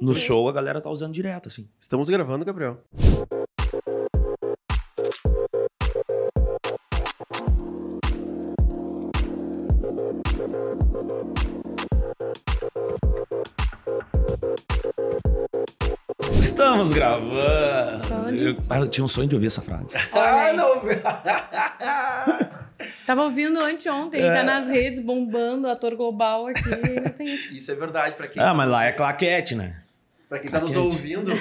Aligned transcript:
No 0.00 0.14
show 0.14 0.48
a 0.48 0.52
galera 0.52 0.80
tá 0.80 0.88
usando 0.90 1.12
direto, 1.12 1.48
assim. 1.48 1.68
Estamos 1.78 2.08
gravando, 2.08 2.44
Gabriel. 2.44 2.78
Estamos 16.40 16.92
gravando. 16.92 18.34
Eu, 18.44 18.56
ah, 18.68 18.78
eu 18.78 18.88
tinha 18.88 19.04
um 19.04 19.08
sonho 19.08 19.28
de 19.28 19.34
ouvir 19.34 19.46
essa 19.48 19.62
frase. 19.62 19.86
Ah, 20.12 20.52
não! 20.52 20.80
Tava 23.06 23.22
ouvindo 23.22 23.62
anteontem, 23.62 24.22
É. 24.22 24.34
tá 24.34 24.42
nas 24.42 24.66
redes 24.66 25.00
bombando, 25.02 25.68
ator 25.68 25.94
global 25.96 26.46
aqui. 26.46 26.62
Não 26.68 27.10
tem 27.12 27.34
isso. 27.34 27.54
Isso 27.56 27.72
é 27.72 27.74
verdade. 27.74 28.14
Pra 28.14 28.26
quem, 28.28 28.42
Ah, 28.42 28.54
mas 28.54 28.70
lá 28.70 28.84
é 28.84 28.92
claquete, 28.92 29.54
né? 29.54 29.76
Pra 30.30 30.38
quem 30.38 30.50
tá 30.50 30.60
nos 30.60 30.76
ouvindo, 30.76 31.32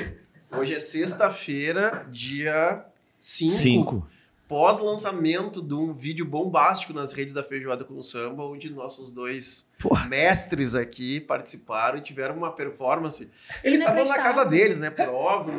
hoje 0.52 0.74
é 0.74 0.80
sexta-feira, 0.80 2.06
dia 2.12 2.84
5. 3.20 3.54
Cinco. 3.54 4.08
Pós-lançamento 4.48 5.62
de 5.62 5.76
um 5.76 5.94
vídeo 5.94 6.26
bombástico 6.26 6.92
nas 6.92 7.14
redes 7.14 7.36
da 7.36 7.44
Feijoada 7.44 7.84
com 7.86 8.02
Samba, 8.02 8.44
onde 8.44 8.68
nossos 8.72 9.12
dois 9.12 9.70
Porra. 9.80 10.08
mestres 10.08 10.74
aqui 10.74 11.20
participaram 11.20 12.00
e 12.00 12.02
tiveram 12.02 12.36
uma 12.36 12.52
performance. 12.52 13.32
Eles 13.64 13.80
estavam 13.80 14.06
na 14.06 14.16
casa 14.18 14.44
deles, 14.44 14.80
né? 14.80 14.90
Por 14.90 15.08
óbvio, 15.08 15.54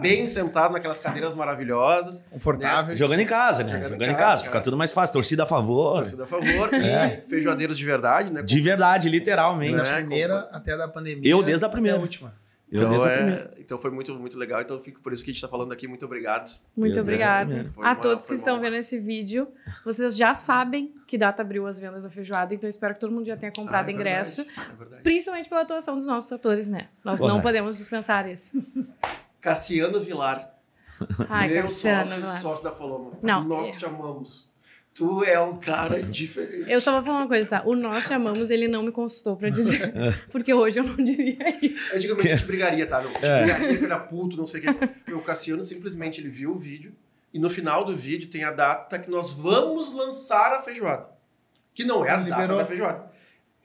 bem 0.00 0.28
sentados 0.28 0.72
naquelas 0.72 1.00
cadeiras 1.00 1.34
maravilhosas. 1.34 2.24
Confortável. 2.30 2.96
Jogando 2.96 3.18
em 3.18 3.26
casa, 3.26 3.64
né? 3.64 3.72
Jogando 3.72 3.90
Jogando, 3.94 4.10
em 4.10 4.14
casa, 4.14 4.22
casa, 4.24 4.42
fica 4.44 4.52
cara. 4.52 4.64
tudo 4.64 4.76
mais 4.76 4.92
fácil. 4.92 5.12
Torcida 5.14 5.42
a 5.42 5.46
favor. 5.46 5.96
Torcida 5.96 6.22
a 6.22 6.26
favor. 6.28 6.70
E 6.72 7.28
feijoadeiros 7.28 7.76
de 7.76 7.84
verdade, 7.84 8.32
né? 8.32 8.42
De 8.42 8.60
verdade, 8.60 9.08
literalmente. 9.08 9.76
Da 9.76 9.82
Né? 9.82 9.94
primeira 9.96 10.48
até 10.52 10.76
da 10.76 10.86
pandemia. 10.86 11.28
Eu 11.28 11.42
desde 11.42 11.64
a 11.64 11.68
primeira. 11.68 11.96
Até 11.96 12.00
a 12.00 12.04
última. 12.04 12.45
Eu 12.70 12.82
Então, 12.92 13.06
é- 13.08 13.50
então 13.58 13.78
foi 13.78 13.90
muito, 13.92 14.12
muito 14.18 14.36
legal. 14.36 14.60
Então 14.60 14.80
fico 14.80 15.00
por 15.00 15.12
isso 15.12 15.22
que 15.24 15.30
a 15.30 15.32
gente 15.32 15.36
está 15.38 15.46
falando 15.48 15.72
aqui. 15.72 15.86
Muito 15.86 16.04
obrigado. 16.04 16.50
Muito 16.76 16.98
obrigada. 17.00 17.54
é 17.54 17.66
A 17.76 17.80
uma- 17.92 17.94
todos 17.96 18.26
que 18.26 18.34
estão 18.34 18.60
vendo 18.60 18.74
esse 18.74 18.98
vídeo, 18.98 19.46
vocês 19.84 20.16
já 20.16 20.34
sabem 20.34 20.92
que 21.06 21.16
data 21.16 21.42
abriu 21.42 21.64
as 21.66 21.78
vendas 21.78 22.02
da 22.02 22.10
feijoada, 22.10 22.52
então 22.54 22.68
espero 22.68 22.94
que 22.94 23.00
todo 23.00 23.12
mundo 23.12 23.24
já 23.26 23.36
tenha 23.36 23.52
comprado 23.52 23.86
Ah, 23.86 23.90
é 23.90 23.94
ingresso. 23.94 24.44
verdade, 24.44 24.70
é 24.72 24.74
verdade. 24.76 25.02
Principalmente 25.04 25.48
pela 25.48 25.60
atuação 25.60 25.94
dos 25.96 26.06
nossos 26.06 26.32
atores, 26.32 26.68
né? 26.68 26.88
Nós 27.04 27.20
Porra. 27.20 27.34
não 27.34 27.40
podemos 27.40 27.78
dispensar 27.78 28.28
isso. 28.28 28.60
Cassiano 29.40 30.00
Vilar. 30.00 30.52
Ai, 31.28 31.48
meu 31.48 31.62
Cassiano, 31.64 32.04
sócio, 32.06 32.22
lá. 32.24 32.28
sócio 32.32 32.64
da 32.64 32.70
Paloma. 32.72 33.12
Não, 33.22 33.44
Nós 33.44 33.76
é. 33.76 33.78
te 33.78 33.86
amamos. 33.86 34.50
Tu 34.96 35.24
é 35.24 35.38
um 35.38 35.58
cara 35.58 36.02
diferente. 36.02 36.70
Eu 36.70 36.80
só 36.80 36.92
vou 36.92 37.02
falar 37.02 37.18
uma 37.18 37.28
coisa, 37.28 37.50
tá? 37.50 37.62
O 37.66 37.76
nós 37.76 38.04
chamamos, 38.04 38.50
ele 38.50 38.66
não 38.66 38.82
me 38.82 38.90
consultou 38.90 39.36
pra 39.36 39.50
dizer. 39.50 39.92
Porque 40.32 40.54
hoje 40.54 40.80
eu 40.80 40.84
não 40.84 40.96
diria 40.96 41.36
isso. 41.60 41.94
Antigamente 41.94 42.32
a 42.32 42.36
gente 42.36 42.46
brigaria, 42.46 42.86
tá? 42.86 43.00
Meu? 43.02 43.10
A 43.10 43.12
gente 43.12 43.24
É. 43.26 43.42
brigaria, 43.44 43.78
que 43.78 43.84
era 43.84 43.98
puto, 43.98 44.38
não 44.38 44.46
sei 44.46 44.62
o 44.62 44.74
quê. 44.74 45.12
O 45.12 45.20
Cassiano 45.20 45.62
simplesmente 45.62 46.18
ele 46.20 46.30
viu 46.30 46.52
o 46.52 46.58
vídeo 46.58 46.92
e 47.34 47.38
no 47.38 47.50
final 47.50 47.84
do 47.84 47.94
vídeo 47.94 48.28
tem 48.30 48.42
a 48.44 48.50
data 48.50 48.98
que 48.98 49.10
nós 49.10 49.30
vamos 49.32 49.92
lançar 49.92 50.54
a 50.54 50.62
feijoada. 50.62 51.06
Que 51.74 51.84
não 51.84 52.02
é 52.06 52.10
a 52.10 52.16
data 52.16 52.30
Liberou. 52.40 52.56
da 52.56 52.64
feijoada. 52.64 53.04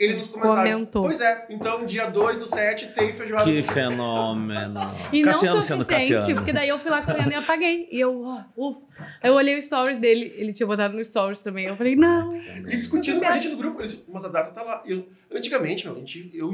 Ele 0.01 0.15
nos 0.15 0.27
comentários. 0.27 0.73
Comentou. 0.73 1.03
Pois 1.03 1.21
é, 1.21 1.45
então 1.47 1.85
dia 1.85 2.07
2 2.07 2.39
do 2.39 2.47
7 2.47 2.87
tem 2.87 3.13
feijoada. 3.13 3.45
Que 3.45 3.61
fenômeno. 3.61 4.79
E 5.13 5.21
Cassiano 5.21 5.57
não 5.57 5.61
sendo 5.61 5.83
suficiente, 5.83 6.13
Cassiano. 6.13 6.35
porque 6.35 6.51
daí 6.51 6.69
eu 6.69 6.79
fui 6.79 6.89
lá 6.89 7.03
correndo 7.03 7.31
e 7.31 7.35
apaguei. 7.35 7.87
E 7.91 7.99
eu, 7.99 8.19
ufa. 8.57 8.81
Aí 9.21 9.29
eu 9.29 9.35
olhei 9.35 9.55
o 9.55 9.61
stories 9.61 9.97
dele, 9.97 10.33
ele 10.35 10.53
tinha 10.53 10.65
botado 10.65 10.95
no 10.95 11.03
stories 11.05 11.43
também. 11.43 11.67
Eu 11.67 11.75
falei, 11.75 11.95
não. 11.95 12.35
E 12.35 12.77
discutindo 12.77 13.19
com 13.19 13.27
a 13.27 13.31
gente 13.33 13.49
no 13.49 13.57
grupo. 13.57 13.79
Ele 13.79 13.87
disse, 13.87 14.03
mas 14.07 14.25
a 14.25 14.29
data 14.29 14.49
tá 14.49 14.63
lá. 14.63 14.81
Eu, 14.87 15.07
antigamente, 15.31 15.85
meu, 15.85 15.95
a 15.95 15.99
gente, 15.99 16.31
eu 16.33 16.51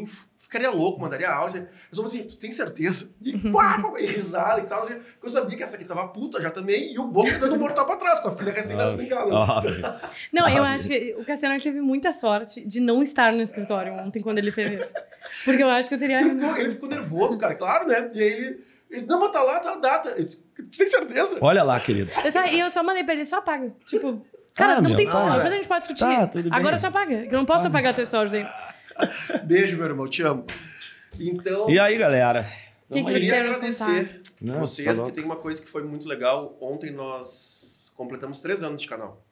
ficaria 0.48 0.72
louco, 0.72 1.00
mandaria 1.00 1.30
áudio. 1.30 1.68
Eu 1.92 1.96
só 1.96 2.06
assim, 2.06 2.24
tu 2.24 2.38
tem 2.38 2.52
certeza? 2.52 3.12
E, 3.22 3.32
e 3.32 4.06
risada 4.06 4.62
e 4.62 4.66
tal. 4.66 4.84
assim, 4.84 5.00
Eu 5.22 5.30
sabia 5.30 5.56
que 5.58 5.64
essa 5.64 5.76
aqui 5.76 5.86
tava 5.86 6.08
puta 6.08 6.42
já 6.42 6.50
também. 6.50 6.94
E 6.94 6.98
o 7.00 7.04
Boca 7.08 7.38
dando 7.38 7.56
um 7.56 7.60
mortal 7.60 7.86
pra 7.86 7.98
trás, 7.98 8.20
com 8.20 8.30
a 8.30 8.36
filha 8.36 8.52
recém-nascida 8.52 9.04
em 9.04 9.08
casa. 9.08 9.34
Óbvio. 9.34 9.82
Não, 10.34 10.48
eu 10.50 10.64
Ah, 10.64 10.72
acho 10.74 10.88
que 10.88 11.16
o 11.20 11.26
Cassiano 11.26 11.60
teve 11.62 11.82
muita 11.82 12.12
sorte 12.14 12.66
de 12.66 12.80
não 12.80 13.02
estar 13.02 13.32
no 13.34 13.42
escritório 13.42 13.94
ontem 13.94 14.22
quando 14.22 14.38
ele 14.40 14.52
fez 14.52 14.72
isso. 14.82 14.94
Porque 15.46 15.62
eu 15.62 15.70
acho 15.70 15.90
que 15.90 15.96
eu 15.96 16.00
teria. 16.00 16.22
Ele 16.22 16.30
ficou, 16.32 16.58
ele 16.58 16.72
ficou 16.72 16.90
nervoso, 16.90 17.38
cara, 17.38 17.54
claro, 17.56 17.88
né? 17.88 18.10
E 18.14 18.22
aí 18.22 18.30
ele, 18.32 18.66
ele 18.90 19.06
não, 19.06 19.20
mas 19.20 19.32
tá 19.32 19.44
lá, 19.44 19.60
tá 19.60 19.74
a 19.74 19.78
data. 19.78 20.10
Eu 20.18 20.24
disse, 20.24 20.48
tu 20.56 20.78
tem 20.78 20.88
certeza? 20.88 21.38
Olha 21.42 21.64
lá, 21.64 21.80
querido. 21.80 22.10
Eu 22.24 22.32
só, 22.32 22.46
e 22.46 22.60
eu 22.60 22.70
só 22.70 22.82
mandei 22.82 23.04
pra 23.04 23.14
ele, 23.14 23.26
só 23.26 23.38
apaga. 23.38 23.72
Tipo, 23.86 24.26
cara, 24.56 24.74
Ah, 24.78 24.82
não 24.82 24.90
meu, 24.90 24.96
tem 24.98 25.06
discussão, 25.06 25.34
depois 25.34 25.52
a 25.52 25.56
gente 25.56 25.68
pode 25.68 25.80
discutir. 25.88 26.16
Tá, 26.16 26.28
tudo 26.28 26.50
bem. 26.50 26.54
Agora 26.60 26.80
só 26.80 26.88
apaga. 26.88 27.28
que 27.28 27.34
Eu 27.36 27.38
não 27.38 27.46
posso 27.46 27.68
apagar 27.68 27.94
teu 27.94 28.06
stories 28.06 28.34
aí. 28.34 28.48
Beijo, 29.46 29.78
meu 29.78 29.86
irmão, 29.86 30.08
te 30.08 30.22
amo. 30.24 30.46
Então, 31.20 31.70
E 31.70 31.80
aí, 31.80 31.98
galera? 31.98 32.44
Que 32.90 33.00
eu 33.00 33.06
que 33.06 33.14
queria 33.14 33.42
agradecer 33.42 34.22
Não, 34.40 34.60
vocês, 34.60 34.88
tá 34.88 35.04
porque 35.04 35.14
tem 35.14 35.24
uma 35.24 35.36
coisa 35.36 35.62
que 35.62 35.68
foi 35.68 35.84
muito 35.84 36.08
legal. 36.08 36.58
Ontem 36.62 36.92
nós 36.92 37.92
completamos 37.96 38.40
três 38.40 38.64
anos 38.64 38.82
de 38.82 38.88
canal. 38.88 39.24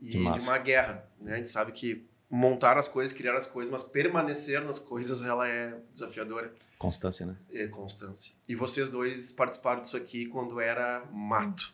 E 0.00 0.10
de 0.10 0.18
uma 0.18 0.58
guerra, 0.58 1.08
né? 1.20 1.34
A 1.34 1.36
gente 1.36 1.48
sabe 1.48 1.72
que 1.72 2.06
montar 2.30 2.76
as 2.76 2.88
coisas, 2.88 3.16
criar 3.16 3.36
as 3.36 3.46
coisas, 3.46 3.70
mas 3.70 3.82
permanecer 3.82 4.60
nas 4.62 4.78
coisas, 4.78 5.22
ela 5.22 5.48
é 5.48 5.76
desafiadora. 5.92 6.52
Constância, 6.78 7.24
né? 7.24 7.36
É 7.52 7.66
constância. 7.66 8.34
E 8.48 8.54
vocês 8.54 8.90
dois 8.90 9.32
participaram 9.32 9.80
disso 9.80 9.96
aqui 9.96 10.26
quando 10.26 10.60
era 10.60 11.04
mato. 11.12 11.72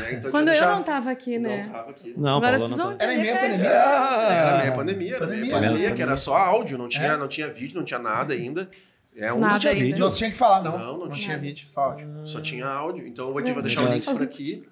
Né? 0.00 0.14
Então, 0.14 0.30
Quando 0.30 0.48
eu 0.50 0.60
não 0.66 0.82
tava 0.82 1.10
aqui, 1.10 1.38
né? 1.38 1.64
Não 1.64 1.72
tava 1.72 1.90
aqui. 1.90 2.14
Não, 2.16 2.36
Agora 2.36 2.40
Paula 2.40 2.58
vocês 2.58 2.70
não 2.78 2.86
vão 2.88 2.96
tá. 2.96 3.04
Era 3.04 3.14
em 3.14 3.20
entender. 3.20 3.40
pandemia. 3.40 3.68
Era 3.68 4.58
meio 4.58 4.72
Ah, 4.72 4.76
pandemia, 4.76 5.16
era 5.16 5.26
Pandemia, 5.26 5.52
pandemia, 5.54 5.88
né? 5.90 5.96
que 5.96 6.02
era 6.02 6.16
só 6.16 6.36
áudio, 6.36 6.78
não 6.78 6.88
tinha, 6.88 7.12
É. 7.12 7.16
não 7.16 7.28
tinha 7.28 7.48
vídeo, 7.48 7.76
não 7.76 7.84
tinha 7.84 7.98
nada 8.00 8.32
ainda. 8.34 8.70
É 9.14 9.30
um 9.32 9.40
Nada 9.40 9.52
dos 9.52 9.60
tinha 9.60 9.72
ainda. 9.74 9.84
vídeo, 9.84 10.04
Não 10.04 10.10
tinha 10.10 10.30
que 10.30 10.36
falar, 10.36 10.62
não. 10.62 10.78
Não, 10.78 10.98
não 10.98 11.08
tinha 11.10 11.24
tinha. 11.26 11.38
vídeo, 11.38 11.68
só 11.68 11.82
áudio. 11.82 12.08
só 12.26 12.40
tinha 12.40 12.66
áudio. 12.66 13.06
Então 13.06 13.26
eu 13.28 13.32
vou 13.34 13.42
É. 13.42 13.52
vou 13.52 13.62
deixar 13.62 13.82
o 13.82 13.92
link 13.92 14.04
por 14.04 14.22
aqui. 14.22 14.66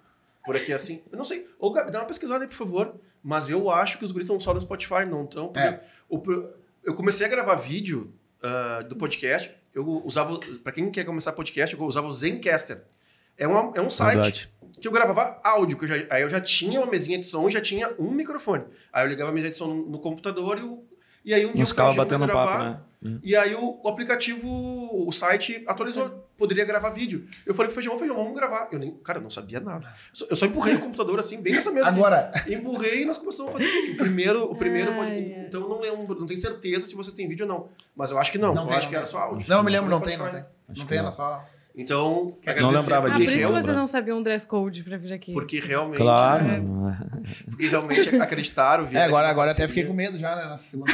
Por 0.46 0.56
aqui 0.56 0.72
assim. 0.72 1.02
Eu 1.12 1.18
não 1.18 1.24
sei. 1.26 1.46
Ô, 1.58 1.70
Gabi, 1.70 1.90
dá 1.90 1.98
uma 2.00 2.06
pesquisada 2.06 2.42
aí, 2.44 2.48
por 2.48 2.56
favor. 2.56 2.94
Mas 3.22 3.50
eu 3.50 3.70
acho 3.70 3.98
que 3.98 4.04
os 4.06 4.12
guris 4.12 4.24
estão 4.24 4.40
só 4.40 4.54
no 4.54 4.60
Spotify, 4.60 5.06
não 5.08 5.24
estão. 5.24 5.52
É. 5.54 5.80
eu 6.82 6.94
comecei 6.94 7.26
a 7.26 7.28
gravar 7.28 7.56
vídeo 7.56 8.10
ah, 8.42 8.82
do 8.88 8.96
podcast. 8.96 9.54
Eu 9.74 9.86
usava, 10.04 10.40
pra 10.64 10.72
quem 10.72 10.90
quer 10.90 11.04
começar 11.04 11.32
podcast, 11.32 11.76
eu 11.76 11.84
usava 11.84 12.06
o 12.06 12.12
Zencaster. 12.12 12.82
É, 13.40 13.48
uma, 13.48 13.72
é 13.74 13.80
um 13.80 13.88
site 13.88 14.16
Verdade. 14.16 14.52
que 14.78 14.86
eu 14.86 14.92
gravava 14.92 15.40
áudio, 15.42 15.78
que 15.78 15.84
eu 15.84 15.88
já, 15.88 15.94
aí 16.10 16.20
eu 16.20 16.28
já 16.28 16.42
tinha 16.42 16.78
uma 16.78 16.90
mesinha 16.90 17.18
de 17.18 17.24
som 17.24 17.48
e 17.48 17.50
já 17.50 17.60
tinha 17.60 17.90
um 17.98 18.10
microfone. 18.10 18.64
Aí 18.92 19.02
eu 19.02 19.08
ligava 19.08 19.30
a 19.30 19.32
mesinha 19.32 19.50
de 19.50 19.56
som 19.56 19.68
no, 19.68 19.86
no 19.86 19.98
computador 19.98 20.58
e, 20.58 20.62
o, 20.62 20.84
e 21.24 21.32
aí 21.32 21.46
um 21.46 21.52
dia 21.52 21.64
Uns 21.64 21.76
eu 21.76 21.94
batendo 21.94 22.26
gravar, 22.26 22.58
papo, 22.58 22.64
né? 22.64 23.18
E 23.24 23.34
aí 23.34 23.54
o, 23.54 23.80
o 23.82 23.88
aplicativo, 23.88 24.46
o 24.46 25.10
site 25.10 25.64
atualizou, 25.66 26.28
poderia 26.36 26.66
gravar 26.66 26.90
vídeo. 26.90 27.26
Eu 27.46 27.54
falei 27.54 27.72
pro 27.72 27.76
Feijão, 27.76 27.98
Feijão, 27.98 28.14
vamos 28.14 28.34
gravar. 28.34 28.68
Eu 28.70 28.78
nem, 28.78 28.92
cara, 28.96 29.20
eu 29.20 29.22
não 29.22 29.30
sabia 29.30 29.58
nada. 29.58 29.86
Eu 29.86 29.92
só, 30.12 30.26
eu 30.28 30.36
só 30.36 30.44
empurrei 30.44 30.74
o 30.74 30.80
computador 30.80 31.18
assim, 31.18 31.40
bem 31.40 31.54
nessa 31.54 31.70
mesa. 31.70 31.88
aqui. 31.88 31.98
Agora, 31.98 32.30
Empurrei 32.46 33.02
e 33.02 33.04
nós 33.06 33.16
começamos 33.16 33.54
a 33.54 33.58
fazer 33.58 33.72
vídeo. 33.72 33.94
O 33.94 33.96
primeiro, 33.96 34.44
o 34.44 34.54
primeiro 34.54 34.94
pode-. 34.94 35.34
Então 35.48 35.62
eu 35.62 35.68
não 35.70 35.80
lembro, 35.80 36.20
não 36.20 36.26
tenho 36.26 36.38
certeza 36.38 36.86
se 36.86 36.94
vocês 36.94 37.14
têm 37.14 37.26
vídeo 37.26 37.46
ou 37.46 37.48
não. 37.48 37.68
Mas 37.96 38.10
eu 38.10 38.18
acho 38.18 38.30
que 38.30 38.36
não. 38.36 38.52
Não 38.52 38.64
eu 38.64 38.68
tem, 38.68 38.76
acho 38.76 38.86
não 38.86 38.90
que 38.90 38.96
era 38.96 39.06
só 39.06 39.18
áudio. 39.18 39.48
não, 39.48 39.56
eu 39.56 39.64
me 39.64 39.70
lembro, 39.70 39.88
não 39.88 40.00
tem, 40.00 40.18
não 40.18 40.30
tem. 40.30 40.44
Não 40.76 40.86
tem, 40.86 40.98
era 40.98 41.10
só. 41.10 41.42
Então, 41.76 42.36
Não 42.60 42.70
lembrava 42.70 43.06
Ah, 43.06 43.10
porque 43.12 43.24
por 43.24 43.32
isso 43.32 43.46
que 43.46 43.52
vocês 43.52 43.76
não 43.76 43.86
sabiam 43.86 44.18
o 44.18 44.24
dress 44.24 44.46
code 44.46 44.82
pra 44.82 44.96
vir 44.96 45.12
aqui. 45.12 45.32
Porque 45.32 45.60
realmente. 45.60 45.98
Claro. 45.98 46.44
né, 46.44 46.98
porque 47.48 47.68
realmente 47.68 48.16
acreditaram. 48.16 48.88
É, 48.92 49.04
agora, 49.04 49.26
que 49.26 49.30
agora 49.30 49.50
até 49.52 49.68
fiquei 49.68 49.84
com 49.84 49.92
medo 49.92 50.18
já, 50.18 50.34
né? 50.34 50.44
Na 50.46 50.56
semana. 50.56 50.92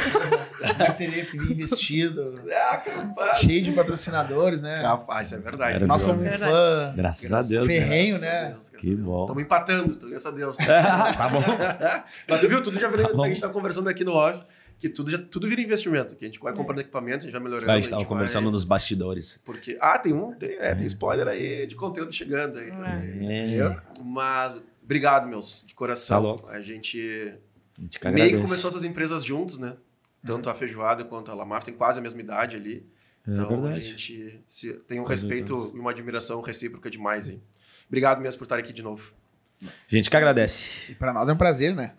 Eu 0.87 0.93
teria 0.93 1.25
que 1.25 1.37
vir 1.37 1.55
vestido, 1.55 2.39
Ah, 2.53 2.77
capaz. 2.77 3.39
cheio 3.39 3.63
de 3.63 3.71
patrocinadores, 3.71 4.61
né? 4.61 4.81
Capaz, 4.83 5.27
isso 5.31 5.35
é 5.39 5.41
verdade. 5.41 5.75
Era 5.77 5.87
Nós 5.87 6.01
somos 6.01 6.23
um 6.23 6.29
fã. 6.31 6.93
Graças 6.95 7.33
a 7.33 7.41
Deus. 7.41 7.67
né? 7.67 7.73
Ferrenho, 7.73 8.19
né? 8.19 8.49
Deus, 8.51 8.69
Que 8.69 8.95
bom. 8.95 9.23
Estamos 9.23 9.43
empatando, 9.43 10.09
graças 10.09 10.25
a 10.27 10.35
Deus. 10.35 10.57
tá 10.57 11.29
bom. 11.31 11.41
Mas 12.29 12.39
tu 12.39 12.47
viu, 12.47 12.61
tudo 12.61 12.79
já 12.79 12.87
virou, 12.87 13.15
Tá 13.15 13.23
a 13.23 13.27
gente 13.27 13.41
tá 13.41 13.49
conversando 13.49 13.89
aqui 13.89 14.03
no 14.03 14.13
off, 14.13 14.41
que 14.79 14.89
tudo, 14.89 15.09
já, 15.11 15.17
tudo 15.17 15.47
vira 15.47 15.61
investimento, 15.61 16.15
que 16.15 16.23
a 16.23 16.27
gente 16.27 16.39
vai 16.39 16.53
comprando 16.53 16.79
equipamento, 16.81 17.17
a 17.19 17.21
gente 17.21 17.31
vai 17.31 17.41
melhorando. 17.41 17.71
A 17.71 17.75
gente 17.75 17.89
tava 17.89 18.01
vai- 18.01 18.07
conversando 18.09 18.51
nos 18.51 18.63
bastidores. 18.63 19.41
Porque, 19.45 19.77
ah, 19.81 19.97
tem 19.97 20.13
um, 20.13 20.33
tem, 20.33 20.51
é, 20.59 20.75
tem 20.75 20.85
spoiler 20.85 21.27
aí 21.27 21.65
de 21.67 21.75
conteúdo 21.75 22.11
chegando 22.11 22.59
aí 22.59 22.69
também. 22.69 23.59
É. 23.61 23.81
Mas, 24.03 24.61
obrigado, 24.83 25.27
meus, 25.27 25.63
de 25.67 25.73
coração. 25.73 26.17
Tá 26.17 26.21
louco. 26.21 26.47
A 26.49 26.59
gente 26.59 26.99
A 26.99 27.01
gente 27.01 27.37
meio 27.79 27.89
que 27.89 28.07
agradece. 28.07 28.41
começou 28.41 28.67
essas 28.69 28.85
empresas 28.85 29.23
juntos, 29.23 29.57
né? 29.59 29.75
Tanto 30.25 30.49
a 30.49 30.55
Feijoada 30.55 31.03
quanto 31.05 31.31
a 31.31 31.33
Lamar 31.33 31.63
tem 31.63 31.73
quase 31.73 31.99
a 31.99 32.01
mesma 32.01 32.19
idade 32.19 32.55
ali. 32.55 32.85
É 33.27 33.31
Então 33.31 33.45
a 33.45 33.47
verdade. 33.61 33.81
gente 33.81 34.41
se- 34.47 34.73
tem 34.87 34.99
um 34.99 35.03
respeito 35.05 35.71
e 35.75 35.79
uma 35.79 35.91
admiração 35.91 36.39
recíproca 36.41 36.89
demais 36.89 37.27
aí. 37.29 37.39
Obrigado 37.87 38.21
mesmo 38.21 38.37
por 38.39 38.43
estar 38.45 38.57
aqui 38.57 38.73
de 38.73 38.81
novo. 38.81 39.13
A 39.63 39.67
gente 39.87 40.09
que 40.09 40.15
agradece. 40.17 40.91
E 40.91 40.95
pra 40.95 41.11
nós 41.13 41.27
é 41.29 41.33
um 41.33 41.37
prazer, 41.37 41.73
né? 41.75 41.93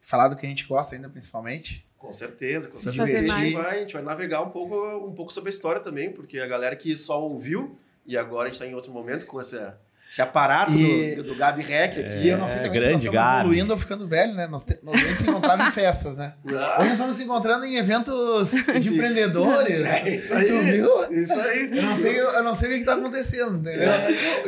Falar 0.00 0.28
do 0.28 0.36
que 0.36 0.46
a 0.46 0.48
gente 0.48 0.66
gosta 0.66 0.94
ainda, 0.94 1.08
principalmente. 1.08 1.86
Com 2.00 2.14
certeza, 2.14 2.68
com 2.68 2.78
certeza. 2.78 3.02
A 3.02 3.38
gente, 3.38 3.52
vai, 3.52 3.76
a 3.76 3.80
gente 3.80 3.92
vai 3.92 4.02
navegar 4.02 4.40
um 4.40 4.48
pouco, 4.48 4.74
um 5.06 5.12
pouco 5.12 5.30
sobre 5.30 5.50
a 5.50 5.52
história 5.52 5.82
também, 5.82 6.10
porque 6.10 6.38
a 6.38 6.46
galera 6.46 6.74
que 6.74 6.96
só 6.96 7.22
ouviu, 7.22 7.76
e 8.06 8.16
agora 8.16 8.44
a 8.44 8.46
gente 8.46 8.54
está 8.54 8.66
em 8.66 8.74
outro 8.74 8.90
momento 8.90 9.26
com 9.26 9.38
essa, 9.38 9.78
Esse 10.10 10.20
aparato 10.20 10.72
E- 10.72 11.14
do, 11.14 11.22
do 11.22 11.36
Gabi 11.36 11.62
Rec 11.62 11.92
aqui. 11.92 12.00
E 12.24 12.28
eu 12.30 12.36
não 12.36 12.48
sei 12.48 12.56
É, 12.58 12.62
também 12.64 12.80
se 12.80 12.86
grande 12.86 12.92
nós 12.94 13.02
estamos 13.04 13.14
Gabi. 13.20 13.40
evoluindo 13.42 13.72
ou 13.72 13.78
ficando 13.78 14.08
velho, 14.08 14.34
né? 14.34 14.48
Nós, 14.48 14.64
te, 14.64 14.76
nós 14.82 14.94
a 14.96 14.98
gente 15.06 15.22
se 15.22 15.30
encontrava 15.30 15.62
em 15.62 15.70
festas, 15.70 16.16
né? 16.16 16.32
Ah, 16.52 16.76
Hoje 16.78 16.84
nós 16.88 16.92
estamos 16.94 17.14
se 17.16 17.22
encontrando 17.22 17.64
em 17.64 17.76
eventos 17.76 18.50
de 18.50 18.80
Sim. 18.80 18.94
empreendedores. 18.96 19.84
É 19.86 20.08
isso 20.16 20.34
aí. 20.34 20.46
Tu 20.46 20.58
viu? 20.58 21.12
Isso 21.20 21.40
aí. 21.40 21.70
Eu 21.76 21.82
não 21.84 21.96
sei, 21.96 22.18
eu 22.20 22.42
não 22.42 22.54
sei 22.56 22.68
o 22.70 22.72
que 22.74 22.80
está 22.80 22.94
acontecendo, 22.94 23.58
entendeu? 23.58 23.88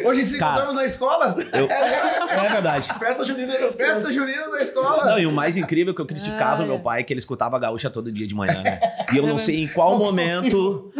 Hoje 0.04 0.24
se 0.24 0.36
Cara. 0.38 0.52
encontramos 0.54 0.74
na 0.74 0.84
escola. 0.84 1.36
É 2.28 2.50
verdade. 2.50 2.88
Festa 2.98 3.24
junina 3.24 3.56
das 3.56 3.76
Festa 3.76 4.12
junina 4.12 4.50
da 4.50 4.60
escola. 4.62 5.04
Não, 5.06 5.18
e 5.20 5.26
o 5.26 5.32
mais 5.32 5.56
incrível 5.56 5.92
é 5.92 5.94
que 5.94 6.02
eu 6.02 6.06
criticava 6.06 6.64
Ah, 6.64 6.66
meu 6.66 6.76
é. 6.76 6.78
pai, 6.80 7.04
que 7.04 7.12
ele 7.12 7.20
escutava 7.20 7.56
a 7.56 7.60
gaúcha 7.60 7.88
todo 7.88 8.10
dia 8.10 8.26
de 8.26 8.34
manhã, 8.34 8.60
né? 8.64 8.80
E 9.12 9.16
eu 9.16 9.26
não 9.28 9.38
sei 9.38 9.62
em 9.62 9.68
qual 9.68 9.96
momento 9.96 10.92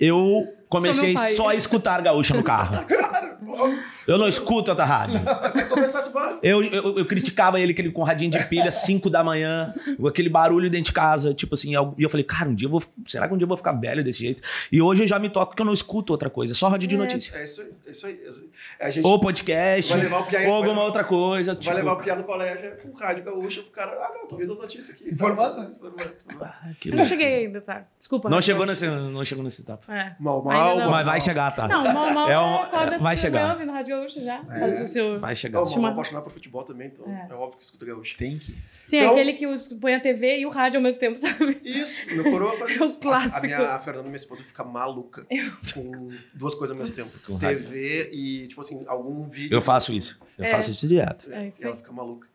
eu 0.00 0.48
comecei 0.68 1.16
só 1.36 1.50
a 1.50 1.54
escutar 1.54 2.02
gaúcha 2.02 2.34
no 2.34 2.42
carro. 2.42 2.84
Eu 4.08 4.18
não 4.18 4.26
escuto 4.26 4.70
outra 4.70 4.84
rádio. 4.84 5.20
Eu, 6.42 6.62
eu, 6.62 6.98
eu 6.98 7.06
criticava 7.06 7.60
ele, 7.60 7.72
aquele 7.72 7.90
com 7.90 8.02
radinho 8.02 8.30
de 8.30 8.42
pilha, 8.46 8.70
5 8.72 9.10
da 9.10 9.22
manhã, 9.24 9.74
aquele 10.06 10.28
barulho 10.28 10.70
dentro 10.70 10.86
de 10.86 10.92
casa, 10.92 11.34
tipo 11.34 11.54
assim, 11.54 11.70
e 11.96 12.02
eu 12.02 12.08
falei, 12.10 12.24
cara, 12.24 12.48
um 12.48 12.54
dia 12.54 12.66
eu 12.66 12.70
vou. 12.70 12.82
Será 13.06 13.26
que 13.28 13.34
um 13.34 13.36
dia 13.36 13.44
eu 13.44 13.48
vou 13.48 13.56
ficar 13.56 13.72
velho 13.72 14.02
desse 14.04 14.20
jeito? 14.20 14.42
E 14.72 14.80
hoje 14.80 15.02
eu 15.02 15.06
já 15.06 15.18
me 15.18 15.28
toco 15.28 15.54
que 15.54 15.60
eu 15.62 15.66
não 15.66 15.72
escuto 15.72 16.12
outra 16.12 16.30
coisa, 16.30 16.54
só 16.54 16.68
rádio 16.68 16.88
de 16.88 16.96
notícia. 16.96 17.36
É 17.36 17.44
isso 17.44 17.60
aí. 17.60 17.68
É 17.86 17.90
isso 17.90 18.06
aí. 18.06 18.20
é 18.24 18.28
isso 18.30 18.40
aí. 18.42 18.48
A 18.80 18.90
gente 18.90 19.04
Ou 19.06 19.18
podcast, 19.20 19.92
Vai 19.92 20.02
levar 20.02 20.18
o 20.20 20.24
Pia- 20.26 20.48
ou 20.48 20.54
alguma 20.54 20.74
vai- 20.76 20.84
outra 20.84 21.04
coisa. 21.04 21.52
vai 21.54 21.60
tipo, 21.62 21.74
levar 21.76 21.92
o 21.92 21.96
piá 21.96 22.16
no 22.16 22.24
colégio 22.24 22.66
é 22.66 22.70
com 22.70 22.92
rádio 22.98 23.24
gaúcha, 23.24 23.60
o 23.60 23.64
cara, 23.64 23.90
ah, 23.92 24.12
não, 24.14 24.26
tô 24.28 24.34
ouvindo 24.36 24.52
as 24.52 24.58
notícias 24.58 24.90
aqui. 24.96 25.10
Informando. 25.12 25.72
Informando. 25.72 26.12
ah, 26.40 26.70
que 26.80 26.90
Eu 26.90 26.96
não 26.96 27.04
cheguei 27.04 27.46
ainda, 27.46 27.60
tá? 27.60 27.84
Desculpa. 27.98 28.28
Não 28.28 28.36
Rafa. 28.36 28.46
chegou 28.46 28.66
nesse, 28.66 28.86
não 28.86 29.24
chegou 29.24 29.44
nesse 29.44 29.62
etapa. 29.62 29.92
É. 29.94 30.14
Mal, 30.20 30.42
mal. 30.42 30.78
não. 30.78 30.90
Mas 30.90 31.04
vai 31.06 31.20
chegar, 31.20 31.50
tá? 31.52 31.66
Não, 31.68 31.84
mal, 31.92 32.12
mal 32.14 32.28
É 32.28 32.32
é 32.32 32.38
um- 32.38 32.54
acorda 32.62 32.98
vai 32.98 33.16
chegar. 33.16 33.56
Rádio 33.98 34.14
Gaúcha 34.14 34.20
já. 34.20 34.44
Faz 34.44 34.84
o 34.84 34.88
seu... 34.88 35.20
Vai 35.20 35.34
chegar. 35.36 35.58
Mal, 35.58 35.66
Chimarrão. 35.66 35.92
apaixonado 35.94 36.24
por 36.24 36.32
futebol 36.32 36.62
também, 36.64 36.88
então 36.88 37.06
é, 37.06 37.26
É. 37.30 37.34
óbvio 37.34 37.58
que 37.58 37.64
escuta 37.64 37.84
gaúcha. 37.86 38.16
Tem 38.18 38.38
que. 38.38 38.54
Sim, 38.84 38.96
Então- 38.98 39.10
aquele 39.12 39.32
que 39.34 39.46
põe 39.80 39.94
a 39.94 40.00
TV 40.00 40.38
e 40.40 40.46
o 40.46 40.50
rádio 40.50 40.78
ao 40.78 40.82
mesmo 40.82 41.00
tempo, 41.00 41.18
sabe? 41.18 41.60
Isso, 41.64 42.06
meu 42.14 42.24
coroa 42.24 42.56
faz 42.56 42.70
É 42.76 42.80
o 42.80 42.84
isso. 42.84 43.00
clássico. 43.00 43.36
A, 43.36 43.38
a 43.38 43.42
minha 43.42 43.58
a 43.74 43.78
Fernanda, 43.78 44.04
minha 44.06 44.16
esposa, 44.16 44.42
fica 44.42 44.64
maluca 44.64 45.26
com 45.74 46.10
duas 46.34 46.54
coisas 46.54 46.74
ao 46.76 46.80
mesmo 46.80 46.94
tempo. 46.96 47.10
Com 47.26 47.38
TV 47.38 48.10
e, 48.12 48.46
tipo 48.48 48.60
assim, 48.60 48.84
algum 48.86 49.28
vídeo. 49.28 49.54
Eu 49.54 49.60
faço 49.60 49.92
isso. 49.92 50.18
Eu 50.38 50.44
É. 50.44 50.50
faço 50.50 50.70
isso 50.70 50.86
direto. 50.86 51.32
É 51.32 51.48
isso 51.48 51.62
E 51.62 51.66
ela 51.66 51.76
fica 51.76 51.92
maluca. 51.92 52.28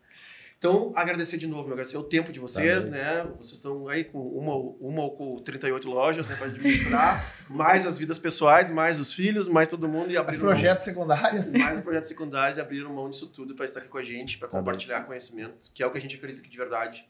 Então, 0.58 0.92
agradecer 0.96 1.36
de 1.36 1.46
novo, 1.46 1.64
meu, 1.64 1.72
agradecer 1.72 1.98
o 1.98 2.02
tempo 2.02 2.32
de 2.32 2.40
vocês, 2.40 2.86
né? 2.86 3.22
Vocês 3.36 3.52
estão 3.52 3.86
aí 3.86 4.04
com 4.04 4.18
uma, 4.18 4.54
uma 4.80 5.02
ou 5.02 5.16
com 5.16 5.36
38 5.42 5.88
lojas, 5.88 6.26
né, 6.26 6.36
para 6.36 6.46
administrar, 6.46 7.34
mais 7.50 7.86
as 7.86 7.98
vidas 7.98 8.18
pessoais, 8.18 8.70
mais 8.70 8.98
os 8.98 9.12
filhos, 9.12 9.46
mais 9.46 9.68
todo 9.68 9.86
mundo 9.88 10.10
e 10.10 10.14
Os 10.14 10.20
abrir 10.20 10.38
projetos 10.38 10.84
secundários. 10.84 11.46
mais 11.52 11.78
os 11.78 11.84
projetos 11.84 12.08
secundários 12.08 12.56
e 12.56 12.60
abriram 12.60 12.92
mão 12.92 13.10
disso 13.10 13.28
tudo 13.28 13.54
para 13.54 13.66
estar 13.66 13.80
aqui 13.80 13.88
com 13.88 13.98
a 13.98 14.02
gente, 14.02 14.38
para 14.38 14.48
compartilhar 14.48 15.02
conhecimento, 15.02 15.70
que 15.74 15.82
é 15.82 15.86
o 15.86 15.90
que 15.90 15.98
a 15.98 16.00
gente 16.00 16.16
acredita 16.16 16.42
que 16.42 16.48
de 16.48 16.56
verdade. 16.56 17.06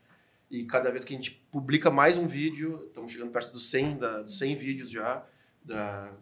E 0.50 0.64
cada 0.64 0.90
vez 0.90 1.04
que 1.04 1.14
a 1.14 1.16
gente 1.16 1.30
publica 1.50 1.90
mais 1.90 2.16
um 2.16 2.26
vídeo, 2.26 2.84
estamos 2.86 3.10
chegando 3.12 3.30
perto 3.30 3.52
dos 3.52 3.70
100, 3.70 3.98
da, 3.98 4.22
dos 4.22 4.38
100 4.38 4.56
vídeos 4.56 4.90
já, 4.90 5.24
da 5.64 6.12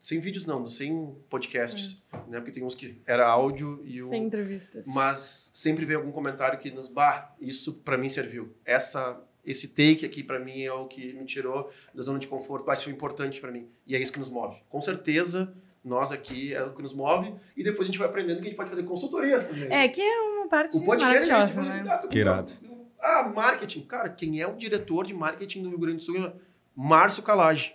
100 0.00 0.20
vídeos 0.20 0.46
não, 0.46 0.66
100 0.68 1.16
podcasts, 1.28 2.02
né? 2.28 2.38
Porque 2.38 2.52
tem 2.52 2.64
uns 2.64 2.74
que 2.74 3.00
era 3.06 3.26
áudio 3.28 3.80
e 3.84 4.02
o 4.02 4.08
Sem 4.10 4.24
entrevistas. 4.24 4.86
mas 4.94 5.50
sempre 5.52 5.84
vem 5.84 5.96
algum 5.96 6.12
comentário 6.12 6.58
que 6.58 6.70
nos 6.70 6.88
bah, 6.88 7.34
isso 7.40 7.80
para 7.80 7.98
mim 7.98 8.08
serviu. 8.08 8.54
Essa 8.64 9.20
esse 9.44 9.68
take 9.68 10.04
aqui 10.04 10.22
para 10.22 10.38
mim 10.38 10.62
é 10.62 10.72
o 10.72 10.86
que 10.86 11.14
me 11.14 11.24
tirou 11.24 11.70
da 11.94 12.02
zona 12.02 12.18
de 12.18 12.28
conforto, 12.28 12.64
mas 12.66 12.82
foi 12.82 12.92
importante 12.92 13.40
para 13.40 13.50
mim. 13.50 13.66
E 13.86 13.96
é 13.96 13.98
isso 14.00 14.12
que 14.12 14.18
nos 14.18 14.28
move. 14.28 14.56
Com 14.68 14.80
certeza, 14.80 15.54
nós 15.82 16.12
aqui 16.12 16.52
é 16.52 16.62
o 16.62 16.72
que 16.74 16.82
nos 16.82 16.92
move 16.92 17.34
e 17.56 17.64
depois 17.64 17.88
a 17.88 17.90
gente 17.90 17.98
vai 17.98 18.08
aprendendo 18.08 18.36
que 18.40 18.42
a 18.42 18.48
gente 18.48 18.56
pode 18.56 18.68
fazer 18.68 18.82
consultorias 18.82 19.46
também. 19.46 19.72
É, 19.72 19.88
que 19.88 20.02
é 20.02 20.20
uma 20.20 20.48
parte 20.48 20.76
o 20.76 20.84
podcast 20.84 21.28
é 21.28 21.32
maravilhosa, 21.32 21.62
isso, 21.62 21.70
né? 21.70 21.84
ah, 21.90 22.06
Que 22.06 22.18
irado. 22.18 22.52
Ah, 23.00 23.32
marketing. 23.34 23.82
Cara, 23.82 24.10
quem 24.10 24.40
é 24.40 24.46
o 24.46 24.54
diretor 24.54 25.06
de 25.06 25.14
marketing 25.14 25.62
do 25.62 25.70
Rio 25.70 25.78
Grande 25.78 25.96
do 25.98 26.02
Sul? 26.02 26.32
Márcio 26.76 27.22
Calage. 27.22 27.74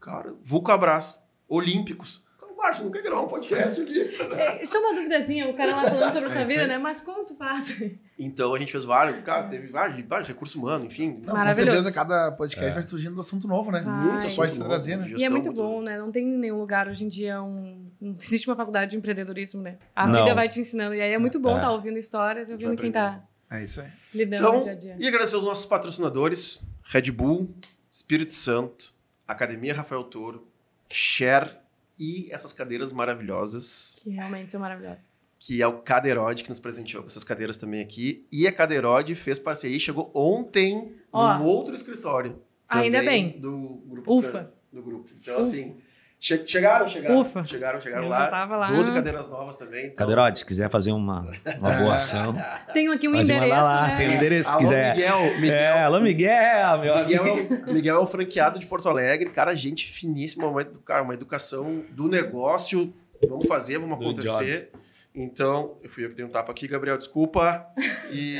Cara, 0.00 0.34
Vulcabras, 0.42 1.22
Olímpicos. 1.50 2.22
Cara, 2.38 2.52
Márcio, 2.56 2.84
não 2.84 2.92
quer 2.92 3.02
gravar 3.02 3.22
um 3.22 3.28
podcast 3.28 3.80
aqui? 3.82 4.16
É, 4.60 4.64
só 4.64 4.78
uma 4.78 4.94
duvidazinha, 4.94 5.48
o 5.48 5.54
cara 5.54 5.74
lá 5.76 5.84
falando 5.90 6.12
sobre 6.12 6.26
a 6.26 6.30
sua 6.30 6.40
É 6.40 6.44
isso 6.44 6.52
vida, 6.52 6.66
né? 6.66 6.78
Mas 6.78 7.00
como 7.00 7.24
tu 7.24 7.34
faz? 7.34 7.82
Então 8.18 8.54
a 8.54 8.58
gente 8.58 8.70
fez 8.70 8.84
vários, 8.84 9.22
cara, 9.24 9.48
teve 9.48 9.66
vários, 9.68 10.06
vários 10.06 10.28
recursos 10.28 10.54
humanos, 10.54 10.86
enfim. 10.86 11.08
Não, 11.20 11.32
com 11.32 11.32
Maravilhoso. 11.38 11.72
certeza, 11.72 11.92
cada 11.92 12.30
podcast 12.32 12.72
vai 12.72 12.82
surgindo 12.82 13.16
um 13.16 13.20
assunto 13.20 13.48
novo, 13.48 13.70
né? 13.72 13.80
Vai. 13.80 13.94
Muito 13.94 14.26
assunto 14.28 14.50
se 14.52 14.58
novo, 14.58 14.70
trazer, 14.70 14.96
né? 14.96 15.10
E 15.18 15.24
é 15.24 15.28
muito 15.28 15.52
bom, 15.52 15.82
né? 15.82 15.98
Não 15.98 16.12
tem 16.12 16.22
em 16.24 16.38
nenhum 16.38 16.58
lugar 16.58 16.86
hoje 16.86 17.04
em 17.04 17.08
dia 17.08 17.42
um. 17.42 17.90
Não 18.00 18.14
existe 18.20 18.48
uma 18.48 18.54
faculdade 18.56 18.92
de 18.92 18.96
empreendedorismo, 18.96 19.60
né? 19.62 19.76
A 19.96 20.06
Não. 20.06 20.22
vida 20.22 20.34
vai 20.34 20.48
te 20.48 20.60
ensinando. 20.60 20.94
E 20.94 21.00
aí 21.00 21.12
é 21.12 21.18
muito 21.18 21.40
bom 21.40 21.52
É. 21.52 21.56
estar 21.56 21.70
ouvindo 21.72 21.98
histórias 21.98 22.48
e 22.48 22.52
ouvindo 22.52 22.76
quem 22.76 22.92
tá 22.92 23.22
É 23.50 23.62
isso 23.64 23.80
aí. 23.80 23.88
lidando 24.14 24.42
no 24.42 24.48
Então, 24.48 24.62
dia 24.62 24.72
a 24.72 24.76
dia. 24.76 24.96
e 24.98 25.08
agradecer 25.08 25.34
aos 25.34 25.44
nossos 25.44 25.64
patrocinadores, 25.66 26.60
Red 26.84 27.10
Bull, 27.10 27.50
Espírito 27.90 28.34
Santo, 28.34 28.92
Academia 29.26 29.74
Rafael 29.74 30.04
Toro, 30.04 30.46
Share 30.90 31.50
e 31.98 32.28
essas 32.32 32.52
cadeiras 32.52 32.92
maravilhosas, 32.92 34.00
Que 34.02 34.10
realmente 34.10 34.50
são 34.52 34.60
maravilhosos. 34.60 35.06
que 35.38 35.60
é 35.62 35.66
o 35.66 35.78
Cadeirode 35.82 36.42
que 36.42 36.48
nos 36.48 36.58
presenteou 36.60 37.02
com 37.02 37.08
essas 37.08 37.24
cadeiras 37.24 37.56
também 37.56 37.80
aqui. 37.80 38.26
E 38.32 38.46
a 38.46 38.52
Cadeirode 38.52 39.14
fez 39.14 39.38
parceria, 39.38 39.78
chegou 39.78 40.10
ontem 40.14 40.94
Ó. 41.12 41.38
num 41.38 41.44
outro 41.46 41.74
escritório. 41.74 42.40
Ainda 42.68 43.02
bem. 43.02 43.38
Do 43.40 43.82
grupo. 43.86 44.16
Ufa. 44.18 44.52
Do 44.72 44.82
grupo. 44.82 45.10
Então, 45.20 45.34
Ufa. 45.34 45.42
assim, 45.46 45.76
che- 46.20 46.44
chegaram, 46.46 46.86
chegaram. 46.86 47.18
Ufa. 47.20 47.42
Chegaram, 47.44 47.80
chegaram 47.80 48.04
Eu 48.04 48.10
lá. 48.10 48.18
já 48.24 48.28
tava 48.28 48.56
lá. 48.56 48.66
12 48.66 48.92
cadeiras 48.92 49.28
novas 49.30 49.56
também. 49.56 49.86
Então, 49.86 49.96
Cadeirode, 49.96 50.38
se 50.40 50.44
quiser 50.46 50.70
fazer 50.70 50.92
uma, 50.92 51.26
uma 51.58 51.70
boa 51.78 51.94
ação, 51.94 52.34
Tenho 52.72 52.92
aqui 52.92 53.08
um 53.08 53.12
pode 53.12 53.24
endereço. 53.32 53.48
mandar 53.48 53.62
lá. 53.62 53.86
né? 53.88 53.96
Tem 53.96 54.08
um 54.08 54.12
endereço 54.12 54.50
se 54.52 54.58
quiser. 54.58 54.94
Miguel. 54.96 55.40
Miguel. 55.40 55.54
É, 55.54 55.82
alô, 55.82 56.00
Miguel, 56.00 56.78
meu 56.78 56.96
Miguel 56.98 57.26
é, 57.26 57.30
amigo. 57.30 57.54
o, 57.70 57.72
Miguel 57.74 57.96
é 57.96 57.98
o 57.98 58.06
franqueado 58.06 58.58
de 58.58 58.66
Porto 58.66 58.88
Alegre, 58.88 59.30
cara, 59.30 59.54
gente 59.56 59.86
finíssima, 59.90 60.46
uma, 60.46 60.64
cara, 60.84 61.02
uma 61.02 61.14
educação 61.14 61.82
do 61.90 62.08
negócio. 62.08 62.92
Vamos 63.28 63.46
fazer, 63.46 63.78
vamos 63.78 63.98
Do 63.98 64.04
acontecer. 64.04 64.70
Então, 65.14 65.76
eu 65.82 65.90
fui 65.90 66.04
eu 66.04 66.10
que 66.10 66.14
dei 66.14 66.24
um 66.24 66.28
tapa 66.28 66.52
aqui, 66.52 66.68
Gabriel, 66.68 66.96
desculpa. 66.96 67.66
E. 68.12 68.36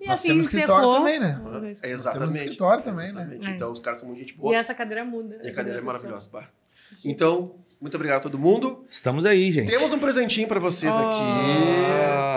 E 0.00 0.06
Nós 0.06 0.20
assim 0.20 0.28
temos 0.28 0.46
escritório 0.46 0.86
encerrou. 0.88 0.98
também, 0.98 1.18
né? 1.20 1.40
é 1.82 1.90
exatamente. 1.90 2.18
Temos 2.32 2.40
escritório 2.42 2.84
também, 2.84 3.12
né? 3.12 3.20
exatamente. 3.22 3.46
É. 3.46 3.50
Então, 3.50 3.70
os 3.70 3.78
caras 3.80 3.98
são 4.00 4.08
muito 4.08 4.20
gente 4.20 4.32
E 4.34 4.36
boa. 4.36 4.56
essa 4.56 4.72
cadeira 4.74 5.04
muda. 5.04 5.38
E 5.42 5.48
a 5.48 5.52
cadeira 5.54 5.78
é 5.78 5.82
Muda 5.82 5.90
a 5.90 5.94
maravilhosa. 5.94 6.30
bah. 6.32 6.44
Então, 7.04 7.52
muito 7.80 7.94
obrigado 7.94 8.18
a 8.18 8.20
todo 8.20 8.38
mundo. 8.38 8.84
Estamos 8.88 9.26
aí, 9.26 9.50
gente. 9.52 9.70
Temos 9.70 9.92
um 9.92 9.98
presentinho 9.98 10.46
pra 10.48 10.60
vocês 10.60 10.92
Oh. 10.94 10.98
aqui. 10.98 11.20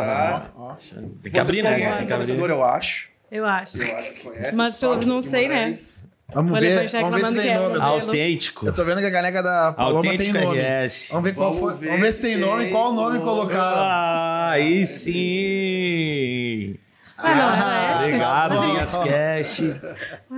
Tá? 0.06 0.52
Ó, 0.56 0.76
Tem 1.22 1.32
que 1.32 1.40
abrir, 1.40 1.62
né? 1.64 1.74
conhecem 1.74 2.06
Tem 2.08 2.16
abrir. 2.16 2.28
fornecedor, 2.28 2.50
eu 2.50 2.64
acho. 2.64 3.10
Eu 3.32 3.46
acho. 3.46 3.78
Eu 3.82 3.98
acho 3.98 4.12
que 4.12 4.20
conhece. 4.30 4.56
Mas 4.56 4.82
eu 4.82 4.98
não 5.02 5.22
sei, 5.22 5.48
né? 5.48 5.72
Vamos 6.34 6.60
ver, 6.60 6.90
vamos 6.92 7.12
ver 7.22 7.26
se 7.28 7.34
tem 7.36 7.44
que 7.44 7.50
é 7.50 7.58
nome. 7.60 7.68
modelo. 7.78 7.82
Autêntico. 7.84 8.66
Eu 8.66 8.74
tô 8.74 8.84
vendo 8.84 8.98
que 9.00 9.06
a 9.06 9.12
caneca 9.12 9.44
da 9.44 9.74
Paloma 9.74 10.02
tem 10.02 10.12
Autêntico 10.12 10.40
nome. 10.44 10.60
RS. 10.60 11.10
Vamos 11.12 11.24
ver, 11.24 11.36
qual 11.36 11.54
Vamos 11.54 11.60
foi, 11.72 11.78
ver 11.80 11.86
vamos 11.90 12.02
ver 12.02 12.12
se 12.12 12.22
tem 12.22 12.32
tem 12.32 12.40
nome 12.42 12.66
e 12.66 12.72
qual 12.72 12.94
nome 12.94 13.18
nome. 13.20 13.30
colocaram. 13.30 13.78
Ah, 13.80 14.50
aí 14.54 14.86
sim. 14.88 16.76
Ah, 17.18 17.94
essa? 17.94 18.04
Obrigado, 18.06 18.56
Tá. 18.56 18.66
Linhas 18.66 18.96
Cash. 18.98 19.62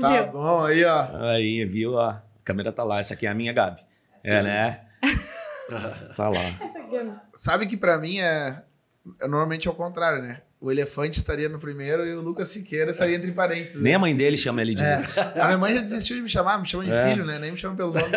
Tá 0.01 0.09
Viu? 0.23 0.31
bom, 0.31 0.63
aí, 0.65 0.83
ó. 0.85 1.07
Aí, 1.29 1.65
viu? 1.65 1.93
ó, 1.93 2.09
A 2.09 2.21
câmera 2.43 2.71
tá 2.71 2.83
lá. 2.83 2.99
Essa 2.99 3.13
aqui 3.13 3.25
é 3.25 3.29
a 3.29 3.33
minha, 3.33 3.51
Gabi. 3.53 3.81
É, 4.23 4.41
né? 4.43 4.79
Tá 6.15 6.29
lá. 6.29 6.39
É- 6.39 6.57
Sabe 7.35 7.65
que 7.67 7.75
pra 7.75 7.97
mim 7.97 8.19
é, 8.19 8.61
é 9.21 9.27
normalmente 9.27 9.67
ao 9.67 9.73
contrário, 9.73 10.21
né? 10.21 10.39
O 10.59 10.71
elefante 10.71 11.17
estaria 11.17 11.47
no 11.49 11.59
primeiro 11.59 12.03
e 12.05 12.15
o 12.15 12.21
Lucas 12.21 12.47
Siqueira 12.47 12.89
estaria 12.91 13.15
entre 13.17 13.31
parênteses. 13.31 13.79
Nem 13.81 13.93
a 13.93 13.99
mãe 13.99 14.15
dele 14.15 14.37
chama 14.37 14.61
ele 14.61 14.73
de 14.73 14.81
É. 14.81 14.97
Lucas. 14.97 15.17
A 15.17 15.45
minha 15.45 15.57
mãe 15.57 15.75
já 15.75 15.81
desistiu 15.81 16.15
de 16.15 16.21
me 16.23 16.29
chamar, 16.29 16.57
me 16.59 16.67
chama 16.67 16.83
de 16.85 16.91
É. 16.91 17.09
filho, 17.09 17.25
né? 17.25 17.37
Nem 17.37 17.51
me 17.51 17.57
chama 17.57 17.75
pelo 17.75 17.91
nome. 17.91 18.07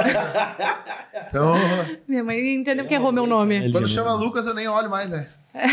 Então, 1.29 1.55
Minha 2.09 2.25
mãe 2.25 2.55
entendeu 2.55 2.87
que 2.87 2.95
errou 2.95 3.13
meu 3.13 3.27
nome. 3.27 3.57
Ele 3.57 3.73
quando 3.73 3.89
chama. 3.89 4.15
Lucas, 4.15 4.47
eu 4.47 4.55
nem 4.55 4.69
olho 4.69 4.89
mais, 4.89 5.11
né? 5.11 5.27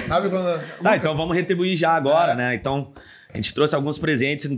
Sabe 0.08 0.30
quando. 0.30 0.60
Tá, 0.82 0.98
então 0.98 1.16
vamos 1.16 1.36
retribuir 1.36 1.76
já 1.78 1.92
agora, 1.92 2.34
né? 2.36 2.56
Então, 2.56 2.92
a 3.34 3.38
gente 3.38 3.54
trouxe 3.54 3.76
alguns 3.76 3.98
presentes 3.98 4.50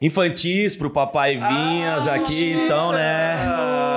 infantis 0.00 0.76
pro 0.76 0.90
Papai 0.90 1.36
Vinhas 1.36 2.06
aqui, 2.06 2.52
então, 2.52 2.92
né? 2.92 3.36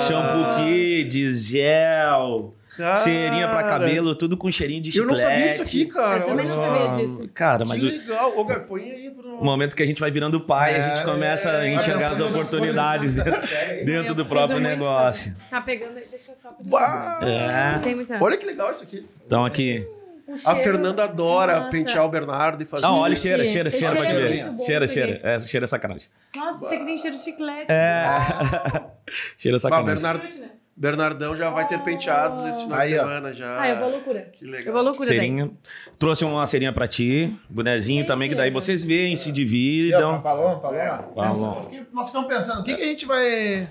Shampoo 0.01 0.55
Kids, 0.57 1.45
gel, 1.47 2.53
Cara, 2.75 2.95
cerinha 2.97 3.47
pra 3.47 3.63
cabelo, 3.63 4.15
tudo 4.15 4.35
com 4.35 4.51
cheirinho 4.51 4.81
de 4.81 4.89
Eu 4.89 5.03
chiclete. 5.03 5.09
não 5.09 5.15
sabia 5.29 5.47
disso 5.49 5.61
aqui, 5.61 5.85
cara. 5.85 6.19
Eu 6.19 6.25
também 6.25 6.45
não 6.47 6.55
sabia 6.55 6.87
disso. 6.93 7.29
Cara, 7.33 7.65
mas 7.65 7.79
que 7.81 7.87
o, 7.87 7.89
legal. 7.91 8.33
Ô, 8.37 8.43
Gabi, 8.45 8.65
põe 8.67 8.81
aí, 8.91 9.09
Bruno. 9.09 9.37
o 9.37 9.45
momento 9.45 9.75
que 9.75 9.83
a 9.83 9.85
gente 9.85 9.99
vai 10.01 10.09
virando 10.09 10.39
pai, 10.41 10.75
a 10.75 10.81
gente 10.89 11.01
É, 11.01 11.03
começa 11.05 11.49
a 11.49 11.57
vai 11.57 11.73
enxergar 11.75 12.11
as 12.13 12.19
oportunidades 12.19 13.15
dentro, 13.15 13.41
dentro 13.85 14.11
Eu 14.11 14.15
do 14.15 14.25
próprio 14.25 14.59
negócio. 14.59 15.31
fazer. 15.33 15.49
Tá 15.49 15.61
pegando 15.61 15.97
aí, 15.97 16.05
deixa 16.09 16.31
eu 16.31 16.35
só 16.35 16.49
pegar. 16.51 17.19
É. 17.21 17.79
Tem 17.79 17.95
muita. 17.95 18.17
Olha 18.19 18.37
que 18.37 18.45
legal 18.45 18.71
isso 18.71 18.83
aqui. 18.83 19.05
Então 19.25 19.45
aqui. 19.45 19.85
O 20.27 20.49
A 20.49 20.55
Fernanda 20.55 21.03
adora 21.03 21.57
Nossa. 21.59 21.69
pentear 21.71 22.05
o 22.05 22.09
Bernardo 22.09 22.61
e 22.63 22.65
fazer. 22.65 22.83
Não, 22.85 22.97
olha, 22.99 23.15
Sim, 23.15 23.23
cheira, 23.23 23.45
cheira, 23.45 23.69
cheira, 23.69 23.95
pode 23.95 24.07
é 24.11 24.13
ver. 24.13 24.53
Cheira, 24.65 24.87
cheira. 24.87 25.19
É, 25.23 25.39
cheira 25.39 25.65
é 25.65 25.67
sacanagem. 25.67 26.07
Nossa, 26.35 26.65
isso 26.65 26.73
aqui 26.73 26.85
tem 26.85 26.97
cheiro 26.97 27.17
de 27.17 27.23
chiclete. 27.23 27.65
É. 27.71 28.05
cheira 29.37 29.57
é 29.57 29.59
Bah, 29.59 29.59
sacanagem. 29.59 29.93
Bernardo, 30.01 30.23
né? 30.39 30.49
Bernardão 30.75 31.35
já 31.37 31.51
vai 31.51 31.67
ter 31.67 31.77
penteados 31.83 32.43
esse 32.45 32.63
final 32.63 32.81
de 32.81 32.87
Aí, 32.93 32.97
ó. 32.99 33.03
semana 33.03 33.31
já. 33.33 33.61
Ah, 33.61 33.69
eu 33.69 33.77
vou 33.79 33.89
loucura. 33.91 34.21
Que 34.33 34.45
Eu 34.45 34.49
legal. 34.49 34.71
vou 34.73 34.79
à 34.81 34.83
loucura 34.85 35.07
daí. 35.07 35.19
Cerinha. 35.19 35.51
Trouxe 35.99 36.25
uma 36.25 36.47
cerinha 36.47 36.73
pra 36.73 36.87
ti, 36.87 37.37
bonezinho 37.47 38.05
também, 38.07 38.27
que 38.27 38.33
daí 38.33 38.49
vocês 38.49 38.83
veem, 38.83 39.15
se 39.15 39.29
E, 39.29 39.31
ó, 39.31 39.35
dividam. 39.35 40.21
Paloma, 40.21 40.59
Paloma. 40.59 41.03
Paloma. 41.13 41.57
Eu 41.57 41.63
fiquei- 41.63 41.85
Nós 41.93 42.07
ficamos 42.07 42.27
pensando, 42.27 42.61
o 42.61 42.63
que, 42.63 42.73
que 42.73 42.81
a 42.81 42.87
gente 42.87 43.05
vai... 43.05 43.69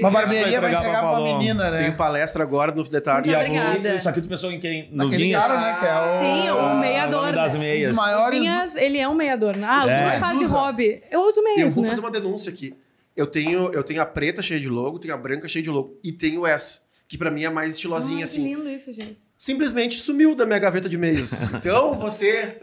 Uma 0.00 0.10
barbearia 0.10 0.60
vai 0.60 0.70
entregar 0.70 0.80
entregar 0.80 1.00
pra 1.00 1.10
pra, 1.10 1.20
menina, 1.20 1.70
né? 1.70 1.78
Tem 1.78 1.92
palestra 1.92 2.42
agora 2.42 2.72
no 2.72 2.82
de 2.82 3.00
tarde. 3.00 3.30
E 3.30 3.36
Muito 3.36 3.50
aí, 3.50 3.58
obrigada. 3.58 3.96
isso 3.96 4.08
aqui 4.08 4.20
tu 4.22 4.28
pensou 4.28 4.50
em 4.52 4.60
quem? 4.60 4.88
No 4.92 5.06
Aquele 5.06 5.24
Vinhas? 5.24 5.46
cara, 5.46 5.60
né, 5.60 5.76
que 5.78 5.86
é 5.86 6.00
o... 6.00 6.20
Sim, 6.20 6.50
o 6.50 6.80
meiador. 6.80 7.20
nome 7.22 7.32
das? 7.32 7.56
Um 7.56 7.58
meias. 7.58 7.88
dos 7.88 7.96
maiores... 7.96 8.40
Vinhas, 8.40 8.76
ele 8.76 8.98
é 8.98 9.08
um 9.08 9.14
meiador. 9.14 9.56
né? 9.56 9.66
Ah, 9.68 9.84
o 9.84 9.88
É. 9.88 10.20
Faz 10.20 10.38
de 10.38 10.44
hobby. 10.46 11.02
Eu 11.10 11.20
uso 11.22 11.42
meias, 11.42 11.60
Eu 11.60 11.70
vou 11.70 11.82
né? 11.84 11.90
fazer 11.90 12.00
uma 12.00 12.10
denúncia 12.10 12.52
aqui. 12.52 12.74
Eu 13.16 13.26
tenho, 13.26 13.72
eu 13.72 13.82
tenho 13.82 14.00
a 14.00 14.06
preta 14.06 14.40
cheia 14.40 14.60
de 14.60 14.68
logo, 14.68 14.98
tenho 14.98 15.12
a 15.12 15.16
branca 15.16 15.48
cheia 15.48 15.62
de 15.62 15.70
logo. 15.70 15.98
E 16.04 16.12
tenho 16.12 16.46
essa, 16.46 16.80
que 17.08 17.18
pra 17.18 17.30
mim 17.30 17.44
é 17.44 17.50
mais 17.50 17.72
estilosinha, 17.72 18.18
Ai, 18.18 18.22
assim. 18.22 18.42
Que 18.44 18.54
lindo 18.54 18.68
isso, 18.68 18.92
gente. 18.92 19.27
Simplesmente 19.38 19.94
sumiu 20.00 20.34
da 20.34 20.44
minha 20.44 20.58
gaveta 20.58 20.88
de 20.88 20.98
meias. 20.98 21.48
Então, 21.54 21.94
você... 21.94 22.58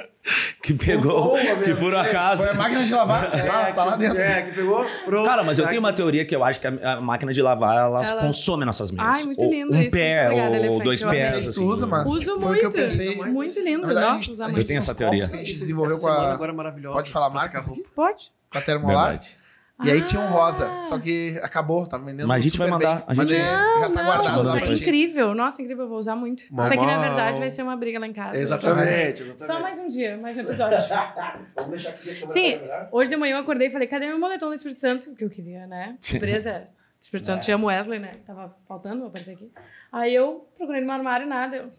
Que 0.62 0.74
pegou, 0.74 1.22
Boa, 1.38 1.55
que 1.63 1.75
por 1.75 1.96
acaso. 1.96 2.41
Foi 2.41 2.51
a 2.51 2.55
máquina 2.55 2.84
de 2.84 2.91
lavar. 2.91 3.25
É, 3.38 3.44
tá, 3.44 3.72
tá 3.74 3.86
lá 3.86 3.96
dentro. 3.96 4.17
É, 4.20 4.41
que 4.41 4.51
pegou... 4.55 4.84
Pronto, 5.05 5.25
Cara, 5.25 5.44
mas 5.44 5.60
eu 5.60 5.67
tenho 5.67 5.79
uma 5.79 5.94
teoria 5.94 6.25
que 6.25 6.36
eu 6.36 6.44
acho 6.44 6.60
que 6.60 6.65
a, 6.65 7.00
máquina 7.00 7.32
de 7.32 7.41
lavar, 7.44 7.77
ela, 7.77 8.03
Ela- 8.03 8.22
consome 8.22 8.65
nossas 8.65 8.89
meias. 8.89 9.15
Ai, 9.15 9.24
muito 9.24 9.39
Ou 9.41 9.50
lindo 9.51 9.72
Um 9.72 9.82
isso. 9.82 9.96
pé, 9.96 10.25
Obrigada, 10.25 10.50
ou 10.50 10.55
Elefante, 10.55 10.84
dois 10.84 11.01
eu 11.03 11.10
pés. 11.12 11.50
assim. 11.50 11.63
Usa, 11.63 11.86
mas- 11.88 12.08
Uso 12.08 12.25
foi 12.25 12.34
o 12.36 12.39
muito. 12.39 12.60
que 12.60 12.65
eu 12.65 12.72
pensei. 12.72 13.15
Muito 13.15 13.60
lindo. 13.62 13.86
Verdade, 13.86 14.05
Nossa, 14.08 14.20
gente- 14.20 14.32
usar 14.32 14.46
a 14.46 14.48
muito. 14.48 14.62
Eu 14.62 14.67
tenho 14.67 14.77
essa 14.79 14.96
teoria. 14.96 15.25
a 15.25 15.27
gente 15.27 15.51
Esse- 15.51 15.60
desenvolveu 15.62 15.96
essa 15.96 16.08
com 16.08 16.13
a, 16.13 16.34
agora 16.34 16.51
é 16.51 16.55
maravilhosa. 16.55 16.96
Pode 16.98 17.12
falar 17.12 17.27
roupa. 17.27 17.89
Pode? 17.96 18.32
com 18.51 18.58
a 18.58 18.62
termolar. 18.62 19.10
Verdade. 19.10 19.38
E 19.84 19.91
aí 19.91 20.01
tinha 20.03 20.22
um 20.22 20.27
rosa, 20.27 20.84
só 20.84 20.98
que 20.98 21.38
acabou, 21.44 21.86
tá 21.86 21.98
vendendo 21.98 22.27
Mas 22.27 22.39
a 22.39 22.41
gente 22.48 22.58
vai 22.58 22.70
mandar, 22.70 22.96
bem. 22.98 23.03
a 23.08 23.13
gente- 23.13 23.34
é- 23.36 23.39
já 23.39 23.82
tá 23.82 23.89
Não, 23.89 24.05
guardado 24.05 24.44
lá 24.44 24.60
é 24.60 24.72
incrível. 24.72 25.36
Nossa, 25.36 25.62
incrível. 25.62 25.84
Eu 25.84 25.89
vou 25.89 26.00
usar 26.00 26.15
muito. 26.15 26.44
Mal, 26.53 26.63
Isso 26.63 26.74
aqui, 26.74 26.86
na 26.86 26.98
verdade, 26.98 27.39
vai 27.39 27.50
ser 27.50 27.62
uma 27.62 27.75
briga 27.75 28.00
lá 28.00 28.08
em 28.08 28.13
casa. 28.13 28.38
Exatamente, 28.38 29.24
exatamente. 29.24 29.44
Só 29.44 29.60
mais 29.60 29.77
um 29.77 29.89
dia, 29.89 30.17
mais 30.17 30.38
um 30.38 30.41
episódio. 30.41 30.77
Vamos 31.58 31.70
deixar 31.72 31.89
aqui 31.89 32.10
a 32.10 32.13
câmera 32.22 32.29
Sim, 32.29 32.60
hoje 32.89 33.10
de 33.10 33.17
manhã 33.17 33.36
eu 33.36 33.41
acordei 33.41 33.67
e 33.67 33.72
falei, 33.72 33.88
cadê 33.88 34.08
meu 34.08 34.17
moletom 34.17 34.48
do 34.48 34.53
Espírito 34.53 34.79
Santo? 34.79 35.13
Que 35.13 35.25
eu 35.25 35.29
queria, 35.29 35.67
né? 35.67 35.98
Surpresa. 36.00 36.67
Espírito 37.01 37.25
Santo 37.25 37.44
tinha 37.44 37.58
Wesley, 37.58 38.00
né? 38.00 38.12
Tava 38.25 38.55
faltando, 38.67 39.00
vou 39.00 39.08
aparecer 39.10 39.34
aqui. 39.34 39.51
Aí 39.91 40.15
eu 40.15 40.48
procurei 40.58 40.79
no 40.82 40.88
meu 40.88 40.96
armário 40.96 41.27
nada. 41.27 41.58
Eu... 41.58 41.70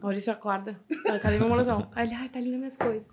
Maurício 0.00 0.32
acorda. 0.32 0.80
Ah, 1.06 1.18
Cadê 1.18 1.38
meu 1.38 1.48
moletom? 1.48 1.86
Aí 1.94 2.06
ele, 2.06 2.14
ai, 2.14 2.28
tá 2.28 2.38
ali 2.38 2.50
nas 2.50 2.58
minhas 2.58 2.76
coisas. 2.76 3.06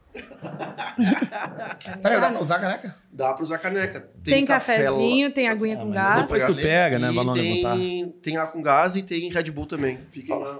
Tá, 2.02 2.10
dá 2.20 2.30
pra 2.30 2.42
usar 2.42 2.60
caneca? 2.60 2.96
Dá 3.12 3.34
pra 3.34 3.44
usar 3.44 3.58
caneca. 3.58 4.10
Tem, 4.24 4.46
café 4.46 4.78
lá- 4.78 4.98
cafezinho, 4.98 5.32
tem 5.32 5.48
aguinha 5.48 5.78
com 5.78 5.90
gás. 5.92 6.22
Depois 6.22 6.44
tu 6.46 6.56
pega, 6.56 7.00
né? 7.00 7.12
Balão 7.12 7.34
de 7.34 7.56
botar. 7.56 7.76
tem, 7.76 8.10
tem 8.22 8.38
ar 8.38 8.52
com 8.52 8.62
gás 8.62 8.96
e 8.96 9.04
tem 9.04 9.30
Red 9.32 9.52
Bull 9.52 9.66
também. 9.66 10.00
Fiquem 10.12 10.38
lá. 10.38 10.60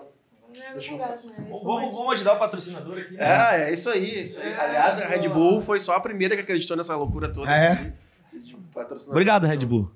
Não 0.54 0.62
é 0.64 0.68
água 0.70 0.82
com 0.90 0.98
gás, 0.98 1.26
né? 1.26 1.34
É 1.38 1.42
Vamos, 1.64 1.96
vamos 1.96 2.14
ajudar 2.14 2.34
o 2.34 2.40
patrocinador 2.40 2.98
aqui. 3.00 3.14
né? 3.16 3.24
É, 3.66 3.70
é 3.70 3.74
isso 3.74 3.90
aí, 3.90 4.10
é 4.12 4.22
isso 4.22 4.42
aí. 4.42 4.54
Aliás, 4.54 5.02
a 5.02 5.08
Red 5.08 5.28
Bull 5.30 5.62
foi 5.62 5.80
só 5.80 5.96
a 5.96 6.00
primeira 6.00 6.36
que 6.36 6.42
acreditou 6.42 6.76
nessa 6.78 6.96
loucura 6.96 7.30
toda. 7.30 7.50
Ah, 7.50 7.58
é? 7.58 7.94
De 8.34 8.56
patrocinador. 8.74 9.12
Obrigado, 9.14 9.48
Red 9.48 9.66
Bull. 9.66 9.92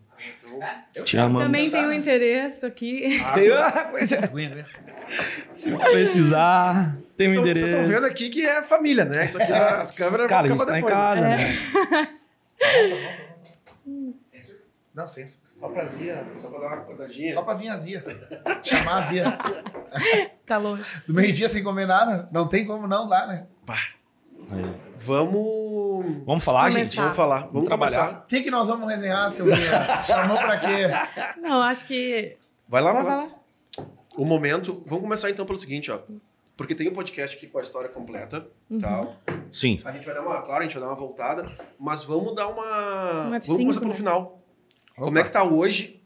Te 1.03 1.17
amamos. 1.17 1.43
Também 1.43 1.73
um 1.73 1.91
endereço 1.91 2.65
aqui. 2.65 3.21
Ah, 3.23 3.87
pois 3.91 4.11
é. 4.11 4.23
Aguinha. 4.23 4.65
Se 5.53 5.71
precisar, 5.71 6.97
tem 7.15 7.27
um 7.27 7.31
Vocês 7.31 7.41
endereço. 7.41 7.65
estão 7.65 7.85
vendo 7.85 8.05
aqui 8.05 8.29
que 8.29 8.45
é 8.45 8.61
família, 8.63 9.05
né? 9.05 9.23
Isso 9.23 9.41
aqui 9.41 9.51
as 9.53 9.95
câmeras 9.95 10.27
Cara, 10.27 10.47
a 10.47 10.49
gente 10.49 10.65
tá 10.65 10.71
em 10.71 10.75
depois, 10.75 10.93
casa, 10.93 11.21
né? 11.21 11.37
né? 11.37 12.09
Não, 14.93 15.07
sem 15.07 15.27
só 15.55 15.69
pra 15.69 15.83
azia. 15.83 16.25
Só 16.35 16.49
pra 16.49 16.59
dar 16.59 16.67
uma 16.67 16.75
acordadinha. 16.77 17.33
Só 17.33 17.41
pra 17.41 17.53
vir 17.53 17.69
azia. 17.69 18.03
Chamar 18.61 18.97
azia. 18.97 19.37
Tá 20.45 20.57
longe. 20.57 21.01
Do 21.07 21.13
meio-dia 21.13 21.47
sem 21.47 21.63
comer 21.63 21.87
nada, 21.87 22.27
não 22.31 22.47
tem 22.47 22.65
como 22.65 22.87
não 22.87 23.07
lá, 23.07 23.25
né? 23.27 23.47
Aí. 24.51 24.84
Vamos. 24.97 26.23
Vamos 26.25 26.43
falar, 26.43 26.69
Começar. 26.69 26.79
gente? 26.79 26.95
Vamos 26.97 27.15
falar. 27.15 27.47
Vamos 27.51 27.67
trabalhar. 27.67 27.91
trabalhar. 27.93 28.19
O 28.23 28.27
que, 28.27 28.41
que 28.41 28.51
nós 28.51 28.67
vamos 28.67 28.89
resenhar, 28.89 29.29
Silvinha? 29.31 29.57
Chamou 30.07 30.37
pra 30.37 30.57
quê? 30.59 30.87
Não, 31.41 31.61
acho 31.61 31.85
que. 31.87 32.35
Vai 32.67 32.81
lá, 32.81 32.93
Vai 32.93 33.03
vai 33.03 33.15
lá. 33.15 33.21
falar. 33.29 33.35
O 34.17 34.25
momento. 34.25 34.83
Vamos 34.85 35.03
começar 35.03 35.29
então 35.29 35.45
pelo 35.45 35.59
seguinte, 35.59 35.91
ó. 35.91 35.99
Porque 36.57 36.73
tem 36.73 36.87
um 36.89 36.93
podcast 36.93 37.35
aqui 37.35 37.47
com 37.47 37.57
a 37.57 37.61
história 37.61 37.89
completa, 37.89 38.47
Uhum. 38.69 38.79
tal. 38.79 39.17
Sim. 39.51 39.81
A 39.83 39.91
gente 39.91 40.05
vai 40.05 40.15
dar 40.15 40.21
uma, 40.21 40.41
claro, 40.41 40.61
a 40.61 40.63
gente 40.63 40.73
vai 40.73 40.81
dar 40.83 40.87
uma 40.89 40.95
voltada, 40.95 41.45
mas 41.77 42.03
vamos 42.03 42.33
dar 42.33 42.47
uma, 42.47 43.25
Um 43.27 43.29
vamos 43.31 43.47
F5, 43.49 43.57
começar 43.57 43.79
pelo 43.81 43.91
né? 43.91 43.97
final. 43.97 44.39
Como 44.95 45.19
é 45.19 45.23
que 45.23 45.29
tá 45.29 45.43
hoje? 45.43 45.99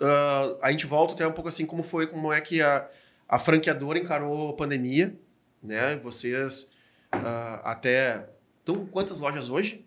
Ah, 0.00 0.56
a 0.62 0.70
gente 0.72 0.86
volta 0.86 1.14
até 1.14 1.24
um 1.24 1.30
pouco 1.32 1.48
assim 1.48 1.64
como 1.64 1.84
foi, 1.84 2.08
como 2.08 2.32
é 2.32 2.40
que 2.40 2.60
a, 2.60 2.88
a 3.28 3.38
franqueadora 3.38 3.96
encarou 3.96 4.50
a 4.50 4.52
pandemia, 4.54 5.14
né? 5.62 5.94
Vocês 6.02 6.71
ah, 7.12 7.60
até 7.64 8.28
então 8.62 8.86
quantas 8.86 9.18
lojas 9.18 9.48
hoje? 9.48 9.84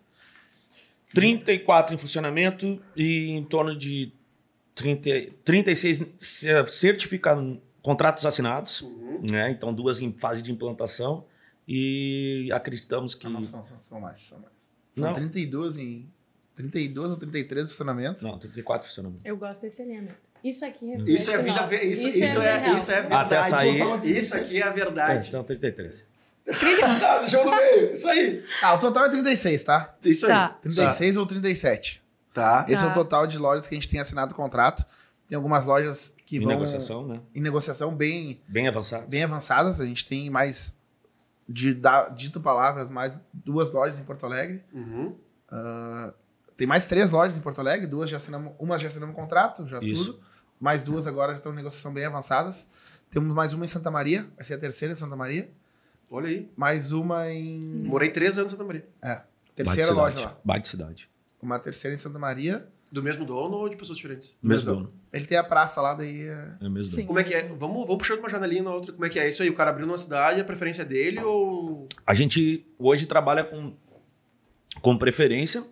34 1.14 1.94
em 1.94 1.98
funcionamento 1.98 2.82
e 2.96 3.30
em 3.30 3.44
torno 3.44 3.76
de 3.76 4.12
30, 4.74 5.10
36 5.44 6.02
cer- 6.20 6.68
certificados, 6.68 7.58
contratos 7.82 8.26
assinados, 8.26 8.84
né? 9.22 9.50
Então 9.50 9.72
duas 9.72 10.00
em 10.00 10.12
fase 10.12 10.42
de 10.42 10.52
implantação 10.52 11.24
e 11.66 12.48
acreditamos 12.52 13.14
que 13.14 13.26
Ah, 13.26 13.30
não, 13.30 13.42
são, 13.42 13.64
são- 13.64 13.80
são 13.80 14.00
mais, 14.00 14.20
são 14.20 14.38
mais. 14.40 14.52
São 14.94 15.06
Não. 15.06 15.14
32 15.14 15.78
em... 15.78 16.08
32 16.54 17.10
ou 17.10 17.16
33 17.18 17.68
funcionamentos. 17.70 18.22
não, 18.22 18.38
34 18.38 18.88
funcionamento. 18.88 19.26
Eu 19.26 19.36
gosto 19.36 19.60
desse 19.62 19.82
alinhamento. 19.82 20.16
Isso 20.42 20.64
aqui 20.64 20.86
reflete 20.86 21.14
Isso 21.14 21.30
é 21.30 21.42
vida, 21.42 21.74
isso, 21.84 22.08
isso, 22.08 22.40
vida 22.40 22.44
é, 22.44 22.74
isso 22.74 22.92
é 22.92 23.00
verdade. 23.00 23.34
Até 23.34 23.42
sair- 23.42 24.06
Isso 24.16 24.36
aqui 24.36 24.58
é 24.58 24.62
a 24.62 24.68
É, 24.68 24.72
verdade. 24.72 25.28
então 25.28 25.44
33. 25.44 26.04
Ah, 26.48 27.18
deixa 27.20 27.38
eu 27.38 27.44
no 27.44 27.50
meio. 27.56 27.92
Isso 27.92 28.08
aí. 28.08 28.44
Ah, 28.62 28.74
o 28.74 28.78
total 28.78 29.06
é 29.06 29.10
36, 29.10 29.64
tá? 29.64 29.94
Isso 30.04 30.26
aí. 30.26 30.32
Tá. 30.32 30.48
36 30.62 31.16
ou 31.16 31.26
37. 31.26 32.02
Tá. 32.32 32.64
Esse 32.68 32.82
é 32.84 32.86
o 32.86 32.90
Tá. 32.90 32.94
total 32.94 33.26
de 33.26 33.38
lojas 33.38 33.66
que 33.66 33.74
a 33.74 33.78
gente 33.78 33.88
tem 33.88 33.98
assinado 34.00 34.34
contrato. 34.34 34.84
Tem 35.26 35.34
algumas 35.34 35.66
lojas 35.66 36.14
que 36.24 36.36
em 36.36 36.40
vão 36.40 36.48
negociação, 36.50 37.06
né? 37.06 37.20
em 37.34 37.40
negociação 37.40 37.92
bem, 37.94 38.40
Bem 38.46 38.68
avançado. 38.68 39.06
bem 39.08 39.24
avançadas. 39.24 39.80
A 39.80 39.84
gente 39.86 40.06
tem 40.06 40.30
mais, 40.30 40.78
de, 41.48 41.74
da- 41.74 42.08
dito 42.10 42.40
palavras, 42.40 42.90
mais 42.90 43.24
duas 43.32 43.72
lojas 43.72 43.98
em 43.98 44.04
Porto 44.04 44.24
Alegre. 44.24 44.62
Uhum. 44.72 45.16
Ah, 45.50 46.12
tem 46.56 46.66
mais 46.66 46.86
três 46.86 47.10
lojas 47.10 47.36
em 47.36 47.40
Porto 47.40 47.60
Alegre, 47.60 47.86
duas 47.88 48.08
já 48.08 48.18
assinamos, 48.18 48.52
uma 48.58 48.78
já 48.78 48.86
assinamos 48.88 49.16
contrato, 49.16 49.66
já 49.66 49.80
Isso. 49.82 50.12
tudo. 50.12 50.20
Mais 50.60 50.84
duas 50.84 51.06
agora 51.08 51.32
já 51.32 51.38
estão 51.38 51.52
em 51.52 51.56
negociação 51.56 51.92
bem 51.92 52.04
avançadas. 52.04 52.70
Temos 53.10 53.34
mais 53.34 53.52
uma 53.52 53.64
em 53.64 53.68
Santa 53.68 53.90
Maria, 53.90 54.26
vai 54.36 54.44
ser 54.44 54.54
a 54.54 54.58
terceira 54.58 54.92
em 54.92 54.96
Santa 54.96 55.16
Maria. 55.16 55.50
Olha 56.10 56.28
aí. 56.28 56.48
Mais 56.56 56.92
uma 56.92 57.30
em. 57.30 57.58
Morei 57.84 58.10
três 58.10 58.38
anos 58.38 58.52
em 58.52 58.56
Santa 58.56 58.66
Maria. 58.66 58.86
É, 59.02 59.20
terceira 59.54 59.92
loja 59.92 60.16
cidade. 60.16 60.34
lá. 60.34 60.40
Baita 60.44 60.68
cidade. 60.68 61.10
Uma 61.42 61.58
terceira 61.58 61.94
em 61.94 61.98
Santa 61.98 62.18
Maria. 62.18 62.66
Do 62.90 63.02
mesmo 63.02 63.24
dono 63.26 63.56
ou 63.56 63.68
de 63.68 63.76
pessoas 63.76 63.96
diferentes? 63.98 64.38
Mesmo 64.40 64.72
dono. 64.72 64.92
Ele 65.12 65.26
tem 65.26 65.36
a 65.36 65.42
praça 65.42 65.80
lá, 65.80 65.92
daí. 65.94 66.22
é- 66.22 66.52
É 66.60 66.68
mesmo 66.68 66.84
Sim. 66.84 66.96
dono. 66.98 67.06
Como 67.08 67.18
é 67.18 67.24
que 67.24 67.34
é? 67.34 67.42
Vamos, 67.48 67.82
vamos 67.86 67.96
puxando 67.98 68.20
uma 68.20 68.28
janelinha 68.30 68.62
na 68.62 68.72
outra. 68.72 68.92
Como 68.92 69.04
é 69.04 69.08
que 69.08 69.18
é 69.18 69.28
isso 69.28 69.42
aí? 69.42 69.50
O 69.50 69.54
cara 69.54 69.70
abriu 69.70 69.86
numa 69.86 69.98
cidade, 69.98 70.40
a 70.40 70.44
preferência 70.44 70.82
é 70.82 70.84
dele 70.84 71.20
ou. 71.20 71.88
A 72.06 72.14
gente 72.14 72.64
hoje 72.78 73.06
trabalha 73.06 73.42
com, 73.42 73.74
com 74.80 74.96
preferência 74.96 75.64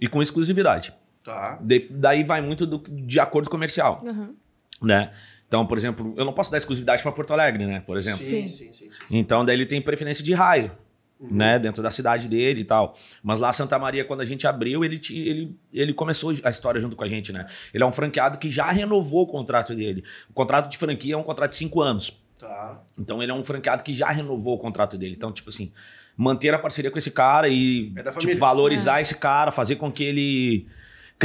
e 0.00 0.08
com 0.08 0.22
exclusividade. 0.22 0.94
Tá. 1.22 1.58
De- 1.60 1.88
daí 1.90 2.24
vai 2.24 2.40
muito 2.40 2.66
do- 2.66 2.78
de 2.90 3.20
acordo 3.20 3.50
comercial, 3.50 4.02
Uhum. 4.02 4.34
né? 4.80 5.12
Então, 5.52 5.66
por 5.66 5.76
exemplo, 5.76 6.14
eu 6.16 6.24
não 6.24 6.32
posso 6.32 6.50
dar 6.50 6.56
exclusividade 6.56 7.02
para 7.02 7.12
Porto 7.12 7.30
Alegre, 7.34 7.66
né? 7.66 7.82
Por 7.84 7.98
exemplo. 7.98 8.24
Sim, 8.24 8.48
Sim. 8.48 8.48
sim, 8.48 8.72
sim. 8.72 8.90
sim. 8.90 8.98
Então, 9.10 9.44
daí 9.44 9.54
ele 9.54 9.66
tem 9.66 9.82
preferência 9.82 10.24
de 10.24 10.32
raio, 10.32 10.72
né? 11.20 11.58
Dentro 11.58 11.82
da 11.82 11.90
cidade 11.90 12.26
dele 12.26 12.62
e 12.62 12.64
tal. 12.64 12.96
Mas 13.22 13.38
lá 13.38 13.52
Santa 13.52 13.78
Maria, 13.78 14.02
quando 14.02 14.22
a 14.22 14.24
gente 14.24 14.46
abriu, 14.46 14.82
ele, 14.82 14.98
ele, 15.10 15.54
ele 15.70 15.92
começou 15.92 16.32
a 16.42 16.48
história 16.48 16.80
junto 16.80 16.96
com 16.96 17.04
a 17.04 17.08
gente, 17.08 17.34
né? 17.34 17.46
Ele 17.74 17.84
é 17.84 17.86
um 17.86 17.92
franqueado 17.92 18.38
que 18.38 18.50
já 18.50 18.72
renovou 18.72 19.24
o 19.24 19.26
contrato 19.26 19.74
dele. 19.74 20.02
O 20.30 20.32
contrato 20.32 20.70
de 20.70 20.78
franquia 20.78 21.12
é 21.12 21.18
um 21.18 21.22
contrato 21.22 21.50
de 21.50 21.56
cinco 21.56 21.82
anos. 21.82 22.18
Tá. 22.38 22.80
Então, 22.98 23.22
ele 23.22 23.30
é 23.30 23.34
um 23.34 23.44
franqueado 23.44 23.82
que 23.82 23.92
já 23.92 24.08
renovou 24.08 24.54
o 24.54 24.58
contrato 24.58 24.96
dele. 24.96 25.14
Então, 25.14 25.30
tipo 25.30 25.50
assim, 25.50 25.70
manter 26.16 26.54
a 26.54 26.58
parceria 26.58 26.90
com 26.90 26.96
esse 26.96 27.10
cara 27.10 27.46
e 27.46 27.92
É 27.94 28.10
tipo, 28.12 28.38
valorizar 28.38 29.02
esse 29.02 29.18
cara, 29.18 29.52
fazer 29.52 29.76
com 29.76 29.92
que 29.92 30.02
ele 30.02 30.66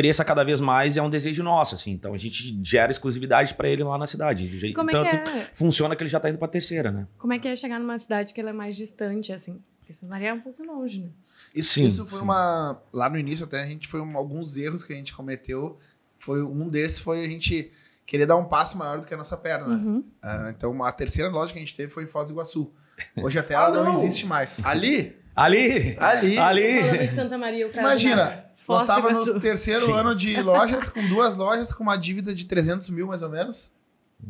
cresça 0.01 0.23
cada 0.23 0.43
vez 0.43 0.61
mais 0.61 0.95
é 0.95 1.01
um 1.01 1.09
desejo 1.09 1.41
nosso, 1.43 1.73
assim. 1.75 1.91
Então, 1.91 2.13
a 2.13 2.17
gente 2.17 2.59
gera 2.63 2.91
exclusividade 2.91 3.55
para 3.55 3.67
ele 3.67 3.83
lá 3.83 3.97
na 3.97 4.05
cidade. 4.05 4.73
Como 4.73 4.89
é 4.89 4.93
Tanto 4.93 5.09
que 5.09 5.29
é? 5.37 5.47
funciona 5.53 5.95
que 5.95 6.03
ele 6.03 6.09
já 6.09 6.19
tá 6.19 6.29
indo 6.29 6.37
pra 6.37 6.47
terceira, 6.47 6.91
né? 6.91 7.07
Como 7.17 7.33
é 7.33 7.39
que 7.39 7.47
é 7.47 7.55
chegar 7.55 7.79
numa 7.79 7.97
cidade 7.97 8.33
que 8.33 8.39
ela 8.39 8.51
é 8.51 8.53
mais 8.53 8.75
distante, 8.77 9.33
assim? 9.33 9.59
Porque 9.79 9.93
Santa 9.93 10.09
Maria 10.11 10.29
é 10.29 10.33
um 10.33 10.39
pouco 10.41 10.63
longe, 10.63 11.01
né? 11.01 11.09
Isso, 11.55 11.73
Sim, 11.73 11.87
isso 11.87 12.05
foi 12.05 12.19
sim. 12.19 12.23
uma. 12.25 12.79
Lá 12.93 13.09
no 13.09 13.17
início, 13.17 13.45
até 13.45 13.63
a 13.63 13.65
gente 13.65 13.87
foi 13.87 13.99
um- 14.01 14.15
alguns 14.17 14.55
erros 14.57 14.83
que 14.83 14.93
a 14.93 14.95
gente 14.95 15.13
cometeu. 15.13 15.79
Foi 16.17 16.43
um 16.43 16.67
desses 16.69 16.99
foi 16.99 17.23
a 17.25 17.27
gente 17.27 17.71
querer 18.05 18.25
dar 18.25 18.35
um 18.37 18.45
passo 18.45 18.77
maior 18.77 18.99
do 18.99 19.07
que 19.07 19.13
a 19.13 19.17
nossa 19.17 19.35
perna. 19.37 19.67
né? 19.67 19.75
Uhum. 19.75 20.03
Ah, 20.21 20.51
então, 20.55 20.83
a 20.83 20.91
terceira 20.91 21.29
loja 21.31 21.51
que 21.53 21.59
a 21.59 21.61
gente 21.61 21.75
teve 21.75 21.91
foi 21.91 22.03
em 22.03 22.07
Foz 22.07 22.27
do 22.27 22.33
Iguaçu. 22.33 22.71
Hoje 23.17 23.39
até 23.39 23.53
Ah, 23.55 23.63
ela 23.65 23.75
não, 23.77 23.85
não. 23.85 23.93
existe 23.93 24.25
mais. 24.25 24.63
Ali? 24.65 25.15
Ali! 25.35 25.95
Ali. 25.99 26.37
Ali! 26.37 27.07
De 27.07 27.15
Santa 27.15 27.37
Maria, 27.37 27.67
o 27.67 27.69
cara. 27.69 27.87
Imagina, 27.87 28.25
Foz 28.27 28.46
Nós 28.67 28.83
estávamos 28.83 29.27
no 29.27 29.39
terceiro 29.39 29.85
Sim. 29.85 29.93
ano 29.93 30.15
de 30.15 30.41
lojas, 30.41 30.89
com 30.89 31.05
duas 31.07 31.35
lojas, 31.35 31.73
com 31.73 31.83
uma 31.83 31.95
dívida 31.95 32.33
de 32.33 32.45
300 32.45 32.89
mil, 32.89 33.07
mais 33.07 33.21
ou 33.21 33.29
menos, 33.29 33.71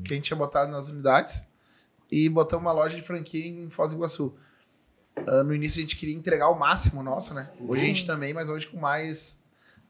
que 0.05 0.13
a 0.13 0.15
gente 0.15 0.25
tinha 0.25 0.37
botado 0.37 0.71
nas 0.71 0.89
unidades. 0.89 1.45
E 2.11 2.29
botamos 2.29 2.65
uma 2.65 2.71
loja 2.71 2.95
de 2.95 3.01
franquia 3.01 3.47
em 3.47 3.69
Foz 3.69 3.89
do 3.89 3.95
Iguaçu. 3.95 4.33
Ah, 5.25 5.43
no 5.43 5.53
início 5.53 5.79
a 5.79 5.81
gente 5.81 5.95
queria 5.95 6.15
entregar 6.15 6.49
o 6.49 6.57
máximo 6.57 7.01
nosso, 7.01 7.33
né? 7.33 7.49
Hoje 7.59 7.81
a 7.81 7.85
gente 7.85 8.05
também, 8.05 8.33
mas 8.33 8.47
hoje 8.47 8.67
com 8.67 8.77
mais 8.77 9.41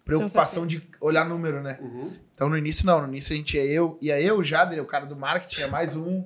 preocupação 0.05 0.65
de 0.65 0.81
olhar 1.01 1.27
número, 1.27 1.61
né? 1.61 1.77
Uhum. 1.81 2.15
Então 2.33 2.47
no 2.47 2.57
início 2.57 2.85
não, 2.85 3.01
no 3.01 3.07
início 3.07 3.33
a 3.33 3.37
gente 3.37 3.57
ia 3.57 3.65
eu, 3.65 3.97
ia 4.01 4.21
eu, 4.21 4.37
o 4.37 4.43
Jader, 4.43 4.81
o 4.81 4.85
cara 4.85 5.05
do 5.05 5.15
marketing, 5.15 5.61
ia 5.61 5.67
mais 5.67 5.95
um. 5.95 6.23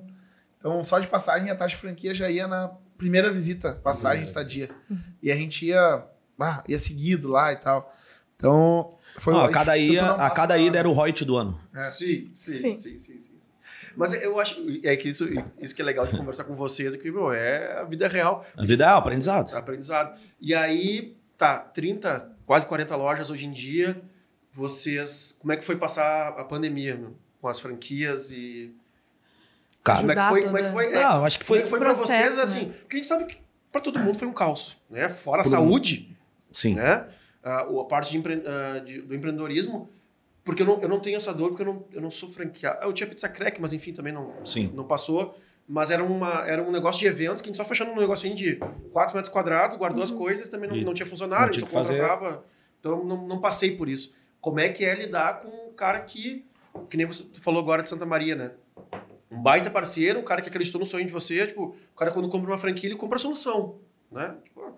Então 0.58 0.82
só 0.84 1.00
de 1.00 1.08
passagem 1.08 1.50
a 1.50 1.56
taxa 1.56 1.74
de 1.74 1.80
franquia 1.80 2.14
já 2.14 2.30
ia 2.30 2.46
na 2.46 2.70
primeira 2.96 3.32
visita, 3.32 3.72
passagem, 3.82 4.22
estadia. 4.22 4.70
E 5.20 5.32
a 5.32 5.36
gente 5.36 5.66
ia, 5.66 6.04
ah, 6.38 6.62
ia 6.68 6.78
seguido 6.78 7.28
lá 7.28 7.52
e 7.52 7.56
tal. 7.56 7.92
Então 8.42 8.94
foi 9.18 9.32
Não, 9.32 9.40
a 9.42 9.46
a 9.46 9.50
cada, 9.52 9.72
um 9.76 10.20
a 10.20 10.30
cada 10.30 10.58
ida 10.58 10.76
era 10.78 10.88
o 10.88 10.92
Reut 10.92 11.24
do 11.24 11.36
ano. 11.36 11.60
É. 11.72 11.84
Sim, 11.84 12.28
sim, 12.34 12.52
Sim. 12.58 12.74
sim, 12.74 12.74
sim, 12.74 12.98
sim, 12.98 13.20
sim. 13.20 13.32
Mas 13.96 14.14
eu 14.20 14.40
acho 14.40 14.58
é 14.82 14.96
que 14.96 15.08
isso, 15.08 15.28
isso 15.60 15.76
que 15.76 15.82
é 15.82 15.84
legal 15.84 16.06
de 16.06 16.16
conversar 16.16 16.44
com 16.44 16.54
vocês, 16.56 16.94
é 16.94 16.96
que, 16.98 17.10
meu, 17.10 17.30
é 17.32 17.78
a 17.80 17.84
vida 17.84 18.08
real, 18.08 18.44
A 18.56 18.64
vida 18.64 18.84
é 18.84 18.88
o 18.92 18.96
aprendizado. 18.96 19.54
é 19.54 19.58
aprendizado. 19.58 20.18
E 20.40 20.54
aí, 20.54 21.14
tá, 21.36 21.58
30, 21.58 22.32
quase 22.46 22.64
40 22.66 22.96
lojas 22.96 23.30
hoje 23.30 23.44
em 23.46 23.52
dia, 23.52 24.00
vocês, 24.50 25.36
como 25.40 25.52
é 25.52 25.56
que 25.58 25.64
foi 25.64 25.76
passar 25.76 26.28
a 26.28 26.44
pandemia, 26.44 26.96
meu? 26.96 27.14
Com 27.40 27.48
as 27.48 27.60
franquias 27.60 28.30
e... 28.30 28.74
Cara, 29.84 29.98
Como 30.00 30.12
é 30.12 30.14
que 30.14 30.20
Ajudar 30.20 30.30
foi, 30.30 30.42
como 30.44 30.58
é 30.58 30.62
que 30.62 30.72
foi, 30.72 30.86
é, 30.86 31.02
não, 31.02 31.16
eu 31.18 31.24
acho 31.26 31.38
que 31.38 31.44
como 31.44 31.48
foi. 31.48 31.58
é 31.58 31.62
que 31.62 31.68
foi 31.68 31.78
pra 31.80 31.88
processo, 31.92 32.12
vocês, 32.12 32.36
né? 32.36 32.42
assim, 32.42 32.72
porque 32.80 32.96
a 32.96 32.98
gente 32.98 33.08
sabe 33.08 33.24
que 33.26 33.36
pra 33.70 33.80
todo 33.80 33.98
mundo 33.98 34.16
foi 34.18 34.26
um 34.28 34.32
caos, 34.32 34.76
né? 34.88 35.08
Fora 35.10 35.42
a 35.42 35.44
saúde, 35.44 36.16
Sim. 36.52 36.76
né? 36.76 36.92
Ah, 36.92 37.08
o- 37.68 37.80
a 37.80 37.84
parte 37.84 38.10
de 38.10 38.18
empre- 38.18 38.42
ah, 38.46 38.78
de- 38.80 39.02
do 39.02 39.14
empreendedorismo, 39.14 39.88
porque 40.44 40.62
eu 40.62 40.66
não, 40.66 40.80
eu 40.80 40.88
não 40.88 41.00
tenho 41.00 41.16
essa 41.16 41.32
dor, 41.32 41.48
porque 41.50 41.62
eu 41.62 41.66
não, 41.66 41.84
eu 41.92 42.00
não 42.00 42.10
sou 42.10 42.30
franqueado. 42.32 42.78
Ah, 42.82 42.86
Eu 42.86 42.92
tinha 42.92 43.06
pizza 43.08 43.28
crack, 43.28 43.60
mas 43.60 43.72
enfim, 43.72 43.92
também 43.92 44.12
não, 44.12 44.32
Sim. 44.44 44.70
não 44.74 44.84
passou. 44.84 45.36
Mas 45.68 45.90
era, 45.92 46.02
uma, 46.02 46.44
era 46.46 46.60
um 46.62 46.72
negócio 46.72 47.00
de 47.00 47.06
eventos 47.06 47.40
que 47.40 47.48
a 47.48 47.50
gente 47.52 47.56
só 47.56 47.64
fechando 47.64 47.92
um 47.92 47.96
negocinho 48.00 48.34
de 48.34 48.56
4 48.92 49.14
metros 49.14 49.32
quadrados, 49.32 49.76
guardou 49.76 50.02
as 50.02 50.10
coisas, 50.10 50.48
também 50.48 50.68
não, 50.68 50.76
E 50.76 50.84
não 50.84 50.92
tinha 50.92 51.06
funcionário, 51.06 51.44
não 51.46 51.50
a 51.50 51.52
gente 51.52 51.60
tinha 51.68 51.70
só 51.70 51.80
que 51.80 51.86
fazer. 51.88 52.00
contratava. 52.00 52.44
Então 52.80 53.04
não, 53.04 53.26
não 53.28 53.40
passei 53.40 53.76
por 53.76 53.88
isso. 53.88 54.12
Como 54.40 54.58
é 54.58 54.68
que 54.68 54.84
é 54.84 54.92
lidar 54.94 55.38
com 55.40 55.68
um 55.68 55.72
cara 55.72 56.00
que, 56.00 56.44
que 56.90 56.96
nem 56.96 57.06
você 57.06 57.24
falou 57.40 57.62
agora 57.62 57.80
de 57.82 57.88
Santa 57.88 58.04
Maria, 58.04 58.34
né? 58.34 58.50
Um 59.30 59.40
baita 59.40 59.70
parceiro, 59.70 60.18
um 60.18 60.24
cara 60.24 60.42
que 60.42 60.48
acreditou 60.48 60.80
no 60.80 60.84
sonho 60.86 61.06
de 61.06 61.12
você, 61.12 61.46
tipo, 61.46 61.76
o 61.94 61.96
cara 61.96 62.10
quando 62.10 62.28
compra 62.28 62.50
uma 62.50 62.58
franquia, 62.58 62.88
ele 62.90 62.98
compra 62.98 63.16
a 63.16 63.20
solução, 63.20 63.76
né? 64.10 64.34
Tipo, 64.42 64.60
ah, 64.62 64.72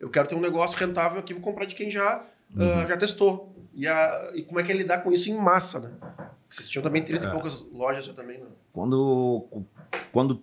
eu 0.00 0.08
quero 0.10 0.28
ter 0.28 0.34
um 0.34 0.40
negócio 0.40 0.76
rentável 0.78 1.18
aqui, 1.18 1.32
vou 1.32 1.42
comprar 1.42 1.64
de 1.66 1.74
quem 1.74 1.90
já, 1.90 2.24
ah, 2.56 2.86
já 2.88 2.96
testou. 2.96 3.52
E, 3.74 3.86
a, 3.86 4.30
e 4.34 4.42
como 4.42 4.58
é 4.58 4.62
que 4.62 4.72
é 4.72 4.74
lidar 4.74 4.98
com 5.02 5.12
isso 5.12 5.28
em 5.30 5.36
massa, 5.36 5.80
né? 5.80 5.90
Vocês 6.48 6.68
tinham 6.68 6.82
também 6.82 7.02
30 7.02 7.24
e 7.24 7.28
É. 7.28 7.30
poucas 7.32 7.60
lojas 7.72 8.04
já 8.06 8.12
também, 8.14 8.38
né? 8.38 8.46
Quando, 8.72 9.46
quando 10.12 10.40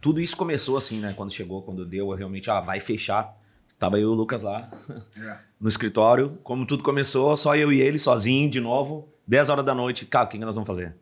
tudo 0.00 0.20
isso 0.20 0.36
começou 0.36 0.76
assim, 0.78 1.00
né? 1.00 1.12
Quando 1.16 1.32
chegou, 1.32 1.62
quando 1.62 1.84
deu, 1.84 2.08
realmente, 2.14 2.50
ah, 2.50 2.60
vai 2.60 2.80
fechar. 2.80 3.36
Tava 3.78 3.96
eu 3.98 4.02
e 4.02 4.12
o 4.12 4.14
Lucas 4.14 4.42
lá 4.42 4.70
É. 5.18 5.36
no 5.60 5.68
escritório. 5.68 6.38
Como 6.42 6.64
tudo 6.66 6.82
começou, 6.82 7.36
só 7.36 7.56
eu 7.56 7.72
e 7.72 7.80
ele, 7.80 7.98
sozinho, 7.98 8.48
de 8.48 8.60
novo. 8.60 9.08
10 9.26 9.50
horas 9.50 9.64
da 9.64 9.74
noite. 9.74 10.06
Cara, 10.06 10.24
o 10.24 10.28
que 10.28 10.38
que 10.38 10.44
nós 10.44 10.54
vamos 10.54 10.66
fazer? 10.66 10.94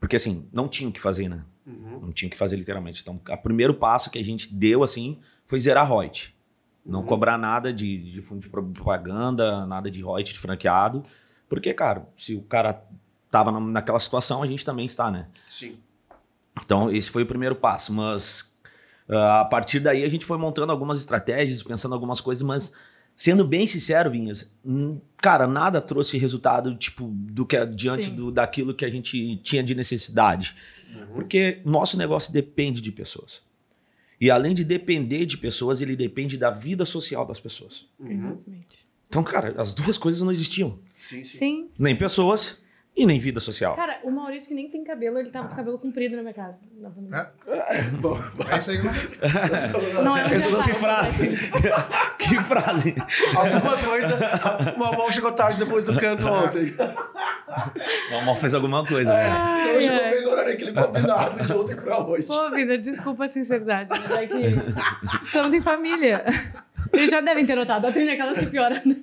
Porque 0.00 0.16
assim, 0.16 0.46
não 0.52 0.68
tinha 0.68 0.88
o 0.88 0.92
que 0.92 1.00
fazer, 1.00 1.28
né? 1.28 1.42
Uhum. 1.66 2.00
Não 2.02 2.12
tinha 2.12 2.26
o 2.28 2.30
que 2.30 2.36
fazer, 2.36 2.56
literalmente. 2.56 3.00
Então, 3.00 3.18
o 3.26 3.36
primeiro 3.38 3.72
passo 3.74 4.10
que 4.10 4.18
a 4.18 4.24
gente 4.24 4.52
deu, 4.54 4.82
assim, 4.82 5.18
foi 5.46 5.58
zerar 5.60 5.88
Reut. 5.88 6.34
Não 6.84 7.00
Uhum. 7.00 7.06
cobrar 7.06 7.38
nada 7.38 7.72
de, 7.72 7.96
de 8.10 8.20
fundo 8.22 8.40
de 8.42 8.48
propaganda, 8.50 9.64
nada 9.66 9.90
de 9.90 10.00
Reut 10.02 10.32
de 10.32 10.38
franqueado. 10.38 11.02
Porque, 11.48 11.72
cara, 11.72 12.06
se 12.16 12.34
o 12.34 12.42
cara 12.42 12.82
tava 13.30 13.50
na- 13.50 13.60
naquela 13.60 13.98
situação, 14.00 14.42
a 14.42 14.46
gente 14.46 14.64
também 14.64 14.84
está, 14.86 15.10
né? 15.10 15.28
Sim. 15.48 15.76
Então, 16.62 16.90
esse 16.90 17.10
foi 17.10 17.22
o 17.22 17.26
primeiro 17.26 17.54
passo. 17.56 17.92
Mas 17.92 18.54
ah, 19.08 19.40
a 19.40 19.44
partir 19.44 19.80
daí 19.80 20.04
a 20.04 20.08
gente 20.08 20.24
foi 20.24 20.38
montando 20.38 20.72
algumas 20.72 20.98
estratégias, 20.98 21.62
pensando 21.62 21.94
algumas 21.94 22.20
coisas, 22.20 22.42
mas 22.42 22.72
sendo 23.16 23.44
bem 23.44 23.66
sincero, 23.66 24.10
Vinhas, 24.10 24.52
cara, 25.18 25.46
nada 25.46 25.80
trouxe 25.80 26.18
resultado 26.18 26.74
tipo 26.74 27.08
do 27.12 27.46
que 27.46 27.64
diante 27.66 28.06
Sim. 28.06 28.14
do, 28.16 28.30
daquilo 28.30 28.74
que 28.74 28.84
a 28.84 28.90
gente 28.90 29.36
tinha 29.38 29.62
de 29.62 29.74
necessidade. 29.74 30.54
Porque 31.14 31.60
nosso 31.64 31.96
negócio 31.96 32.32
depende 32.32 32.80
de 32.80 32.90
pessoas. 32.92 33.42
E 34.24 34.30
além 34.30 34.54
de 34.54 34.64
depender 34.64 35.26
de 35.26 35.36
pessoas, 35.36 35.82
ele 35.82 35.94
depende 35.94 36.38
da 36.38 36.48
vida 36.48 36.86
social 36.86 37.26
das 37.26 37.38
pessoas. 37.38 37.84
Uhum. 38.00 38.10
Exatamente. 38.10 38.86
Então, 39.06 39.22
cara, 39.22 39.54
as 39.58 39.74
duas 39.74 39.98
coisas 39.98 40.22
não 40.22 40.32
existiam. 40.32 40.78
Sim, 40.96 41.22
sim. 41.22 41.38
Sim. 41.38 41.68
Nem 41.78 41.94
pessoas 41.94 42.58
e 42.96 43.04
nem 43.06 43.18
vida 43.18 43.40
social. 43.40 43.74
Cara, 43.74 43.98
o 44.04 44.10
Maurício 44.10 44.48
que 44.48 44.54
nem 44.54 44.68
tem 44.68 44.84
cabelo, 44.84 45.18
ele 45.18 45.30
tava 45.30 45.48
com 45.48 45.54
o 45.54 45.56
cabelo 45.56 45.78
comprido 45.78 46.14
na 46.14 46.22
minha 46.22 46.34
casa. 46.34 46.56
na 46.80 46.90
pandemia. 46.90 47.32
Bom, 48.00 48.16
É 48.48 48.56
isso 48.58 48.70
aí 48.70 48.78
que 48.78 48.84
nós... 48.84 49.18
Não, 50.04 50.16
é 50.16 50.34
Essa 50.34 50.50
não 50.50 50.62
que 50.62 50.74
frase. 50.74 51.28
que 52.18 52.36
frase. 52.44 52.94
algumas 53.36 53.82
coisas. 53.84 54.20
O 54.76 54.78
chegou 55.12 55.32
tarde 55.32 55.58
depois 55.58 55.82
do 55.82 55.98
canto 55.98 56.28
ontem. 56.28 56.74
O 58.12 58.24
fez 58.36 58.54
alguma 58.54 58.86
coisa. 58.86 59.12
né? 59.12 59.26
Ai, 59.28 59.74
Não 59.74 59.80
chegou 59.80 60.10
bem 60.10 60.22
no 60.22 60.30
horário 60.30 60.52
aquele 60.52 60.72
combinado 60.72 61.44
de 61.46 61.52
ontem 61.52 61.76
pra 61.76 61.98
hoje. 61.98 62.26
Pô, 62.26 62.50
vida, 62.50 62.78
desculpa 62.78 63.24
a 63.24 63.28
sinceridade, 63.28 63.90
mas 63.90 64.10
é 64.10 64.26
que 64.26 65.22
estamos 65.22 65.52
em 65.52 65.60
família. 65.60 66.24
Eles 66.92 67.10
já 67.10 67.20
devem 67.20 67.44
ter 67.44 67.56
notado, 67.56 67.86
a 67.86 67.92
trilha 67.92 68.10
é 68.10 68.14
aquela 68.14 68.34
que 68.34 68.46
piora, 68.46 68.80
né? 68.84 68.96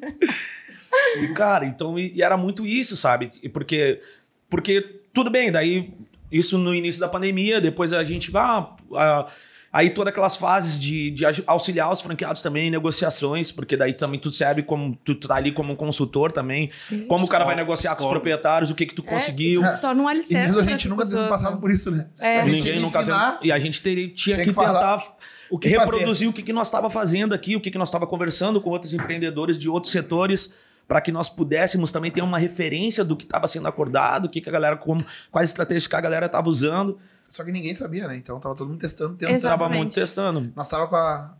E, 1.22 1.28
cara, 1.30 1.66
então, 1.66 1.98
e, 1.98 2.12
e 2.16 2.22
era 2.24 2.36
muito 2.38 2.66
isso, 2.66 2.96
sabe? 2.96 3.32
E 3.42 3.48
Porque, 3.50 4.02
porque, 4.50 4.98
tudo 5.14 5.30
bem, 5.30 5.52
daí, 5.52 5.94
isso 6.32 6.58
no 6.58 6.74
início 6.74 7.00
da 7.00 7.08
pandemia, 7.08 7.60
depois 7.62 7.94
a 7.94 8.04
gente, 8.04 8.32
ah, 8.36 8.70
ah, 8.96 9.28
aí 9.72 9.90
todas 9.92 10.12
aquelas 10.12 10.36
fases 10.36 10.78
de, 10.80 11.12
de 11.12 11.24
auxiliar 11.48 11.90
os 11.92 12.02
franqueados 12.02 12.42
também 12.42 12.68
em 12.68 12.72
negociações, 12.72 13.52
porque 13.52 13.78
daí 13.78 13.94
também 13.94 14.20
tu 14.20 14.30
serve 14.32 14.64
como, 14.64 14.98
tu 15.06 15.16
tá 15.16 15.36
ali 15.36 15.52
como 15.54 15.72
um 15.72 15.76
consultor 15.78 16.32
também, 16.32 16.70
como 17.08 17.26
o 17.26 17.28
cara 17.30 17.46
vai 17.46 17.54
Escola, 17.54 17.56
negociar 17.56 17.92
com 17.92 17.96
os 17.96 18.00
escola. 18.02 18.16
proprietários, 18.16 18.70
o 18.72 18.76
que 18.76 18.86
que 18.86 18.94
tu 18.96 19.04
conseguiu. 19.04 19.64
É, 19.64 19.72
se 19.72 19.82
torna 19.82 20.02
um 20.04 20.08
E 20.10 20.12
alicerce 20.12 20.48
mesmo 20.54 20.60
a 20.62 20.64
gente 20.72 20.90
nunca 20.90 21.04
teve 21.04 21.16
pessoas, 21.16 21.30
passado 21.30 21.56
né? 21.56 21.62
por 21.62 21.72
isso, 21.72 21.92
né? 21.92 22.08
É. 22.20 22.40
A 22.40 22.44
gente 22.44 22.56
Ninguém 22.56 22.62
tinha 22.62 22.74
que 22.76 22.80
nunca 22.82 23.00
teve- 23.00 23.12
ensinar 23.12 23.40
E 23.42 23.52
a 23.52 23.60
gente 23.60 23.82
teria, 23.82 24.08
tinha, 24.10 24.16
tinha 24.36 24.38
que, 24.46 24.54
que 24.54 24.60
tentar 24.60 25.02
o 25.50 25.58
que 25.60 25.68
reproduzir 25.70 26.28
o 26.30 26.34
que, 26.34 26.44
que 26.44 26.54
nós 26.54 26.68
estava 26.68 26.90
fazendo 26.90 27.34
aqui, 27.34 27.56
o 27.56 27.62
que, 27.62 27.70
que 27.72 27.78
nós 27.78 27.88
estava 27.90 28.06
conversando 28.08 28.60
com 28.62 28.70
outros 28.70 28.94
empreendedores 28.94 29.58
de 29.60 29.70
outros 29.70 29.92
setores, 29.92 30.54
para 30.92 31.00
que 31.00 31.10
nós 31.10 31.30
pudéssemos 31.30 31.90
também 31.90 32.12
ter 32.12 32.22
uma 32.22 32.38
referência 32.38 33.02
do 33.02 33.16
que 33.16 33.24
estava 33.24 33.48
sendo 33.48 33.66
acordado, 33.66 34.26
o 34.26 34.30
que, 34.30 34.42
que 34.42 34.50
a 34.50 34.52
galera, 34.52 34.76
como, 34.76 35.02
quais 35.32 35.48
estratégias 35.48 35.88
que 35.88 35.96
a 35.96 36.02
galera 36.02 36.26
estava 36.26 36.50
usando. 36.50 37.00
Só 37.30 37.46
que 37.46 37.52
ninguém 37.54 37.74
sabia, 37.74 38.10
né? 38.10 38.18
Então 38.18 38.38
tava 38.42 38.54
todo 38.56 38.68
mundo 38.68 38.82
testando, 38.82 39.16
tentando. 39.16 39.36
Exatamente. 39.38 39.78
muito 39.78 39.96
testando. 39.96 40.52
Nós 40.54 40.68
tava 40.68 40.90
com 40.90 40.98
a, 40.98 41.34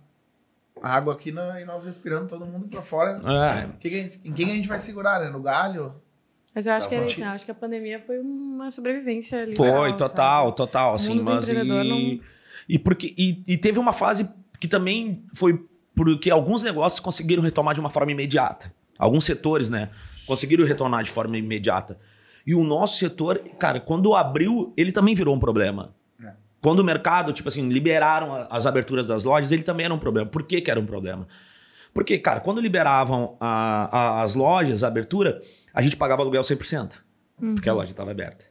a 0.82 0.96
água 0.96 1.12
aqui 1.16 1.34
na- 1.34 1.60
e 1.60 1.66
nós 1.66 1.84
respirando 1.84 2.28
todo 2.30 2.46
mundo 2.46 2.70
pra 2.70 2.82
fora. 2.82 3.20
É, 3.26 3.68
Que 3.78 3.90
que 3.90 3.96
gente- 4.02 4.22
em 4.24 4.32
quem 4.32 4.52
a 4.52 4.54
gente 4.54 4.70
vai 4.70 4.80
segurar, 4.80 5.20
né? 5.20 5.30
No 5.30 5.42
galho? 5.42 5.96
Mas 6.56 6.66
eu 6.66 6.72
acho 6.72 6.90
Tá 6.90 6.96
que 6.96 7.06
isso, 7.08 7.20
né? 7.20 7.26
Acho 7.28 7.44
que 7.44 7.52
a 7.52 7.56
pandemia 7.56 8.02
foi 8.08 8.20
uma 8.20 8.72
sobrevivência 8.72 9.42
ali. 9.42 9.54
foi, 9.58 9.98
total, 9.98 10.54
total, 10.54 10.94
assim, 10.94 11.20
mas 11.22 11.50
empreendedor 11.50 11.84
e, 11.86 11.90
não- 11.90 12.24
e 12.70 12.80
porque 12.80 13.14
e, 13.18 13.44
e 13.46 13.58
teve 13.58 13.78
uma 13.80 13.92
fase 13.92 14.30
que 14.62 14.68
também 14.70 15.26
foi 15.34 15.62
porque 15.94 16.32
alguns 16.32 16.64
negócios 16.64 17.02
conseguiram 17.02 17.44
retomar 17.44 17.74
de 17.74 17.82
uma 17.82 17.90
forma 17.90 18.14
imediata. 18.14 18.74
Alguns 19.02 19.26
setores, 19.26 19.70
né, 19.70 19.90
conseguiram 20.28 20.66
retornar 20.66 21.04
de 21.04 21.10
forma 21.10 21.38
imediata. 21.38 21.98
E 22.46 22.54
o 22.54 22.64
nosso 22.64 22.98
setor, 23.00 23.40
cara, 23.60 23.80
quando 23.80 24.14
abriu, 24.16 24.74
ele 24.78 24.92
também 24.92 25.16
virou 25.16 25.36
um 25.36 25.40
problema. 25.40 25.96
É. 26.24 26.34
Quando 26.62 26.80
o 26.80 26.84
mercado, 26.84 27.34
tipo 27.34 27.50
assim, 27.50 27.68
liberaram 27.70 28.48
as 28.50 28.66
aberturas 28.68 29.08
das 29.08 29.24
lojas, 29.24 29.52
ele 29.52 29.64
também 29.64 29.86
era 29.86 29.94
um 29.94 29.98
problema. 30.00 30.30
Por 30.30 30.44
que, 30.44 30.62
que 30.62 30.70
era 30.70 30.80
um 30.80 30.86
problema? 30.86 31.28
Porque, 31.94 32.18
cara, 32.20 32.40
quando 32.40 32.62
liberavam 32.62 33.36
a- 33.40 33.90
a- 33.92 34.22
as 34.22 34.36
lojas, 34.36 34.84
a 34.84 34.88
abertura, 34.88 35.42
a 35.74 35.82
gente 35.82 35.98
pagava 35.98 36.22
aluguel 36.22 36.44
100%. 36.44 37.04
Porque 37.56 37.68
a 37.68 37.74
loja 37.74 37.92
estava 37.92 38.12
aberta. 38.12 38.46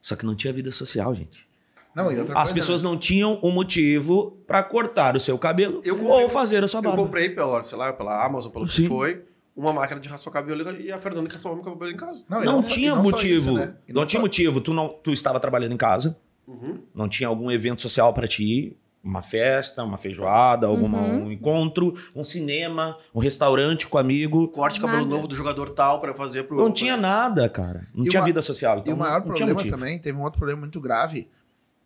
Só 0.00 0.14
que 0.14 0.24
não 0.24 0.34
tinha 0.36 0.52
vida 0.52 0.70
social, 0.70 1.12
gente. 1.14 1.46
Não, 1.94 2.12
e 2.12 2.18
outra 2.18 2.34
As 2.36 2.42
coisa, 2.50 2.54
pessoas 2.54 2.82
né? 2.84 2.88
não 2.88 2.96
tinham 2.96 3.40
um 3.42 3.50
motivo 3.50 4.38
para 4.46 4.62
cortar 4.62 5.16
o 5.16 5.20
seu 5.20 5.36
cabelo 5.36 5.80
Eu 5.84 5.96
comprei- 5.96 6.22
ou 6.22 6.28
fazer 6.28 6.62
a 6.62 6.68
sua 6.68 6.78
Eu 6.78 6.82
barba. 6.82 7.02
comprei 7.02 7.28
pela, 7.30 7.64
sei 7.64 7.76
lá, 7.76 7.92
pela 7.92 8.24
Amazon, 8.24 8.52
pelo 8.52 8.66
que 8.66 8.72
Sim. 8.72 8.86
foi, 8.88 9.24
uma 9.58 9.72
máquina 9.72 10.00
de 10.00 10.08
raspar 10.08 10.30
cabelo 10.30 10.62
e 10.80 10.90
a 10.92 10.98
Fernanda 10.98 11.28
que 11.28 11.34
raspava 11.34 11.54
meu 11.56 11.64
cabelo 11.64 11.90
em 11.90 11.96
casa. 11.96 12.24
Não, 12.28 12.42
Não, 12.44 12.60
e 12.60 12.64
tinha 12.64 12.94
não 12.94 13.02
motivo. 13.02 13.34
isso, 13.34 13.52
né? 13.54 13.74
Não, 13.88 14.00
não 14.02 14.06
tinha 14.06 14.20
só- 14.20 14.24
motivo. 14.24 14.60
Tu, 14.60 14.72
não, 14.72 14.88
tu 14.88 15.12
estava 15.12 15.40
trabalhando 15.40 15.72
em 15.72 15.76
casa, 15.76 16.16
Uhum. 16.46 16.80
não 16.94 17.08
tinha 17.08 17.28
algum 17.28 17.50
evento 17.50 17.82
social 17.82 18.12
para 18.14 18.28
ti 18.28 18.44
ir. 18.44 18.76
Uma 19.02 19.22
festa, 19.22 19.84
uma 19.84 19.96
feijoada, 19.96 20.66
alguma, 20.66 20.98
Uhum. 21.00 21.26
um 21.26 21.32
encontro, 21.32 21.94
um 22.14 22.24
cinema, 22.24 22.98
um 23.14 23.20
restaurante 23.20 23.86
com 23.86 23.96
amigo. 23.96 24.48
Corte 24.48 24.74
de 24.74 24.80
cabelo 24.80 25.02
Nada. 25.02 25.14
novo 25.14 25.28
do 25.28 25.34
jogador 25.36 25.70
tal 25.70 26.00
pra 26.00 26.12
fazer 26.14 26.42
pro. 26.44 26.56
Não 26.56 26.72
tinha 26.72 26.96
nada, 26.96 27.48
cara. 27.48 27.86
Não 27.94 28.04
E 28.04 28.08
tinha 28.08 28.20
uma- 28.20 28.26
vida 28.26 28.42
social. 28.42 28.78
Então 28.80 28.92
e 28.92 28.96
o 28.96 28.98
maior 28.98 29.24
não 29.24 29.34
tinha 29.34 29.46
problema 29.54 29.70
também, 29.76 29.98
teve 30.00 30.18
um 30.18 30.22
outro 30.22 30.38
problema 30.38 30.60
muito 30.60 30.80
grave, 30.80 31.28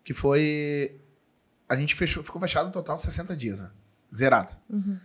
que 0.02 0.14
foi. 0.14 1.00
A 1.68 1.76
gente 1.76 1.94
fechou, 1.94 2.22
ficou 2.22 2.40
fechado 2.40 2.66
no 2.66 2.72
total 2.72 2.96
60 2.98 3.36
dias, 3.36 3.58
né? 3.58 3.68
Zerado. 4.14 4.52
Uhum. 4.68 4.96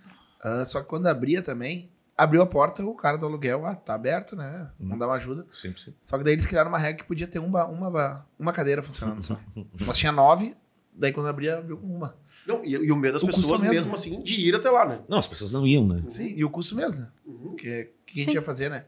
Ah, 0.41 0.63
só 0.65 0.82
que 0.82 0.88
quando 0.88 1.08
abria 1.08 1.41
também, 1.41 1.89
abriu 2.17 2.41
a 2.41 2.45
porta, 2.47 2.84
o 2.84 2.95
cara 2.95 3.17
do 3.17 3.25
aluguel, 3.25 3.65
ah, 3.65 3.75
tá 3.75 3.93
aberto, 3.93 4.36
né? 4.36 4.69
Uhum. 4.80 4.88
Não 4.89 4.97
dá 4.97 5.06
uma 5.06 5.15
ajuda. 5.15 5.45
Sempre, 5.53 5.80
sempre. 5.80 5.99
Só 6.01 6.17
que 6.17 6.23
daí 6.23 6.34
eles 6.34 6.47
criaram 6.47 6.69
uma 6.69 6.80
regra 6.80 7.03
que 7.03 7.08
podia 7.08 7.27
ter 7.27 7.39
uma, 7.39 7.65
uma, 7.65 8.25
uma 8.39 8.51
cadeira 8.51 8.82
funcionando 8.82 9.21
só. 9.21 9.39
Nós 9.86 9.95
tinha 9.97 10.12
nove, 10.12 10.56
daí 10.91 11.13
quando 11.13 11.27
abria, 11.27 11.60
abriu 11.60 11.77
com 11.77 11.86
uma. 11.86 12.15
Não, 12.45 12.63
e, 12.63 12.71
e 12.71 12.91
o 12.91 12.95
medo 12.95 13.13
das 13.13 13.23
O 13.23 13.27
pessoas 13.27 13.62
mesmo. 13.62 13.75
mesmo 13.75 13.93
assim 13.93 14.21
de 14.21 14.39
ir 14.39 14.56
até 14.56 14.69
lá, 14.69 14.86
né? 14.86 14.99
Não, 15.08 15.19
as 15.19 15.27
pessoas 15.27 15.51
não 15.51 15.67
iam, 15.67 15.86
né? 15.86 16.03
Sim, 16.10 16.34
e 16.36 16.43
o 16.43 16.49
custo 16.49 16.75
mesmo, 16.75 16.99
né? 17.01 17.10
Uhum. 17.25 17.38
Porque 17.49 17.91
o 18.01 18.06
que 18.06 18.13
a 18.13 18.23
gente 18.23 18.32
Sim. 18.32 18.36
ia 18.38 18.41
fazer, 18.41 18.69
né? 18.69 18.86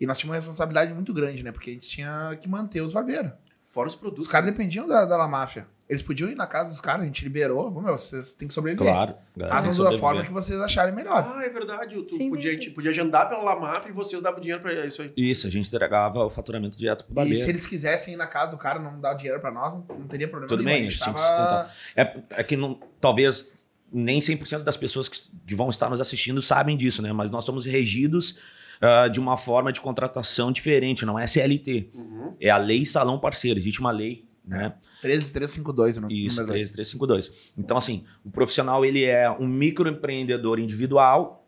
E 0.00 0.06
nós 0.06 0.18
tínhamos 0.18 0.34
uma 0.34 0.40
responsabilidade 0.40 0.92
muito 0.92 1.12
grande, 1.14 1.42
né? 1.42 1.50
Porque 1.50 1.70
a 1.70 1.72
gente 1.72 1.88
tinha 1.88 2.36
que 2.40 2.48
manter 2.48 2.80
os 2.82 2.92
barbeiros. 2.92 3.32
Fora 3.64 3.88
os 3.88 3.94
produtos. 3.96 4.26
Os 4.26 4.32
caras 4.32 4.48
dependiam 4.48 4.86
da, 4.86 5.04
da 5.04 5.16
La 5.16 5.26
Máfia. 5.28 5.66
Eles 5.88 6.02
podiam 6.02 6.28
ir 6.28 6.34
na 6.34 6.46
casa 6.46 6.70
dos 6.70 6.80
caras, 6.82 7.02
a 7.02 7.04
gente 7.06 7.24
liberou. 7.24 7.70
Vamos, 7.70 7.82
meu, 7.82 7.96
vocês 7.96 8.34
têm 8.34 8.46
que 8.46 8.52
sobreviver. 8.52 8.86
Claro. 8.86 9.14
galera, 9.34 9.62
Façam 9.62 9.84
da 9.90 9.98
forma 9.98 10.22
que 10.22 10.30
vocês 10.30 10.60
acharem 10.60 10.94
melhor. 10.94 11.34
Ah, 11.34 11.42
é 11.42 11.48
verdade. 11.48 12.02
Tu 12.02 12.14
Sim, 12.14 12.28
podia, 12.28 12.52
gente 12.52 12.70
podia 12.72 12.90
agendar 12.90 13.26
pela 13.28 13.42
Lamaf 13.42 13.88
e 13.88 13.92
vocês 13.92 14.20
davam 14.20 14.38
dinheiro 14.38 14.60
pra 14.60 14.84
isso 14.84 15.00
aí. 15.00 15.12
Isso, 15.16 15.46
a 15.46 15.50
gente 15.50 15.66
entregava 15.66 16.26
o 16.26 16.28
faturamento 16.28 16.76
direto 16.76 17.04
pro 17.04 17.12
E 17.12 17.16
barbeiro. 17.16 17.40
se 17.40 17.48
eles 17.48 17.66
quisessem 17.66 18.12
ir 18.14 18.16
na 18.18 18.26
casa 18.26 18.54
do 18.54 18.58
cara 18.58 18.78
não 18.78 19.00
dar 19.00 19.14
o 19.14 19.16
dinheiro 19.16 19.40
pra 19.40 19.50
nós, 19.50 19.72
não, 19.72 20.06
teria 20.06 20.28
problema 20.28 20.48
Tudo 20.48 20.62
nenhum. 20.62 20.76
bem, 20.76 20.84
a 20.84 20.88
a 20.88 20.90
gente 20.90 21.02
tinha 21.02 21.14
que 21.14 21.20
tava... 21.20 21.70
É, 21.96 22.40
é 22.40 22.44
que 22.44 22.54
não, 22.56 22.78
talvez 23.00 23.50
nem 23.90 24.18
100% 24.18 24.64
das 24.64 24.76
pessoas 24.76 25.08
que, 25.08 25.22
que 25.46 25.54
vão 25.54 25.70
estar 25.70 25.88
nos 25.88 26.02
assistindo 26.02 26.42
sabem 26.42 26.76
disso, 26.76 27.00
né? 27.00 27.14
Mas 27.14 27.30
nós 27.30 27.46
somos 27.46 27.64
regidos 27.64 28.38
ah, 28.80 29.08
de 29.08 29.18
uma 29.18 29.36
forma 29.36 29.72
de 29.72 29.80
contratação 29.80 30.52
diferente, 30.52 31.06
não 31.06 31.18
é 31.18 31.26
CLT. 31.26 31.90
Uhum. 31.94 32.36
É 32.40 32.50
a 32.50 32.58
lei 32.58 32.84
salão 32.84 33.18
parceiro. 33.18 33.58
Existe 33.58 33.80
uma 33.80 33.90
lei, 33.90 34.26
né? 34.44 34.74
13352 35.00 35.98
no 35.98 36.10
Isso, 36.10 36.40
número 36.40 36.54
aí. 36.56 36.64
13352. 36.64 37.32
Então, 37.56 37.76
assim, 37.76 38.04
o 38.24 38.30
profissional 38.30 38.84
ele 38.84 39.04
é 39.04 39.30
um 39.30 39.46
microempreendedor 39.46 40.58
individual. 40.58 41.46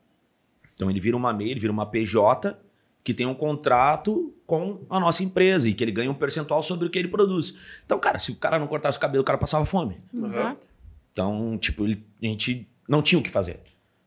Então, 0.75 0.91
ele 0.91 1.01
vira 1.01 1.17
uma 1.17 1.33
MEI, 1.33 1.51
ele 1.51 1.61
vira 1.61 1.73
uma 1.73 1.87
PJ, 1.87 2.57
que 3.03 3.13
tem 3.15 3.27
um 3.27 3.35
contrato 3.35 4.35
com 4.47 4.81
a 4.89 4.99
nossa 5.01 5.23
empresa 5.23 5.69
e 5.69 5.75
que 5.75 5.83
ele 5.85 5.93
ganha 5.93 6.11
um 6.11 6.15
percentual 6.15 6.63
sobre 6.63 6.87
o 6.87 6.91
que 6.91 6.99
ele 6.99 7.09
produz. 7.09 7.57
Então, 7.85 7.99
cara, 7.99 8.19
se 8.19 8.31
o 8.33 8.37
cara 8.37 8.59
não 8.59 8.67
cortasse 8.67 8.99
o 8.99 9.01
cabelo, 9.01 9.23
o 9.23 9.25
cara 9.25 9.39
passava 9.39 9.65
fome. 9.65 9.97
Exato. 10.13 10.67
Então, 11.13 11.59
tipo, 11.59 11.85
ele- 11.85 12.05
a 12.23 12.27
gente 12.27 12.67
não 12.89 13.03
tinha 13.03 13.19
o 13.19 13.23
que 13.23 13.31
fazer. 13.31 13.61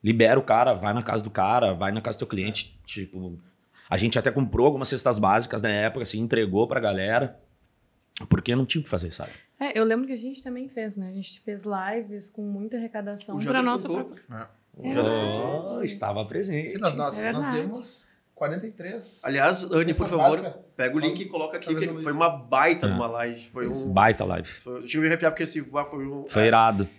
Libera 0.03 0.39
o 0.39 0.43
cara, 0.43 0.73
vai 0.73 0.93
na 0.93 1.01
casa 1.01 1.23
do 1.23 1.29
cara, 1.29 1.73
vai 1.73 1.91
na 1.91 2.01
casa 2.01 2.17
do 2.17 2.19
teu 2.19 2.27
cliente. 2.27 2.77
Tipo, 2.85 3.37
a 3.89 3.97
gente 3.97 4.19
até 4.19 4.31
comprou 4.31 4.65
algumas 4.65 4.87
cestas 4.89 5.17
básicas 5.17 5.61
na 5.61 5.69
época, 5.69 6.03
assim, 6.03 6.19
entregou 6.19 6.67
pra 6.67 6.79
galera. 6.79 7.39
Porque 8.29 8.55
não 8.55 8.65
tinha 8.65 8.81
o 8.81 8.83
que 8.83 8.89
fazer, 8.89 9.11
sabe? 9.11 9.31
É, 9.59 9.77
eu 9.79 9.83
lembro 9.83 10.05
que 10.05 10.13
a 10.13 10.17
gente 10.17 10.43
também 10.43 10.67
fez, 10.67 10.95
né? 10.95 11.09
A 11.09 11.13
gente 11.13 11.39
fez 11.41 11.61
lives 11.63 12.29
com 12.29 12.41
muita 12.41 12.77
arrecadação 12.77 13.39
Jader 13.39 13.63
nossa 13.63 13.87
própria. 13.89 14.21
Oh, 14.75 14.83
verdade. 14.83 15.85
estava 15.85 16.25
presente. 16.25 16.71
Sim, 16.71 16.79
nós, 16.79 16.95
nós, 16.95 17.23
É 17.23 17.31
nós 17.31 17.53
demos 17.53 18.07
43. 18.33 19.21
Aliás, 19.23 19.63
Anny, 19.71 19.93
por 19.93 20.07
favor, 20.07 20.41
básica. 20.41 20.59
pega 20.75 20.95
o 20.95 20.99
link 20.99 21.19
e 21.19 21.25
coloca 21.25 21.57
aqui, 21.57 21.73
que 21.73 21.85
eu 21.85 22.01
foi 22.01 22.11
uma 22.11 22.29
baita 22.29 22.87
É. 22.87 22.89
uma 22.89 23.07
live. 23.07 23.49
Foi 23.53 23.67
um. 23.67 23.93
Baita 23.93 24.25
live. 24.25 24.47
Foi, 24.47 24.77
eu 24.77 24.81
tive 24.81 24.91
que 24.93 24.99
me 24.99 25.07
arrepiar 25.07 25.31
porque 25.31 25.43
esse 25.43 25.59
ah, 25.73 25.85
foi 25.85 26.05
um. 26.05 26.25
Foi 26.25 26.45
irado. 26.45 26.89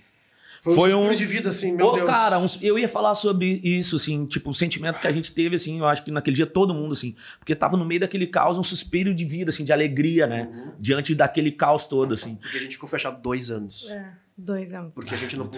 Foi, 0.64 0.74
Foi 0.74 0.94
um 0.94 1.00
um- 1.03 1.09
suspiro 1.09 1.16
de 1.18 1.27
vida, 1.27 1.48
assim, 1.50 1.72
meu 1.77 1.87
Ô, 1.88 1.92
Deus. 1.92 2.09
cara, 2.09 2.38
uns- 2.38 2.59
eu 2.62 2.79
ia 2.79 2.88
falar 2.88 3.14
sobre 3.14 3.61
isso, 3.62 3.96
assim, 3.96 4.24
tipo, 4.24 4.48
o 4.48 4.55
sentimento 4.55 4.98
que 4.98 5.07
a 5.07 5.12
gente 5.12 5.31
teve, 5.31 5.57
assim, 5.57 5.79
eu 5.79 5.85
acho 5.85 6.03
que 6.03 6.11
naquele 6.11 6.35
dia 6.35 6.46
todo 6.46 6.72
mundo, 6.72 6.92
assim, 6.92 7.14
porque 7.38 7.55
tava 7.55 7.77
no 7.77 7.85
meio 7.85 8.00
daquele 8.00 8.27
caos, 8.27 8.57
um 8.57 8.62
suspiro 8.62 9.14
de 9.14 9.27
vida, 9.27 9.50
assim, 9.50 9.62
de 9.62 9.72
alegria, 9.74 10.27
né? 10.27 10.48
Uhum. 10.50 10.72
Diante 10.79 11.14
daquele 11.14 11.53
caos 11.53 11.87
todo, 11.87 12.14
assim. 12.14 12.37
Porque 12.37 12.57
a 12.57 12.61
gente 12.61 12.72
ficou 12.72 12.88
fechado 12.88 13.20
dois 13.20 13.50
anos. 13.50 13.90
É, 13.90 14.12
dois 14.38 14.72
anos. 14.72 14.92
Porque 14.94 15.14
a 15.14 15.18
gente 15.18 15.37
não. 15.37 15.50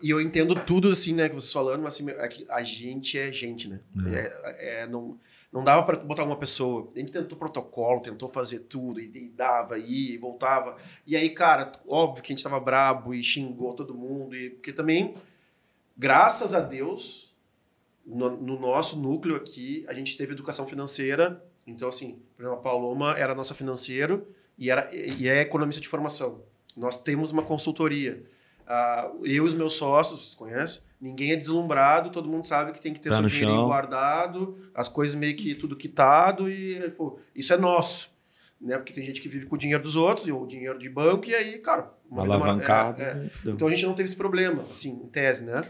E 0.00 0.10
eu 0.10 0.20
entendo 0.20 0.54
tudo, 0.54 0.90
assim, 0.90 1.12
né, 1.12 1.28
que 1.28 1.34
vocês 1.34 1.52
falando, 1.52 1.82
mas 1.82 1.94
assim, 1.94 2.08
é 2.08 2.28
que 2.28 2.46
a 2.48 2.62
gente 2.62 3.18
é 3.18 3.32
gente, 3.32 3.68
né? 3.68 3.80
É, 4.12 4.82
é, 4.82 4.86
não, 4.86 5.18
não 5.56 5.64
dava 5.64 5.84
pra 5.84 5.96
botar 5.96 6.22
uma 6.22 6.36
pessoa. 6.36 6.86
A 6.94 6.98
gente 6.98 7.10
tentou 7.10 7.38
protocolo, 7.38 8.02
tentou 8.02 8.28
fazer 8.28 8.58
tudo, 8.60 9.00
e, 9.00 9.10
e 9.14 9.28
dava, 9.30 9.78
ia 9.78 10.14
e 10.14 10.18
voltava. 10.18 10.76
E 11.06 11.16
aí, 11.16 11.30
cara, 11.30 11.72
óbvio 11.88 12.22
que 12.22 12.30
a 12.30 12.36
gente 12.36 12.44
tava 12.44 12.60
brabo 12.60 13.14
e 13.14 13.24
xingou 13.24 13.72
todo 13.72 13.94
mundo, 13.94 14.36
e, 14.36 14.50
porque 14.50 14.70
também, 14.70 15.14
graças 15.96 16.52
a 16.52 16.60
Deus, 16.60 17.32
no, 18.04 18.36
no 18.36 18.60
nosso 18.60 19.00
núcleo 19.00 19.34
aqui, 19.34 19.82
a 19.88 19.94
gente 19.94 20.14
teve 20.18 20.34
educação 20.34 20.66
financeira. 20.66 21.42
Então, 21.66 21.88
assim, 21.88 22.20
por 22.36 22.42
exemplo, 22.42 22.58
a 22.58 22.62
Paloma 22.62 23.18
era 23.18 23.34
nossa 23.34 23.54
financeiro 23.54 24.28
e, 24.58 24.70
era, 24.70 24.94
e 24.94 25.26
é 25.26 25.40
economista 25.40 25.80
de 25.80 25.88
formação. 25.88 26.42
Nós 26.76 27.02
temos 27.02 27.30
uma 27.30 27.42
consultoria. 27.42 28.22
Ah, 28.66 29.10
eu 29.20 29.24
e 29.24 29.40
os 29.40 29.54
meus 29.54 29.72
sócios, 29.72 30.20
vocês 30.20 30.34
conhecem? 30.34 30.82
Ninguém 31.00 31.32
é 31.32 31.36
deslumbrado, 31.36 32.10
todo 32.10 32.28
mundo 32.28 32.46
sabe 32.46 32.72
que 32.72 32.80
tem 32.80 32.94
que 32.94 33.00
ter 33.00 33.10
Pé 33.10 33.14
seu 33.16 33.22
no 33.22 33.28
dinheirinho 33.28 33.58
chão. 33.58 33.66
guardado, 33.66 34.58
as 34.74 34.88
coisas 34.88 35.14
meio 35.14 35.36
que 35.36 35.54
tudo 35.54 35.76
quitado 35.76 36.50
e, 36.50 36.90
pô, 36.90 37.18
isso 37.34 37.52
é 37.52 37.56
nosso. 37.56 38.16
Né? 38.60 38.76
Porque 38.78 38.92
tem 38.92 39.04
gente 39.04 39.20
que 39.20 39.28
vive 39.28 39.46
com 39.46 39.56
o 39.56 39.58
dinheiro 39.58 39.82
dos 39.82 39.96
outros, 39.96 40.26
e 40.26 40.32
o 40.32 40.46
dinheiro 40.46 40.78
de 40.78 40.88
banco, 40.88 41.26
e 41.26 41.34
aí, 41.34 41.58
cara... 41.58 41.92
Alavancado. 42.10 43.02
é, 43.02 43.26
é. 43.26 43.28
fudeu. 43.28 43.54
Então 43.54 43.68
a 43.68 43.70
gente 43.70 43.84
não 43.84 43.92
teve 43.92 44.04
esse 44.04 44.16
problema, 44.16 44.64
assim, 44.70 44.92
em 44.92 45.08
tese, 45.08 45.44
né? 45.44 45.68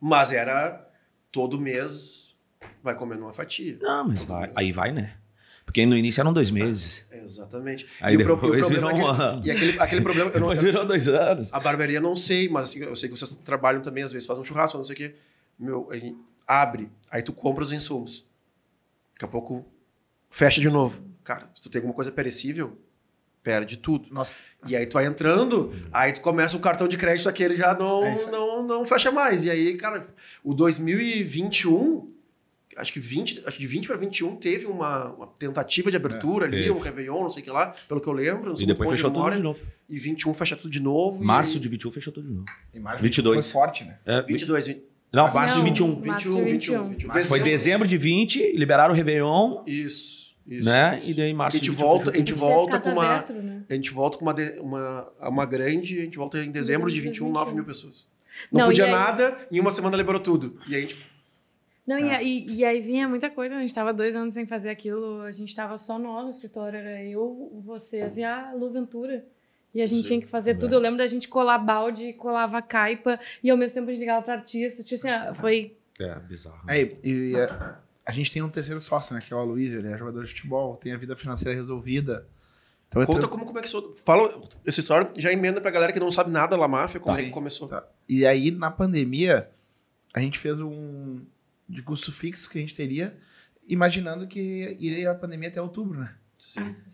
Mas 0.00 0.32
era 0.32 0.84
todo 1.30 1.60
mês 1.60 2.34
vai 2.82 2.94
comendo 2.94 3.22
uma 3.22 3.32
fatia. 3.32 3.78
Não, 3.80 4.08
mas 4.08 4.24
vai, 4.24 4.50
aí 4.54 4.72
vai, 4.72 4.92
né? 4.92 5.14
Porque 5.64 5.84
no 5.86 5.96
início 5.96 6.20
eram 6.20 6.32
dois 6.32 6.50
meses. 6.50 7.06
Exatamente. 7.10 7.86
Aí 8.00 8.14
E 8.14 8.16
o 8.18 8.22
pro- 8.24 8.36
depois 8.36 8.66
e 8.66 8.70
virou 8.70 8.90
é 8.90 8.94
que- 8.94 9.00
um 9.00 9.06
ano. 9.06 9.42
E 9.46 9.50
aquele, 9.50 9.78
aquele 9.80 10.00
problema. 10.02 10.30
Eu 10.30 10.34
não, 10.34 10.48
Depois 10.48 10.62
virou 10.62 10.86
dois 10.86 11.08
anos. 11.08 11.52
a 11.54 11.58
barbearia 11.58 12.00
não 12.00 12.14
sei, 12.14 12.48
mas 12.48 12.64
assim, 12.64 12.80
eu 12.84 12.94
sei 12.94 13.08
que 13.08 13.16
vocês 13.18 13.30
trabalham 13.44 13.80
também, 13.82 14.04
às 14.04 14.12
vezes 14.12 14.26
fazem 14.26 14.42
um 14.42 14.44
churrasco, 14.44 14.76
não 14.76 14.84
sei 14.84 14.94
o 14.94 14.96
quê. 14.98 15.14
Meu, 15.58 15.88
aí 15.90 16.14
abre, 16.46 16.88
aí 17.10 17.22
tu 17.22 17.32
compra 17.32 17.64
os 17.64 17.72
insumos. 17.72 18.26
Daqui 19.14 19.24
a 19.24 19.28
pouco 19.28 19.64
fecha 20.30 20.60
de 20.60 20.68
novo. 20.68 21.00
Cara, 21.24 21.48
se 21.54 21.62
tu 21.62 21.70
tem 21.70 21.78
alguma 21.78 21.94
coisa 21.94 22.12
perecível, 22.12 22.76
perde 23.42 23.76
tudo. 23.78 24.08
Nossa, 24.12 24.34
E 24.66 24.76
aí 24.76 24.84
tu 24.86 24.94
vai 24.94 25.06
entrando, 25.06 25.72
aí 25.92 26.12
tu 26.12 26.20
começa 26.20 26.56
o 26.56 26.60
cartão 26.60 26.86
de 26.88 26.96
crédito 26.98 27.28
aquele 27.28 27.54
já 27.56 27.72
não, 27.74 28.04
É 28.04 28.26
não, 28.30 28.62
não 28.66 28.84
fecha 28.86 29.10
mais. 29.10 29.44
E 29.44 29.50
aí, 29.50 29.76
cara, 29.76 30.06
o 30.42 30.52
2021, 30.54 32.12
acho 32.76 32.92
que 32.92 33.00
20, 33.00 33.42
acho 33.46 33.56
que 33.56 33.62
de 33.62 33.66
20 33.66 33.86
para 33.86 33.96
21 33.96 34.36
teve 34.36 34.66
uma, 34.66 35.12
uma 35.12 35.26
tentativa 35.26 35.90
de 35.90 35.96
abertura 35.96 36.46
ali, 36.46 36.56
teve. 36.58 36.70
um 36.70 36.78
Réveillon, 36.78 37.22
não 37.22 37.30
sei 37.30 37.42
o 37.42 37.44
que 37.44 37.50
lá, 37.50 37.74
pelo 37.88 38.00
que 38.00 38.06
eu 38.08 38.12
lembro. 38.12 38.50
não 38.50 38.56
sei 38.56 38.64
E 38.64 38.66
depois 38.66 38.90
fechou 38.90 39.10
tudo 39.10 39.16
memória. 39.18 39.36
de 39.36 39.42
novo. 39.42 39.60
E 39.88 39.98
21 39.98 40.34
fecha 40.34 40.56
tudo 40.56 40.70
de 40.70 40.80
novo. 40.80 41.22
e 41.22 41.26
Março 41.26 41.54
aí- 41.56 41.60
de 41.62 41.68
21 41.68 41.90
fechou 41.90 42.12
tudo 42.12 42.26
de 42.28 42.34
novo. 42.34 42.46
em 42.74 42.80
março 42.80 43.02
22. 43.02 43.44
foi 43.46 43.52
forte, 43.52 43.84
né? 43.84 43.98
É, 44.04 44.22
vi- 44.22 44.32
22, 44.32 44.66
20, 44.66 44.82
Não, 45.12 45.32
março 45.32 45.54
de 45.54 45.60
Não. 45.60 45.64
21. 45.66 45.86
Março 45.86 46.00
21, 46.28 46.44
de 46.44 46.50
21, 46.52 46.88
21. 46.90 47.08
21. 47.10 47.22
Foi 47.28 47.40
dezembro 47.40 47.86
de 47.86 47.96
20, 47.96 48.52
liberaram 48.56 48.92
o 48.92 48.96
Réveillon, 48.96 49.62
Isso, 49.66 50.34
isso. 50.46 50.68
né? 50.68 50.98
isso. 51.00 51.10
E 51.10 51.14
daí 51.14 51.32
março 51.32 51.56
A 51.56 51.58
gente 51.58 51.64
de 51.64 51.70
21 51.70 51.86
volta, 51.88 52.10
a 52.10 52.14
gente 52.18 52.32
tudo. 52.32 52.40
volta 52.40 52.80
com 52.80 52.90
uma. 52.90 53.18
dentro, 53.18 53.42
né? 53.42 53.62
A 53.68 53.74
gente 53.74 53.90
volta 53.92 54.18
com 54.18 54.24
uma, 54.24 54.34
de- 54.34 54.58
uma, 54.60 55.08
uma 55.20 55.46
grande, 55.46 56.00
a 56.00 56.02
gente 56.02 56.16
volta 56.18 56.38
em 56.44 56.50
dezembro 56.50 56.90
de 56.90 57.00
21, 57.00 57.30
9 57.30 57.54
mil 57.54 57.64
pessoas. 57.64 58.08
Não, 58.50 58.62
Não, 58.62 58.66
podia 58.66 58.84
e 58.84 58.86
aí- 58.86 58.92
nada, 58.92 59.38
em 59.52 59.60
uma 59.60 59.70
semana 59.70 59.96
liberou 59.96 60.20
tudo. 60.20 60.58
E 60.66 60.74
aí 60.74 60.78
a 60.78 60.80
gente. 60.82 60.96
Não, 61.86 61.96
É. 61.96 62.00
e, 62.02 62.10
aí- 62.10 62.46
e 62.48 62.64
aí 62.64 62.80
vinha 62.80 63.06
muita 63.08 63.28
coisa, 63.28 63.54
a 63.56 63.60
gente 63.60 63.74
tava 63.74 63.92
dois 63.92 64.16
anos 64.16 64.32
sem 64.34 64.46
fazer 64.46 64.70
aquilo, 64.70 65.20
a 65.22 65.30
gente 65.30 65.54
tava 65.54 65.76
só 65.76 65.98
nós 65.98 66.24
no 66.24 66.30
escritório, 66.30 66.78
era 66.78 67.02
eu, 67.04 67.60
vocês 67.64 68.16
e 68.16 68.24
a 68.24 68.52
Lu 68.54 68.70
Ventura. 68.70 69.24
E 69.74 69.82
a 69.82 69.86
gente 69.86 70.02
Sim, 70.02 70.08
tinha 70.08 70.20
que 70.20 70.26
fazer 70.28 70.54
tudo. 70.56 70.72
Eu 70.74 70.78
lembro 70.80 70.98
da 70.98 71.06
gente 71.06 71.26
colar 71.28 71.58
balde, 71.58 72.12
colava 72.12 72.62
caipa, 72.62 73.18
e 73.42 73.50
ao 73.50 73.56
mesmo 73.56 73.74
tempo 73.74 73.88
a 73.88 73.92
gente 73.92 74.00
ligava 74.00 74.22
pra 74.22 74.34
artista. 74.34 74.84
Tipo 74.84 74.94
assim, 74.94 75.08
ah, 75.10 75.34
foi. 75.34 75.76
É, 75.98 76.14
bizarro. 76.20 76.60
É, 76.70 76.80
e, 76.80 76.98
e, 77.02 77.36
é, 77.36 77.48
a 78.06 78.12
gente 78.12 78.30
tem 78.32 78.40
um 78.40 78.48
terceiro 78.48 78.80
sócio, 78.80 79.12
né? 79.14 79.20
Que 79.20 79.32
é 79.34 79.36
o 79.36 79.40
Aloysio, 79.40 79.80
ele 79.80 79.88
é 79.88 79.98
jogador 79.98 80.22
de 80.22 80.28
futebol, 80.28 80.76
tem 80.76 80.92
a 80.92 80.96
vida 80.96 81.16
financeira 81.16 81.54
resolvida. 81.56 82.24
Então 82.88 83.02
é 83.02 83.06
Conta 83.06 83.26
como, 83.26 83.44
como 83.44 83.58
é 83.58 83.62
que 83.62 83.66
isso. 83.66 83.94
Fala 83.96 84.40
essa 84.64 84.78
história, 84.78 85.10
já 85.18 85.32
emenda 85.32 85.60
pra 85.60 85.72
galera 85.72 85.92
que 85.92 85.98
não 85.98 86.12
sabe 86.12 86.30
nada 86.30 86.56
da 86.56 86.68
máfia, 86.68 87.00
como 87.00 87.14
Tá. 87.16 87.20
é 87.20 87.24
que 87.24 87.30
começou. 87.30 87.66
Tá. 87.66 87.84
E 88.08 88.24
aí, 88.24 88.52
na 88.52 88.70
pandemia, 88.70 89.50
a 90.14 90.20
gente 90.20 90.38
fez 90.38 90.60
um 90.60 91.20
de 91.68 91.82
custo 91.82 92.12
fixo 92.12 92.48
que 92.50 92.58
a 92.58 92.60
gente 92.60 92.74
teria, 92.74 93.16
imaginando 93.66 94.26
que 94.26 94.76
iria 94.78 95.10
a 95.10 95.14
pandemia 95.14 95.48
até 95.48 95.60
outubro, 95.60 96.00
né? 96.00 96.14
Sim. 96.38 96.74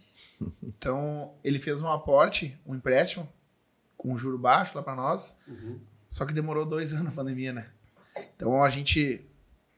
Então, 0.62 1.35
ele 1.44 1.59
fez 1.59 1.83
um 1.83 1.88
aporte, 1.88 2.59
um 2.66 2.74
empréstimo, 2.74 3.28
com 3.94 4.12
um 4.14 4.16
juro 4.16 4.38
baixo 4.38 4.74
lá 4.74 4.83
para 4.83 4.94
nós, 4.94 5.38
Uhum. 5.46 5.78
só 6.09 6.24
que 6.24 6.33
demorou 6.33 6.64
dois 6.64 6.92
anos 6.94 7.09
a 7.12 7.14
pandemia, 7.16 7.52
né? 7.52 7.66
Então, 8.35 8.62
a 8.62 8.70
gente 8.70 9.20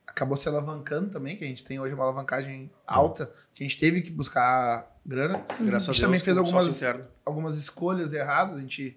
acabou 0.06 0.36
se 0.36 0.48
alavancando 0.48 1.10
também, 1.10 1.36
que 1.36 1.42
a 1.42 1.46
gente 1.48 1.64
tem 1.64 1.80
hoje 1.80 1.94
uma 1.94 2.04
alavancagem 2.04 2.70
alta, 2.86 3.26
que 3.54 3.64
a 3.64 3.66
gente 3.66 3.80
teve 3.80 4.02
que 4.02 4.10
buscar 4.10 4.88
grana. 5.04 5.44
Graças 5.60 5.88
A 5.88 5.90
a 5.90 5.94
gente 5.94 6.00
Deus. 6.00 6.00
também 6.00 6.20
fez 6.20 6.36
algumas- 6.38 6.82
algumas 7.26 7.58
escolhas 7.58 8.12
erradas, 8.12 8.58
a 8.58 8.60
gente 8.60 8.96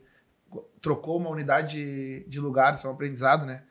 co- 0.52 0.70
trocou 0.80 1.18
uma 1.18 1.30
unidade 1.32 1.78
de, 1.78 2.30
de 2.30 2.40
lugar, 2.40 2.76
isso 2.76 2.86
é 2.86 2.90
um 2.92 2.94
aprendizado, 2.94 3.44
né? 3.46 3.64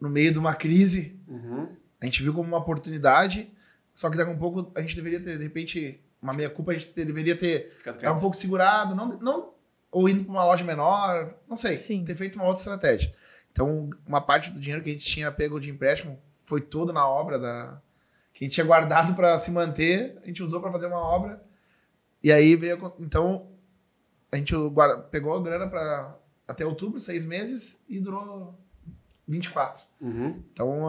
No 0.00 0.08
meio 0.08 0.32
de 0.32 0.38
uma 0.38 0.54
crise, 0.54 1.18
Uhum. 1.28 1.68
a 2.00 2.04
gente 2.06 2.22
viu 2.22 2.32
como 2.32 2.48
uma 2.48 2.58
oportunidade, 2.58 3.52
só 3.92 4.08
que 4.10 4.16
daqui 4.16 4.30
a 4.30 4.34
um 4.34 4.38
pouco 4.38 4.70
a 4.74 4.80
gente 4.80 4.96
deveria 4.96 5.20
ter, 5.20 5.36
de 5.36 5.42
repente, 5.44 6.00
uma 6.22 6.32
meia-culpa, 6.32 6.72
a 6.72 6.74
gente 6.74 6.86
ter- 6.92 7.04
deveria 7.04 7.36
ter 7.36 7.76
ficado 7.82 8.16
um 8.16 8.20
pouco 8.20 8.36
segurado, 8.36 8.94
não, 8.94 9.18
não 9.18 9.52
ou 9.90 10.08
indo 10.08 10.22
para 10.24 10.32
uma 10.32 10.44
loja 10.44 10.64
menor, 10.64 11.34
não 11.48 11.56
sei, 11.56 11.76
Sim. 11.76 12.04
ter 12.04 12.14
feito 12.16 12.36
uma 12.36 12.44
outra 12.46 12.60
estratégia. 12.60 13.12
Então, 13.50 13.90
uma 14.06 14.20
parte 14.20 14.50
do 14.50 14.60
dinheiro 14.60 14.82
que 14.82 14.90
a 14.90 14.92
gente 14.92 15.04
tinha 15.04 15.30
pego 15.32 15.58
de 15.60 15.68
empréstimo 15.70 16.18
foi 16.44 16.60
todo 16.60 16.92
na 16.92 17.06
obra 17.08 17.38
da 17.38 17.80
que 18.32 18.44
a 18.44 18.46
gente 18.46 18.54
tinha 18.54 18.64
guardado 18.66 19.14
para 19.14 19.36
se 19.38 19.50
manter, 19.50 20.16
a 20.22 20.26
gente 20.26 20.42
usou 20.42 20.60
para 20.60 20.70
fazer 20.72 20.86
uma 20.86 21.00
obra. 21.00 21.42
E 22.22 22.30
aí 22.32 22.54
veio 22.56 22.94
então 23.00 23.48
a 24.32 24.36
gente 24.36 24.54
guarda- 24.68 25.02
pegou 25.02 25.34
a 25.34 25.42
grana 25.42 25.66
para 25.66 26.16
até 26.46 26.64
outubro, 26.64 27.00
seis 27.00 27.24
meses 27.24 27.82
e 27.88 27.98
durou 28.00 28.56
24. 29.30 29.84
Uhum. 30.00 30.42
Então, 30.52 30.88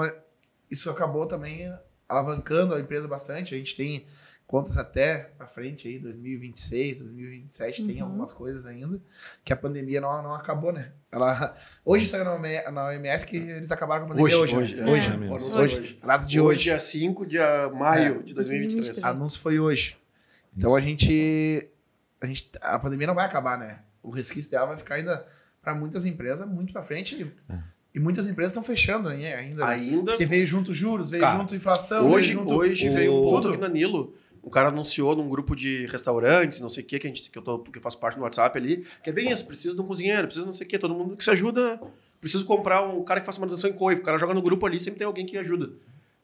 isso 0.70 0.90
acabou 0.90 1.26
também 1.26 1.72
alavancando 2.10 2.76
a 2.76 2.80
empresa 2.80 3.08
bastante. 3.08 3.54
A 3.56 3.58
gente 3.58 3.76
tem 3.76 4.06
contas 4.48 4.78
até 4.78 5.32
à 5.40 5.46
frente 5.46 5.88
aí, 5.88 5.98
2026, 5.98 7.00
2027, 7.04 7.86
tem 7.88 7.98
Uhum. 8.02 8.08
algumas 8.08 8.34
coisas 8.34 8.66
ainda, 8.66 9.00
que 9.46 9.54
a 9.54 9.56
pandemia 9.56 10.02
não, 10.02 10.22
não 10.22 10.34
acabou, 10.36 10.74
né? 10.74 10.92
Ela, 11.10 11.56
hoje 11.86 12.06
saiu 12.06 12.26
na 12.26 12.34
OMS, 12.36 12.70
na 12.72 12.88
OMS 12.88 13.26
que 13.26 13.38
eles 13.38 13.72
acabaram 13.72 14.08
com 14.08 14.14
a 14.14 14.16
pandemia 14.18 14.38
hoje. 14.38 14.56
Hoje, 14.56 14.76
né? 14.76 14.82
hoje, 14.84 14.92
Hoje, 14.92 15.10
É. 15.10 15.14
é 15.14 15.18
mesmo. 15.18 15.36
Hoje. 15.36 15.58
Hoje, 15.58 16.00
data 16.06 16.26
de 16.28 16.42
Hoje, 16.42 16.50
hoje. 16.58 16.64
dia 16.64 16.80
5 16.80 17.26
de 17.26 17.38
maio 17.74 18.20
É. 18.20 18.24
de 18.24 18.34
2023. 18.34 19.04
O 19.04 19.08
anúncio 19.08 19.40
foi 19.40 19.58
hoje. 19.60 19.98
Então 20.58 20.76
a 20.76 20.82
gente, 20.82 21.70
a 22.20 22.26
gente. 22.26 22.52
A 22.60 22.78
pandemia 22.78 23.08
não 23.08 23.16
vai 23.16 23.26
acabar, 23.26 23.58
né? 23.58 23.80
O 24.04 24.10
resquício 24.10 24.52
dela 24.52 24.66
vai 24.66 24.76
ficar 24.78 24.96
ainda 24.96 25.26
para 25.62 25.74
muitas 25.74 26.06
empresas 26.06 26.46
muito 26.46 26.74
para 26.74 26.82
frente. 26.82 27.16
E, 27.22 27.32
e 27.94 28.00
muitas 28.00 28.28
empresas 28.28 28.52
estão 28.52 28.64
fechando 28.64 29.10
né, 29.10 29.34
ainda. 29.36 29.66
Ainda 29.68 30.12
Porque 30.12 30.26
veio 30.26 30.46
junto 30.48 30.74
juros, 30.74 31.12
veio 31.12 31.22
Cara, 31.24 31.38
junto 31.40 31.56
inflação. 31.56 32.10
hoje, 32.10 32.30
veio 32.34 32.40
junto 32.40 32.56
hoje 32.56 32.90
o- 32.90 32.94
veio 32.94 33.16
um 33.16 33.22
ponto 33.30 33.48
aqui 33.50 33.58
na 33.58 33.68
Nilo. 33.70 34.14
Um 34.44 34.50
cara 34.50 34.70
anunciou 34.70 35.16
num 35.16 35.30
grupo 35.30 35.56
de 35.56 35.86
restaurantes, 35.86 36.60
não 36.62 36.70
sei 36.70 36.84
o 36.84 36.88
que, 36.88 36.98
que, 36.98 37.06
a 37.06 37.10
gente, 37.10 37.30
que, 37.30 37.38
eu 37.38 37.44
tô, 37.44 37.60
que 37.60 37.78
eu 37.78 37.82
faço 37.82 38.00
parte 38.00 38.16
do 38.16 38.22
WhatsApp 38.24 38.58
ali, 38.58 38.86
que 39.04 39.10
é 39.10 39.14
bem 39.14 39.30
isso, 39.30 39.46
precisa 39.46 39.76
de 39.76 39.82
um 39.82 39.86
cozinheiro, 39.86 40.24
precisa 40.28 40.46
não 40.46 40.54
sei 40.54 40.66
o 40.66 40.70
que, 40.70 40.80
todo 40.80 40.96
mundo 40.96 41.16
que 41.16 41.24
se 41.24 41.30
ajuda. 41.30 41.80
Preciso 42.20 42.44
comprar 42.46 42.82
um 42.88 43.04
cara 43.04 43.20
que 43.20 43.26
faça 43.26 43.40
manutenção 43.40 43.70
em 43.70 43.74
coifa. 43.74 44.02
O 44.02 44.06
cara 44.06 44.18
joga 44.18 44.34
no 44.34 44.42
grupo 44.42 44.66
ali, 44.66 44.80
sempre 44.80 44.98
tem 45.00 45.06
alguém 45.08 45.26
que 45.26 45.38
ajuda. 45.38 45.72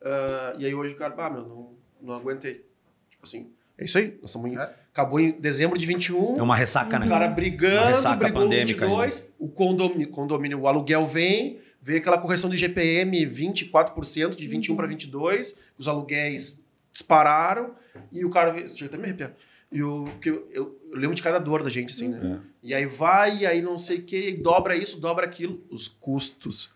Ah, 0.01 0.55
e 0.57 0.65
aí 0.65 0.73
hoje 0.73 0.93
o 0.95 0.97
cara, 0.97 1.13
ah, 1.17 1.29
meu, 1.29 1.41
não, 1.43 1.69
não 2.01 2.13
aguentei. 2.15 2.65
Tipo 3.09 3.23
assim, 3.23 3.51
é 3.77 3.85
isso 3.85 3.97
aí. 3.97 4.17
Nós 4.21 4.31
estamos 4.31 4.51
É. 4.57 4.73
Acabou 4.97 5.19
em 5.19 5.31
dezembro 5.39 5.77
de 5.77 5.85
21. 5.85 6.39
É 6.39 6.41
uma 6.41 6.55
ressaca, 6.55 6.97
né? 6.97 7.05
O 7.05 7.09
cara 7.09 7.27
Uma 7.27 7.35
brigando, 7.35 7.85
ressaca 7.89 8.15
brigou 8.15 8.41
pandêmica 8.41 8.83
22, 8.87 9.31
o 9.37 9.47
condomínio, 9.47 10.09
condomínio, 10.09 10.59
o 10.61 10.67
aluguel 10.67 11.01
vem, 11.05 11.59
vê 11.79 11.97
aquela 11.97 12.17
correção 12.17 12.49
do 12.49 12.55
IGPM 12.55 13.23
24%, 13.27 14.33
de 14.35 14.47
21 14.47 14.75
para 14.75 14.87
22, 14.87 15.55
os 15.77 15.87
aluguéis 15.87 16.63
dispararam, 16.91 17.75
e 18.11 18.25
o 18.25 18.29
cara... 18.31 18.51
Deixa 18.53 18.85
eu 18.85 18.87
até 18.87 18.97
me 18.97 19.03
arrepiar. 19.03 19.33
E 19.71 19.83
o, 19.83 20.05
que 20.19 20.29
eu, 20.31 20.47
eu- 20.51 20.79
eu 20.91 20.97
lembro 20.97 21.13
de 21.15 21.21
cada 21.21 21.37
dor 21.37 21.61
da 21.61 21.69
gente, 21.69 21.91
assim, 21.91 22.07
né? 22.07 22.39
E 22.63 22.73
aí 22.73 22.87
vai, 22.87 23.37
e 23.39 23.45
aí 23.45 23.61
não 23.61 23.77
sei 23.77 23.97
o 23.99 24.01
que, 24.01 24.31
dobra 24.31 24.75
isso, 24.75 24.99
dobra 24.99 25.25
aquilo, 25.27 25.61
os 25.69 25.87
custos. 25.87 26.71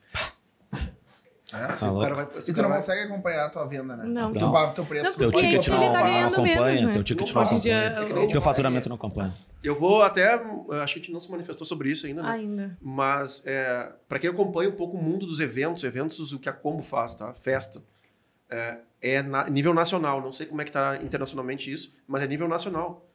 É. 1.54 1.64
Assim, 1.66 1.86
Tá 1.86 1.92
o 1.92 2.00
cara 2.00 2.16
vai... 2.16 2.28
esse 2.38 2.50
E 2.50 2.54
tu 2.54 2.56
cara 2.56 2.68
não 2.68 2.70
vai- 2.76 2.80
consegue 2.80 3.02
acompanhar 3.02 3.46
a 3.46 3.50
tua 3.50 3.66
venda, 3.66 3.96
né? 3.98 4.06
Não. 4.06 4.32
Teu, 4.34 4.50
ba- 4.50 4.72
teu 4.72 4.86
preço. 4.86 5.12
Não, 5.12 5.18
Teu 5.18 5.32
ticket 5.32 5.68
não, 5.68 5.78
tá 5.78 5.84
não 5.84 5.94
ganhando 6.06 6.34
acompanha, 6.34 6.56
menos, 6.66 6.82
né? 6.84 6.94
teu 6.94 7.04
ticket 7.04 7.28
Não 7.28 7.34
não 7.34 7.42
acompanha. 7.44 8.26
o- 8.26 8.28
Teu 8.28 8.42
faturamento 8.42 8.90
não 8.90 8.96
acompanha. 8.96 9.34
Eu 9.64 9.76
vou 9.80 10.02
até... 10.02 10.34
Acho 10.34 10.46
que 10.70 10.72
a 10.72 10.86
gente 10.86 11.12
não 11.12 11.20
se 11.22 11.30
manifestou 11.32 11.66
sobre 11.68 11.90
isso 11.92 12.06
ainda, 12.08 12.22
né? 12.24 12.30
ainda. 12.30 12.78
Mas, 12.82 13.44
é, 13.46 13.92
para 14.08 14.18
quem 14.20 14.30
acompanha 14.30 14.70
um 14.70 14.74
pouco 14.76 14.98
o 14.98 15.04
mundo 15.04 15.26
dos 15.26 15.40
eventos, 15.40 15.84
eventos, 15.84 16.32
o 16.32 16.40
que 16.40 16.48
a 16.50 16.54
Combo 16.54 16.82
faz, 16.84 17.16
tá? 17.16 17.34
Festa. 17.34 17.82
É, 18.50 18.78
é 19.02 19.22
na- 19.22 19.50
nível 19.50 19.74
nacional. 19.74 20.22
Não 20.22 20.32
sei 20.32 20.46
como 20.46 20.62
é 20.62 20.66
que 20.66 20.72
tá 20.72 20.98
internacionalmente 21.04 21.72
isso, 21.72 21.96
mas 22.08 22.22
é 22.22 22.28
nível 22.28 22.48
nacional. 22.48 23.06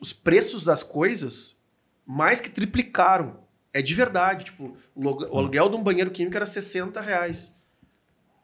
Os 0.00 0.12
preços 0.12 0.64
das 0.64 0.82
coisas 0.82 1.60
mais 2.06 2.40
que 2.40 2.50
triplicaram. 2.50 3.42
É 3.72 3.82
de 3.82 3.92
verdade. 3.94 4.44
Tipo, 4.44 4.76
o 4.94 5.04
o 5.34 5.38
aluguel 5.38 5.68
de 5.68 5.76
um 5.76 5.82
banheiro 5.82 6.10
químico 6.10 6.36
era 6.36 6.46
60 6.46 7.00
reais. 7.00 7.56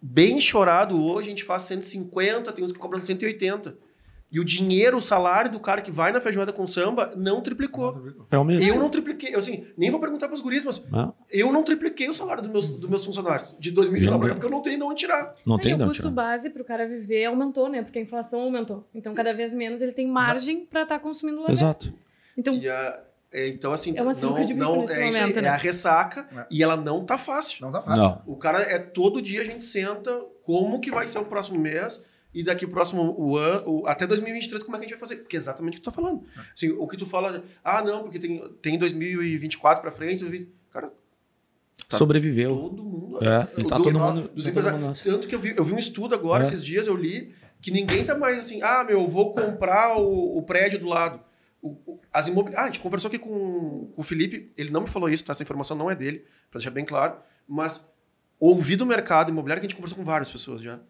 Bem 0.02 0.40
chorado 0.40 1.02
hoje, 1.02 1.26
a 1.26 1.30
gente 1.30 1.44
faz 1.44 1.62
150, 1.64 2.52
tem 2.52 2.64
uns 2.64 2.72
que 2.72 2.78
cobram 2.78 3.00
180. 3.00 3.76
E 4.32 4.38
o 4.38 4.44
dinheiro, 4.44 4.96
o 4.98 5.02
salário 5.02 5.50
do 5.50 5.58
cara 5.58 5.80
que 5.82 5.90
vai 5.90 6.12
na 6.12 6.20
feijoada 6.20 6.52
com 6.52 6.64
samba 6.64 7.12
não 7.16 7.40
triplicou. 7.40 8.00
É 8.30 8.38
o 8.38 8.44
mesmo. 8.44 8.64
Eu 8.64 8.76
não 8.78 8.88
tripliquei, 8.88 9.34
eu, 9.34 9.40
assim, 9.40 9.66
nem 9.76 9.90
vou 9.90 9.98
perguntar 9.98 10.28
pros 10.28 10.40
guris, 10.40 10.64
mas 10.64 10.86
Ah, 10.92 11.10
eu 11.28 11.52
não 11.52 11.64
tripliquei 11.64 12.08
o 12.08 12.14
salário 12.14 12.40
dos 12.44 12.52
meus, 12.52 12.70
dos 12.70 12.88
meus 12.88 13.04
funcionários 13.04 13.56
de 13.58 13.72
2019 13.72 14.20
pra 14.20 14.28
cá, 14.28 14.34
porque 14.36 14.46
eu 14.46 14.50
não 14.56 14.62
tenho 14.62 14.76
de 14.76 14.82
onde 14.84 15.00
tirar. 15.00 15.32
não 15.44 15.58
tem 15.58 15.74
o 15.74 15.78
não, 15.78 15.88
custo 15.88 16.04
tirar. 16.04 16.14
base 16.14 16.48
pro 16.48 16.64
cara 16.64 16.86
viver 16.86 17.24
aumentou, 17.24 17.68
né? 17.68 17.82
Porque 17.82 17.98
a 17.98 18.02
inflação 18.02 18.42
aumentou. 18.42 18.86
Então, 18.94 19.12
cada 19.14 19.34
vez 19.34 19.52
menos 19.52 19.82
ele 19.82 19.90
tem 19.92 20.06
margem 20.06 20.64
pra 20.64 20.84
estar 20.84 21.00
consumindo 21.00 21.42
lá 21.42 21.50
Exato. 21.50 21.92
Então, 22.38 22.54
E 22.54 22.68
a- 22.68 23.00
então, 23.32 23.72
assim, 23.72 23.90
É 23.96 24.02
não, 24.02 24.12
não, 24.12 24.36
é, 24.38 24.94
aí, 24.94 25.12
momento, 25.12 25.38
é 25.38 25.42
né? 25.42 25.48
a 25.48 25.56
ressaca 25.56 26.26
É. 26.36 26.46
e 26.50 26.62
ela 26.62 26.76
não 26.76 27.04
tá 27.04 27.16
fácil. 27.16 27.58
Não 27.64 27.70
tá 27.72 27.80
fácil. 27.82 28.02
Não. 28.02 28.22
O 28.26 28.36
cara 28.36 28.60
é 28.62 28.78
todo 28.78 29.22
dia 29.22 29.40
a 29.42 29.44
gente 29.44 29.64
senta 29.64 30.20
como 30.42 30.80
que 30.80 30.90
vai 30.90 31.06
ser 31.06 31.18
o 31.18 31.24
próximo 31.26 31.58
mês 31.60 32.04
e 32.34 32.42
daqui 32.42 32.64
o 32.64 32.68
próximo 32.70 33.14
o 33.18 33.36
ano, 33.36 33.62
o- 33.82 33.86
até 33.86 34.06
2023 34.06 34.62
como 34.64 34.76
é 34.76 34.80
que 34.80 34.86
a 34.86 34.88
gente 34.88 34.98
vai 34.98 35.00
fazer? 35.08 35.16
Porque 35.22 35.36
é 35.36 35.38
exatamente 35.38 35.74
o 35.74 35.76
que 35.76 35.82
tu 35.82 35.90
tá 35.90 35.92
falando. 35.92 36.24
Assim, 36.54 36.70
o 36.70 36.86
que 36.88 36.96
tu 36.96 37.06
fala, 37.06 37.42
ah, 37.64 37.82
não, 37.82 38.02
porque 38.02 38.18
tem, 38.18 38.42
tem 38.62 38.78
2024 38.78 39.80
pra 39.82 39.92
frente, 39.92 40.20
2020. 40.20 40.48
cara, 40.72 40.92
Tá. 41.88 41.98
Sobreviveu. 41.98 42.54
todo 42.54 42.84
mundo. 42.84 43.18
É, 43.24 43.48
e 43.60 43.64
tá 43.64 43.76
do- 43.78 43.84
todo 43.84 43.98
mundo. 43.98 44.30
dos 44.34 44.44
tá 44.44 44.50
todo 44.52 44.60
empresários. 44.68 44.80
mundo. 44.80 45.00
Tanto 45.02 45.26
que 45.28 45.34
eu 45.34 45.40
vi, 45.40 45.54
eu 45.56 45.64
vi 45.64 45.72
um 45.74 45.78
estudo 45.78 46.14
agora, 46.14 46.42
É. 46.42 46.46
esses 46.46 46.64
dias 46.64 46.86
eu 46.86 46.94
li, 46.96 47.34
que 47.60 47.70
ninguém 47.70 48.04
tá 48.04 48.16
mais 48.16 48.38
assim, 48.38 48.62
ah, 48.62 48.84
meu, 48.84 49.08
vou 49.08 49.32
comprar 49.32 49.96
o, 49.98 50.38
o 50.38 50.42
prédio 50.42 50.78
do 50.78 50.86
lado. 50.86 51.20
As 52.12 52.28
imobili... 52.28 52.56
Ah, 52.56 52.62
a 52.62 52.66
gente 52.66 52.80
conversou 52.80 53.08
aqui 53.08 53.18
com, 53.18 53.92
com 53.94 54.00
o 54.00 54.02
Felipe, 54.02 54.52
ele 54.56 54.70
não 54.70 54.82
me 54.82 54.88
falou 54.88 55.08
isso, 55.08 55.24
tá? 55.24 55.32
Essa 55.32 55.42
informação 55.42 55.76
não 55.76 55.90
é 55.90 55.94
dele, 55.94 56.24
pra 56.50 56.58
deixar 56.58 56.70
bem 56.70 56.84
claro, 56.84 57.16
mas 57.46 57.92
ouvi 58.38 58.76
do 58.76 58.86
mercado 58.86 59.30
imobiliário 59.30 59.60
que 59.60 59.66
a 59.66 59.68
gente 59.68 59.76
conversou 59.76 59.98
com 59.98 60.04
várias 60.04 60.30
pessoas 60.30 60.62
já. 60.62 60.80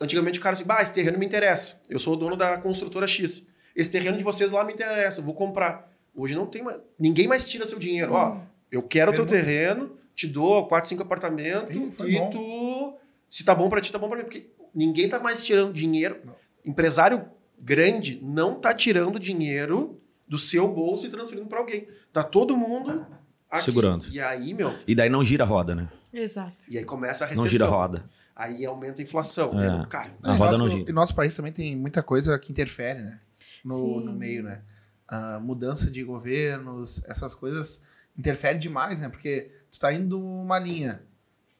Antigamente 0.00 0.40
o 0.40 0.42
cara 0.42 0.54
assim, 0.54 0.64
bah, 0.64 0.82
esse 0.82 0.92
terreno 0.92 1.18
me 1.18 1.24
interessa. 1.24 1.82
Eu 1.88 2.00
sou 2.00 2.14
o 2.14 2.16
dono 2.16 2.36
da 2.36 2.58
construtora 2.58 3.06
X. 3.06 3.48
Esse 3.74 3.90
terreno 3.90 4.18
de 4.18 4.24
vocês 4.24 4.50
lá 4.50 4.64
me 4.64 4.72
interessa, 4.72 5.22
vou 5.22 5.34
comprar. 5.34 5.90
Hoje 6.14 6.34
não 6.34 6.46
tem 6.46 6.62
mais. 6.62 6.78
Ninguém 6.98 7.28
mais 7.28 7.48
tira 7.48 7.64
seu 7.64 7.78
dinheiro. 7.78 8.12
Ó, 8.12 8.40
eu 8.70 8.82
quero 8.82 9.12
o 9.12 9.14
teu 9.14 9.24
terreno, 9.24 9.96
te 10.14 10.26
dou 10.26 10.66
quatro, 10.66 10.88
cinco 10.88 11.02
apartamentos 11.02 11.70
Ih, 11.74 11.92
e 12.06 12.18
bom. 12.18 12.30
tu. 12.30 12.98
Se 13.30 13.44
tá 13.44 13.54
bom 13.54 13.68
pra 13.68 13.80
ti, 13.80 13.90
tá 13.92 13.98
bom 13.98 14.08
pra 14.08 14.18
mim. 14.18 14.24
Porque 14.24 14.50
ninguém 14.74 15.08
tá 15.08 15.20
mais 15.20 15.44
tirando 15.44 15.72
dinheiro. 15.72 16.20
Não. 16.24 16.34
Empresário 16.64 17.24
grande 17.62 18.18
não 18.22 18.56
tá 18.60 18.74
tirando 18.74 19.18
dinheiro 19.18 20.00
do 20.26 20.36
seu 20.38 20.66
bolso 20.68 21.06
e 21.06 21.10
transferindo 21.10 21.46
pra 21.48 21.60
alguém. 21.60 21.86
Tá 22.12 22.22
todo 22.24 22.56
mundo 22.56 23.06
aqui. 23.48 23.64
Segurando. 23.64 24.06
E 24.10 24.20
aí, 24.20 24.52
meu, 24.52 24.74
E 24.86 24.94
daí 24.94 25.08
não 25.08 25.24
gira 25.24 25.44
a 25.44 25.46
roda, 25.46 25.74
né? 25.74 25.88
exato. 26.12 26.52
e 26.68 26.76
aí 26.76 26.84
começa 26.84 27.24
a 27.24 27.26
recessão. 27.26 27.44
Não 27.44 27.50
gira 27.50 27.64
a 27.66 27.68
roda. 27.68 28.04
Aí 28.34 28.64
aumenta 28.66 29.00
a 29.00 29.04
inflação. 29.04 29.50
É. 29.60 29.78
né? 29.78 29.86
Cara, 29.88 30.10
A 30.22 30.32
roda 30.34 30.52
nosso, 30.52 30.64
não 30.64 30.70
gira. 30.70 30.90
E 30.90 30.92
nosso 30.92 31.14
país 31.14 31.34
também 31.36 31.52
tem 31.52 31.76
muita 31.76 32.02
coisa 32.02 32.38
que 32.38 32.50
interfere, 32.50 33.00
né? 33.00 33.20
No, 33.64 34.00
no 34.00 34.12
meio, 34.12 34.42
né? 34.42 34.62
A 35.06 35.38
mudança 35.38 35.90
de 35.90 36.02
governos, 36.02 37.04
essas 37.04 37.34
coisas 37.34 37.82
interferem 38.18 38.58
demais, 38.58 39.00
né? 39.00 39.08
Porque 39.08 39.50
tu 39.70 39.78
tá 39.78 39.92
indo 39.92 40.18
uma 40.20 40.58
linha, 40.58 41.02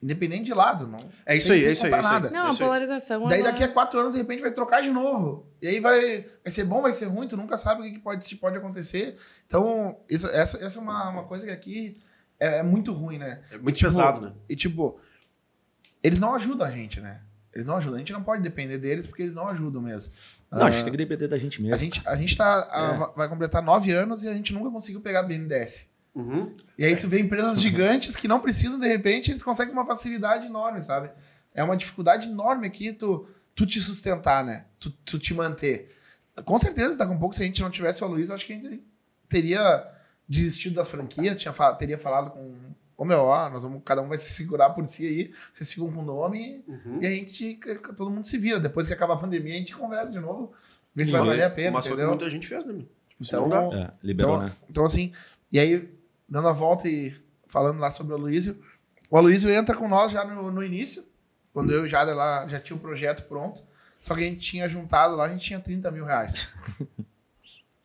independente 0.02 0.44
de 0.44 0.52
lado, 0.54 0.86
não. 0.86 0.98
É 1.24 1.36
isso 1.36 1.52
aí, 1.52 1.64
é 1.64 1.72
isso 1.72 1.86
aí, 1.86 1.92
é 1.92 2.00
isso 2.00 2.08
aí. 2.10 2.30
Não, 2.30 2.46
a 2.46 2.50
isso 2.50 2.62
aí. 2.62 2.68
polarização. 2.68 3.28
Daí 3.28 3.40
ela- 3.40 3.50
daqui 3.50 3.62
a 3.62 3.68
quatro 3.68 4.00
anos, 4.00 4.12
de 4.14 4.18
repente, 4.20 4.40
vai 4.42 4.50
trocar 4.50 4.82
de 4.82 4.90
novo. 4.90 5.46
E 5.60 5.68
aí 5.68 5.78
vai, 5.80 6.26
vai 6.42 6.50
ser 6.50 6.64
bom, 6.64 6.82
vai 6.82 6.92
ser 6.92 7.06
ruim, 7.06 7.28
tu 7.28 7.36
nunca 7.36 7.56
sabe 7.56 7.82
o 7.82 7.84
que 7.84 7.98
pode, 7.98 8.24
se 8.24 8.34
pode 8.36 8.56
acontecer. 8.56 9.16
Então, 9.46 9.96
isso, 10.08 10.26
essa, 10.28 10.64
essa 10.64 10.78
é 10.78 10.82
uma, 10.82 11.08
uma 11.10 11.22
coisa 11.24 11.46
que 11.46 11.52
aqui 11.52 12.00
é, 12.40 12.58
é 12.58 12.62
muito 12.62 12.92
ruim, 12.92 13.18
né? 13.18 13.42
É 13.52 13.58
muito 13.58 13.76
Tipo, 13.76 13.88
pesado, 13.90 14.20
né? 14.22 14.32
E 14.48 14.56
tipo, 14.56 14.98
eles 16.02 16.18
não 16.18 16.34
ajudam 16.34 16.66
a 16.66 16.70
gente, 16.70 17.00
né? 17.00 17.20
Eles 17.54 17.66
não 17.68 17.76
ajudam. 17.76 17.96
A 17.96 17.98
gente 17.98 18.12
não 18.12 18.22
pode 18.22 18.42
depender 18.42 18.78
deles 18.78 19.06
porque 19.06 19.22
eles 19.22 19.34
não 19.34 19.46
ajudam 19.48 19.80
mesmo. 19.82 20.12
Não, 20.50 20.62
a 20.62 20.66
Ah, 20.66 20.70
gente 20.70 20.82
tem 20.84 20.90
que 20.90 20.96
depender 20.98 21.28
da 21.28 21.38
gente 21.38 21.62
mesmo. 21.62 21.74
a 21.74 21.78
gente, 21.78 22.02
a 22.04 22.16
gente 22.16 22.36
tá, 22.36 22.68
a- 22.70 22.94
É. 22.94 22.98
va- 22.98 23.12
vai 23.16 23.28
completar 23.28 23.62
nove 23.62 23.92
anos 23.92 24.24
e 24.24 24.28
a 24.28 24.34
gente 24.34 24.52
nunca 24.52 24.70
conseguiu 24.70 25.00
pegar 25.00 25.22
BNDES. 25.22 25.88
Uhum. 26.14 26.52
E 26.76 26.84
aí 26.84 26.96
tu 26.96 27.08
vê 27.08 27.20
empresas 27.20 27.60
gigantes 27.62 28.16
que 28.16 28.28
não 28.28 28.40
precisam, 28.40 28.78
de 28.78 28.86
repente, 28.88 29.30
eles 29.30 29.42
conseguem 29.42 29.72
uma 29.72 29.86
facilidade 29.86 30.46
enorme, 30.46 30.80
sabe? 30.80 31.10
É 31.54 31.62
uma 31.62 31.76
dificuldade 31.76 32.28
enorme 32.28 32.66
aqui 32.66 32.92
tu, 32.92 33.26
tu 33.54 33.64
te 33.66 33.80
sustentar, 33.80 34.44
né? 34.44 34.64
Tu, 34.78 34.90
tu 34.90 35.18
te 35.18 35.32
manter. 35.34 35.88
Com 36.44 36.58
certeza, 36.58 36.96
daqui 36.96 37.12
a 37.12 37.14
um 37.14 37.18
pouco, 37.18 37.34
se 37.34 37.42
a 37.42 37.46
gente 37.46 37.60
não 37.62 37.70
tivesse 37.70 38.02
o 38.02 38.06
Aloysio, 38.06 38.34
acho 38.34 38.46
que 38.46 38.52
a 38.52 38.56
gente 38.56 38.82
teria 39.28 39.86
desistido 40.28 40.74
das 40.74 40.88
franquias, 40.88 41.40
tinha, 41.40 41.52
teria 41.78 41.98
falado 41.98 42.30
com. 42.30 42.54
Ô 42.96 43.04
meu, 43.04 43.20
ó, 43.20 43.50
nós 43.50 43.62
vamos, 43.64 43.82
cada 43.84 44.00
um 44.00 44.08
vai 44.08 44.16
se 44.16 44.32
segurar 44.32 44.70
por 44.70 44.86
si 44.88 45.06
aí, 45.06 45.32
vocês 45.50 45.72
ficam 45.72 45.90
com 45.90 46.00
o 46.00 46.04
nome 46.04 46.62
Uhum. 46.68 46.98
e 47.02 47.06
a 47.06 47.10
gente, 47.10 47.58
todo 47.96 48.10
mundo 48.10 48.26
se 48.26 48.38
vira. 48.38 48.60
Depois 48.60 48.86
que 48.86 48.92
acabar 48.94 49.14
a 49.14 49.18
pandemia, 49.18 49.54
a 49.54 49.56
gente 49.58 49.74
conversa 49.74 50.12
de 50.12 50.20
novo, 50.20 50.52
vê 50.94 51.04
se 51.04 51.10
Sim, 51.10 51.18
vai 51.18 51.26
valer 51.26 51.42
a 51.44 51.50
pena, 51.50 51.72
Mas 51.72 51.86
foi 51.86 51.94
o 51.94 51.96
que 51.96 52.02
entendeu? 52.02 52.16
muita 52.18 52.30
gente 52.30 52.46
fez, 52.46 52.64
né? 52.64 52.74
Tipo, 52.74 52.88
Então. 53.20 53.72
É, 53.74 53.90
liberou, 54.02 54.36
então, 54.36 54.46
né? 54.46 54.52
então, 54.70 54.84
assim, 54.84 55.12
e 55.50 55.58
aí, 55.58 55.90
dando 56.32 56.48
a 56.48 56.52
volta 56.52 56.88
e 56.88 57.14
falando 57.46 57.78
lá 57.78 57.90
sobre 57.90 58.14
o 58.14 58.16
Aloysio, 58.16 58.58
o 59.10 59.16
Aloysio 59.18 59.50
entra 59.50 59.76
com 59.76 59.86
nós 59.86 60.10
já 60.12 60.24
no, 60.24 60.50
no 60.50 60.64
início, 60.64 61.04
quando 61.52 61.70
eu 61.70 61.82
e 61.82 61.86
o 61.86 61.88
Jader 61.88 62.14
lá 62.16 62.48
já 62.48 62.58
tinha 62.58 62.74
o 62.76 62.80
projeto 62.80 63.24
pronto, 63.28 63.62
só 64.00 64.14
que 64.14 64.22
a 64.22 64.24
gente 64.24 64.40
tinha 64.40 64.66
juntado 64.66 65.14
lá, 65.14 65.24
a 65.24 65.28
gente 65.28 65.44
tinha 65.44 65.60
30 65.60 65.90
mil 65.90 66.04
reais. 66.04 66.48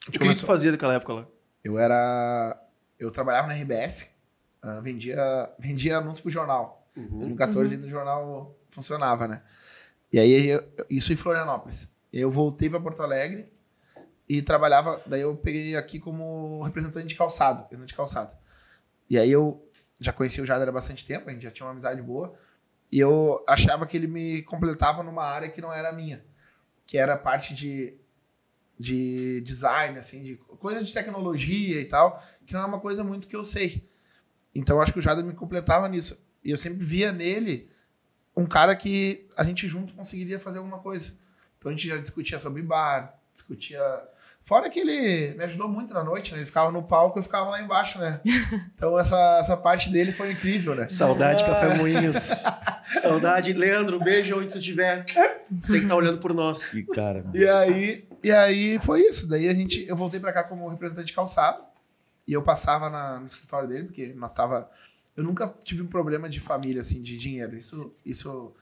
O 0.07 0.09
que, 0.09 0.19
tu 0.19 0.23
começou- 0.23 0.47
fazia 0.47 0.71
naquela 0.71 0.93
época 0.93 1.11
lá? 1.13 1.27
Eu 1.61 1.77
era... 1.77 2.57
Eu 2.97 3.11
trabalhava 3.11 3.49
na 3.49 3.55
RBS, 3.55 4.09
ah, 4.61 4.79
vendia, 4.79 5.49
vendia 5.59 5.97
anúncio 5.97 6.23
pro 6.23 6.31
jornal. 6.31 6.87
Uhum. 6.95 7.19
2014 7.19 7.75
no 7.75 7.89
jornal 7.89 8.55
funcionava, 8.69 9.27
né? 9.27 9.41
E 10.13 10.17
aí, 10.17 10.47
eu- 10.47 10.63
isso 10.89 11.11
em 11.11 11.17
Florianópolis. 11.17 11.91
Eu 12.13 12.31
voltei 12.31 12.69
para 12.69 12.79
Porto 12.79 13.03
Alegre 13.03 13.51
e 14.27 14.41
trabalhava. 14.41 15.01
Daí 15.05 15.21
eu 15.21 15.35
peguei 15.35 15.75
aqui 15.75 15.99
como 15.99 16.61
representante 16.63 17.07
de 17.07 17.15
calçado, 17.15 17.63
vendedor 17.63 17.85
de 17.85 17.93
calçado. 17.93 18.35
E 19.09 19.17
aí 19.17 19.31
eu 19.31 19.63
já 19.99 20.11
conheci 20.11 20.41
o 20.41 20.45
Jader 20.45 20.67
há 20.67 20.71
bastante 20.71 21.05
tempo, 21.05 21.29
a 21.29 21.33
gente 21.33 21.43
já 21.43 21.51
tinha 21.51 21.65
uma 21.65 21.71
amizade 21.71 22.01
boa. 22.01 22.37
E 22.91 22.99
eu 22.99 23.43
achava 23.47 23.85
que 23.85 23.97
ele 23.97 24.07
me 24.07 24.41
completava 24.43 25.03
numa 25.03 25.23
área 25.23 25.49
que 25.49 25.61
não 25.61 25.71
era 25.71 25.91
minha, 25.91 26.23
que 26.85 26.97
era 26.97 27.17
parte 27.17 27.53
de, 27.53 27.95
de 28.79 29.41
design, 29.41 29.97
assim, 29.97 30.23
de 30.23 30.35
coisa 30.35 30.83
de 30.83 30.93
tecnologia 30.93 31.81
e 31.81 31.85
tal, 31.85 32.23
que 32.45 32.53
não 32.53 32.61
é 32.61 32.65
uma 32.65 32.79
coisa 32.79 33.03
muito 33.03 33.27
que 33.27 33.35
eu 33.35 33.43
sei. 33.43 33.89
Então 34.55 34.77
eu 34.77 34.81
acho 34.81 34.93
que 34.93 34.99
o 34.99 35.01
Jader 35.01 35.23
me 35.23 35.33
completava 35.33 35.87
nisso. 35.89 36.25
E 36.43 36.51
eu 36.51 36.57
sempre 36.57 36.83
via 36.83 37.11
nele 37.11 37.69
um 38.35 38.45
cara 38.45 38.75
que 38.75 39.27
a 39.35 39.43
gente 39.43 39.67
junto 39.67 39.93
conseguiria 39.93 40.39
fazer 40.39 40.59
alguma 40.59 40.79
coisa. 40.79 41.13
Então 41.57 41.71
a 41.71 41.75
gente 41.75 41.87
já 41.87 41.97
discutia 41.97 42.39
sobre 42.39 42.61
bar, 42.61 43.19
discutia. 43.33 43.79
Fora 44.47 44.69
que 44.69 44.79
ele 44.79 45.35
me 45.37 45.43
ajudou 45.43 45.67
muito 45.67 45.93
na 45.93 46.01
noite, 46.05 46.31
né? 46.31 46.37
Ele 46.37 46.45
ficava 46.45 46.71
no 46.71 46.81
palco 46.81 47.17
e 47.17 47.19
eu 47.19 47.23
ficava 47.23 47.49
lá 47.49 47.61
embaixo, 47.61 47.99
né? 47.99 48.21
Então 48.77 48.97
essa, 48.97 49.39
essa 49.41 49.57
parte 49.57 49.89
dele 49.91 50.13
foi 50.13 50.31
incrível, 50.31 50.73
né? 50.73 50.87
Saudade, 50.87 51.43
Café 51.43 51.75
Moinhos. 51.75 52.43
Saudade. 52.87 53.51
Leandro, 53.51 53.97
um 53.99 54.03
beijo 54.03 54.39
onde 54.39 54.53
você 54.53 54.57
estiver. 54.59 55.05
Você 55.61 55.81
que 55.81 55.85
tá 55.87 55.95
olhando 55.95 56.19
por 56.19 56.33
nós. 56.33 56.71
Que 56.71 56.83
cara. 56.85 57.25
E 57.33 57.45
aí, 57.45 58.07
e 58.23 58.31
aí 58.31 58.79
foi 58.79 59.01
isso. 59.01 59.27
Daí 59.27 59.49
a 59.49 59.53
gente, 59.53 59.85
eu 59.85 59.97
voltei 59.97 60.17
pra 60.19 60.31
cá 60.31 60.43
como 60.45 60.69
representante 60.69 61.07
de 61.07 61.13
calçado 61.13 61.61
e 62.25 62.31
eu 62.31 62.41
passava 62.41 62.89
na- 62.89 63.19
no 63.19 63.25
escritório 63.25 63.67
dele 63.67 63.83
porque 63.87 64.13
nós 64.15 64.33
tava, 64.33 64.69
eu 65.17 65.25
nunca 65.25 65.53
tive 65.61 65.81
um 65.81 65.87
problema 65.87 66.29
de 66.29 66.39
família 66.39 66.79
assim, 66.79 67.01
de 67.01 67.17
dinheiro. 67.17 67.57
Isso, 67.57 67.93
isso 68.05 68.53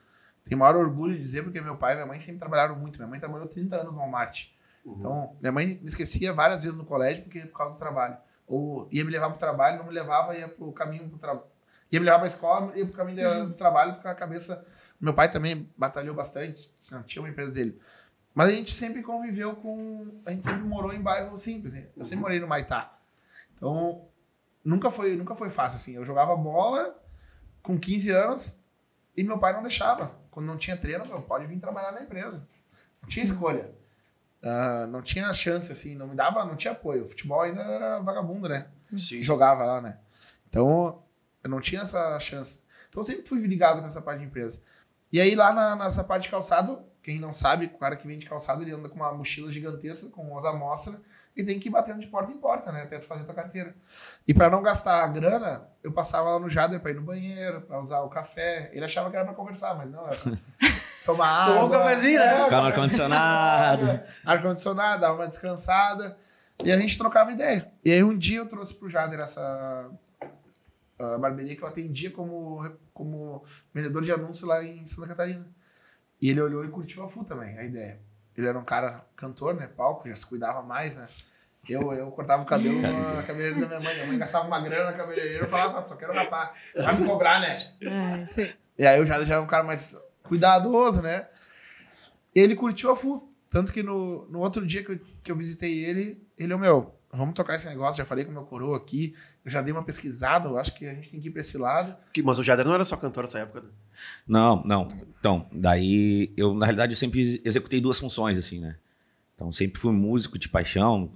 o 0.51 0.55
maior 0.57 0.77
orgulho 0.77 1.13
de 1.13 1.19
dizer 1.19 1.43
porque 1.43 1.61
meu 1.61 1.75
pai 1.75 1.93
e 1.93 1.95
minha 1.97 2.07
mãe 2.07 2.19
sempre 2.19 2.39
trabalharam 2.39 2.75
muito. 2.75 2.97
Minha 2.97 3.07
mãe 3.07 3.19
trabalhou 3.19 3.47
30 3.47 3.75
anos 3.75 3.93
no 3.93 3.99
Walmart. 3.99 4.47
Então, 4.85 5.35
minha 5.41 5.51
mãe 5.51 5.67
me 5.81 5.85
esquecia 5.85 6.31
várias 6.33 6.63
vezes 6.63 6.77
no 6.77 6.85
colégio 6.85 7.23
porque 7.23 7.41
por 7.41 7.57
causa 7.57 7.75
do 7.75 7.79
trabalho. 7.79 8.17
Ou 8.47 8.87
ia 8.91 9.03
me 9.03 9.09
levar 9.11 9.29
pro 9.29 9.39
trabalho, 9.39 9.79
não 9.79 9.85
me 9.85 9.91
levava, 9.93 10.35
ia 10.37 10.47
pro 10.47 10.71
caminho 10.71 11.09
pro 11.09 11.17
trabalho. 11.17 11.45
Ia 11.91 11.99
me 11.99 12.05
levar 12.05 12.19
pra 12.19 12.27
escola, 12.27 12.71
ia 12.77 12.85
pro 12.85 12.95
caminho 12.95 13.17
da- 13.17 13.43
do 13.45 13.53
trabalho, 13.53 13.93
porque 13.93 14.07
a 14.07 14.13
cabeça. 14.15 14.65
Meu 15.01 15.13
pai 15.13 15.31
também 15.31 15.69
batalhou 15.77 16.13
bastante, 16.15 16.71
tinha 17.03 17.21
uma 17.21 17.29
empresa 17.29 17.51
dele. 17.51 17.79
Mas 18.33 18.49
a 18.49 18.51
gente 18.53 18.71
sempre 18.71 19.01
conviveu 19.01 19.55
com. 19.55 20.21
A 20.25 20.31
gente 20.31 20.43
sempre 20.45 20.61
morou 20.61 20.93
em 20.93 21.01
bairro 21.01 21.35
simples. 21.37 21.73
né? 21.73 21.87
Eu 21.97 22.03
sempre 22.05 22.21
morei 22.21 22.39
no 22.39 22.47
Maitá. 22.47 22.97
Então, 23.55 24.07
nunca 24.63 24.91
foi, 24.91 25.15
nunca 25.15 25.33
foi 25.35 25.49
fácil 25.49 25.77
assim. 25.77 25.95
Eu 25.95 26.03
jogava 26.05 26.35
bola 26.35 26.95
com 27.63 27.79
15 27.79 28.11
anos 28.11 28.59
e 29.17 29.23
meu 29.23 29.39
pai 29.39 29.53
não 29.53 29.61
deixava. 29.63 30.11
Quando 30.29 30.45
não 30.47 30.57
tinha 30.57 30.75
treino, 30.77 31.05
meu, 31.07 31.21
pode 31.21 31.45
vir 31.47 31.57
trabalhar 31.59 31.91
na 31.93 32.01
empresa. 32.01 32.45
Não 33.01 33.07
tinha 33.09 33.23
escolha. 33.23 33.71
Ah, 34.45 34.85
não 34.87 35.01
tinha 35.01 35.33
chance, 35.33 35.71
assim, 35.71 35.95
não 35.95 36.07
me 36.07 36.15
dava, 36.15 36.45
não 36.45 36.55
tinha 36.55 36.71
apoio. 36.71 37.03
O 37.03 37.07
futebol 37.07 37.41
ainda 37.41 37.61
era 37.63 37.99
vagabundo, 37.99 38.47
né? 38.47 38.67
Sim. 38.95 39.23
Jogava 39.23 39.65
lá, 39.65 39.81
né? 39.81 39.97
Então, 40.47 41.01
eu 41.43 41.49
não 41.49 41.59
tinha 41.59 41.81
essa 41.81 42.19
chance. 42.19 42.59
Então, 42.87 43.01
eu 43.01 43.03
sempre 43.03 43.27
fui 43.27 43.39
ligado 43.39 43.81
com 43.81 43.87
essa 43.87 44.01
parte 44.01 44.19
de 44.19 44.25
empresa. 44.25 44.61
E 45.11 45.19
aí, 45.19 45.33
lá 45.35 45.51
na, 45.51 45.75
nessa 45.75 46.03
parte 46.03 46.23
de 46.23 46.29
calçado, 46.29 46.79
quem 47.01 47.19
não 47.19 47.33
sabe, 47.33 47.65
o 47.65 47.77
cara 47.79 47.95
que 47.95 48.05
vende 48.05 48.27
calçado, 48.27 48.61
ele 48.61 48.71
anda 48.71 48.87
com 48.87 48.95
uma 48.95 49.11
mochila 49.11 49.51
gigantesca, 49.51 50.09
com 50.09 50.37
as 50.37 50.45
amostras, 50.45 50.95
e 51.35 51.43
tem 51.43 51.59
que 51.59 51.67
ir 51.67 51.71
batendo 51.71 51.99
de 51.99 52.07
porta 52.07 52.31
em 52.31 52.37
porta, 52.37 52.71
né? 52.71 52.83
Até 52.83 52.99
tu 52.99 53.05
fazer 53.05 53.23
tua 53.23 53.33
carteira. 53.33 53.75
E 54.27 54.33
para 54.33 54.49
não 54.49 54.61
gastar 54.61 55.03
a 55.03 55.07
grana, 55.07 55.67
eu 55.83 55.91
passava 55.91 56.29
lá 56.29 56.39
no 56.39 56.47
Jader 56.47 56.79
pra 56.79 56.91
ir 56.91 56.95
no 56.95 57.01
banheiro, 57.01 57.61
pra 57.61 57.79
usar 57.79 58.01
o 58.01 58.09
café. 58.09 58.69
Ele 58.73 58.85
achava 58.85 59.09
que 59.09 59.15
era 59.15 59.25
pra 59.25 59.33
conversar, 59.33 59.75
mas 59.75 59.91
não, 59.91 60.03
era 60.03 60.17
tomar 61.05 61.27
água. 61.27 61.55
Tomar 61.55 61.65
um 61.65 61.69
cafezinho, 61.69 62.19
né? 62.19 62.25
É, 62.25 62.55
ar-condicionado. 62.55 63.99
ar-condicionado, 64.25 65.01
dava 65.01 65.15
uma 65.15 65.27
descansada. 65.27 66.17
E 66.63 66.71
a 66.71 66.79
gente 66.79 66.97
trocava 66.97 67.31
ideia. 67.31 67.71
E 67.83 67.91
aí 67.91 68.03
um 68.03 68.17
dia 68.17 68.39
eu 68.39 68.47
trouxe 68.47 68.73
pro 68.73 68.89
Jader 68.89 69.19
essa 69.19 69.89
ah, 70.97 71.17
barbearia 71.17 71.55
que 71.55 71.61
eu 71.61 71.67
atendia 71.67 72.09
como, 72.11 72.69
como 72.93 73.43
vendedor 73.73 74.01
de 74.01 74.11
anúncio 74.11 74.47
lá 74.47 74.63
em 74.63 74.85
Santa 74.85 75.07
Catarina. 75.07 75.45
E 76.21 76.29
ele 76.29 76.41
olhou 76.41 76.63
e 76.63 76.69
curtiu 76.69 77.03
a 77.03 77.09
FU 77.09 77.23
também, 77.25 77.57
a 77.57 77.63
ideia. 77.65 77.99
Ele 78.37 78.47
era 78.47 78.57
um 78.57 78.63
cara 78.63 79.05
cantor, 79.15 79.53
né? 79.55 79.67
Palco, 79.67 80.07
já 80.07 80.15
se 80.15 80.25
cuidava 80.25 80.61
mais, 80.61 80.95
né? 80.95 81.07
Eu, 81.67 81.91
eu 81.93 82.11
cortava 82.11 82.43
o 82.43 82.45
cabelo 82.45 82.79
na 82.81 83.23
cabeleireira 83.23 83.59
da 83.59 83.67
minha 83.67 83.79
mãe. 83.79 83.93
Minha 83.95 84.07
mãe 84.07 84.17
gastava 84.17 84.47
uma 84.47 84.59
grana 84.61 84.91
na 84.91 84.97
cabeleireira. 84.97 85.43
Eu 85.43 85.47
falava, 85.47 85.79
"Ah, 85.79 85.83
só 85.83 85.95
quero 85.95 86.13
rapar. 86.13 86.53
Vai 86.75 86.95
me 86.95 87.07
cobrar, 87.07 87.41
né? 87.41 87.71
É. 87.81 88.53
E 88.77 88.85
aí 88.85 89.01
o 89.01 89.05
Jader 89.05 89.25
já 89.25 89.35
era 89.35 89.43
um 89.43 89.47
cara 89.47 89.63
mais 89.63 89.95
cuidadoso, 90.27 91.01
né? 91.01 91.27
Ele 92.33 92.55
curtiu 92.55 92.91
a 92.91 92.95
FU. 92.95 93.31
Tanto 93.49 93.71
que 93.71 93.81
no, 93.81 94.27
no 94.29 94.39
outro 94.39 94.65
dia 94.65 94.83
que 94.83 94.91
eu, 94.91 94.99
que 95.23 95.31
eu 95.31 95.35
visitei 95.35 95.83
ele, 95.85 96.21
ele, 96.37 96.53
ô 96.53 96.57
meu, 96.57 96.93
vamos 97.11 97.33
tocar 97.33 97.55
esse 97.55 97.67
negócio. 97.69 97.97
Já 97.97 98.05
falei 98.05 98.25
com 98.25 98.31
o 98.31 98.33
meu 98.33 98.43
coroa 98.43 98.75
aqui. 98.75 99.15
Eu 99.45 99.51
já 99.51 99.61
dei 99.61 99.71
uma 99.71 99.83
pesquisada. 99.83 100.49
Eu 100.49 100.57
acho 100.57 100.75
que 100.75 100.85
a 100.85 100.93
gente 100.93 101.09
tem 101.09 101.19
que 101.21 101.27
ir 101.29 101.31
pra 101.31 101.39
esse 101.39 101.57
lado. 101.57 101.95
Que- 102.11 102.21
Mas 102.21 102.37
o 102.39 102.43
Jader 102.43 102.65
não 102.65 102.73
era 102.73 102.83
só 102.83 102.97
cantor 102.97 103.23
nessa 103.23 103.39
época. 103.39 103.61
né? 103.61 103.69
Não, 104.27 104.61
não. 104.65 104.89
Então, 105.19 105.47
daí 105.53 106.33
eu, 106.35 106.53
na 106.53 106.65
realidade, 106.65 106.91
eu 106.91 106.97
sempre 106.97 107.41
executei 107.45 107.79
duas 107.79 107.97
funções, 107.97 108.37
assim, 108.37 108.59
né? 108.59 108.75
Então, 109.35 109.51
sempre 109.51 109.79
fui 109.81 109.91
músico 109.91 110.39
de 110.39 110.47
paixão, 110.47 111.11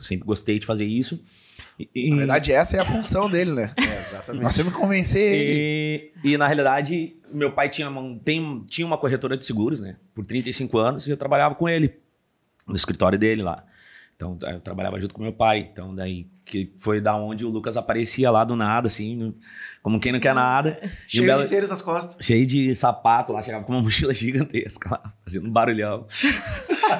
sempre 0.00 0.26
gostei 0.26 0.58
de 0.58 0.66
fazer 0.66 0.84
isso. 0.84 1.24
E, 1.94 2.10
Na 2.10 2.16
verdade, 2.18 2.52
essa 2.52 2.76
é 2.76 2.80
a 2.80 2.84
função 2.84 3.28
dele, 3.28 3.52
né? 3.52 3.72
É, 3.80 3.82
exatamente. 3.84 4.42
Nós 4.44 4.54
temos 4.54 4.72
que 4.74 4.78
convencer 4.78 5.32
ele. 5.32 6.12
e, 6.22 6.32
e, 6.32 6.36
na 6.38 6.46
realidade, 6.46 7.16
meu 7.32 7.50
pai 7.52 7.68
tinha 7.68 7.88
uma, 7.88 8.18
tem, 8.22 8.62
tinha 8.68 8.86
uma 8.86 8.98
corretora 8.98 9.36
de 9.36 9.44
seguros, 9.44 9.80
né? 9.80 9.96
Por 10.14 10.24
35 10.24 10.78
anos, 10.78 11.06
e 11.06 11.10
eu 11.10 11.16
trabalhava 11.16 11.54
com 11.54 11.68
ele, 11.68 11.94
no 12.66 12.76
escritório 12.76 13.18
dele 13.18 13.42
lá. 13.42 13.64
Então, 14.14 14.38
eu 14.42 14.60
trabalhava 14.60 15.00
junto 15.00 15.12
com 15.14 15.22
meu 15.22 15.32
pai. 15.32 15.68
Então, 15.72 15.92
daí, 15.92 16.28
que 16.44 16.72
foi 16.78 17.00
da 17.00 17.16
onde 17.16 17.44
o 17.44 17.48
Lucas 17.48 17.76
aparecia 17.76 18.30
lá 18.30 18.44
do 18.44 18.54
nada, 18.54 18.86
assim, 18.86 19.34
como 19.82 19.98
quem 19.98 20.12
não 20.12 20.20
quer 20.20 20.34
nada. 20.34 20.78
Cheio 21.08 21.24
belo- 21.26 21.42
de 21.42 21.48
tênis 21.48 21.70
nas 21.70 21.82
costas. 21.82 22.24
cheio 22.24 22.46
de 22.46 22.72
sapato 22.76 23.32
lá, 23.32 23.42
chegava 23.42 23.64
com 23.64 23.72
uma 23.72 23.82
mochila 23.82 24.12
gigantesca 24.14 24.90
lá, 24.90 25.12
fazendo 25.24 25.48
um 25.48 25.50
barulhão. 25.50 26.06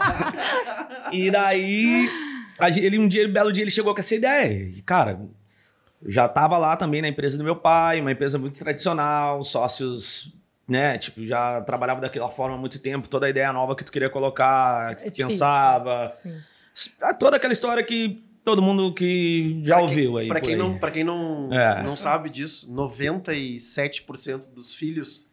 e 1.12 1.30
daí, 1.30 2.08
ele 2.76 2.98
um 2.98 3.08
dia, 3.08 3.26
um 3.28 3.32
belo 3.32 3.52
dia, 3.52 3.62
ele 3.62 3.70
chegou 3.70 3.94
com 3.94 4.00
essa 4.00 4.14
ideia. 4.14 4.52
E, 4.68 4.82
cara, 4.82 5.20
já 6.06 6.28
tava 6.28 6.58
lá 6.58 6.76
também 6.76 7.00
na 7.02 7.08
empresa 7.08 7.36
do 7.38 7.44
meu 7.44 7.56
pai, 7.56 8.00
uma 8.00 8.12
empresa 8.12 8.38
muito 8.38 8.58
tradicional, 8.58 9.42
sócios, 9.44 10.32
né, 10.66 10.96
tipo, 10.98 11.24
já 11.26 11.60
trabalhava 11.62 12.00
daquela 12.00 12.28
forma 12.28 12.56
há 12.56 12.58
muito 12.58 12.80
tempo, 12.80 13.08
toda 13.08 13.26
a 13.26 13.30
ideia 13.30 13.52
nova 13.52 13.76
que 13.76 13.84
tu 13.84 13.92
queria 13.92 14.08
colocar, 14.10 14.96
que 14.96 15.02
É 15.02 15.06
tu 15.06 15.10
difícil. 15.10 15.28
pensava. 15.28 16.12
Sim. 16.74 16.90
Ah, 17.00 17.14
Toda 17.14 17.36
aquela 17.36 17.52
história 17.52 17.82
que 17.84 18.22
todo 18.44 18.60
mundo 18.60 18.92
que 18.92 19.60
já 19.62 19.76
Pra 19.76 19.86
quem- 19.86 19.88
ouviu 20.06 20.18
aí. 20.18 20.28
Pra 20.28 20.38
por 20.40 20.44
quem, 20.44 20.54
aí. 20.54 20.58
não, 20.60 20.78
pra 20.78 20.90
quem 20.90 21.04
não, 21.04 21.52
É. 21.52 21.82
não 21.82 21.94
sabe 21.96 22.28
disso, 22.28 22.70
97% 22.72 24.48
dos 24.52 24.74
filhos 24.74 25.30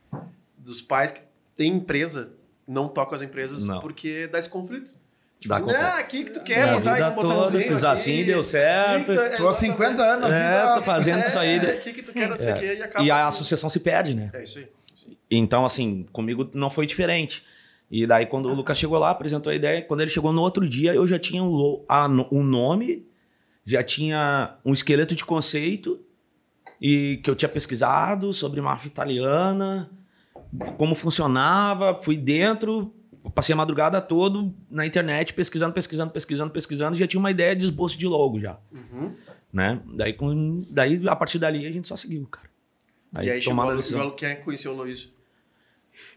dos 0.58 0.82
pais 0.82 1.12
que 1.12 1.22
têm 1.56 1.74
empresa 1.74 2.32
não 2.72 2.88
tocam 2.88 3.16
as 3.16 3.22
empresas 3.22 3.68
Não. 3.68 3.80
porque 3.82 4.28
dá 4.28 4.40
esse 4.40 4.50
conflito. 4.50 4.94
Tipo 5.40 5.56
assim, 5.56 5.72
ah, 5.72 5.98
aqui 5.98 6.24
que 6.26 6.32
tu 6.32 6.40
É, 6.40 6.44
quer 6.44 6.70
a 6.70 6.74
botar 6.78 6.94
vida 6.94 7.08
esse 7.08 7.16
toda, 7.16 7.28
botãozinho 7.28 7.64
fiz 7.64 7.84
aqui, 7.84 7.94
assim, 7.94 8.24
deu 8.26 8.40
aqui 8.40 8.48
certo. 8.50 9.06
tu- 9.08 9.14
Tô 9.16 9.20
há 9.20 9.26
exatamente. 9.26 9.56
50 9.58 10.04
anos 10.04 10.32
É, 10.32 10.60
vida. 10.62 10.76
tô 10.76 10.82
fazendo 10.84 11.22
isso 11.22 11.40
aí. 11.40 11.56
É, 11.58 11.60
né? 11.62 11.72
aqui 11.72 11.94
que 11.94 12.04
tu 12.04 12.14
quer, 12.14 12.30
não 12.30 12.38
sei 12.38 12.54
o 12.54 12.60
quê, 12.60 12.76
e 12.78 12.84
acaba. 12.84 13.06
E 13.06 13.10
a 13.12 13.28
associação 13.28 13.68
se 13.70 13.80
perde, 13.80 14.14
né? 14.14 14.30
É 14.34 14.44
isso 14.44 14.60
aí. 14.60 14.68
Então, 15.32 15.66
assim, 15.66 16.06
comigo 16.12 16.48
não 16.54 16.70
foi 16.70 16.86
diferente. 16.86 17.44
E 17.90 18.06
daí, 18.06 18.26
quando 18.28 18.50
o 18.50 18.54
Lucas 18.54 18.78
chegou 18.78 19.00
lá, 19.00 19.10
apresentou 19.10 19.52
a 19.52 19.56
ideia, 19.56 19.82
quando 19.82 20.02
ele 20.02 20.12
chegou 20.12 20.32
no 20.32 20.42
outro 20.42 20.68
dia, 20.70 20.94
eu 20.94 21.08
já 21.08 21.18
tinha 21.18 21.44
o, 21.44 21.50
lo- 21.50 21.86
a 21.90 22.06
o 22.30 22.44
nome, 22.44 23.04
já 23.66 23.84
tinha 23.84 24.56
um 24.64 24.74
esqueleto 24.74 25.16
de 25.16 25.26
conceito, 25.26 26.00
e 26.80 27.20
que 27.24 27.30
eu 27.30 27.36
tinha 27.36 27.50
pesquisado 27.50 28.32
sobre 28.34 28.62
máfia 28.62 28.88
italiana, 28.88 29.90
como 30.78 30.96
funcionava, 30.96 31.96
fui 31.96 32.18
dentro, 32.18 32.94
passei 33.34 33.54
a 33.54 33.56
madrugada 33.56 34.02
toda 34.02 34.52
na 34.70 34.86
internet, 34.86 35.34
pesquisando, 35.34 35.74
pesquisando, 35.74 36.12
pesquisando, 36.12 36.52
pesquisando, 36.52 36.98
já 36.98 37.08
tinha 37.08 37.20
uma 37.20 37.32
ideia 37.32 37.56
de 37.56 37.64
esboço 37.64 37.98
de 37.98 38.08
logo 38.08 38.40
já, 38.40 38.58
Uhum. 38.72 39.14
né? 39.52 39.80
Daí, 39.96 40.14
com, 40.14 40.64
daí, 40.70 41.02
a 41.08 41.16
partir 41.16 41.40
dali, 41.40 41.66
a 41.66 41.72
gente 41.72 41.88
só 41.88 41.96
seguiu, 41.96 42.28
cara. 42.28 42.50
e 43.22 43.30
aí 43.30 43.42
chegou 43.42 43.62
a 43.64 43.76
decisão. 43.76 44.12
Quem 44.12 44.36
conheceu 44.38 44.72
o 44.72 44.76
Aloysio? 44.76 45.10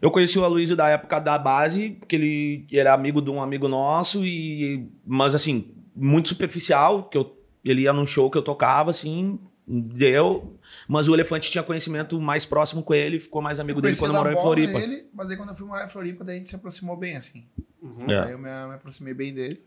Eu 0.01 0.09
conheci 0.09 0.37
o 0.39 0.43
Aloysio 0.43 0.75
da 0.75 0.87
época 0.89 1.19
da 1.19 1.37
base, 1.37 1.91
porque 1.91 2.15
ele 2.15 2.67
era 2.71 2.93
amigo 2.93 3.21
de 3.21 3.29
um 3.29 3.41
amigo 3.41 3.67
nosso, 3.67 4.25
e 4.25 4.87
mas 5.05 5.35
assim, 5.35 5.71
muito 5.95 6.29
superficial, 6.29 7.03
que 7.03 7.17
eu, 7.17 7.37
ele 7.63 7.81
ia 7.83 7.93
num 7.93 8.05
show 8.05 8.29
que 8.31 8.37
eu 8.37 8.41
tocava, 8.41 8.89
assim, 8.89 9.39
deu. 9.67 10.57
Mas 10.87 11.07
o 11.07 11.13
Elefante 11.13 11.49
tinha 11.49 11.63
conhecimento 11.63 12.19
mais 12.21 12.45
próximo 12.45 12.83
com 12.83 12.93
ele, 12.93 13.19
ficou 13.19 13.41
mais 13.41 13.59
amigo 13.59 13.81
dele 13.81 13.95
quando 13.95 14.13
morou 14.13 14.31
em 14.31 14.35
Floripa. 14.37 14.79
Dele, 14.79 15.05
mas 15.13 15.29
aí 15.29 15.37
quando 15.37 15.49
eu 15.49 15.55
fui 15.55 15.67
morar 15.67 15.85
em 15.85 15.89
Floripa, 15.89 16.23
daí 16.23 16.35
a 16.35 16.37
gente 16.39 16.49
se 16.49 16.55
aproximou 16.55 16.95
bem, 16.95 17.17
assim. 17.17 17.45
Uhum. 17.81 18.09
É. 18.09 18.25
Aí 18.25 18.31
eu 18.31 18.37
me, 18.37 18.43
me 18.49 18.73
aproximei 18.75 19.13
bem 19.13 19.33
dele. 19.33 19.63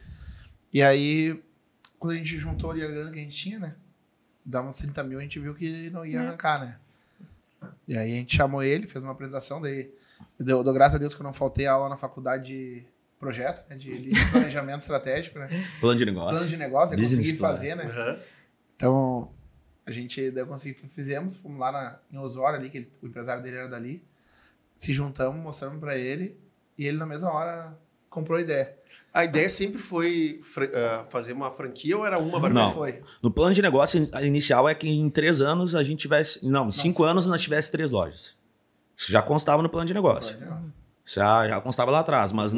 E 0.73 0.83
aí, 0.83 1.41
quando 1.99 2.13
a 2.13 2.17
gente 2.17 2.39
juntou 2.39 2.71
ali 2.71 2.83
a 2.83 2.87
grana 2.87 3.11
que 3.11 3.19
a 3.19 3.23
gente 3.23 3.37
tinha, 3.37 3.59
né? 3.59 3.75
Dava 4.45 4.69
uns 4.69 4.79
30 4.79 5.03
mil, 5.05 5.19
a 5.19 5.23
gente 5.23 5.39
viu 5.39 5.55
que 5.55 5.91
não 5.91 6.05
ia 6.07 6.19
É. 6.19 6.27
arrancar, 6.27 6.61
né? 6.61 6.77
E 7.87 7.97
aí 7.97 8.13
a 8.13 8.17
gente 8.17 8.37
chamou 8.37 8.63
ele, 8.63 8.87
fez 8.87 9.03
uma 9.03 9.13
apresentação, 9.13 9.61
daí 9.61 9.91
Eu 10.39 10.45
dou, 10.47 10.65
dou 10.65 10.73
graças 10.75 10.97
a 10.97 10.99
Deus 10.99 11.15
que 11.15 11.21
eu 11.21 11.25
não 11.25 11.33
faltei 11.33 11.67
a 11.67 11.73
aula 11.73 11.89
na 11.89 11.97
faculdade 11.97 12.47
de 12.47 12.83
projeto, 13.19 13.69
né, 13.69 13.77
de, 13.77 13.99
de 14.11 14.31
planejamento 14.31 14.81
estratégico, 14.83 15.39
né? 15.41 15.49
Plano 15.81 15.99
de 15.99 16.05
negócio. 16.05 16.33
Plano 16.37 16.49
de 16.49 16.57
negócio, 16.57 16.95
eu 16.95 16.99
Business 16.99 17.19
consegui 17.19 17.39
plan. 17.39 17.49
fazer, 17.49 17.75
né? 17.77 17.85
Aham. 17.85 18.19
Então, 18.77 19.31
a 19.89 19.93
gente 19.93 20.31
daí 20.31 20.43
eu 20.43 20.47
consegui, 20.47 20.75
fizemos, 20.89 21.37
fomos 21.37 21.59
lá 21.59 21.73
na, 21.73 21.99
em 22.13 22.19
Osório 22.19 22.59
ali, 22.59 22.71
que 22.71 22.79
ele- 22.79 22.93
o 23.03 23.07
empresário 23.07 23.43
dele 23.43 23.57
era 23.57 23.69
dali, 23.69 24.03
se 24.77 24.93
juntamos, 24.93 25.43
mostramos 25.43 25.79
pra 25.81 25.97
ele, 25.97 26.37
e 26.77 26.87
ele 26.87 26.97
na 26.97 27.07
mesma 27.07 27.33
hora 27.33 27.77
comprou 28.11 28.39
a 28.39 28.41
ideia. 28.41 28.77
A 29.13 29.25
ideia 29.25 29.49
sempre 29.51 29.79
foi 29.81 30.41
ah, 30.75 31.05
fazer 31.09 31.33
uma 31.33 31.51
franquia 31.51 31.97
ou 31.97 32.07
era 32.07 32.19
uma 32.19 32.39
barbearia? 32.39 32.69
Não. 32.69 32.73
Foi. 32.75 33.03
No 33.23 33.31
plano 33.31 33.55
de 33.55 33.63
negócio 33.63 33.99
in- 34.01 34.27
inicial 34.27 34.69
é 34.69 34.75
que 34.75 34.87
em 34.89 35.09
três 35.11 35.41
anos 35.41 35.75
a 35.75 35.83
gente 35.83 36.01
tivesse. 36.01 36.45
Não, 36.47 36.69
em 36.69 36.73
cinco 36.73 37.03
anos 37.05 37.27
nós 37.27 37.41
tivesse 37.41 37.73
três 37.73 37.91
lojas. 37.91 38.37
Isso 38.97 39.11
já 39.11 39.23
constava 39.23 39.63
no 39.63 39.69
plano 39.69 39.87
de 39.87 39.95
negócio. 39.95 40.37
Isso 41.05 41.17
já, 41.19 41.49
já 41.49 41.61
constava 41.61 41.91
lá 41.91 42.01
atrás, 42.01 42.33
mas 42.33 42.53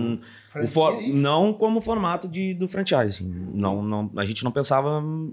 Franquia 0.48 0.68
for- 0.68 1.00
não 1.08 1.52
como 1.54 1.80
formato 1.80 2.26
de, 2.28 2.52
do 2.52 2.66
franchise. 2.68 3.22
Não, 3.24 3.80
não, 3.82 4.10
a 4.16 4.24
gente 4.24 4.42
não 4.42 4.50
pensava 4.50 4.98
hum, 4.98 5.32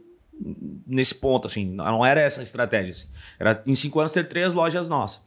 nesse 0.86 1.16
ponto, 1.16 1.48
assim. 1.48 1.66
Não 1.66 2.06
era 2.06 2.22
essa 2.22 2.42
a 2.42 2.44
estratégia. 2.44 2.92
assim. 2.92 3.08
Era 3.40 3.64
em 3.66 3.76
cinco 3.76 4.00
anos 4.00 4.14
ter 4.14 4.28
três 4.28 4.54
lojas 4.54 4.90
nossas. 4.90 5.26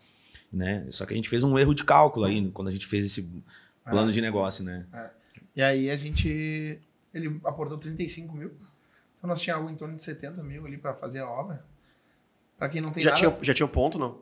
Né? 0.53 0.87
Só 0.91 1.07
que 1.07 1.13
a 1.13 1.17
gente 1.17 1.29
fez 1.29 1.45
um 1.45 1.59
erro 1.59 1.75
de 1.75 1.85
cálculo 1.85 2.27
aí 2.27 2.51
quando 2.51 2.69
a 2.69 2.73
gente 2.73 2.87
fez 2.87 3.05
esse 3.05 3.29
plano 3.85 4.13
de 4.13 4.21
negócio, 4.21 4.65
né? 4.65 4.87
E 5.55 5.63
aí 5.63 5.91
a 5.91 5.97
gente. 5.97 6.79
Ele 7.13 7.41
aportou 7.45 7.77
35 7.79 8.35
mil. 8.35 8.53
Então 9.19 9.29
nós 9.29 9.41
tínhamos 9.41 9.63
algo 9.63 9.75
em 9.75 9.77
torno 9.77 9.97
de 9.97 10.03
70 10.03 10.43
mil 10.43 10.65
ali 10.67 10.79
pra 10.79 10.95
fazer 10.95 11.21
a 11.21 11.29
obra. 11.29 11.65
Pra 12.57 12.69
quem 12.69 12.81
não 12.81 12.91
tem 12.91 13.03
Já 13.03 13.11
nada. 13.11 13.19
tinha, 13.21 13.39
já 13.43 13.55
tinha 13.55 13.67
o 13.67 13.69
ponto, 13.69 13.99
não? 13.99 14.19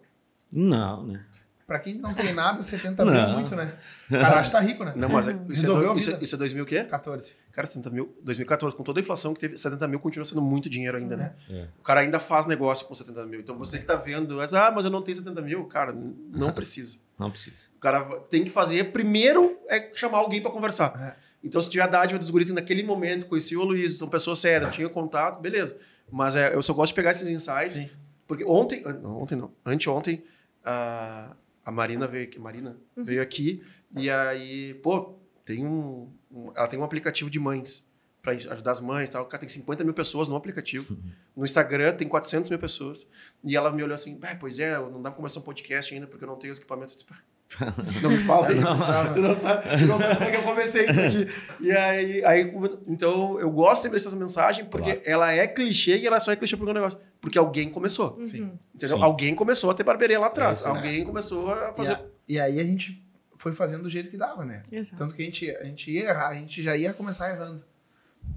Não, 0.51 1.05
né? 1.07 1.25
Pra 1.69 1.79
quem 1.79 1.97
não 1.99 2.15
tem 2.15 2.33
nada, 2.33 2.63
70 2.63 3.05
mil 3.05 3.13
é 3.15 3.27
muito, 3.35 3.55
né? 3.55 3.75
O 4.09 4.13
cara 4.15 4.41
acha 4.41 4.49
que 4.49 4.57
tá 4.57 4.61
rico, 4.61 4.85
né? 4.85 4.95
Não, 4.97 5.07
mas 5.11 5.29
é- 5.29 5.33
isso, 5.33 5.43
é, 5.43 5.49
Resolveu 5.51 5.89
do- 5.91 5.95
a 5.97 5.99
isso, 5.99 6.09
é- 6.09 6.13
vida. 6.15 6.25
isso 6.25 6.35
é 6.35 6.39
2000 6.39 6.65
o 6.65 6.67
quê? 6.67 6.83
14. 6.85 7.37
Cara, 7.53 7.67
70 7.67 7.91
mil, 7.91 8.17
2014, 8.23 8.75
com 8.75 8.83
toda 8.83 8.99
a 8.99 9.03
inflação 9.03 9.35
que 9.35 9.41
teve, 9.41 9.55
70 9.59 9.87
mil 9.87 10.01
continua 10.01 10.25
sendo 10.25 10.41
muito 10.41 10.67
dinheiro 10.71 10.97
ainda, 10.97 11.15
né? 11.15 11.35
É. 11.51 11.67
O 11.79 11.83
cara 11.83 12.01
ainda 12.01 12.19
faz 12.19 12.47
negócio 12.47 12.87
com 12.87 12.95
70 12.95 13.27
mil. 13.27 13.39
Então 13.41 13.55
você 13.59 13.79
que 13.79 13.85
tá 13.85 13.97
vendo, 13.97 14.41
ah, 14.41 14.73
mas 14.75 14.87
eu 14.87 14.91
não 14.91 15.03
tenho 15.03 15.15
70 15.19 15.43
mil, 15.43 15.63
cara, 15.67 15.93
não 16.33 16.51
precisa. 16.53 17.01
Não 17.19 17.31
precisa. 17.31 17.57
O 17.77 17.81
cara 17.81 18.03
tem 18.31 18.45
que 18.45 18.51
fazer, 18.51 18.85
primeiro, 18.91 19.59
é 19.69 19.91
chamar 19.95 20.19
alguém 20.19 20.41
pra 20.41 20.51
conversar. 20.51 20.99
É. 21.15 21.29
Então, 21.45 21.61
se 21.61 21.69
tiver 21.69 21.85
a 21.85 21.87
dádiva 21.87 22.19
dos 22.19 22.31
guris 22.31 22.49
que 22.49 22.55
naquele 22.55 22.83
momento 22.83 23.27
conhecia 23.27 23.61
o 23.61 23.65
Luiz, 23.65 23.99
são 23.99 24.09
pessoas 24.09 24.39
sérias, 24.39 24.75
tinha 24.75 24.89
contato, 24.89 25.39
beleza. 25.39 25.77
Mas 26.11 26.35
é, 26.35 26.55
eu 26.55 26.63
só 26.63 26.73
gosto 26.73 26.93
de 26.93 26.95
pegar 26.95 27.11
esses 27.11 27.29
insights, 27.29 27.75
Sim. 27.75 27.91
porque 28.27 28.43
ontem, 28.43 28.83
não, 28.83 29.21
ontem 29.21 29.37
não, 29.37 29.51
anteontem, 29.67 30.25
a, 30.65 31.37
a 31.69 31.71
Marina 31.71 32.07
veio 32.07 32.25
aqui, 32.25 32.39
Marina 32.39 32.77
veio 32.97 33.21
aqui, 33.21 33.63
e 33.97 34.09
aí, 34.09 34.75
pô, 34.83 35.15
tem 35.45 35.67
um, 35.67 36.11
um- 36.31 36.51
ela 36.57 36.67
tem 36.67 36.79
um 36.79 36.85
aplicativo 36.85 37.29
de 37.29 37.39
mães, 37.39 37.87
pra 38.23 38.33
isso, 38.35 38.51
ajudar 38.53 38.71
as 38.73 38.81
mães 38.81 39.09
e 39.09 39.13
tal. 39.13 39.25
Cara, 39.27 39.41
tem 39.41 39.49
50 39.49 39.85
mil 39.85 39.93
pessoas 39.95 40.29
no 40.29 40.35
aplicativo. 40.37 40.97
No 41.37 41.45
Instagram 41.45 41.95
tem 41.95 42.09
400 42.09 42.51
mil 42.51 42.59
pessoas. 42.59 43.07
E 43.45 43.57
ela 43.57 43.71
me 43.71 43.83
olhou 43.83 43.95
assim, 43.95 44.19
"Ah, 44.23 44.35
pois 44.39 44.59
é, 44.59 44.77
não 44.79 45.01
dá 45.03 45.11
pra 45.11 45.17
começar 45.17 45.41
um 45.41 45.43
podcast 45.43 45.95
ainda 45.95 46.07
porque 46.07 46.25
eu 46.25 46.29
não 46.29 46.37
tenho 46.37 46.53
os 46.53 46.59
equipamentos. 46.59 46.95
Eu 46.95 46.97
disse, 46.99 47.09
"Pá, 47.09 47.19
não 48.03 48.11
me 48.11 48.19
fala 48.21 48.53
isso. 48.53 48.63
Não. 48.63 49.15
Tu 49.15 49.21
não 49.21 49.35
sabe, 49.35 49.69
tu 49.79 49.87
não 49.87 49.99
sabe 49.99 50.15
como 50.17 50.29
é 50.29 50.31
que 50.31 50.37
eu 50.37 50.43
comecei 50.43 50.87
isso 50.87 51.01
aqui. 51.01 51.27
E 51.61 51.73
aí, 51.73 52.25
aí, 52.25 52.53
então, 52.87 53.41
eu 53.41 53.51
gosto 53.51 53.83
sempre 53.83 53.97
dessas 53.99 54.15
mensagens 54.15 54.67
porque 54.69 54.93
Claro. 54.93 55.03
ela 55.05 55.33
é 55.33 55.47
clichê 55.47 55.97
e 55.99 56.07
ela 56.07 56.21
só 56.21 56.31
é 56.33 56.37
clichê 56.37 56.57
por 56.57 56.69
um 56.69 56.73
negócio. 56.73 56.99
Porque 57.21 57.39
alguém 57.39 57.69
começou. 57.71 58.15
Sim. 58.27 58.53
Entendeu? 58.75 58.97
Sim. 58.99 59.03
Alguém 59.03 59.35
começou 59.35 59.71
a 59.71 59.75
ter 59.75 59.83
barbearia 59.83 60.21
lá 60.21 60.27
atrás. 60.29 60.59
É 60.59 60.61
isso, 60.61 60.69
né? 60.69 60.77
alguém 60.77 61.05
começou 61.05 61.53
a 61.53 61.71
E, 61.73 61.77
fazer. 61.77 61.93
a- 61.95 62.05
e 62.29 62.39
aí 62.41 62.61
a 62.61 62.65
gente 62.65 63.03
foi 63.37 63.53
fazendo 63.53 63.83
do 63.85 63.91
jeito 63.91 64.11
que 64.11 64.17
dava, 64.17 64.45
né? 64.45 64.63
Exato. 64.71 64.97
Tanto 64.99 65.15
que 65.15 65.23
a 65.23 65.25
gente, 65.25 65.51
a 65.51 65.65
gente 65.65 65.91
ia 65.91 66.11
errar, 66.11 66.29
a 66.29 66.35
gente 66.35 66.63
já 66.63 66.77
ia 66.77 66.93
começar 66.93 67.31
errando. 67.31 67.65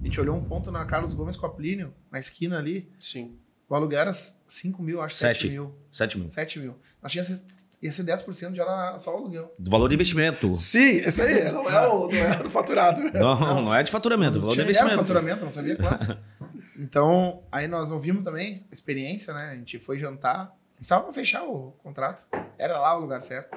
A 0.01 0.05
gente 0.05 0.19
olhou 0.21 0.35
um 0.37 0.43
ponto 0.43 0.71
na 0.71 0.85
Carlos 0.85 1.13
Gomes 1.13 1.35
com 1.35 1.45
a 1.45 1.49
Plínio, 1.49 1.93
na 2.11 2.17
esquina 2.17 2.57
ali. 2.57 2.89
Sim. 2.99 3.35
O 3.67 3.75
aluguel 3.75 3.99
era 3.99 4.11
5 4.13 4.81
mil, 4.81 5.01
acho 5.01 5.15
7 5.15 5.41
Sete. 5.43 5.49
mil. 5.51 5.75
Sete 5.91 6.17
mil. 6.17 6.29
7 6.29 6.59
mil. 6.59 6.75
Nós 7.01 7.11
tínhamos 7.11 7.41
ia 7.81 7.91
ser 7.91 8.03
10% 8.03 8.53
já 8.53 8.63
era 8.63 8.99
só 8.99 9.13
o 9.13 9.17
aluguel. 9.17 9.51
Do 9.57 9.71
valor 9.71 9.87
de 9.87 9.95
investimento. 9.95 10.53
Sim, 10.53 10.97
isso 10.97 11.21
aí. 11.21 11.51
Não 11.51 11.67
é 11.67 11.87
o, 11.87 12.07
não 12.07 12.17
é 12.17 12.41
o 12.45 12.49
faturado. 12.51 13.01
Não, 13.11 13.63
não 13.63 13.75
é 13.75 13.81
de 13.81 13.89
faturamento, 13.89 14.37
é 14.37 14.39
valor 14.39 14.51
de 14.51 14.57
zero 14.57 14.69
investimento. 14.69 14.97
faturamento, 14.97 15.41
não 15.41 15.49
sabia, 15.49 15.75
claro. 15.75 16.17
Então, 16.77 17.43
aí 17.51 17.67
nós 17.67 17.91
ouvimos 17.91 18.23
também 18.23 18.65
a 18.71 18.73
experiência, 18.73 19.31
né? 19.35 19.51
A 19.51 19.55
gente 19.55 19.77
foi 19.77 19.99
jantar. 19.99 20.51
A 20.75 20.79
gente 20.79 20.89
tava 20.89 21.03
pra 21.03 21.13
fechar 21.13 21.43
o 21.43 21.73
contrato. 21.83 22.25
Era 22.57 22.79
lá 22.79 22.97
o 22.97 23.01
lugar 23.01 23.21
certo. 23.21 23.55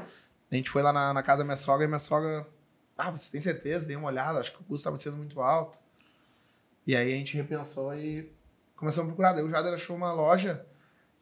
A 0.51 0.55
gente 0.55 0.68
foi 0.68 0.83
lá 0.83 0.93
na, 0.93 1.14
na 1.14 1.22
casa 1.22 1.39
da 1.39 1.45
minha 1.45 1.57
sogra 1.57 1.87
e 1.87 1.89
minha 1.89 1.99
sogra. 1.99 2.47
Ah, 2.99 3.11
você 3.11 3.33
tem 3.33 3.41
certeza? 3.41 3.87
Dei 3.87 3.97
uma 3.97 4.09
olhada, 4.09 4.41
acho 4.41 4.53
que 4.53 4.59
o 4.59 4.64
custo 4.64 4.75
estava 4.75 4.99
sendo 4.99 5.16
muito 5.16 5.41
alto. 5.41 5.79
E 6.87 6.95
aí 6.95 7.14
a 7.14 7.16
gente 7.16 7.35
repensou 7.35 7.95
e 7.95 8.31
começamos 8.77 9.07
a 9.07 9.09
procurar. 9.09 9.33
Daí 9.33 9.43
o 9.43 9.51
Jader 9.51 9.72
achou 9.72 9.97
uma 9.97 10.12
loja 10.12 10.66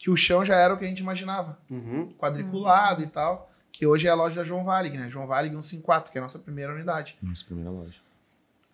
que 0.02 0.10
o 0.10 0.16
chão 0.16 0.44
já 0.44 0.56
era 0.56 0.74
o 0.74 0.76
que 0.76 0.84
a 0.84 0.88
gente 0.88 0.98
imaginava. 0.98 1.56
Uhum. 1.70 2.12
Quadriculado 2.18 3.02
e 3.04 3.06
tal. 3.06 3.48
Que 3.70 3.86
hoje 3.86 4.08
é 4.08 4.10
a 4.10 4.14
loja 4.16 4.34
da 4.34 4.44
João 4.44 4.64
Valig, 4.64 4.98
né? 4.98 5.08
João 5.08 5.28
Valig 5.28 5.52
154, 5.52 6.10
que 6.10 6.18
é 6.18 6.20
a 6.20 6.22
nossa 6.22 6.40
primeira 6.40 6.74
unidade. 6.74 7.16
Nossa, 7.22 7.44
primeira 7.44 7.70
loja. 7.70 7.94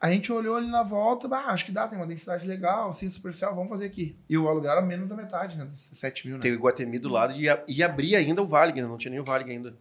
A 0.01 0.11
gente 0.11 0.33
olhou 0.33 0.57
ali 0.57 0.71
na 0.71 0.83
volta, 0.83 1.29
bah, 1.29 1.49
acho 1.49 1.67
que 1.67 1.71
dá, 1.73 1.87
tem 1.87 1.99
uma 1.99 2.07
densidade 2.07 2.47
legal, 2.47 2.89
assim, 2.89 3.11
superficial, 3.11 3.55
vamos 3.55 3.69
fazer 3.69 3.85
aqui. 3.85 4.17
E 4.27 4.39
o 4.39 4.49
aluguel 4.49 4.71
era 4.73 4.81
menos 4.81 5.11
da 5.11 5.17
metade, 5.17 5.59
né? 5.59 5.67
Dos 5.67 5.91
7 5.93 6.27
mil, 6.27 6.37
né? 6.37 6.43
Tem 6.43 6.51
o 6.51 6.55
Iguatemi 6.55 6.99
do 6.99 7.11
lado 7.11 7.35
e, 7.35 7.47
a- 7.47 7.63
e 7.69 7.83
abrir 7.83 8.17
ainda 8.17 8.41
o 8.41 8.47
Vale, 8.47 8.73
né? 8.73 8.89
Não 8.89 8.97
tinha 8.97 9.11
nem 9.11 9.21
o 9.21 9.25
Vale 9.25 9.51
ainda. 9.53 9.77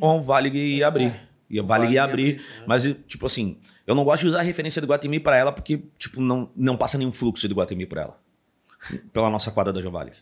O 0.00 0.22
Vale 0.22 0.50
ia 0.50 0.86
abrir. 0.86 1.28
Ia, 1.50 1.62
vale 1.62 1.84
Vale 1.84 1.84
ia 1.94 2.00
ia 2.00 2.04
abrir. 2.04 2.44
Mas, 2.66 2.84
tipo 3.08 3.26
assim, 3.26 3.58
eu 3.86 3.94
não 3.94 4.04
gosto 4.04 4.22
de 4.22 4.28
usar 4.28 4.38
a 4.40 4.42
referência 4.42 4.80
do 4.80 4.86
Guatemi 4.86 5.18
pra 5.20 5.36
ela 5.36 5.50
porque, 5.52 5.82
tipo, 5.98 6.20
não, 6.20 6.48
não 6.54 6.76
passa 6.76 6.96
nenhum 6.96 7.12
fluxo 7.12 7.48
do 7.48 7.54
Guatemi 7.54 7.86
pra 7.86 8.02
ela. 8.02 8.18
Pela 9.12 9.28
nossa 9.30 9.50
quadra 9.50 9.72
da 9.72 9.80
Jovale. 9.82 10.12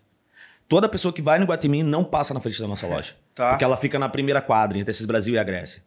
Toda 0.68 0.88
pessoa 0.88 1.12
que 1.12 1.20
vai 1.22 1.38
no 1.38 1.44
Guatemi 1.46 1.82
não 1.82 2.02
passa 2.04 2.32
na 2.34 2.40
frente 2.40 2.60
da 2.60 2.66
nossa 2.66 2.86
loja. 2.86 3.12
Tá. 3.34 3.50
Porque 3.50 3.64
ela 3.64 3.76
fica 3.76 3.98
na 3.98 4.08
primeira 4.08 4.40
quadra, 4.40 4.78
entre 4.78 4.90
esses 4.90 5.04
Brasil 5.04 5.34
e 5.34 5.38
a 5.38 5.44
Grécia. 5.44 5.82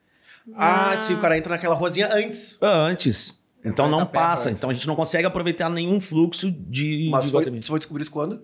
Ah, 0.56 0.98
sim, 1.00 1.14
o 1.14 1.18
cara 1.20 1.38
entra 1.38 1.54
naquela 1.56 1.76
ruazinha 1.76 2.10
antes. 2.14 2.62
Ah, 2.62 2.84
Antes. 2.86 3.38
Então 3.66 3.90
não 3.90 4.00
tá 4.00 4.06
perto 4.06 4.24
passa. 4.24 4.50
antes. 4.50 4.60
Então 4.60 4.70
a 4.70 4.74
gente 4.74 4.88
não 4.88 4.96
consegue 4.96 5.28
aproveitar 5.28 5.70
nenhum 5.70 6.00
fluxo 6.00 6.50
de, 6.52 7.10
Mas 7.12 7.26
de 7.26 7.32
foi, 7.32 7.44
você 7.44 7.68
foi 7.68 7.80
descobrir 7.80 8.04
isso 8.04 8.12
quando? 8.12 8.42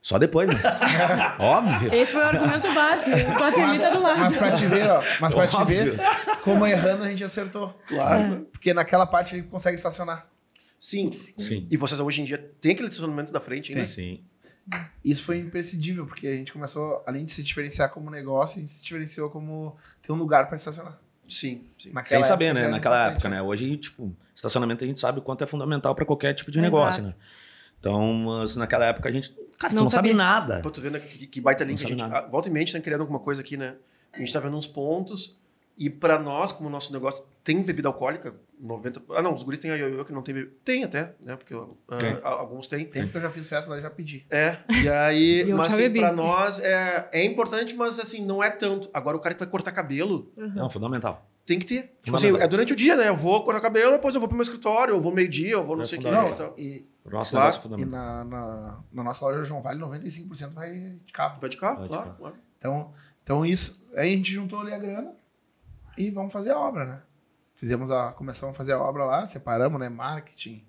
Só 0.00 0.18
depois, 0.18 0.48
né? 0.48 0.54
Óbvio. 1.38 1.92
Esse 1.94 2.12
foi 2.12 2.22
o 2.22 2.26
argumento 2.26 2.72
básico. 2.72 3.10
O 3.10 3.34
Guatemi 3.38 3.78
tá 3.78 3.90
do 3.90 4.02
lado. 4.02 4.20
Mas 4.20 4.36
pra 4.36 4.52
te 4.52 4.66
ver, 4.66 4.88
ó, 4.90 5.02
mas 5.20 5.34
pra 5.34 5.46
te 5.46 5.56
Óbvio. 5.56 5.96
ver 5.96 6.00
como 6.42 6.66
errando 6.66 7.04
a 7.04 7.08
gente 7.08 7.22
acertou. 7.22 7.72
Claro. 7.86 8.46
Porque 8.50 8.72
naquela 8.72 9.06
parte 9.06 9.34
ele 9.34 9.42
consegue 9.42 9.76
estacionar. 9.76 10.26
Sim. 10.78 11.10
Sim. 11.38 11.66
E 11.70 11.76
vocês 11.76 12.00
hoje 12.00 12.22
em 12.22 12.24
dia 12.24 12.38
têm 12.60 12.72
aquele 12.72 12.88
estacionamento 12.88 13.30
da 13.32 13.40
frente 13.40 13.72
ainda? 13.72 13.84
Sim. 13.84 14.20
Isso 15.04 15.24
foi 15.24 15.38
imprescindível, 15.38 16.06
porque 16.06 16.26
a 16.26 16.36
gente 16.36 16.52
começou, 16.52 17.02
além 17.06 17.24
de 17.24 17.32
se 17.32 17.42
diferenciar 17.42 17.90
como 17.90 18.10
negócio, 18.10 18.58
a 18.58 18.60
gente 18.60 18.70
se 18.70 18.82
diferenciou 18.82 19.28
como 19.30 19.76
ter 20.00 20.12
um 20.12 20.16
lugar 20.16 20.46
pra 20.46 20.56
estacionar. 20.56 20.98
Sim. 21.28 21.64
sim. 21.78 21.90
Naquela 21.92 22.22
Sem 22.22 22.28
saber, 22.28 22.46
época 22.46 22.62
né? 22.62 22.68
Naquela 22.68 22.96
importante, 22.96 23.14
época, 23.26 23.28
né? 23.30 23.42
Hoje, 23.42 23.76
tipo, 23.76 24.14
estacionamento 24.34 24.84
a 24.84 24.86
gente 24.86 25.00
sabe 25.00 25.18
o 25.18 25.22
quanto 25.22 25.42
é 25.42 25.46
fundamental 25.46 25.94
pra 25.94 26.04
qualquer 26.04 26.34
tipo 26.34 26.50
de 26.50 26.58
Exato. 26.58 26.70
negócio, 26.72 27.02
né? 27.02 27.14
Então, 27.80 28.12
mas 28.14 28.54
naquela 28.56 28.86
época 28.86 29.08
a 29.08 29.12
gente. 29.12 29.34
Cara, 29.58 29.72
tu 29.72 29.76
Não 29.76 29.84
não 29.84 29.90
sabe 29.90 30.08
sabia. 30.10 30.14
nada. 30.14 30.60
Pô, 30.60 30.70
tô 30.70 30.80
vendo 30.80 31.00
que, 31.00 31.26
que 31.26 31.40
baita 31.40 31.64
link. 31.64 31.80
Não 31.96 32.04
A 32.06 32.20
gente, 32.20 32.30
volta 32.30 32.48
e 32.48 32.52
mente 32.52 32.72
tá 32.72 32.80
querendo 32.80 33.00
alguma 33.00 33.18
coisa 33.18 33.40
aqui, 33.42 33.56
né? 33.56 33.74
A 34.12 34.18
gente 34.18 34.32
tá 34.32 34.38
vendo 34.40 34.56
uns 34.56 34.66
pontos. 34.66 35.40
E 35.76 35.88
pra 35.90 36.18
nós, 36.18 36.52
como 36.52 36.68
o 36.68 36.72
nosso 36.72 36.92
negócio 36.92 37.24
tem 37.42 37.62
bebida 37.62 37.88
alcoólica, 37.88 38.34
90... 38.60 39.02
Ah, 39.10 39.22
não, 39.22 39.34
os 39.34 39.42
guris 39.42 39.58
têm 39.58 39.70
a 39.70 39.74
ioiô 39.74 40.04
que 40.04 40.12
não 40.12 40.22
tem 40.22 40.34
bebida. 40.34 40.54
Tem 40.64 40.84
até, 40.84 41.14
né? 41.24 41.34
Porque 41.34 41.54
Tem. 41.98 42.12
a- 42.22 42.28
alguns 42.28 42.66
têm. 42.68 42.84
Tempo 42.86 43.10
que 43.10 43.16
eu 43.16 43.22
já 43.22 43.30
fiz 43.30 43.48
festa 43.48 43.70
lá 43.70 43.78
e 43.78 43.82
já 43.82 43.90
pedi. 43.90 44.24
É, 44.30 44.58
e 44.82 44.88
aí, 44.88 45.40
E 45.48 45.54
mas 45.54 45.72
assim, 45.72 45.82
bebi. 45.82 45.98
pra 46.00 46.12
nós 46.12 46.60
é, 46.60 47.08
é 47.12 47.24
importante, 47.24 47.74
mas 47.74 47.98
assim, 47.98 48.24
não 48.24 48.42
é 48.42 48.50
tanto. 48.50 48.88
Agora 48.94 49.16
o 49.16 49.20
cara 49.20 49.34
que 49.34 49.40
vai 49.40 49.48
cortar 49.48 49.72
cabelo 49.72 50.30
Não, 50.36 50.70
fundamental. 50.70 51.26
tem 51.44 51.58
que 51.58 51.66
ter. 51.66 51.96
Tipo 52.04 52.16
assim, 52.16 52.36
é 52.36 52.46
durante 52.46 52.72
o 52.74 52.76
dia, 52.76 52.94
né? 52.94 53.08
Eu 53.08 53.16
vou 53.16 53.42
cortar 53.42 53.60
cabelo, 53.60 53.92
depois 53.92 54.14
eu 54.14 54.20
vou 54.20 54.28
pro 54.28 54.36
meu 54.36 54.42
escritório, 54.42 54.94
eu 54.94 55.00
vou 55.00 55.12
meio-dia, 55.12 55.52
eu 55.52 55.64
vou 55.64 55.74
não 55.74 55.82
É 55.82 55.86
sei 55.86 55.98
o 55.98 56.02
que. 56.02 56.06
fundamental. 56.08 56.34
e 56.34 56.48
tal. 56.48 56.54
E, 56.58 56.86
O 57.04 57.10
nosso 57.10 57.30
Claro. 57.32 57.46
negócio 57.46 57.58
é 57.58 57.60
e 57.60 57.62
fundamental. 57.62 57.90
na, 58.00 58.24
na, 58.24 58.78
na 58.92 59.02
nossa 59.02 59.24
loja 59.24 59.42
João 59.42 59.60
Vale, 59.62 59.80
95% 59.80 60.50
vai 60.50 60.70
de 61.04 61.12
carro. 61.12 61.40
Vai 61.40 61.50
de 61.50 61.56
carro, 61.56 61.78
Vai 61.78 61.88
de 61.88 61.94
claro. 61.94 62.04
carro. 62.10 62.18
claro. 62.20 62.36
Então, 62.58 62.94
então 63.24 63.44
isso. 63.46 63.82
Aí 63.96 64.12
a 64.12 64.16
gente 64.16 64.30
juntou 64.30 64.60
ali 64.60 64.72
a 64.72 64.78
grana 64.78 65.12
e 65.96 66.10
vamos 66.10 66.32
fazer 66.32 66.50
a 66.52 66.58
obra, 66.58 66.84
né? 66.84 66.98
Fizemos 67.54 67.90
a. 67.90 68.12
Começamos 68.12 68.54
a 68.54 68.56
fazer 68.58 68.72
a 68.72 68.80
obra 68.80 69.04
lá, 69.04 69.26
separamos, 69.26 69.78
né? 69.80 69.88
Marketing, 69.88 70.64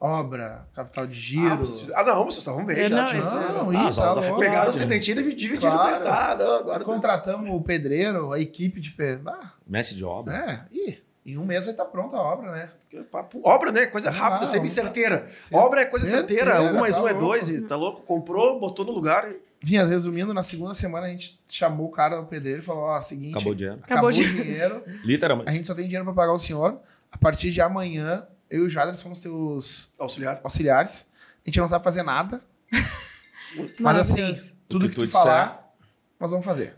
obra, 0.00 0.66
capital 0.74 1.06
de 1.06 1.14
giro. 1.14 1.52
Ah, 1.52 1.56
vocês 1.56 1.90
ah, 1.94 2.02
não, 2.04 2.24
vocês 2.24 2.38
estavam 2.38 2.64
bem 2.64 2.78
Eu 2.78 2.88
já. 2.88 2.96
não, 2.96 3.04
tinha- 3.06 3.22
Não, 3.22 3.70
Ah, 3.70 3.90
isso, 3.90 4.02
aulas 4.02 4.26
tá. 4.26 4.36
Pegaram 4.36 4.70
o 4.70 4.72
sedentinho 4.72 5.20
e 5.20 5.34
dividiram. 5.34 5.72
Claro. 5.78 6.04
Tá, 6.04 6.36
não, 6.36 6.56
agora 6.56 6.84
Contratamos 6.84 7.48
o 7.54 7.60
pedreiro, 7.62 8.32
a 8.32 8.40
equipe 8.40 8.80
de 8.80 8.90
pedreiro. 8.90 9.28
Ah, 9.28 9.52
Mestre 9.66 9.96
de 9.96 10.04
obra. 10.04 10.34
é, 10.36 10.64
e 10.76 10.98
Em 11.24 11.38
um 11.38 11.44
mês 11.46 11.64
vai 11.66 11.72
estar 11.74 11.84
pronta 11.84 12.16
a 12.16 12.20
obra, 12.20 12.50
né? 12.50 12.70
Papo- 13.10 13.40
Obra, 13.44 13.70
né? 13.70 13.86
Coisa 13.86 14.10
Vamos 14.10 14.20
rápida, 14.20 14.40
lá, 14.40 14.46
sempre 14.46 14.68
certeira. 14.68 15.28
Cer- 15.38 15.56
Obra 15.56 15.82
é 15.82 15.84
coisa 15.86 16.04
certeira. 16.04 16.46
certeira, 16.52 16.72
Um 16.76 16.80
mais 16.80 16.96
tá 16.96 17.02
um 17.02 17.08
é 17.08 17.14
dois, 17.14 17.48
e 17.48 17.62
tá 17.62 17.76
louco? 17.76 18.02
Comprou, 18.02 18.58
botou 18.58 18.84
no 18.84 18.90
lugar. 18.90 19.30
e- 19.30 19.36
Vinha, 19.62 19.84
resumindo, 19.84 20.34
na 20.34 20.42
segunda 20.42 20.74
semana 20.74 21.06
a 21.06 21.10
gente 21.10 21.40
chamou 21.48 21.86
o 21.86 21.90
cara, 21.90 22.20
o 22.20 22.26
pedreiro, 22.26 22.60
e 22.60 22.64
falou: 22.64 22.82
ó, 22.84 23.00
seguinte, 23.00 23.32
Acabou 23.34 23.52
o 23.52 23.54
dinheiro. 23.56 23.78
acabou, 23.82 24.08
Acabou 24.08 24.26
o 24.28 24.34
dinheiro, 24.42 24.82
Literalmente. 25.04 25.48
a 25.48 25.52
gente 25.52 25.66
só 25.66 25.74
tem 25.74 25.84
dinheiro 25.84 26.04
pra 26.04 26.14
pagar 26.14 26.32
o 26.32 26.38
senhor. 26.38 26.80
A 27.10 27.16
partir 27.18 27.50
de 27.52 27.60
amanhã, 27.60 28.26
eu 28.50 28.62
e 28.62 28.66
o 28.66 28.68
Jader 28.68 28.94
somos 28.96 29.20
teus 29.20 29.92
Auxiliar. 29.98 30.40
auxiliares. 30.42 31.06
A 31.44 31.48
gente 31.48 31.60
não 31.60 31.68
sabe 31.68 31.84
fazer 31.84 32.02
nada, 32.02 32.40
mas 33.78 33.98
assim, 33.98 34.34
tudo 34.68 34.86
O 34.86 34.88
que 34.88 34.94
que 34.94 35.00
tu 35.00 35.06
tu 35.06 35.12
falar, 35.12 35.72
nós 36.18 36.30
vamos 36.30 36.44
fazer. 36.44 36.76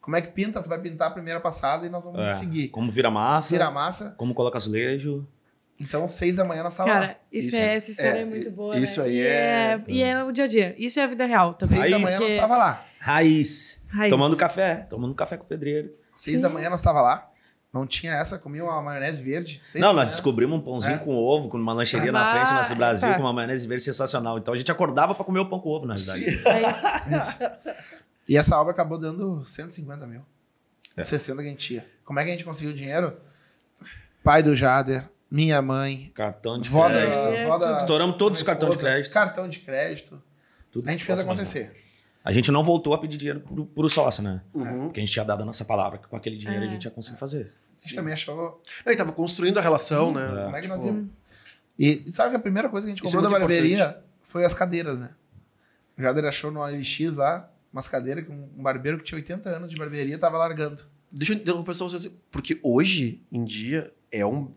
Como 0.00 0.16
é 0.16 0.20
que 0.20 0.28
pinta? 0.32 0.62
Tu 0.62 0.68
vai 0.68 0.78
pintar 0.80 1.08
a 1.08 1.10
primeira 1.10 1.40
passada 1.40 1.86
e 1.86 1.88
nós 1.88 2.04
vamos 2.04 2.20
É, 2.20 2.32
seguir. 2.34 2.68
Como 2.68 2.90
vira 2.90 3.10
massa, 3.10 3.50
Vira 3.50 3.70
massa. 3.70 4.14
como 4.18 4.34
coloca 4.34 4.58
azulejo. 4.58 5.26
Então, 5.80 6.06
seis 6.06 6.36
da 6.36 6.44
manhã 6.44 6.62
nós 6.62 6.74
tava 6.76 6.88
lá. 6.92 7.00
Cara, 7.00 7.16
isso, 7.32 7.48
Isso- 7.48 7.56
é, 7.56 7.74
essa 7.76 7.90
história 7.90 8.18
é, 8.18 8.22
é, 8.22 8.24
muito 8.24 8.50
boa. 8.50 8.78
isso 8.78 9.00
né? 9.02 9.06
aí 9.08 9.14
e 9.16 9.26
é- 9.26 9.84
E 9.88 10.02
é 10.02 10.24
o 10.24 10.30
dia 10.32 10.44
a 10.44 10.46
dia. 10.46 10.74
Isso 10.78 11.00
é 11.00 11.02
a 11.02 11.06
vida 11.06 11.26
real 11.26 11.54
também. 11.54 11.78
Seis 11.80 11.90
da 11.90 11.98
manhã 11.98 12.16
nós 12.18 12.24
Porque- 12.26 12.40
tava 12.40 12.56
lá. 12.56 12.84
Raiz. 13.00 13.84
Raiz. 13.88 14.10
Tomando 14.10 14.36
café. 14.36 14.86
Tomando 14.88 15.14
café 15.14 15.36
com 15.36 15.44
o 15.44 15.46
pedreiro. 15.46 15.90
Seis 16.14 16.36
Sim. 16.36 16.42
da 16.42 16.48
manhã 16.48 16.70
nós 16.70 16.80
tava 16.80 17.00
lá. 17.02 17.30
Não 17.72 17.88
tinha 17.88 18.12
essa, 18.12 18.38
comia 18.38 18.62
uma 18.62 18.80
maionese 18.80 19.20
verde. 19.20 19.60
Não, 19.74 19.92
nós 19.92 20.06
descobrimos 20.08 20.56
um 20.60 20.62
pãozinho 20.62 20.94
É. 20.94 20.98
com 20.98 21.12
ovo, 21.16 21.48
com 21.48 21.56
uma 21.58 21.72
lancheria 21.72 22.12
na 22.12 22.24
Ah, 22.24 22.30
frente, 22.36 22.54
nosso 22.56 22.76
Brasil, 22.76 23.08
tá. 23.08 23.14
com 23.16 23.20
uma 23.22 23.32
maionese 23.32 23.66
verde 23.66 23.82
sensacional. 23.82 24.38
Então 24.38 24.54
a 24.54 24.56
gente 24.56 24.70
acordava 24.70 25.12
pra 25.12 25.24
comer 25.24 25.40
o 25.40 25.46
pão 25.50 25.58
com 25.58 25.70
ovo, 25.70 25.84
na 25.84 25.96
verdade. 25.96 26.24
É 26.46 26.70
isso. 26.70 26.86
Isso. 27.18 27.38
E 28.28 28.36
essa 28.38 28.58
obra 28.60 28.72
acabou 28.72 28.96
dando 28.96 29.44
150 29.44 30.06
mil. 30.06 30.20
É. 30.96 31.02
60 31.02 31.42
que 31.42 31.48
a 31.48 31.50
gente 31.50 31.66
tinha. 31.66 31.84
Como 32.04 32.20
é 32.20 32.22
que 32.22 32.28
a 32.30 32.32
gente 32.32 32.44
conseguiu 32.44 32.72
o 32.72 32.76
dinheiro? 32.76 33.16
Pai 34.22 34.40
do 34.40 34.54
Jader, 34.54 35.08
minha 35.30 35.60
mãe, 35.62 36.10
Cartão 36.14 36.60
de 36.60 36.68
vó 36.68 36.88
da, 36.88 36.94
crédito. 36.94 37.18
É, 37.18 37.46
vó 37.46 37.58
da- 37.58 37.76
Estouramos 37.76 38.16
todos 38.16 38.38
os 38.38 38.44
cartões 38.44 38.72
de 38.74 38.78
crédito. 38.78 39.12
Cartão 39.12 39.48
de 39.48 39.58
crédito. 39.60 40.22
Tudo 40.70 40.88
A 40.88 40.92
gente 40.92 41.04
fez 41.04 41.18
possa 41.18 41.30
acontecer. 41.30 41.80
A 42.24 42.32
gente 42.32 42.50
não 42.50 42.62
voltou 42.64 42.94
a 42.94 42.98
pedir 42.98 43.16
dinheiro 43.18 43.40
pro, 43.40 43.66
pro 43.66 43.88
sócio, 43.88 44.22
né? 44.22 44.40
Uhum. 44.54 44.84
Porque 44.86 45.00
a 45.00 45.02
gente 45.02 45.12
tinha 45.12 45.24
dado 45.24 45.42
a 45.42 45.46
nossa 45.46 45.64
palavra, 45.64 45.98
que 45.98 46.06
com 46.08 46.16
aquele 46.16 46.36
dinheiro 46.36 46.64
É. 46.64 46.66
a 46.66 46.70
gente 46.70 46.84
ia 46.84 46.90
conseguir 46.90 47.18
fazer. 47.18 47.52
A 47.78 47.82
gente 47.82 47.94
também 47.96 48.12
achou. 48.14 48.62
Não, 48.86 48.92
e 48.92 48.96
tava 48.96 49.12
construindo 49.12 49.58
a 49.58 49.60
relação, 49.60 50.12
né? 50.12 50.26
Como 50.44 50.56
é 50.56 50.60
que 50.62 50.68
nós 50.68 50.80
Tipo, 50.82 50.94
íamos? 50.94 51.10
E 51.78 52.04
e 52.06 52.14
sabe 52.14 52.30
que 52.30 52.36
a 52.36 52.40
primeira 52.40 52.68
coisa 52.68 52.86
que 52.86 52.92
a 52.92 52.94
gente 52.94 53.02
é 53.02 53.04
comprou 53.04 53.22
da 53.22 53.28
muito 53.28 53.40
barbearia 53.40 53.98
foi 54.22 54.44
as 54.44 54.54
cadeiras, 54.54 54.98
né? 54.98 55.10
O 55.98 56.02
Jader 56.02 56.24
achou 56.24 56.50
no 56.50 56.60
OLX 56.60 57.14
lá 57.16 57.50
umas 57.72 57.88
cadeiras 57.88 58.24
que 58.24 58.30
um 58.30 58.48
um 58.56 58.62
barbeiro 58.62 58.98
que 58.98 59.04
tinha 59.04 59.16
80 59.18 59.50
anos 59.50 59.68
de 59.70 59.76
barbearia 59.76 60.16
tava 60.18 60.38
largando. 60.38 60.82
Deixa 61.12 61.32
eu 61.32 61.36
interromper 61.36 61.74
só 61.74 61.88
vocês. 61.88 62.06
Porque 62.30 62.58
hoje 62.62 63.20
em 63.30 63.44
dia 63.44 63.92
é 64.10 64.24
um. 64.24 64.50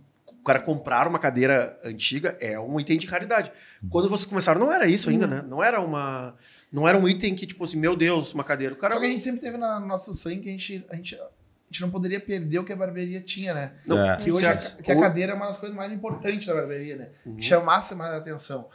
O 0.47 0.53
cara 0.55 0.61
comprar 0.61 1.05
uma 1.09 1.19
cadeira 1.19 1.77
antiga 1.83 2.37
é 2.39 2.57
um 2.57 2.79
item 2.79 2.97
de 2.97 3.05
raridade. 3.05 3.51
Quando 3.89 4.07
vocês 4.07 4.29
começaram, 4.29 4.61
não 4.61 4.71
era 4.71 4.87
isso 4.87 5.09
ainda, 5.09 5.27
né? 5.27 5.43
Não 5.45 5.61
era 5.61 5.81
uma. 5.81 6.35
Não 6.71 6.87
era 6.87 6.97
um 6.97 7.05
item 7.05 7.35
que, 7.35 7.45
tipo 7.45 7.65
assim, 7.65 7.77
meu 7.77 7.97
Deus, 7.97 8.33
uma 8.33 8.45
cadeira. 8.45 8.73
O 8.73 8.77
cara. 8.77 8.93
Só 8.93 8.99
que 9.01 9.07
a 9.07 9.09
gente 9.09 9.19
sempre 9.21 9.41
teve 9.41 9.57
na- 9.57 9.77
no 9.77 9.85
nosso 9.85 10.13
sangue 10.13 10.39
que 10.43 10.47
a 10.47 10.51
gente, 10.53 10.85
a 10.89 10.95
gente, 10.95 11.15
a 11.15 11.27
gente 11.69 11.81
não 11.81 11.89
poderia 11.89 12.17
perder 12.21 12.59
o 12.59 12.63
que 12.63 12.71
a 12.71 12.77
barbearia 12.77 13.19
tinha, 13.19 13.53
né? 13.53 13.73
Não, 13.85 13.99
É. 14.09 14.15
Que 14.15 14.31
hoje 14.31 14.45
a, 14.45 14.55
que 14.55 14.89
a 14.89 14.97
cadeira 14.97 15.33
é 15.33 15.35
uma 15.35 15.47
das 15.47 15.57
coisas 15.57 15.75
mais 15.75 15.91
importantes 15.91 16.47
da 16.47 16.53
barbearia, 16.53 16.95
né? 16.95 17.09
Uhum. 17.25 17.35
Que 17.35 17.43
chamasse 17.43 17.93
mais 17.93 18.13
a 18.13 18.15
atenção. 18.15 18.69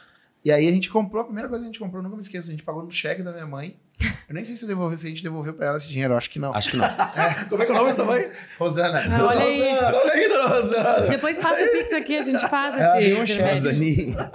E 0.45 0.51
aí 0.51 0.67
a 0.67 0.71
gente 0.71 0.91
comprou, 0.91 1.23
a 1.23 1.25
primeira 1.25 1.49
coisa 1.49 1.63
que 1.63 1.69
a 1.69 1.71
gente 1.71 1.79
comprou, 1.79 2.03
nunca 2.03 2.15
me 2.15 2.21
esqueço, 2.21 2.49
a 2.49 2.51
gente 2.51 2.61
pagou 2.61 2.83
no 2.83 2.91
cheque 2.91 3.23
da 3.23 3.31
minha 3.31 3.47
mãe. 3.47 3.75
Eu 4.27 4.33
nem 4.35 4.43
sei 4.43 4.55
se 4.55 4.63
eu 4.63 4.67
devolvi, 4.67 4.97
se 4.97 5.05
a 5.05 5.09
gente 5.09 5.21
devolveu 5.21 5.53
pra 5.53 5.67
ela 5.67 5.77
esse 5.77 5.87
dinheiro, 5.87 6.13
eu 6.13 6.17
acho 6.17 6.29
que 6.29 6.39
não. 6.39 6.53
Acho 6.55 6.71
que 6.71 6.77
não. 6.77 6.87
Como 7.49 7.61
é 7.61 7.65
que 7.65 7.71
é 7.71 7.75
o 7.75 7.77
nome 7.77 7.93
da 7.93 8.03
mãe? 8.03 8.31
Rosana. 8.57 9.03
Ah, 9.17 9.25
olha 9.25 9.41
aí. 9.43 9.71
Rosana, 9.73 9.97
olha 9.97 10.13
aí, 10.13 10.27
dona 10.29 10.47
Rosana. 10.55 11.07
Depois 11.07 11.37
passa 11.37 11.63
o 11.63 11.71
Pix 11.71 11.93
aqui, 11.93 12.17
a 12.17 12.21
gente 12.21 12.49
faz 12.49 12.77
Ela 12.77 13.01
esse. 13.01 13.13
um 13.13 13.23
intermédio. 13.23 14.15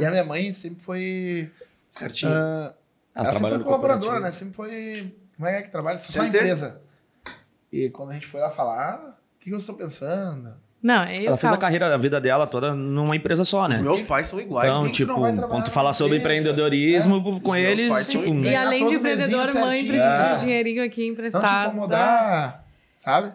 E 0.00 0.04
a 0.06 0.10
minha 0.10 0.24
mãe 0.24 0.50
sempre 0.52 0.82
foi. 0.82 1.50
Certinho. 1.88 2.32
ah, 2.32 2.34
Ela 2.34 2.74
ela 3.14 3.24
sempre 3.24 3.38
trabalha 3.38 3.54
foi 3.56 3.64
colaboradora, 3.64 4.20
né? 4.20 4.30
Sempre 4.30 4.54
foi. 4.54 5.14
Como 5.36 5.46
é 5.48 5.62
que 5.62 5.70
trabalha? 5.70 5.98
Só 5.98 6.18
na 6.18 6.24
CLT? 6.24 6.38
empresa. 6.38 6.80
E 7.70 7.90
quando 7.90 8.10
a 8.10 8.14
gente 8.14 8.26
foi 8.26 8.40
lá 8.40 8.50
falar, 8.50 8.94
"Ah, 8.94 9.14
o 9.36 9.38
que 9.38 9.50
eu 9.50 9.58
estou 9.58 9.76
pensando? 9.76 10.54
Não, 10.82 11.04
é 11.04 11.24
Ela 11.24 11.36
fez 11.36 11.52
a 11.52 11.56
carreira, 11.56 11.94
a 11.94 11.96
vida 11.96 12.20
dela 12.20 12.44
toda 12.46 12.74
numa 12.74 13.14
empresa 13.14 13.44
só, 13.44 13.68
né? 13.68 13.76
Os 13.76 13.82
meus 13.82 14.02
pais 14.02 14.26
são 14.26 14.40
iguais. 14.40 14.68
Então, 14.70 14.90
tipo, 14.90 15.12
não 15.12 15.20
quando 15.48 15.64
tu 15.64 15.68
na 15.68 15.72
fala 15.72 15.92
sobre 15.92 16.18
empreendedorismo, 16.18 17.22
com 17.22 17.36
Os 17.36 17.40
meus 17.40 17.56
eles, 17.56 18.10
tipo, 18.10 18.24
E 18.24 18.56
além 18.56 18.88
de 18.88 18.94
empreendedor, 18.96 19.44
mãe 19.44 19.52
certinho. 19.52 19.86
precisa 19.88 20.16
de 20.24 20.30
É. 20.30 20.34
um 20.34 20.36
dinheirinho 20.38 20.84
aqui 20.84 21.02
Não 21.06 21.12
emprestado. 21.12 21.44
te 21.46 21.68
incomodar, 21.68 22.64
sabe? 22.96 23.32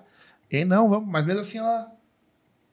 E 0.52 0.66
não, 0.66 0.90
vamos. 0.90 1.08
Mas 1.10 1.26
mesmo 1.26 1.40
assim, 1.42 1.60
ela 1.60 1.88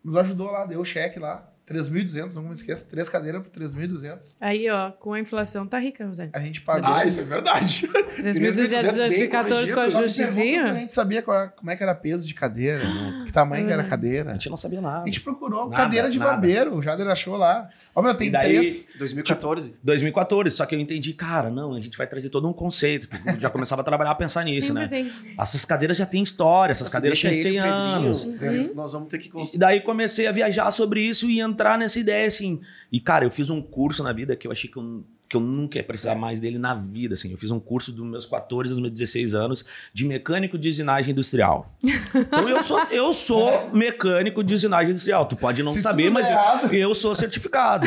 nos 0.04 0.16
ajudou 0.16 0.50
lá, 0.50 0.66
deu 0.66 0.80
o 0.80 0.84
cheque 0.84 1.20
lá. 1.20 1.48
3.200, 1.68 2.34
não 2.34 2.42
me 2.42 2.52
esqueça. 2.52 2.84
Três 2.88 3.08
cadeiras 3.08 3.42
por 3.42 3.50
3.200. 3.50 4.36
Aí, 4.40 4.68
ó, 4.68 4.90
com 4.90 5.12
a 5.14 5.20
inflação 5.20 5.66
tá 5.66 5.78
rica, 5.78 6.06
Zé. 6.12 6.28
A 6.32 6.40
gente 6.40 6.60
pagou. 6.60 6.92
Ah, 6.94 7.04
isso 7.06 7.20
é 7.20 7.24
verdade. 7.24 7.88
3.200 7.88 8.82
bem 8.82 8.94
2014 8.94 9.68
com 9.72 9.80
corrigido. 9.80 10.60
a 10.60 10.70
a 10.70 10.74
gente 10.74 10.92
sabia 10.92 11.22
qual- 11.22 11.48
como 11.50 11.70
é 11.70 11.76
que 11.76 11.82
era 11.82 11.94
peso 11.94 12.26
de 12.26 12.34
cadeira, 12.34 12.84
que 13.24 13.32
tamanho 13.32 13.66
que 13.66 13.72
era 13.72 13.82
a 13.82 13.86
a 13.86 13.88
cadeira. 13.88 14.32
gente 14.32 14.50
não 14.50 14.56
sabia 14.56 14.78
A 14.78 14.82
nada. 14.82 15.06
gente 15.06 15.20
procurou 15.20 15.68
Nada, 15.70 15.82
cadeira 15.84 16.10
de 16.10 16.18
nada. 16.18 16.32
barbeiro, 16.32 16.74
o 16.76 16.82
Jader 16.82 17.06
achou 17.08 17.36
lá. 17.36 17.68
Ó, 17.94 18.02
meu, 18.02 18.14
tem 18.14 18.28
E 18.28 18.30
daí- 18.32 18.56
três. 18.58 18.86
2014. 18.98 19.74
2014, 19.82 20.50
só 20.50 20.66
que 20.66 20.74
eu 20.74 20.80
entendi, 20.80 21.12
cara, 21.14 21.48
não, 21.50 21.74
a 21.74 21.80
gente 21.80 21.96
vai 21.96 22.06
trazer 22.06 22.28
todo 22.28 22.48
um 22.48 22.52
conceito. 22.52 23.08
que 23.08 23.28
eu 23.28 23.40
já 23.40 23.48
começava 23.50 23.80
a 23.80 23.84
trabalhar 23.84 24.10
a 24.10 24.14
pensar 24.14 24.44
nisso, 24.44 24.68
Sempre 24.68 24.82
né? 24.82 24.88
tem. 24.88 25.12
Essas 25.38 25.64
cadeiras 25.64 25.96
já 25.96 26.04
têm 26.06 26.22
história, 26.22 26.72
essas 26.72 26.88
cadeiras 26.88 27.20
Deixa 27.20 27.30
têm 27.34 27.40
ele, 27.40 27.58
100 27.58 27.60
o 27.60 27.62
Pedrinho, 27.64 27.94
anos. 27.96 28.24
eles- 28.42 28.74
Nós 28.74 28.92
vamos 28.92 29.08
ter 29.08 29.18
que 29.18 29.28
E 29.28 29.30
construir. 29.30 29.58
daí 29.60 29.80
comecei 29.80 30.26
a 30.26 30.32
viajar 30.32 30.70
sobre 30.70 31.00
isso 31.00 31.28
e 31.30 31.40
entrar 31.54 31.78
nessa 31.78 31.98
ideia, 31.98 32.26
assim. 32.26 32.60
E, 32.92 33.00
cara, 33.00 33.24
eu 33.24 33.30
fiz 33.30 33.48
um 33.50 33.62
curso 33.62 34.02
na 34.02 34.12
vida 34.12 34.36
que 34.36 34.46
eu 34.46 34.52
achei 34.52 34.68
que 34.70 34.76
eu, 34.76 35.04
que 35.28 35.36
eu 35.36 35.40
nunca 35.40 35.78
ia 35.78 35.84
precisar 35.84 36.14
mais 36.14 36.38
dele 36.40 36.58
na 36.58 36.74
vida, 36.74 37.14
assim. 37.14 37.30
Eu 37.32 37.38
fiz 37.38 37.50
um 37.50 37.58
curso 37.58 37.90
dos 37.92 38.04
meus 38.06 38.26
14 38.26 38.70
aos 38.72 38.80
meus 38.80 38.92
16 38.92 39.34
anos 39.34 39.64
de 39.92 40.04
mecânico 40.04 40.58
de 40.58 40.68
usinagem 40.68 41.12
industrial. 41.12 41.72
Então, 42.14 42.48
eu 42.48 42.62
sou, 42.62 42.80
eu 42.90 43.12
sou 43.12 43.70
mecânico 43.72 44.44
de 44.44 44.54
usinagem 44.54 44.90
industrial. 44.90 45.26
Tu 45.26 45.36
pode 45.36 45.62
não 45.62 45.72
Se 45.72 45.80
saber, 45.80 46.10
mas 46.10 46.26
der 46.26 46.74
eu, 46.74 46.88
eu 46.90 46.94
sou 46.94 47.14
certificado. 47.14 47.86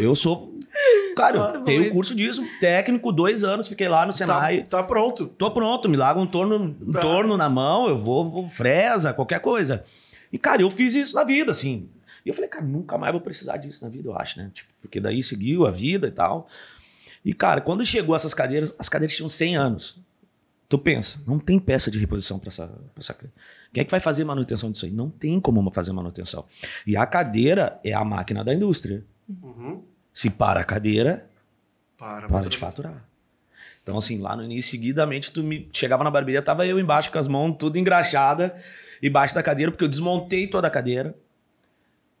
Eu 0.00 0.14
sou... 0.14 0.52
Cara, 1.14 1.36
eu 1.36 1.52
bom, 1.58 1.64
tenho 1.64 1.82
isso. 1.84 1.92
curso 1.92 2.14
disso, 2.14 2.44
técnico, 2.58 3.12
dois 3.12 3.44
anos, 3.44 3.68
fiquei 3.68 3.86
lá 3.86 4.06
no 4.06 4.12
Senai. 4.12 4.62
Tá, 4.62 4.78
tá 4.78 4.82
pronto. 4.82 5.26
Tô 5.26 5.50
pronto, 5.50 5.86
me 5.88 5.96
larga 5.98 6.18
um 6.18 6.26
torno, 6.26 6.56
um 6.56 6.90
Tá. 6.92 7.00
torno 7.00 7.36
na 7.36 7.50
mão, 7.50 7.88
eu 7.88 7.98
vou, 7.98 8.28
vou 8.30 8.48
fresa, 8.48 9.12
qualquer 9.12 9.40
coisa. 9.40 9.84
E, 10.32 10.38
cara, 10.38 10.62
eu 10.62 10.70
fiz 10.70 10.94
isso 10.94 11.14
na 11.14 11.24
vida, 11.24 11.50
assim. 11.50 11.90
E 12.24 12.28
eu 12.28 12.34
falei, 12.34 12.48
cara, 12.48 12.64
nunca 12.64 12.96
mais 12.96 13.12
vou 13.12 13.20
precisar 13.20 13.56
disso 13.56 13.84
na 13.84 13.90
vida, 13.90 14.08
eu 14.08 14.16
acho, 14.16 14.38
né? 14.38 14.50
Tipo, 14.52 14.70
porque 14.80 15.00
daí 15.00 15.22
seguiu 15.22 15.66
a 15.66 15.70
vida 15.70 16.06
e 16.06 16.10
tal. 16.10 16.48
E, 17.24 17.32
cara, 17.32 17.60
quando 17.60 17.84
chegou 17.84 18.16
essas 18.16 18.34
cadeiras, 18.34 18.74
as 18.78 18.88
cadeiras 18.88 19.16
tinham 19.16 19.28
100 19.28 19.56
anos. 19.56 19.98
Tu 20.68 20.78
pensa, 20.78 21.22
não 21.26 21.38
tem 21.38 21.58
peça 21.58 21.90
de 21.90 21.98
reposição 21.98 22.38
para 22.38 22.48
essa, 22.48 22.66
pra 22.66 23.00
essa. 23.00 23.14
Quem 23.72 23.82
é 23.82 23.84
que 23.84 23.90
vai 23.90 24.00
fazer 24.00 24.24
manutenção 24.24 24.70
disso 24.70 24.86
aí? 24.86 24.90
Não 24.90 25.10
tem 25.10 25.38
como 25.38 25.70
fazer 25.70 25.92
manutenção. 25.92 26.46
E 26.86 26.96
a 26.96 27.04
cadeira 27.04 27.78
é 27.84 27.92
a 27.92 28.04
máquina 28.04 28.42
da 28.42 28.54
indústria. 28.54 29.04
Uhum. 29.42 29.82
Se 30.12 30.30
para 30.30 30.60
a 30.60 30.64
cadeira, 30.64 31.28
Para, 31.98 32.26
para 32.26 32.48
de 32.48 32.56
faturar. 32.56 33.04
Então, 33.82 33.98
assim, 33.98 34.18
lá 34.18 34.36
no 34.36 34.44
início, 34.44 34.70
seguidamente, 34.70 35.32
tu 35.32 35.42
me 35.42 35.68
chegava 35.72 36.04
na 36.04 36.10
barbearia, 36.10 36.40
tava 36.40 36.66
eu 36.66 36.78
embaixo 36.78 37.10
com 37.10 37.18
as 37.18 37.26
mãos 37.26 37.56
tudo 37.58 37.78
engraxada, 37.78 38.54
embaixo 39.02 39.34
da 39.34 39.42
cadeira, 39.42 39.72
porque 39.72 39.84
eu 39.84 39.88
desmontei 39.88 40.46
toda 40.46 40.68
a 40.68 40.70
cadeira. 40.70 41.14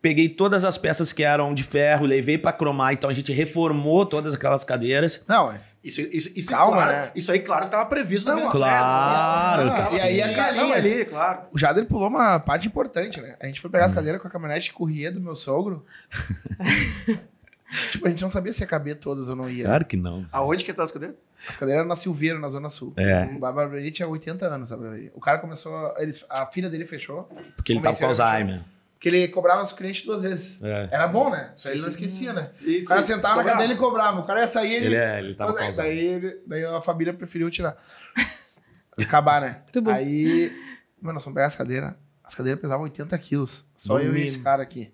Peguei 0.02 0.28
todas 0.28 0.64
as 0.64 0.76
peças 0.76 1.12
que 1.12 1.22
eram 1.22 1.54
de 1.54 1.62
ferro, 1.62 2.04
levei 2.04 2.36
para 2.36 2.52
cromar, 2.52 2.92
então 2.92 3.08
a 3.08 3.12
gente 3.12 3.32
reformou 3.32 4.04
todas 4.04 4.34
aquelas 4.34 4.64
cadeiras. 4.64 5.24
Não, 5.28 5.46
mas. 5.46 5.78
Isso, 5.82 6.00
isso, 6.00 6.32
isso, 6.36 6.48
Calma, 6.48 6.72
claro, 6.72 6.92
né? 6.92 7.10
isso 7.14 7.30
aí, 7.30 7.38
claro, 7.38 7.66
que 7.66 7.70
tava 7.70 7.86
previsto 7.86 8.26
Não, 8.26 8.34
na 8.34 8.40
mesa. 8.40 8.50
claro 8.50 9.64
né? 9.66 9.84
que. 9.84 9.96
E 9.96 10.00
aí 10.00 10.20
a 10.20 10.52
não 10.54 10.72
ali, 10.72 11.04
claro. 11.04 11.42
O 11.52 11.56
Jader 11.56 11.86
pulou 11.86 12.08
uma 12.08 12.40
parte 12.40 12.66
importante, 12.66 13.20
né? 13.20 13.36
A 13.40 13.46
gente 13.46 13.60
foi 13.60 13.70
pegar 13.70 13.86
as 13.86 13.94
cadeiras 13.94 14.20
com 14.20 14.26
a 14.26 14.30
caminhonete 14.30 14.72
Courrier 14.72 15.12
do 15.12 15.20
meu 15.20 15.36
sogro. 15.36 15.86
tipo, 17.92 18.04
a 18.04 18.10
gente 18.10 18.22
não 18.22 18.28
sabia 18.28 18.52
se 18.52 18.62
ia 18.62 18.66
caber 18.66 18.96
todas 18.96 19.28
ou 19.28 19.36
não 19.36 19.48
ia. 19.48 19.66
Claro 19.66 19.84
que 19.84 19.96
não. 19.96 20.26
Aonde 20.32 20.64
que 20.64 20.72
tá 20.72 20.82
as 20.82 20.90
cadeiras? 20.90 21.16
As 21.48 21.56
cadeiras 21.56 21.80
eram 21.80 21.88
na 21.88 21.96
Silveira, 21.96 22.38
na 22.38 22.48
Zona 22.48 22.68
Sul. 22.68 22.92
É, 22.96 23.22
A 23.22 23.52
barbearia 23.52 23.90
tinha 23.90 24.08
80 24.08 24.46
anos, 24.46 24.70
barbearia. 24.70 25.12
O 25.14 25.20
cara 25.20 25.38
começou. 25.38 25.94
Eles, 25.98 26.24
a 26.28 26.46
filha 26.46 26.68
dele 26.68 26.86
fechou. 26.86 27.28
porque 27.56 27.72
ele 27.72 27.80
tava 27.80 27.96
com 27.96 28.00
Convenceram 28.02 28.26
Alzheimer. 28.26 28.62
Porque 29.02 29.08
ele 29.16 29.26
cobrava 29.26 29.60
os 29.64 29.72
clientes 29.72 30.04
duas 30.04 30.22
vezes. 30.22 30.62
É. 30.62 30.88
Era 30.92 31.08
bom, 31.08 31.28
né? 31.28 31.52
Sim, 31.56 31.70
ele 31.70 31.78
não 31.78 31.84
sim. 31.86 31.90
esquecia, 31.90 32.32
né? 32.32 32.46
Sim, 32.46 32.82
O 32.82 32.84
cara 32.84 33.02
sim. 33.02 33.14
sentava 33.14 33.34
na 33.34 33.40
Cobrava. 33.42 33.58
cadeira 33.58 33.74
e 33.74 33.76
cobrava. 33.76 34.20
O 34.20 34.24
cara 34.24 34.40
ia 34.42 34.46
sair, 34.46 34.74
ele. 34.74 34.86
Ele, 34.86 34.94
é, 34.94 35.18
ele 35.18 35.34
tava 35.34 35.50
com 35.52 35.58
daí, 35.58 35.66
Alzheimer. 35.66 36.24
ele- 36.24 36.40
daí 36.46 36.64
a 36.64 36.80
família 36.80 37.12
preferiu 37.12 37.50
tirar. 37.50 37.76
Acabar, 38.96 39.40
né? 39.40 39.62
Muito 39.64 39.82
bom. 39.82 39.90
Aí, 39.90 40.52
mano, 41.00 41.14
nós 41.14 41.24
fomos 41.24 41.34
pegar 41.34 41.48
as 41.48 41.56
cadeiras. 41.56 41.94
As 42.22 42.32
cadeiras 42.36 42.60
pesavam 42.60 42.84
80 42.84 43.18
quilos. 43.18 43.64
Só 43.76 43.98
eu 43.98 44.16
e 44.16 44.22
esse 44.22 44.40
cara 44.40 44.62
aqui. 44.62 44.92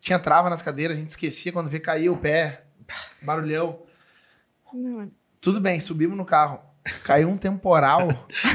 Tinha 0.00 0.18
trava 0.18 0.48
nas 0.48 0.62
cadeiras, 0.62 0.96
a 0.96 1.00
gente 1.00 1.10
esquecia 1.10 1.52
quando 1.52 1.68
vê 1.68 1.78
cair 1.78 2.08
o 2.08 2.16
pé. 2.16 2.62
Barulhão. 3.20 3.82
Não, 4.72 5.02
é. 5.02 5.08
Tudo 5.42 5.60
bem, 5.60 5.78
subimos 5.78 6.16
no 6.16 6.24
carro. 6.24 6.60
Caiu 7.04 7.28
um 7.28 7.36
temporal. 7.36 8.08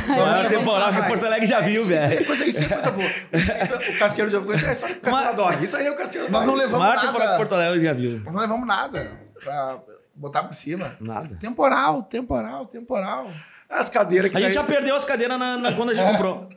Maior 0.08 0.48
temporal 0.50 0.94
que 0.94 1.02
Porto 1.08 1.26
Alegre 1.26 1.46
já 1.46 1.60
viu, 1.62 1.82
Isso, 1.82 1.92
isso 1.94 2.08
velho. 2.08 2.22
é 2.22 2.24
coisa, 2.26 2.46
isso 2.46 2.64
é 2.64 2.68
coisa 2.70 2.92
boa. 2.92 3.10
Isso- 3.34 3.52
isso- 3.52 3.92
o 3.92 4.00
Cassiano 4.00 4.30
já 4.32 4.42
conhece. 4.42 4.66
É 4.66 4.74
só 4.74 4.88
o 4.88 4.96
Cassiano 5.00 5.28
adora. 5.30 5.64
Isso 5.64 5.78
aí 5.78 5.88
é 5.88 5.92
o 5.92 5.96
Cassiano. 5.96 6.30
Nós 6.30 6.46
não 6.46 6.54
levamos 6.56 6.80
maior 6.80 6.96
temporal 7.00 7.20
que 7.20 7.26
nada. 7.26 7.38
Porto 7.38 7.56
Alegre 7.56 7.84
já 7.84 7.94
viu. 7.94 8.20
Nós 8.22 8.34
não 8.34 8.42
levamos 8.42 8.68
nada 8.68 9.12
pra 9.44 9.80
botar 10.16 10.44
por 10.44 10.54
cima. 10.54 10.96
Nada. 11.00 11.36
Temporal, 11.40 12.04
temporal, 12.04 12.66
temporal. 12.68 13.32
As 13.70 13.90
cadeiras 13.90 14.30
que 14.32 14.38
A 14.38 14.40
gente 14.40 14.50
daí- 14.50 14.56
já 14.56 14.64
perdeu 14.64 14.96
as 14.96 15.06
cadeiras 15.06 15.40
na, 15.40 15.58
na- 15.58 15.74
quando 15.74 15.92
a 15.92 15.94
gente 15.94 16.12
comprou. 16.12 16.48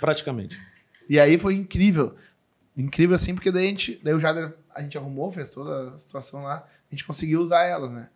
Praticamente. 0.00 0.60
E 1.08 1.18
aí 1.20 1.38
foi 1.38 1.54
incrível. 1.54 2.14
Incrível 2.76 3.14
assim, 3.14 3.34
porque 3.34 3.50
daí 3.50 3.66
a 3.66 3.68
gente, 3.68 4.00
daí 4.02 4.14
o 4.14 4.20
Jader, 4.20 4.54
a 4.74 4.82
gente 4.82 4.96
arrumou, 4.98 5.30
fez 5.30 5.50
toda 5.50 5.94
a 5.94 5.98
situação 5.98 6.42
lá, 6.42 6.56
a 6.90 6.94
gente 6.94 7.04
conseguiu 7.04 7.40
usar 7.40 7.62
elas, 7.64 7.90
né? 7.90 8.08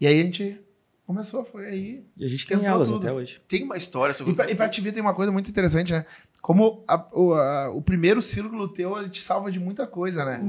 E 0.00 0.06
aí 0.06 0.20
a 0.20 0.22
gente 0.24 0.60
começou, 1.06 1.44
foi 1.44 1.66
aí. 1.66 2.04
E 2.16 2.24
a 2.24 2.28
gente 2.28 2.46
tem 2.46 2.64
elas 2.64 2.88
tudo. 2.88 2.98
até 3.06 3.12
hoje. 3.12 3.40
Tem 3.48 3.62
uma 3.64 3.76
história 3.76 4.14
sobre. 4.14 4.32
E 4.32 4.36
pra, 4.36 4.50
e 4.50 4.54
pra 4.54 4.68
te 4.68 4.80
ver 4.80 4.92
tem 4.92 5.00
uma 5.02 5.14
coisa 5.14 5.30
muito 5.32 5.48
interessante, 5.48 5.92
né? 5.92 6.04
Como 6.42 6.84
a- 6.86 7.06
o, 7.12 7.32
a- 7.34 7.70
o 7.70 7.80
primeiro 7.82 8.20
círculo 8.22 8.68
teu, 8.68 8.96
ele 8.98 9.08
te 9.08 9.20
salva 9.22 9.50
de 9.50 9.58
muita 9.60 9.86
coisa, 9.86 10.24
né? 10.24 10.40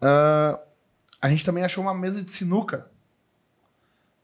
Ah, 0.00 0.58
a 1.20 1.28
gente 1.28 1.44
também 1.44 1.64
achou 1.64 1.82
uma 1.82 1.94
mesa 1.94 2.22
de 2.22 2.30
sinuca. 2.32 2.88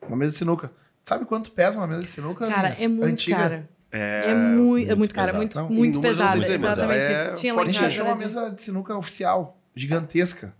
Uma 0.07 0.16
mesa 0.16 0.33
de 0.33 0.39
sinuca. 0.39 0.70
Sabe 1.05 1.25
quanto 1.25 1.51
pesa 1.51 1.79
uma 1.79 1.87
mesa 1.87 2.01
de 2.03 2.09
sinuca? 2.09 2.47
Cara, 2.47 2.68
é 2.79 2.89
muito 2.89 3.05
Antiga. 3.05 3.37
cara. 3.37 3.68
É, 3.91 4.31
É, 4.31 4.35
muito, 4.35 4.85
é 4.91 4.95
muito 4.95 4.99
muito 4.99 5.14
cara, 5.14 5.33
pesado. 5.39 5.66
muito, 5.68 5.79
muito 5.79 6.01
pesada. 6.01 6.39
Exatamente 6.47 7.07
é 7.07 7.12
isso. 7.12 7.35
Tinha 7.35 7.55
lá 7.55 7.62
A 7.62 7.64
gente 7.66 7.85
achou 7.85 8.07
uma 8.07 8.14
mesa 8.16 8.51
de 8.51 8.62
sinuca 8.62 8.97
oficial, 8.97 9.61
gigantesca. 9.75 10.55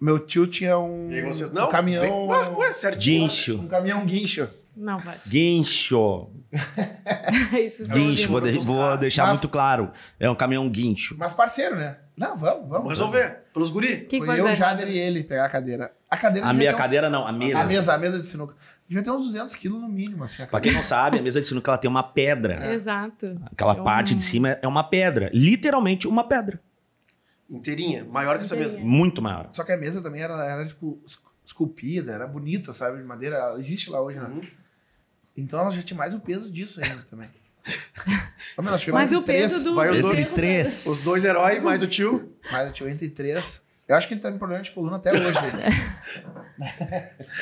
Meu 0.00 0.18
tio 0.18 0.46
tinha 0.46 0.78
um, 0.78 1.10
E 1.10 1.16
aí 1.16 1.22
vocês 1.22 1.50
um 1.50 1.54
não? 1.54 1.68
caminhão. 1.68 2.02
Bem- 2.02 2.12
Ué, 2.12 2.48
ué, 2.56 2.72
certinho. 2.72 3.22
Guincho. 3.22 3.60
Um 3.60 3.68
caminhão 3.68 4.04
guincho. 4.06 4.48
Não, 4.76 4.98
vai. 4.98 5.16
Guincho. 5.28 6.30
Isso 7.64 7.92
Guincho, 7.92 8.28
vou, 8.28 8.40
de- 8.40 8.58
vou 8.64 8.96
deixar 8.96 9.24
Mas- 9.26 9.38
muito 9.38 9.48
claro. 9.48 9.90
É 10.18 10.28
um 10.30 10.34
caminhão 10.34 10.68
guincho. 10.68 11.16
Mas 11.18 11.34
parceiro, 11.34 11.76
né? 11.76 11.96
Não, 12.16 12.36
vamos, 12.36 12.68
vamos. 12.68 12.88
Resolver. 12.88 13.38
Pelos 13.52 13.70
guri. 13.70 13.98
Quem 14.02 14.20
que 14.20 14.26
Foi 14.26 14.36
pode 14.36 14.40
eu? 14.48 14.54
Jader 14.54 14.88
e 14.88 14.98
ele 14.98 15.22
pegar 15.22 15.46
a 15.46 15.48
cadeira. 15.48 15.92
A 16.08 16.16
cadeira 16.16 16.46
A 16.48 16.52
minha 16.52 16.70
ter 16.70 16.76
uns- 16.76 16.80
cadeira 16.80 17.10
não, 17.10 17.26
a 17.26 17.32
mesa. 17.32 17.60
A 17.60 17.66
mesa, 17.66 17.94
a 17.94 17.98
mesa 17.98 18.18
de 18.18 18.26
sinuca. 18.26 18.54
Devia 18.88 19.04
ter 19.04 19.10
uns 19.10 19.24
200 19.26 19.54
quilos 19.54 19.80
no 19.80 19.88
mínimo, 19.88 20.24
assim. 20.24 20.42
a 20.42 20.46
Pra 20.46 20.60
quem 20.60 20.72
não 20.72 20.82
sabe, 20.82 21.18
a 21.18 21.22
mesa 21.22 21.40
de 21.40 21.46
sinuca 21.46 21.70
ela 21.70 21.78
tem 21.78 21.88
uma 21.90 22.02
pedra. 22.02 22.72
Exato. 22.74 23.38
Aquela 23.46 23.76
É 23.76 23.80
um- 23.80 23.84
parte 23.84 24.14
de 24.14 24.22
cima 24.22 24.58
é 24.60 24.66
uma 24.66 24.82
pedra. 24.82 25.30
Literalmente 25.32 26.08
uma 26.08 26.24
pedra. 26.24 26.60
Inteirinha. 27.50 28.04
Maior 28.04 28.36
que 28.36 28.42
essa 28.44 28.56
mesa. 28.56 28.78
Muito 28.78 29.20
maior. 29.20 29.48
Só 29.52 29.64
que 29.64 29.72
a 29.72 29.76
mesa 29.76 30.02
também 30.02 30.22
era, 30.22 30.34
era 30.44 30.64
tipo, 30.66 30.98
es- 31.06 31.18
esculpida, 31.44 32.12
era 32.12 32.26
bonita, 32.26 32.72
sabe? 32.72 32.98
De 32.98 33.04
madeira. 33.04 33.36
Ela 33.36 33.58
existe 33.58 33.90
lá 33.90 34.00
hoje, 34.00 34.18
né? 34.18 34.28
Uhum. 34.28 34.42
Então 35.36 35.58
ela 35.60 35.70
já 35.70 35.82
tinha 35.82 35.96
mais 35.98 36.14
o 36.14 36.20
peso 36.20 36.50
disso 36.50 36.80
ainda 36.82 37.02
também. 37.10 37.28
Mas 38.92 39.12
o 39.12 39.16
entre 39.16 39.26
três, 39.26 39.52
peso 39.52 39.64
do. 39.64 39.74
vai 39.74 39.90
os 39.90 39.98
do 39.98 40.02
dois. 40.02 40.26
Três. 40.32 40.86
Os 40.86 41.04
dois 41.04 41.24
heróis 41.24 41.62
mais 41.62 41.82
o 41.82 41.86
tio. 41.86 42.32
Mas 42.50 42.68
eu 42.68 42.72
tinha 42.72 42.90
entre 42.90 43.08
três. 43.10 43.62
Eu 43.88 43.96
acho 43.96 44.06
que 44.06 44.14
ele 44.14 44.20
tá 44.20 44.30
com 44.30 44.38
problema 44.38 44.62
de 44.62 44.70
coluna 44.70 44.96
até 44.96 45.12
hoje. 45.12 45.38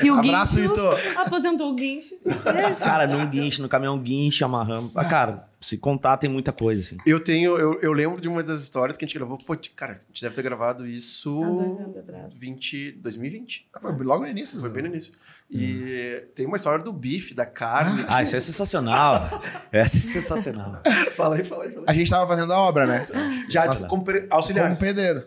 E 0.02 0.10
o 0.10 0.18
Abraço, 0.18 0.56
guincho 0.56 0.68
Vitor. 0.68 0.98
aposentou 1.18 1.72
o 1.72 1.74
guincho. 1.74 2.14
É. 2.46 2.74
Cara, 2.74 3.06
num 3.06 3.26
guincho, 3.28 3.62
no 3.62 3.68
caminhão 3.68 3.98
guincho, 3.98 4.44
amarramos. 4.44 4.92
Ah, 4.94 5.04
cara, 5.04 5.47
se 5.68 5.76
contar 5.76 6.16
tem 6.16 6.30
muita 6.30 6.50
coisa, 6.50 6.80
assim. 6.80 6.96
Eu 7.04 7.20
tenho, 7.20 7.58
eu, 7.58 7.78
eu 7.82 7.92
lembro 7.92 8.20
de 8.20 8.26
uma 8.28 8.42
das 8.42 8.60
histórias 8.62 8.96
que 8.96 9.04
a 9.04 9.06
gente 9.06 9.18
gravou. 9.18 9.36
Pô, 9.36 9.54
cara, 9.76 10.00
a 10.02 10.06
gente 10.08 10.22
deve 10.22 10.34
ter 10.34 10.42
gravado 10.42 10.86
isso 10.86 11.42
Há 11.42 11.46
dois 11.46 11.80
anos 11.80 11.96
atrás. 11.98 12.34
20, 12.34 12.92
2020. 12.92 13.68
Foi 13.78 13.92
logo 14.04 14.24
no 14.24 14.30
início. 14.30 14.58
Foi 14.58 14.70
bem 14.70 14.84
no 14.84 14.88
início. 14.88 15.12
E 15.50 16.24
tem 16.34 16.46
uma 16.46 16.56
história 16.56 16.82
do 16.82 16.90
bife, 16.90 17.34
da 17.34 17.44
carne. 17.44 18.02
Ah, 18.08 18.22
isso 18.22 18.34
é 18.34 18.40
sensacional. 18.40 19.42
Essa 19.70 19.96
é 19.96 20.00
sensacional. 20.00 20.80
fala 21.14 21.36
aí, 21.36 21.44
fala 21.44 21.64
aí. 21.64 21.70
Fala 21.70 21.84
aí. 21.86 21.86
A 21.86 21.92
gente 21.92 22.10
tava 22.10 22.26
fazendo 22.26 22.50
a 22.50 22.58
obra, 22.58 22.86
né? 22.86 23.06
Já 23.50 23.66
Nossa. 23.66 23.86
como 23.86 24.04
pre- 24.04 24.26
Como 24.26 24.78
pedreiro. 24.78 25.24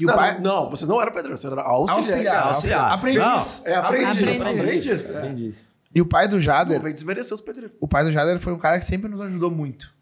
E 0.00 0.04
o 0.04 0.08
não, 0.08 0.14
pai. 0.14 0.40
não, 0.40 0.70
você 0.70 0.86
não 0.86 1.00
era 1.00 1.10
pedreiro, 1.10 1.36
você 1.36 1.46
era 1.46 1.60
auxiliar. 1.60 1.98
Auxiliar. 1.98 2.46
Auxiliar. 2.46 2.92
Aprendiz. 2.92 3.62
É 3.66 3.74
aprendiz. 3.74 4.40
Aprendiz. 4.40 4.40
Aprendiz. 4.40 5.06
É. 5.10 5.18
Entendi. 5.18 5.73
E 5.94 6.00
o 6.00 6.06
pai 6.06 6.26
do 6.26 6.36
Não, 6.36 6.40
Jader. 6.42 6.80
vem 6.80 6.92
desmerecer 6.92 7.32
os 7.34 7.40
pedreiros. 7.40 7.76
O 7.80 7.86
pai 7.86 8.04
do 8.04 8.10
Jader 8.12 8.38
foi 8.40 8.52
um 8.52 8.58
cara 8.58 8.78
que 8.78 8.84
sempre 8.84 9.08
nos 9.08 9.20
ajudou 9.20 9.50
muito. 9.50 9.94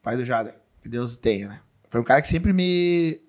O 0.00 0.02
pai 0.02 0.16
do 0.16 0.24
Jader. 0.24 0.54
Que 0.80 0.88
Deus 0.88 1.14
o 1.14 1.18
tenha, 1.18 1.48
né? 1.48 1.60
Foi 1.88 2.00
um 2.00 2.04
cara 2.04 2.20
que 2.22 2.28
sempre 2.28 2.52
me. 2.52 3.20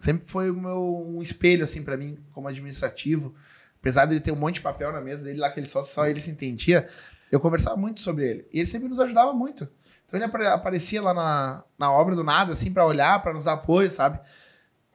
Sempre 0.00 0.26
foi 0.26 0.50
o 0.50 0.54
meu 0.60 1.06
um 1.08 1.22
espelho, 1.22 1.62
assim, 1.64 1.82
pra 1.82 1.96
mim, 1.96 2.18
como 2.32 2.48
administrativo. 2.48 3.34
Apesar 3.80 4.06
dele 4.06 4.20
ter 4.20 4.32
um 4.32 4.36
monte 4.36 4.56
de 4.56 4.60
papel 4.62 4.92
na 4.92 5.00
mesa 5.00 5.22
dele 5.24 5.38
lá, 5.38 5.50
que 5.50 5.60
ele 5.60 5.66
só, 5.68 5.82
só 5.82 6.06
ele 6.06 6.20
se 6.20 6.30
entendia, 6.30 6.88
eu 7.30 7.38
conversava 7.38 7.76
muito 7.76 8.00
sobre 8.00 8.28
ele. 8.28 8.48
E 8.52 8.58
ele 8.58 8.66
sempre 8.66 8.88
nos 8.88 8.98
ajudava 8.98 9.32
muito. 9.32 9.68
Então 10.06 10.18
ele 10.18 10.24
apare- 10.24 10.46
aparecia 10.46 11.00
lá 11.02 11.14
na, 11.14 11.62
na 11.78 11.92
obra 11.92 12.14
do 12.16 12.24
nada, 12.24 12.52
assim, 12.52 12.72
pra 12.72 12.84
olhar, 12.86 13.22
pra 13.22 13.32
nos 13.32 13.44
dar 13.44 13.52
apoio, 13.54 13.90
sabe? 13.90 14.18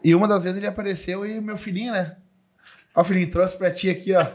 E 0.03 0.13
uma 0.15 0.27
das 0.27 0.43
vezes 0.43 0.57
ele 0.57 0.67
apareceu 0.67 1.25
e 1.25 1.39
meu 1.39 1.55
filhinho, 1.57 1.91
né? 1.93 2.17
Ó, 2.95 3.01
o 3.01 3.03
filhinho, 3.03 3.29
trouxe 3.31 3.57
pra 3.57 3.71
ti 3.71 3.89
aqui, 3.89 4.13
ó. 4.13 4.25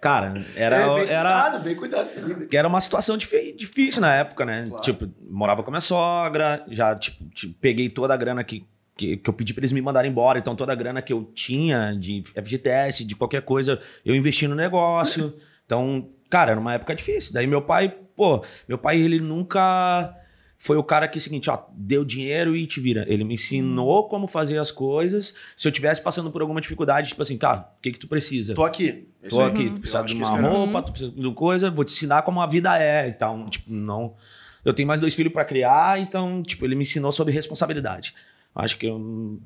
Cara, 0.00 0.34
era, 0.54 0.76
é, 0.76 0.94
bem 0.94 1.08
era, 1.08 1.42
cuidado, 1.42 1.64
bem 1.64 1.74
cuidado, 1.76 2.08
era 2.52 2.68
uma 2.68 2.80
situação 2.80 3.16
difí- 3.16 3.52
difícil 3.56 4.00
na 4.00 4.14
época, 4.14 4.44
né? 4.44 4.72
Tipo, 4.80 5.08
morava 5.28 5.62
com 5.62 5.70
a 5.70 5.72
minha 5.72 5.80
sogra, 5.80 6.64
já, 6.68 6.94
tipo, 6.94 7.24
tipo, 7.30 7.54
peguei 7.60 7.88
toda 7.88 8.14
a 8.14 8.16
grana 8.16 8.44
que, 8.44 8.64
que, 8.96 9.16
que 9.16 9.28
eu 9.28 9.34
pedi 9.34 9.52
pra 9.52 9.60
eles 9.62 9.72
me 9.72 9.82
mandarem 9.82 10.10
embora. 10.10 10.38
Então, 10.38 10.54
toda 10.54 10.72
a 10.72 10.76
grana 10.76 11.02
que 11.02 11.12
eu 11.12 11.24
tinha 11.34 11.92
de 11.98 12.22
FGTS, 12.34 13.04
de 13.04 13.16
qualquer 13.16 13.42
coisa, 13.42 13.80
eu 14.04 14.14
investi 14.14 14.46
no 14.46 14.54
negócio. 14.54 15.34
Então, 15.68 16.08
cara, 16.30 16.52
era 16.52 16.58
uma 16.58 16.72
época 16.72 16.94
difícil. 16.94 17.34
Daí 17.34 17.46
meu 17.46 17.60
pai, 17.60 17.94
pô, 18.16 18.42
meu 18.66 18.78
pai, 18.78 18.98
ele 18.98 19.20
nunca 19.20 20.16
foi 20.60 20.76
o 20.76 20.82
cara 20.82 21.06
que, 21.06 21.20
seguinte, 21.20 21.48
ó, 21.48 21.60
deu 21.72 22.04
dinheiro 22.04 22.56
e 22.56 22.66
te 22.66 22.80
vira. 22.80 23.04
Ele 23.08 23.22
me 23.22 23.34
ensinou 23.34 24.08
como 24.08 24.26
fazer 24.26 24.58
as 24.58 24.70
coisas. 24.72 25.34
Se 25.56 25.68
eu 25.68 25.72
tivesse 25.72 26.02
passando 26.02 26.30
por 26.32 26.40
alguma 26.42 26.60
dificuldade, 26.60 27.08
tipo 27.10 27.22
assim, 27.22 27.38
cara, 27.38 27.70
o 27.78 27.80
que 27.80 27.92
que 27.92 27.98
tu 27.98 28.08
precisa? 28.08 28.54
Tô 28.54 28.64
aqui. 28.64 29.06
É 29.22 29.28
isso 29.28 29.36
Tô 29.36 29.42
aí. 29.42 29.48
aqui, 29.50 29.64
tu 29.70 29.74
Eu 29.76 29.78
precisa 29.80 29.98
acho 30.00 30.08
de 30.14 30.20
que 30.20 30.28
uma 30.28 30.48
roupa, 30.48 30.82
tu 30.82 30.90
precisa 30.90 31.12
de 31.12 31.20
uma 31.26 31.34
coisa, 31.34 31.70
vou 31.70 31.84
te 31.84 31.92
ensinar 31.92 32.22
como 32.22 32.40
a 32.42 32.46
vida 32.46 32.76
é. 32.76 33.08
Então, 33.08 33.46
tipo, 33.48 33.72
não. 33.72 34.14
Eu 34.64 34.74
tenho 34.74 34.88
mais 34.88 35.00
dois 35.00 35.14
filhos 35.14 35.32
pra 35.32 35.44
criar, 35.44 36.00
então, 36.00 36.42
tipo, 36.42 36.64
ele 36.64 36.74
me 36.74 36.82
ensinou 36.82 37.12
sobre 37.12 37.32
responsabilidade. 37.32 38.12
Acho 38.54 38.76
que 38.76 38.88
é 38.88 38.92
um- 38.92 39.38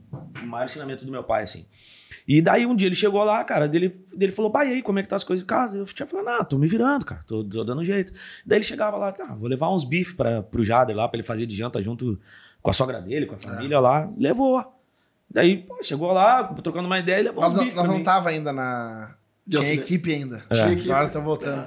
o 0.43 0.47
maior 0.47 0.65
ensinamento 0.65 1.05
do 1.05 1.13
meu 1.13 1.23
pai, 1.23 1.43
assim. 1.43 1.67
E 2.27 2.41
daí 2.41 2.65
um 2.67 2.75
dia 2.77 2.87
ele 2.89 2.95
chegou 2.95 3.23
lá, 3.25 3.43
cara, 3.45 3.69
dele, 3.69 3.89
dele 4.17 4.31
falou, 4.33 4.51
pai, 4.51 4.69
e 4.69 4.73
aí, 4.75 4.83
como 4.83 4.99
é 4.99 5.03
que 5.03 5.09
tá 5.09 5.17
as 5.17 5.25
coisas 5.25 5.43
em 5.43 5.47
casa? 5.47 5.77
Eu 5.77 5.85
tinha 5.87 6.07
falado, 6.07 6.41
ah, 6.41 6.45
tô 6.45 6.57
me 6.59 6.67
virando, 6.69 7.05
cara, 7.05 7.21
tô, 7.27 7.43
tô 7.45 7.65
dando 7.65 7.81
um 7.81 7.85
jeito. 7.85 8.13
Daí 8.47 8.59
ele 8.59 8.65
chegava 8.65 8.97
lá, 8.97 9.11
tá, 9.13 9.27
vou 9.35 9.49
levar 9.49 9.71
uns 9.71 9.85
bifes 9.85 10.15
pra, 10.15 10.43
pro 10.43 10.65
Jader 10.65 10.95
lá, 10.97 11.09
pra 11.09 11.19
ele 11.19 11.27
fazer 11.27 11.47
de 11.47 11.55
janta 11.57 11.83
junto 11.83 12.19
com 12.63 12.71
a 12.71 12.73
sogra 12.73 13.01
dele, 13.01 13.27
com 13.27 13.35
a 13.35 13.39
família 13.39 13.81
lá. 13.81 14.09
Levou. 14.17 14.65
Daí, 15.29 15.59
pô, 15.63 15.83
chegou 15.83 16.13
lá, 16.13 16.45
trocando 16.45 16.87
uma 16.87 16.99
ideia, 16.99 17.21
e 17.21 17.23
levou 17.25 17.43
Nós 17.43 17.53
uns 17.55 17.59
bifes 17.59 17.75
nós 17.75 17.85
pra 17.85 17.93
não 17.93 17.99
mim. 17.99 18.05
tava 18.05 18.29
ainda 18.31 18.53
na. 18.53 19.15
De 19.45 19.59
Tinha 19.59 19.75
equipe 19.75 20.15
ainda. 20.15 20.45
Tinha 20.53 20.67
É. 20.69 20.73
equipe. 20.73 20.93
Agora 20.93 21.09
tô 21.11 21.21
voltando. 21.21 21.67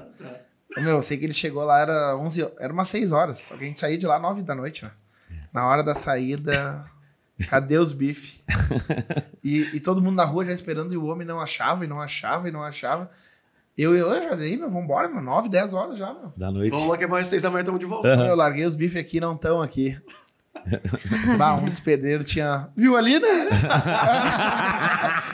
Ô, 0.77 0.81
Meu, 0.81 0.91
eu 0.91 1.01
sei 1.01 1.17
que 1.17 1.25
ele 1.25 1.33
chegou 1.33 1.63
lá, 1.65 1.79
era 1.81 2.15
11, 2.17 2.43
ho- 2.43 2.51
era 2.59 2.71
umas 2.71 2.87
6 2.87 3.11
horas. 3.11 3.39
Só 3.39 3.57
que 3.57 3.63
a 3.65 3.67
gente 3.67 3.79
saía 3.79 3.97
de 3.97 4.05
lá 4.05 4.17
9 4.19 4.41
da 4.43 4.55
noite, 4.55 4.85
né? 4.85 4.91
Na 5.51 5.67
hora 5.67 5.83
da 5.83 5.93
saída, 5.95 6.85
cadê 7.49 7.77
os 7.77 7.93
bife? 7.93 8.41
e, 9.43 9.75
e 9.75 9.79
todo 9.79 10.01
mundo 10.01 10.15
na 10.15 10.25
rua 10.25 10.45
já 10.45 10.51
esperando 10.51 10.93
e 10.93 10.97
o 10.97 11.05
homem 11.05 11.27
não 11.27 11.39
achava, 11.39 11.85
e 11.85 11.87
não 11.87 12.01
achava, 12.01 12.47
e 12.47 12.51
não 12.51 12.63
achava. 12.63 13.09
Eu, 13.77 13.95
eu 13.95 14.09
já 14.23 14.35
dei, 14.35 14.55
meu, 14.55 14.69
vambora, 14.69 15.09
meu, 15.09 15.21
9, 15.21 15.49
10 15.49 15.73
horas 15.73 15.97
já, 15.97 16.13
meu. 16.13 16.31
Da 16.37 16.49
noite. 16.49 16.71
Vamos 16.71 16.87
lá 16.87 16.97
que 16.97 17.03
é 17.03 17.07
mais 17.07 17.27
seis 17.27 17.41
da 17.41 17.49
manhã, 17.49 17.61
estamos 17.61 17.79
de 17.79 17.85
volta. 17.85 18.07
Aham. 18.07 18.27
Eu 18.27 18.35
larguei 18.35 18.63
os 18.63 18.73
bifes 18.73 18.97
aqui, 18.97 19.19
não 19.19 19.35
estão 19.35 19.61
aqui. 19.61 19.97
bah, 21.37 21.55
um 21.55 21.65
despedeiro 21.65 22.23
tinha. 22.23 22.69
Viu 22.75 22.95
ali, 22.95 23.19
né? 23.19 23.27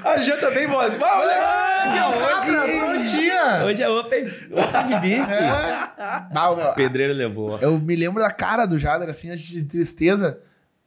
A 0.03 0.17
janta 0.17 0.49
bem 0.49 0.67
boa. 0.67 0.83
assim, 0.85 0.97
ah, 1.01 1.19
olha! 1.19 2.09
Hoje 2.09 2.51
prontinha! 2.79 3.65
Hoje 3.65 3.83
é 3.83 3.89
open, 3.89 4.25
open 4.25 4.85
de 4.87 4.99
bife. 4.99 5.31
É. 5.31 5.89
Bah, 6.33 6.55
meu, 6.55 6.69
O 6.69 6.73
pedreiro 6.73 7.13
levou. 7.13 7.59
Eu 7.59 7.79
me 7.79 7.95
lembro 7.95 8.21
da 8.21 8.31
cara 8.31 8.65
do 8.65 8.79
Jader, 8.79 9.07
assim, 9.07 9.33
de 9.35 9.63
tristeza. 9.63 10.41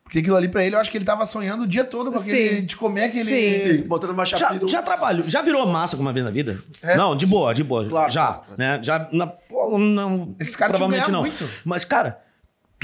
Porque 0.05 0.19
aquilo 0.19 0.37
ali 0.37 0.49
pra 0.49 0.63
ele, 0.65 0.77
eu 0.77 0.81
acho 0.81 0.91
que 0.91 0.99
ele 0.99 1.05
tava 1.05 1.25
sonhando 1.27 1.65
o 1.65 1.67
dia 1.67 1.83
todo 1.83 2.13
com 2.13 2.19
aquele. 2.19 2.57
Sim. 2.61 2.65
de 2.67 2.77
comer 2.77 3.05
aquele. 3.05 3.59
Sim. 3.59 3.79
Sim, 3.79 3.83
botando 3.89 4.11
uma 4.11 4.25
Já, 4.25 4.37
chapinha. 4.39 4.69
já 4.69 4.83
trabalhou, 4.83 5.25
já 5.25 5.41
virou 5.43 5.67
massa 5.67 5.97
alguma 5.97 6.13
vez 6.13 6.27
na 6.27 6.31
vida? 6.31 6.55
É. 6.85 6.97
Não, 6.97 7.17
de 7.17 7.27
boa, 7.27 7.55
de 7.55 7.65
boa. 7.65 7.89
Claro, 7.89 8.13
já, 8.13 8.27
claro, 8.35 8.45
né? 8.57 8.79
Já, 8.83 9.09
na, 9.11 9.27
pô, 9.27 9.79
não, 9.79 10.37
Esses 10.39 10.55
caras 10.55 10.77
tinham 10.77 10.89
provavelmente 10.91 11.07
que 11.07 11.11
não. 11.11 11.21
muito. 11.23 11.49
Mas, 11.65 11.85
cara, 11.85 12.19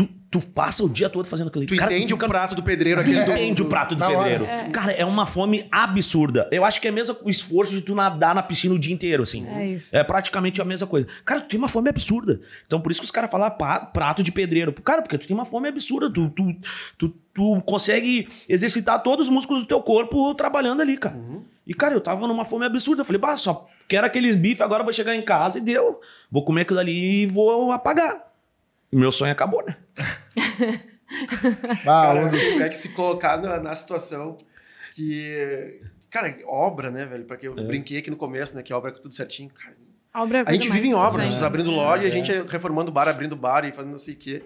tu, 0.07 0.09
tu 0.31 0.41
passa 0.49 0.85
o 0.85 0.89
dia 0.89 1.09
todo 1.11 1.27
fazendo 1.27 1.49
aquilo. 1.49 1.67
Tu 1.67 1.77
cara, 1.77 1.93
entende 1.93 2.15
o 2.15 2.17
fica- 2.17 2.29
prato 2.29 2.55
do 2.55 2.63
pedreiro 2.63 3.01
aquele 3.01 3.25
do... 3.25 3.31
Entende 3.33 3.63
o 3.63 3.65
prato 3.67 3.95
do 3.95 3.99
Na 3.99 4.09
pedreiro. 4.09 4.45
É. 4.45 4.71
Cara, 4.71 4.93
é 4.93 5.05
uma 5.05 5.27
fome 5.27 5.67
absurda. 5.71 6.49
Eu 6.51 6.65
acho 6.65 6.81
que 6.81 6.89
é 6.89 6.91
mesmo 6.91 7.17
o 7.23 7.29
esforço 7.31 7.73
de 7.73 7.81
tu 7.83 7.95
nadar 7.95 8.35
na 8.35 8.43
piscina 8.43 8.75
o 8.75 8.79
dia 8.79 8.95
inteiro, 8.95 9.23
assim. 9.23 9.47
É 9.49 9.67
isso. 9.67 9.89
É 9.95 10.03
praticamente 10.05 10.61
a 10.61 10.65
mesma 10.65 10.87
coisa. 10.87 11.07
Cara, 11.25 11.41
tu 11.41 11.49
tem 11.49 11.59
uma 11.59 11.69
fome 11.69 11.89
absurda. 11.91 12.41
Então, 12.67 12.81
por 12.81 12.91
isso 12.91 13.01
que 13.01 13.05
os 13.05 13.11
caras 13.11 13.31
falam 13.31 13.51
"Pá, 13.51 13.81
prato 13.81 14.23
de 14.23 14.33
pedreiro. 14.33 14.73
Cara, 14.73 15.03
porque 15.03 15.19
tu 15.19 15.27
tem 15.27 15.35
uma 15.37 15.45
fome 15.45 15.69
absurda. 15.69 16.11
Tu, 16.13 16.29
tu, 16.31 16.57
tu, 16.97 17.09
tu 17.35 17.61
consegue 17.67 18.29
exercitar 18.49 19.03
todos 19.03 19.27
os 19.27 19.33
músculos 19.33 19.65
do 19.65 19.69
teu 19.69 19.81
corpo 19.83 20.35
trabalhando 20.35 20.81
ali, 20.81 20.97
cara. 20.97 21.17
E, 21.67 21.75
cara, 21.75 21.95
eu 21.95 22.01
tava 22.01 22.27
numa 22.27 22.45
fome 22.45 22.65
absurda. 22.67 23.03
Eu 23.03 23.05
falei, 23.05 23.21
bah, 23.21 23.37
só 23.37 23.69
quero 23.87 24.07
aqueles 24.07 24.37
bifes, 24.37 24.61
agora 24.61 24.81
eu 24.81 24.85
vou 24.85 24.93
chegar 24.93 25.15
em 25.17 25.23
casa 25.23 25.59
e 25.59 25.61
deu. 25.61 26.01
Vou 26.31 26.45
comer 26.45 26.63
aquilo 26.63 26.79
ali 26.79 27.23
e 27.23 27.27
vou 27.27 27.73
apagar. 27.73 28.30
Meu 28.93 29.13
sonho 29.13 29.33
acabou, 29.33 29.65
né? 29.65 29.77
Ah, 31.87 32.15
Cara, 32.15 32.65
é 32.65 32.69
que 32.69 32.79
se 32.79 32.91
colocar 32.91 33.37
na, 33.37 33.59
na 33.59 33.75
situação 33.75 34.37
que. 34.95 35.81
Cara, 36.09 36.37
obra, 36.47 36.91
né, 36.91 37.05
velho? 37.05 37.25
Porque 37.25 37.49
eu 37.49 37.59
É. 37.59 37.63
brinquei 37.65 37.99
aqui 37.99 38.11
no 38.11 38.17
começo, 38.17 38.55
né? 38.57 38.63
Que 38.63 38.73
obra 38.73 38.91
é 38.91 38.95
tudo 38.95 39.13
certinho. 39.15 39.51
Cara, 39.51 39.75
A, 40.13 40.23
obra 40.23 40.39
é 40.39 40.45
a 40.47 40.53
gente 40.53 40.69
vive 40.71 40.89
em 40.89 40.95
obra, 40.95 41.09
interessante. 41.09 41.33
vocês 41.35 41.43
abrindo 41.43 41.71
loja 41.71 42.05
e 42.05 42.07
a 42.07 42.11
gente 42.11 42.33
reformando 42.49 42.93
bar, 42.93 43.09
abrindo 43.09 43.35
bar 43.37 43.65
e 43.65 43.73
fazendo 43.73 43.91
não 43.91 43.99
sei 43.99 44.15
o 44.15 44.17
quê. 44.19 44.43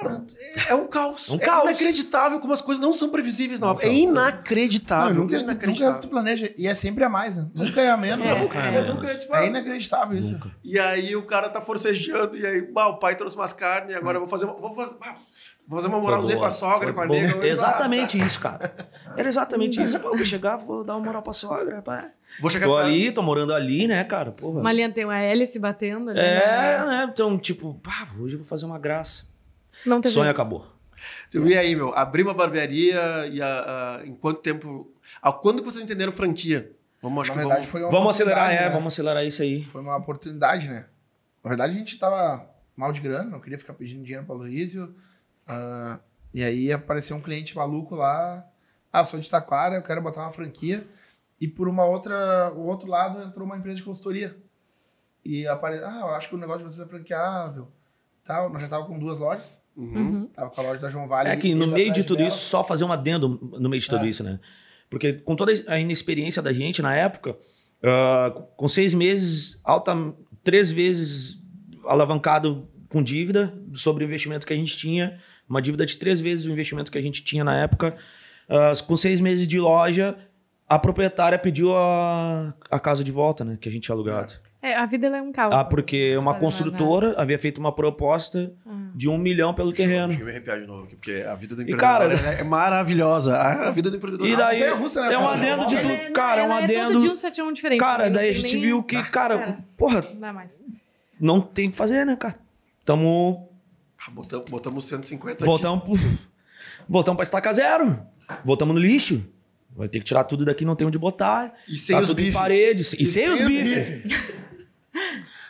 Cara, 0.00 0.24
é 0.68 0.74
um 0.74 0.86
caos. 0.86 1.28
É 1.28 1.32
um 1.32 1.38
caos. 1.38 1.64
inacreditável 1.64 2.38
como 2.40 2.52
as 2.52 2.60
coisas 2.60 2.82
não 2.82 2.92
são 2.92 3.08
previsíveis 3.08 3.58
na 3.60 3.66
Não 3.66 3.72
obra. 3.72 3.84
É 3.84 3.86
são. 3.86 3.94
Não, 3.94 4.00
inacreditável. 4.12 5.14
nunca, 5.14 5.22
nunca 5.22 5.34
é 5.34 5.38
o 5.38 5.40
que 5.40 5.44
inacreditável. 5.52 6.00
tu 6.00 6.08
planeja. 6.08 6.52
E 6.56 6.66
é 6.66 6.74
sempre 6.74 7.04
a 7.04 7.08
mais, 7.08 7.36
né? 7.36 7.48
Nunca 7.54 7.80
é 7.80 7.90
a 7.90 7.96
menos. 7.96 8.28
É, 8.28 8.38
Nunca 8.38 8.58
é 8.58 8.66
é. 8.68 8.70
menos. 8.70 8.88
nunca, 8.94 9.14
tipo, 9.14 9.34
É 9.34 9.38
ah, 9.38 9.46
inacreditável 9.46 10.18
isso. 10.18 10.40
E 10.64 10.78
aí 10.78 11.16
o 11.16 11.22
cara 11.22 11.48
tá 11.48 11.60
forcejando, 11.60 12.36
e 12.36 12.46
aí, 12.46 12.62
bah, 12.62 12.86
o 12.88 12.98
pai 12.98 13.16
trouxe 13.16 13.36
umas 13.36 13.52
carnes, 13.52 13.96
agora 13.96 14.16
eu 14.16 14.20
vou 14.20 14.28
fazer 14.28 14.44
uma, 14.44 14.54
vou 14.54 14.74
fazer, 14.74 14.98
bah, 14.98 15.16
vou 15.66 15.78
fazer 15.78 15.88
uma 15.88 16.00
moralzinha 16.00 16.38
com 16.38 16.44
a 16.44 16.50
sogra, 16.50 16.92
com 16.92 17.00
a 17.00 17.06
nega. 17.06 17.46
Exatamente 17.46 18.18
isso, 18.18 18.40
cara. 18.40 18.72
Era 19.16 19.28
exatamente 19.28 19.82
isso. 19.82 19.98
Pô, 20.00 20.08
eu 20.10 20.16
vou 20.16 20.24
chegar, 20.26 20.56
vou 20.56 20.84
dar 20.84 20.96
uma 20.96 21.04
moral 21.04 21.22
pra 21.22 21.32
sogra, 21.32 21.82
pá. 21.82 22.10
Vou 22.40 22.50
chegar 22.50 22.66
Tô 22.66 22.74
pra- 22.74 22.84
ali, 22.84 23.10
tô 23.10 23.22
morando 23.22 23.52
ali, 23.54 23.86
né, 23.88 24.04
cara? 24.04 24.30
Porra. 24.30 24.60
Uma 24.60 24.72
linha 24.72 24.92
tem 24.92 25.04
uma 25.04 25.18
hélice 25.18 25.58
batendo 25.58 26.10
ali. 26.10 26.20
É, 26.20 26.78
né? 26.78 26.86
né? 26.86 27.10
Então, 27.12 27.36
tipo, 27.38 27.74
pá, 27.82 28.06
hoje 28.20 28.34
eu 28.34 28.38
vou 28.40 28.46
fazer 28.46 28.66
uma 28.66 28.78
graça. 28.78 29.26
Não 29.86 30.00
teve. 30.00 30.14
Sonho 30.14 30.30
acabou. 30.30 30.66
E 31.32 31.56
aí, 31.56 31.76
meu, 31.76 31.94
abrir 31.94 32.22
uma 32.22 32.34
barbearia 32.34 33.26
e 33.28 33.40
a, 33.40 33.98
a- 34.00 34.06
em 34.06 34.14
quanto 34.14 34.40
tempo. 34.40 34.92
A, 35.22 35.32
quando 35.32 35.60
que 35.62 35.64
vocês 35.70 35.84
entenderam 35.84 36.12
franquia? 36.12 36.72
Vamos, 37.00 37.22
acho 37.22 37.30
Na 37.30 37.42
que 37.42 37.48
verdade, 37.48 37.60
vamos. 37.60 37.70
foi 37.70 37.82
uma 37.82 37.90
Vamos 37.90 38.16
acelerar, 38.16 38.52
é, 38.52 38.60
né? 38.62 38.70
vamos 38.70 38.92
acelerar 38.92 39.24
isso 39.24 39.40
aí. 39.42 39.64
Foi 39.66 39.80
uma 39.80 39.96
oportunidade, 39.96 40.68
né? 40.68 40.86
Na 41.44 41.48
verdade, 41.48 41.74
a 41.74 41.78
gente 41.78 41.96
tava 41.98 42.44
mal 42.76 42.92
de 42.92 43.00
grana, 43.00 43.30
não 43.30 43.40
queria 43.40 43.58
ficar 43.58 43.74
pedindo 43.74 44.02
dinheiro 44.02 44.26
pra 44.26 44.34
Luísio. 44.34 44.92
Ah, 45.46 46.00
e 46.34 46.42
aí 46.42 46.72
apareceu 46.72 47.16
um 47.16 47.20
cliente 47.20 47.56
maluco 47.56 47.94
lá. 47.94 48.44
Ah, 48.92 49.04
sou 49.04 49.20
de 49.20 49.30
Taquara, 49.30 49.76
eu 49.76 49.82
quero 49.82 50.02
botar 50.02 50.22
uma 50.22 50.32
franquia. 50.32 50.84
E 51.40 51.46
por 51.46 51.68
uma 51.68 51.84
outra, 51.84 52.52
o 52.54 52.66
outro 52.66 52.88
lado 52.88 53.22
entrou 53.22 53.46
uma 53.46 53.56
empresa 53.56 53.76
de 53.76 53.84
consultoria. 53.84 54.36
E 55.24 55.46
apareceu, 55.46 55.86
ah, 55.86 55.98
eu 56.00 56.08
acho 56.08 56.28
que 56.28 56.34
o 56.34 56.38
negócio 56.38 56.66
de 56.66 56.72
vocês 56.72 56.84
é 56.84 56.90
franqueável. 56.90 57.68
Tal. 58.24 58.50
Nós 58.50 58.60
já 58.62 58.68
tava 58.68 58.84
com 58.86 58.98
duas 58.98 59.20
lojas. 59.20 59.62
Uhum. 59.78 59.94
Uhum. 59.96 60.26
Tava 60.34 60.50
com 60.50 60.60
a 60.60 60.64
loja 60.64 60.80
da 60.80 60.90
João 60.90 61.06
Vale. 61.06 61.28
É 61.28 61.36
que 61.36 61.54
no 61.54 61.68
meio 61.68 61.92
de 61.92 62.02
tudo 62.02 62.16
Bela. 62.18 62.28
isso, 62.28 62.38
só 62.40 62.64
fazer 62.64 62.82
um 62.84 62.92
adendo 62.92 63.28
no 63.60 63.68
meio 63.68 63.80
de 63.80 63.88
tudo 63.88 64.04
É. 64.04 64.08
isso, 64.08 64.24
né? 64.24 64.40
Porque 64.90 65.12
com 65.12 65.36
toda 65.36 65.52
a 65.68 65.78
inexperiência 65.78 66.42
da 66.42 66.52
gente 66.52 66.82
na 66.82 66.96
época, 66.96 67.36
ah, 67.82 68.30
com 68.56 68.66
seis 68.66 68.92
meses, 68.92 69.60
alta, 69.62 69.94
três 70.42 70.70
vezes 70.72 71.38
alavancado 71.84 72.68
com 72.88 73.02
dívida 73.02 73.54
sobre 73.74 74.04
o 74.04 74.06
investimento 74.06 74.46
que 74.46 74.52
a 74.52 74.56
gente 74.56 74.76
tinha, 74.76 75.18
uma 75.48 75.62
dívida 75.62 75.86
de 75.86 75.96
três 75.96 76.20
vezes 76.20 76.44
o 76.44 76.50
investimento 76.50 76.90
que 76.90 76.98
a 76.98 77.02
gente 77.02 77.22
tinha 77.22 77.44
na 77.44 77.54
época, 77.56 77.96
ah, 78.48 78.72
com 78.86 78.96
seis 78.96 79.20
meses 79.20 79.46
de 79.46 79.60
loja, 79.60 80.16
a 80.68 80.78
proprietária 80.78 81.38
pediu 81.38 81.74
a, 81.76 82.52
a 82.70 82.80
casa 82.80 83.04
de 83.04 83.12
volta, 83.12 83.44
né? 83.44 83.56
Que 83.60 83.68
a 83.68 83.72
gente 83.72 83.84
tinha 83.84 83.94
alugado. 83.94 84.34
É, 84.60 84.74
a 84.74 84.86
vida 84.86 85.06
ela 85.06 85.18
é 85.18 85.22
um 85.22 85.30
caos. 85.30 85.54
Ah, 85.54 85.64
porque 85.64 86.16
uma 86.16 86.32
Faz 86.32 86.42
construtora 86.44 87.14
havia 87.16 87.38
feito 87.38 87.58
uma 87.58 87.70
proposta 87.72 88.52
Ah. 88.66 88.88
de 88.92 89.08
um 89.08 89.16
milhão 89.16 89.54
pelo 89.54 89.72
terreno. 89.72 90.08
Deixa 90.08 90.22
eu 90.22 90.24
me 90.26 90.32
arrepiar 90.32 90.60
de 90.60 90.66
novo 90.66 90.84
aqui, 90.84 90.96
porque 90.96 91.24
a 91.26 91.34
vida 91.36 91.54
do 91.54 91.60
E, 91.62 91.64
empreendedor 91.72 92.18
cara, 92.18 92.38
é 92.40 92.42
maravilhosa. 92.42 93.36
A 93.38 93.70
vida 93.70 93.88
do 93.88 93.96
empreendedor 93.96 94.26
E 94.26 94.36
daí 94.36 94.58
montanha 94.58 94.74
russa, 94.74 95.00
né, 95.06 95.12
é 95.14 95.18
um 95.18 95.28
adendo 95.28 95.66
de 95.66 95.76
tudo. 95.76 95.92
é- 95.92 96.10
Cara, 96.10 96.40
é 96.40 96.44
um 96.48 96.52
adendo. 96.52 96.92
todo 96.92 97.00
dia 97.00 97.12
um 97.12 97.16
71 97.16 97.52
diferente. 97.52 97.78
Cara, 97.78 98.04
né? 98.06 98.10
Daí 98.16 98.30
a 98.30 98.32
tem 98.32 98.40
gente 98.42 98.52
nem- 98.54 98.62
viu 98.62 98.82
que, 98.82 99.00
cara, 99.04 99.38
Cara. 99.38 99.58
porra, 99.76 100.02
Não 100.12 100.20
dá 100.20 100.32
mais. 100.32 100.60
não 101.20 101.40
tem 101.40 101.68
o 101.68 101.70
que 101.70 101.76
fazer, 101.76 102.04
né, 102.04 102.16
cara? 102.16 102.34
Tamo. 102.84 103.48
Ah, 104.04 104.10
botamos, 104.10 104.46
botamos 104.50 104.84
150 104.86 105.36
aqui. 105.36 105.44
Voltamos 105.44 105.84
pro. 105.84 106.18
Voltamos 106.88 107.16
pra 107.16 107.22
estaca 107.22 107.52
zero. 107.52 107.98
Voltamos 108.44 108.74
no 108.74 108.80
lixo. 108.80 109.24
Vai 109.76 109.88
ter 109.88 110.00
que 110.00 110.04
tirar 110.04 110.24
tudo 110.24 110.44
daqui, 110.44 110.64
não 110.64 110.74
tem 110.74 110.86
onde 110.86 110.98
botar. 110.98 111.54
E 111.68 111.76
sem 111.78 111.94
tá 111.94 112.02
os 112.02 112.10
bife. 112.10 112.32
paredes. 112.32 112.94
E, 112.94 113.06
sem 113.06 113.28
os 113.30 113.38
bifes. 113.40 114.47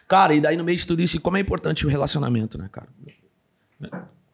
Cara, 0.06 0.34
e 0.34 0.40
daí 0.40 0.56
no 0.56 0.64
meio 0.64 0.78
de 0.78 0.86
tudo 0.86 1.02
isso, 1.02 1.20
como 1.20 1.36
é 1.36 1.40
importante 1.40 1.86
o 1.86 1.88
relacionamento, 1.88 2.56
né, 2.58 2.68
cara? 2.72 2.88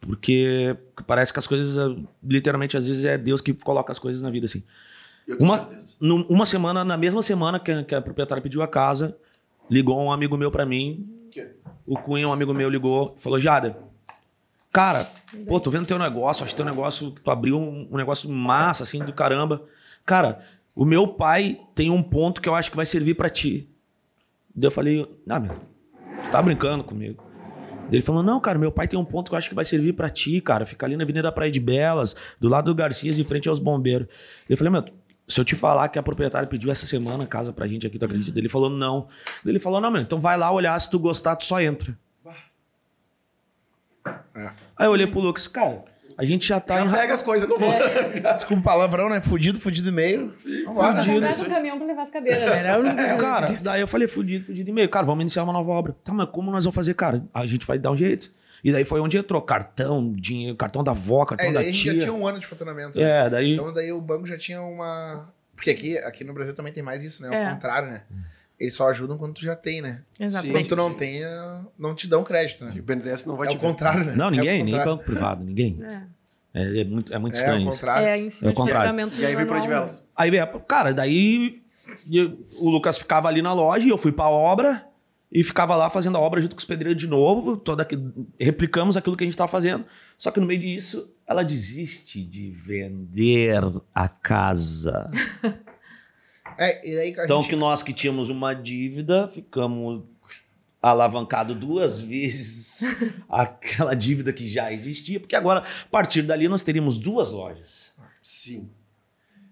Porque 0.00 0.76
parece 1.06 1.32
que 1.32 1.38
as 1.38 1.46
coisas, 1.46 1.76
eh, 1.78 2.02
literalmente, 2.22 2.76
às 2.76 2.86
vezes 2.86 3.04
é 3.04 3.16
Deus 3.16 3.40
que 3.40 3.54
coloca 3.54 3.90
as 3.90 3.98
coisas 3.98 4.20
na 4.22 4.30
vida, 4.30 4.46
assim. 4.46 4.62
Eu 5.26 5.38
tenho 5.38 5.50
Uma, 5.50 5.68
num- 6.00 6.26
uma 6.28 6.44
semana, 6.46 6.84
na 6.84 6.96
mesma 6.96 7.22
semana 7.22 7.58
que, 7.58 7.72
a- 7.72 7.82
que 7.82 7.94
a 7.94 8.02
proprietária 8.02 8.42
pediu 8.42 8.62
a 8.62 8.68
casa, 8.68 9.16
ligou 9.70 9.98
um 10.02 10.12
amigo 10.12 10.36
meu 10.36 10.50
pra 10.50 10.66
mim. 10.66 11.08
Que? 11.30 11.48
O 11.86 11.98
Cunha, 11.98 12.28
um 12.28 12.32
amigo 12.32 12.52
meu, 12.52 12.68
ligou 12.68 13.14
e 13.18 13.22
falou: 13.22 13.40
Jada, 13.40 13.78
cara, 14.70 15.06
pô, 15.46 15.58
tô 15.58 15.70
vendo 15.70 15.86
teu 15.86 15.98
negócio, 15.98 16.44
acho 16.44 16.54
teu 16.54 16.64
negócio, 16.66 17.10
tu 17.10 17.30
abriu 17.30 17.58
um, 17.58 17.88
um 17.90 17.96
negócio 17.96 18.28
massa, 18.28 18.84
assim, 18.84 18.98
do 19.02 19.12
caramba. 19.12 19.62
Cara, 20.04 20.40
o 20.76 20.84
meu 20.84 21.08
pai 21.08 21.58
tem 21.74 21.90
um 21.90 22.02
ponto 22.02 22.42
que 22.42 22.48
eu 22.48 22.54
acho 22.54 22.70
que 22.70 22.76
vai 22.76 22.84
servir 22.86 23.14
pra 23.14 23.30
ti. 23.30 23.66
Daí 24.55 24.68
eu 24.68 24.70
falei: 24.70 25.07
Ah, 25.28 25.40
meu, 25.40 25.55
tu 26.24 26.30
tá 26.30 26.40
brincando 26.40 26.84
comigo. 26.84 27.22
Ele 27.90 28.02
falou: 28.02 28.22
Não, 28.22 28.40
cara, 28.40 28.59
meu 28.59 28.72
pai 28.72 28.86
tem 28.88 28.98
um 28.98 29.05
ponto 29.05 29.28
que 29.28 29.34
eu 29.34 29.38
acho 29.38 29.48
que 29.48 29.55
vai 29.55 29.64
servir 29.64 29.92
pra 29.92 30.09
ti, 30.09 30.40
cara. 30.40 30.64
Fica 30.64 30.86
ali 30.86 30.96
na 30.96 31.05
Avenida 31.05 31.30
Praia 31.32 31.50
de 31.50 31.61
Belas, 31.61 32.14
do 32.40 32.48
lado 32.48 32.66
do 32.66 32.74
Garcias, 32.74 33.16
de 33.16 33.24
frente 33.24 33.48
aos 33.48 33.59
bombeiros. 33.59 34.07
Eu 34.48 34.57
falei: 34.57 34.72
Meu, 34.72 34.84
se 35.26 35.40
eu 35.40 35.44
te 35.44 35.57
falar 35.57 35.88
que 35.88 35.98
a 35.98 36.02
proprietária 36.02 36.48
pediu 36.48 36.70
essa 36.70 36.86
semana 36.86 37.24
a 37.24 37.26
casa 37.26 37.52
pra 37.52 37.66
gente 37.66 37.86
aqui, 37.86 37.98
tu 37.98 38.05
acredita? 38.05 38.38
Ele 38.38 38.48
falou: 38.48 38.70
Não. 38.70 39.09
Ele 39.44 39.59
falou: 39.59 39.80
Não, 39.80 39.90
meu, 39.90 40.02
então 40.02 40.20
vai 40.20 40.36
lá 40.36 40.50
olhar, 40.50 40.78
se 40.80 40.90
tu 40.90 40.98
gostar, 40.98 41.36
tu 41.36 41.44
só 41.44 41.61
entra. 41.61 41.96
É. 44.34 44.50
Aí 44.76 44.86
eu 44.86 44.90
olhei 44.90 45.07
pro 45.07 45.20
Lucas: 45.20 45.46
Cara, 45.46 45.84
a 46.16 46.24
gente 46.24 46.46
já 46.46 46.60
tá 46.60 46.76
Já 46.78 46.86
em. 46.86 46.90
pega 46.90 47.14
as 47.14 47.22
coisas, 47.22 47.48
não 47.48 47.58
vou. 47.58 47.70
Desculpa 48.34 48.60
o 48.60 48.62
palavrão, 48.62 49.08
né? 49.08 49.20
Fudido, 49.20 49.60
fudido 49.60 49.88
e 49.88 49.92
meio. 49.92 50.32
Só 50.36 50.92
Fudido, 50.94 51.20
um 51.24 51.26
aí. 51.28 51.48
caminhão 51.50 51.78
pra 51.78 51.86
levar 51.86 52.02
as 52.02 52.10
cadeiras, 52.10 52.50
né? 52.50 52.58
Era 52.58 52.74
eu 52.78 52.84
Cara, 53.18 53.46
daí 53.62 53.80
eu 53.80 53.88
falei, 53.88 54.06
fudido, 54.08 54.44
fudido 54.44 54.70
e 54.70 54.72
meio. 54.72 54.88
Cara, 54.88 55.04
vamos 55.06 55.22
iniciar 55.22 55.42
uma 55.44 55.52
nova 55.52 55.70
obra. 55.72 55.94
Tá, 56.04 56.12
mas 56.12 56.28
como 56.30 56.50
nós 56.50 56.64
vamos 56.64 56.74
fazer, 56.74 56.94
cara? 56.94 57.24
A 57.32 57.46
gente 57.46 57.66
vai 57.66 57.78
dar 57.78 57.90
um 57.90 57.96
jeito. 57.96 58.30
E 58.62 58.72
daí 58.72 58.84
foi 58.84 58.98
onde 59.00 59.16
entrou 59.18 59.42
cartão, 59.42 60.12
dinheiro, 60.14 60.56
cartão 60.56 60.82
da 60.82 60.92
avó, 60.92 61.24
cartão 61.26 61.46
É, 61.48 61.52
da 61.52 61.60
daí 61.60 61.68
a 61.68 61.72
gente 61.72 61.84
já 61.84 61.92
tia. 61.92 62.00
tinha 62.02 62.12
um 62.14 62.26
ano 62.26 62.38
de 62.38 62.46
faturamento. 62.46 62.98
né? 62.98 63.26
É, 63.26 63.30
daí. 63.30 63.52
Então 63.54 63.72
daí 63.72 63.92
o 63.92 64.00
banco 64.00 64.26
já 64.26 64.38
tinha 64.38 64.62
uma. 64.62 65.28
Porque 65.54 65.70
aqui, 65.70 65.98
aqui 65.98 66.24
no 66.24 66.32
Brasil 66.32 66.54
também 66.54 66.72
tem 66.72 66.82
mais 66.82 67.02
isso, 67.02 67.22
né? 67.22 67.28
Ao 67.28 67.34
É. 67.34 67.50
contrário, 67.52 67.88
né? 67.90 68.02
Eles 68.59 68.74
só 68.74 68.88
ajudam 68.88 69.18
quando 69.18 69.34
tu 69.34 69.42
já 69.42 69.57
tem, 69.57 69.82
né? 69.82 70.02
Quando 70.16 70.26
Exatamente. 70.26 70.68
tu 70.68 70.76
não 70.76 70.94
tem, 70.94 71.22
eh, 71.24 71.59
não 71.78 71.94
te 71.94 72.07
dão 72.07 72.22
crédito, 72.22 72.64
né? 72.64 72.72
O 72.78 72.82
BNDES 72.82 73.26
não 73.26 73.36
vai 73.36 73.48
É 73.48 73.50
te 73.50 73.57
o 73.57 73.61
ver. 73.61 73.66
contrário, 73.66 74.05
né? 74.05 74.14
Não, 74.14 74.26
É 74.26 74.28
o 74.28 74.30
ninguém, 74.30 74.62
nem 74.62 74.74
contrário. 74.74 74.92
banco 74.92 75.05
privado, 75.05 75.44
ninguém. 75.44 75.78
É. 75.82 76.02
É, 76.57 76.80
é 76.82 76.84
muito, 76.84 77.12
é 77.12 77.18
muito 77.18 77.34
É, 77.34 77.38
estranho 77.38 77.59
o 77.59 77.62
isso. 77.62 77.72
contrário. 77.72 78.07
É, 78.07 78.16
em 78.18 78.30
cima 78.30 78.48
É 78.48 78.50
o 78.50 78.55
de 78.55 78.57
contrário. 78.61 79.00
E 79.18 79.26
aí 79.26 79.34
veio 79.34 79.34
pra 79.34 79.42
anual. 79.44 79.59
Edivelas. 79.59 80.09
Aí, 80.16 80.30
veio, 80.30 80.46
cara, 80.61 80.94
daí 80.94 81.61
eu- 82.11 82.38
o 82.59 82.70
Lucas 82.70 82.96
ficava 82.96 83.26
ali 83.28 83.42
na 83.42 83.52
loja 83.52 83.84
e 83.84 83.90
eu 83.90 83.98
fui 83.98 84.12
pra 84.12 84.28
obra 84.28 84.86
e 85.32 85.42
ficava 85.42 85.74
lá 85.74 85.90
fazendo 85.90 86.16
a 86.16 86.20
obra 86.20 86.40
junto 86.40 86.55
com 86.55 86.61
os 86.61 86.64
pedreiros 86.64 87.00
de 87.02 87.09
novo, 87.09 87.57
toda 87.57 87.84
replicamos 88.38 88.96
aquilo 88.96 89.16
que 89.16 89.24
a 89.24 89.26
gente 89.26 89.36
tava 89.36 89.50
fazendo. 89.50 89.84
Só 90.16 90.30
que 90.30 90.38
no 90.38 90.46
meio 90.46 90.61
disso, 90.61 91.12
ela 91.26 91.42
desiste 91.42 92.22
de 92.22 92.50
vender 92.52 93.61
a 93.92 94.07
casa. 94.09 95.11
É, 96.59 96.88
e 96.88 96.98
aí 96.98 97.14
a 97.18 97.24
Então, 97.24 97.40
gente... 97.42 97.50
que 97.50 97.57
nós 97.57 97.82
que 97.82 97.92
tínhamos 97.92 98.30
uma 98.30 98.55
dívida, 98.55 99.28
ficamos 99.28 100.02
alavancados 100.82 101.57
duas 101.57 102.00
vezes 102.00 102.82
aquela 103.28 103.94
dívida 103.94 104.32
que 104.32 104.46
já 104.46 104.72
existia, 104.72 105.18
porque 105.18 105.34
agora, 105.34 105.61
a 105.61 105.88
partir 105.90 106.22
dali, 106.22 106.46
nós 106.48 106.62
teríamos 106.62 106.98
duas 106.98 107.32
lojas. 107.32 107.94
Sim. 108.22 108.68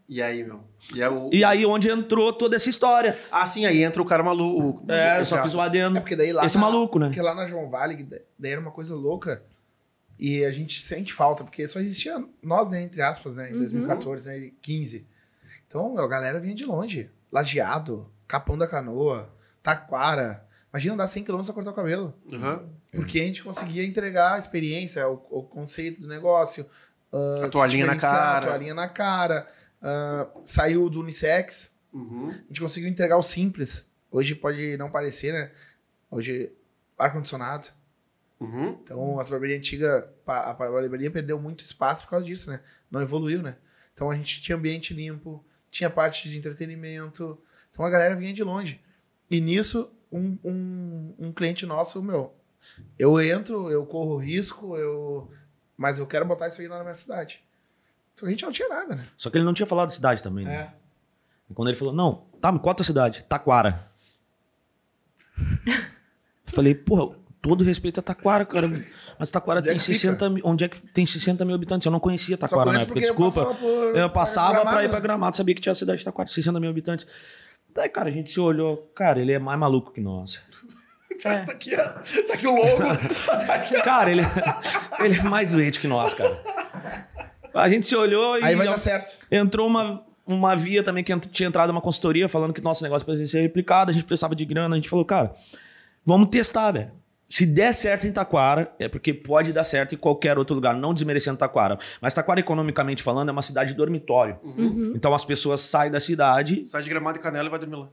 E 0.08 0.20
aí, 0.20 0.44
meu? 0.44 0.60
E 0.94 1.02
aí, 1.02 1.08
o... 1.08 1.30
E 1.32 1.42
aí, 1.44 1.64
onde 1.64 1.88
entrou 1.88 2.32
toda 2.34 2.54
essa 2.56 2.68
história. 2.68 3.18
Ah, 3.30 3.46
sim, 3.46 3.64
aí 3.64 3.82
entra 3.82 4.02
o 4.02 4.04
cara 4.04 4.22
maluco. 4.22 4.84
É, 4.90 5.20
eu 5.20 5.24
só 5.24 5.42
fiz 5.42 5.54
o 5.54 5.60
adendo. 5.60 5.96
É 5.96 6.00
porque 6.00 6.14
daí 6.16 6.32
lá 6.34 6.44
Esse 6.44 6.56
na- 6.56 6.62
maluco, 6.64 6.98
né? 6.98 7.06
Porque 7.06 7.22
lá 7.22 7.34
na 7.34 7.46
João 7.46 7.70
Vale, 7.70 8.06
daí 8.38 8.52
era 8.52 8.60
uma 8.60 8.70
coisa 8.72 8.94
louca. 8.94 9.42
E 10.18 10.44
a 10.44 10.50
gente 10.50 10.82
sente 10.82 11.12
falta, 11.14 11.42
porque 11.44 11.66
só 11.66 11.80
existia 11.80 12.22
nós, 12.42 12.68
né, 12.68 12.82
entre 12.82 13.00
aspas, 13.00 13.34
né, 13.34 13.48
em 13.50 13.54
Uhum. 13.54 13.58
2014, 13.60 14.28
né, 14.28 14.38
e 14.38 14.50
15. 14.60 15.06
Então, 15.72 15.96
a 15.96 16.06
galera 16.06 16.38
vinha 16.38 16.54
de 16.54 16.66
longe. 16.66 17.08
Lajeado, 17.30 18.06
Capão 18.28 18.58
da 18.58 18.66
Canoa, 18.66 19.32
Taquara. 19.62 20.46
Imagina 20.70 20.92
andar 20.94 21.06
100 21.06 21.24
km 21.24 21.42
pra 21.44 21.54
cortar 21.54 21.70
o 21.70 21.74
cabelo. 21.74 22.14
Aham. 22.30 22.68
Porque 22.90 23.18
a 23.20 23.24
gente 23.24 23.42
conseguia 23.42 23.82
entregar 23.82 24.34
a 24.34 24.38
experiência, 24.38 25.08
o, 25.08 25.14
o 25.30 25.42
conceito 25.42 26.02
do 26.02 26.06
negócio. 26.08 26.66
ah, 27.10 27.46
A 27.46 27.48
toalhinha 27.48 27.86
na 27.86 27.96
cara. 27.96 28.38
A 28.46 28.48
toalhinha 28.50 28.74
na 28.74 28.86
cara. 28.88 29.48
ah, 29.80 30.28
saiu 30.44 30.90
do 30.90 31.00
unissex. 31.00 31.74
Uhum. 31.90 32.28
A 32.30 32.34
gente 32.48 32.60
conseguiu 32.60 32.90
entregar 32.90 33.16
o 33.16 33.22
simples. 33.22 33.86
Hoje 34.10 34.34
pode 34.34 34.76
não 34.76 34.90
parecer, 34.90 35.32
né? 35.32 35.50
Hoje, 36.10 36.52
ar-condicionado. 36.98 37.68
Uhum. 38.38 38.78
Então, 38.82 39.18
as 39.20 39.30
barbearias 39.30 39.60
antigas, 39.60 40.04
pa- 40.26 40.50
a 40.50 40.52
barbearia 40.52 41.10
perdeu 41.10 41.40
muito 41.40 41.64
espaço 41.64 42.04
por 42.04 42.10
causa 42.10 42.26
disso, 42.26 42.50
né? 42.50 42.60
Não 42.90 43.00
evoluiu, 43.00 43.40
né? 43.42 43.56
Então, 43.94 44.10
a 44.10 44.14
gente 44.16 44.42
tinha 44.42 44.56
ambiente 44.56 44.92
limpo, 44.92 45.42
tinha 45.72 45.90
parte 45.90 46.28
de 46.28 46.38
entretenimento. 46.38 47.36
Então 47.72 47.84
a 47.84 47.90
galera 47.90 48.14
vinha 48.14 48.32
de 48.32 48.44
longe. 48.44 48.80
E 49.28 49.40
nisso, 49.40 49.90
um, 50.12 50.38
um, 50.44 51.14
um 51.18 51.32
cliente 51.32 51.66
nosso, 51.66 52.00
meu, 52.02 52.32
eu 52.98 53.20
entro, 53.20 53.70
eu 53.70 53.84
corro 53.84 54.16
risco, 54.18 54.76
eu 54.76 55.28
mas 55.76 55.98
eu 55.98 56.06
quero 56.06 56.24
botar 56.24 56.46
isso 56.46 56.60
aí 56.60 56.68
lá 56.68 56.76
na 56.76 56.84
minha 56.84 56.94
cidade. 56.94 57.42
Só 58.14 58.20
que 58.20 58.26
a 58.26 58.30
gente 58.30 58.44
não 58.44 58.52
tinha 58.52 58.68
nada, 58.68 58.94
né? 58.94 59.02
Só 59.16 59.30
que 59.30 59.38
ele 59.38 59.44
não 59.44 59.54
tinha 59.54 59.66
falado 59.66 59.88
de 59.88 59.94
cidade 59.94 60.22
também, 60.22 60.44
né? 60.44 60.54
É. 60.54 60.72
E 61.50 61.54
quando 61.54 61.68
ele 61.68 61.76
falou, 61.76 61.94
não, 61.94 62.26
tá, 62.40 62.56
qual 62.58 62.72
a 62.72 62.74
tua 62.74 62.84
cidade? 62.84 63.24
Taquara. 63.24 63.90
Eu 65.66 66.54
falei, 66.54 66.74
porra, 66.74 67.16
todo 67.40 67.64
respeito 67.64 67.98
a 67.98 68.02
Taquara, 68.02 68.44
cara. 68.44 68.68
Mas 69.22 69.30
Taquara 69.30 69.60
Onde 69.60 69.68
é 69.68 69.72
tem 69.74 69.78
fica? 69.78 69.92
60 70.00 70.30
mil. 70.30 70.42
Onde 70.44 70.64
é 70.64 70.68
que 70.68 70.80
tem 70.80 71.06
60 71.06 71.44
mil 71.44 71.54
habitantes? 71.54 71.86
Eu 71.86 71.92
não 71.92 72.00
conhecia 72.00 72.36
Taquara 72.36 72.72
na 72.72 72.80
época, 72.80 72.98
eu 72.98 73.02
desculpa. 73.02 73.44
passava 73.44 73.54
por- 73.54 73.96
eu 73.96 74.10
passava 74.10 74.50
pra 74.50 74.60
pra, 74.62 74.62
Gramado, 74.64 74.84
ir 74.84 74.88
pra 74.88 74.98
né? 74.98 75.02
Gramado, 75.04 75.36
sabia 75.36 75.54
que 75.54 75.60
tinha 75.60 75.70
a 75.70 75.76
cidade 75.76 76.00
de 76.00 76.04
Taquara, 76.04 76.28
60 76.28 76.58
mil 76.58 76.68
habitantes. 76.68 77.06
Daí, 77.72 77.88
cara, 77.88 78.08
a 78.08 78.12
gente 78.12 78.32
se 78.32 78.40
olhou, 78.40 78.90
cara, 78.96 79.20
ele 79.20 79.30
é 79.32 79.38
mais 79.38 79.56
maluco 79.60 79.92
que 79.92 80.00
nós. 80.00 80.42
É. 81.24 81.44
Tá 81.44 81.52
aqui, 81.52 81.70
tá 81.76 82.34
aqui 82.34 82.48
o 82.48 82.56
logo. 82.56 82.78
tá 83.46 83.54
aqui. 83.54 83.74
Cara, 83.82 84.10
ele, 84.10 84.22
ele 84.98 85.14
é 85.20 85.22
mais 85.22 85.52
doente 85.52 85.78
que 85.78 85.86
nós, 85.86 86.14
cara. 86.14 86.36
A 87.54 87.68
gente 87.68 87.86
se 87.86 87.94
olhou 87.94 88.36
e 88.38 88.42
Aí 88.42 88.56
vai 88.56 88.66
dar 88.66 88.76
certo. 88.76 89.18
entrou 89.30 89.68
uma, 89.68 90.02
uma 90.26 90.56
via 90.56 90.82
também 90.82 91.04
que 91.04 91.16
tinha 91.28 91.48
entrado 91.48 91.70
uma 91.70 91.80
consultoria 91.80 92.28
falando 92.28 92.52
que 92.52 92.60
nosso 92.60 92.82
negócio 92.82 93.04
precisava 93.06 93.28
ser 93.30 93.40
replicado, 93.42 93.92
a 93.92 93.94
gente 93.94 94.04
precisava 94.04 94.34
de 94.34 94.44
grana, 94.44 94.74
a 94.74 94.78
gente 94.78 94.88
falou, 94.88 95.04
cara, 95.04 95.32
vamos 96.04 96.28
testar, 96.28 96.72
velho. 96.72 96.90
Se 97.32 97.46
der 97.46 97.72
certo 97.72 98.06
em 98.06 98.12
Taquara, 98.12 98.70
é 98.78 98.90
porque 98.90 99.14
pode 99.14 99.54
dar 99.54 99.64
certo 99.64 99.94
em 99.94 99.96
qualquer 99.96 100.36
outro 100.36 100.54
lugar, 100.54 100.76
não 100.76 100.92
desmerecendo 100.92 101.38
Taquara. 101.38 101.78
Mas 101.98 102.12
Taquara, 102.12 102.40
economicamente 102.40 103.02
falando, 103.02 103.30
é 103.30 103.32
uma 103.32 103.40
cidade 103.40 103.72
dormitório. 103.72 104.36
Então 104.94 105.14
as 105.14 105.24
pessoas 105.24 105.62
saem 105.62 105.90
da 105.90 105.98
cidade 105.98 106.62
Sai 106.66 106.82
de 106.82 106.90
gramado 106.90 107.16
e 107.16 107.22
canela 107.22 107.48
e 107.48 107.50
vai 107.50 107.58
dormir 107.58 107.76
lá. 107.76 107.88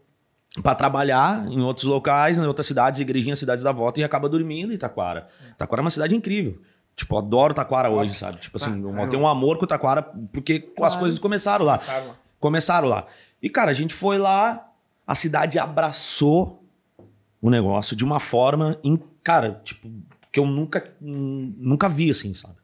para 0.62 0.76
trabalhar 0.76 1.48
em 1.48 1.62
outros 1.62 1.86
locais, 1.86 2.38
em 2.38 2.46
outras 2.46 2.68
cidades, 2.68 3.00
igrejinhas, 3.00 3.40
cidades 3.40 3.64
da 3.64 3.72
volta, 3.72 4.02
e 4.02 4.04
acaba 4.04 4.28
dormindo 4.28 4.74
em 4.74 4.78
Taquara. 4.78 5.30
Taquara 5.58 5.80
é 5.82 5.84
uma 5.86 5.92
cidade 5.92 6.14
incrível. 6.14 6.60
Tipo, 6.94 7.16
eu 7.16 7.20
adoro 7.20 7.54
Taquara 7.54 7.90
hoje, 7.90 8.16
sabe? 8.16 8.40
Tipo 8.42 8.58
assim, 8.58 8.84
eu 8.84 9.10
tenho 9.10 9.24
um 9.24 9.28
amor 9.28 9.58
com 9.58 9.66
Taquara, 9.66 10.02
porque 10.34 10.70
as 10.82 10.98
coisas 10.98 11.18
começaram 11.18 11.64
lá. 11.64 11.78
Sabe? 11.78 12.10
Começaram 12.42 12.90
lá. 12.90 13.08
E, 13.42 13.50
cara, 13.50 13.72
a 13.72 13.74
gente 13.74 13.94
foi 13.94 14.18
lá, 14.18 14.68
a 15.08 15.16
cidade 15.16 15.58
abraçou 15.58 16.62
o 17.42 17.50
negócio 17.50 17.96
de 17.96 18.04
uma 18.04 18.20
forma, 18.20 18.78
em, 18.84 19.00
cara, 19.24 19.60
tipo, 19.64 19.90
que 20.32 20.40
eu 20.40 20.46
nunca, 20.46 20.94
nunca 21.02 21.88
vi, 21.90 22.10
assim, 22.10 22.34
sabe? 22.34 22.56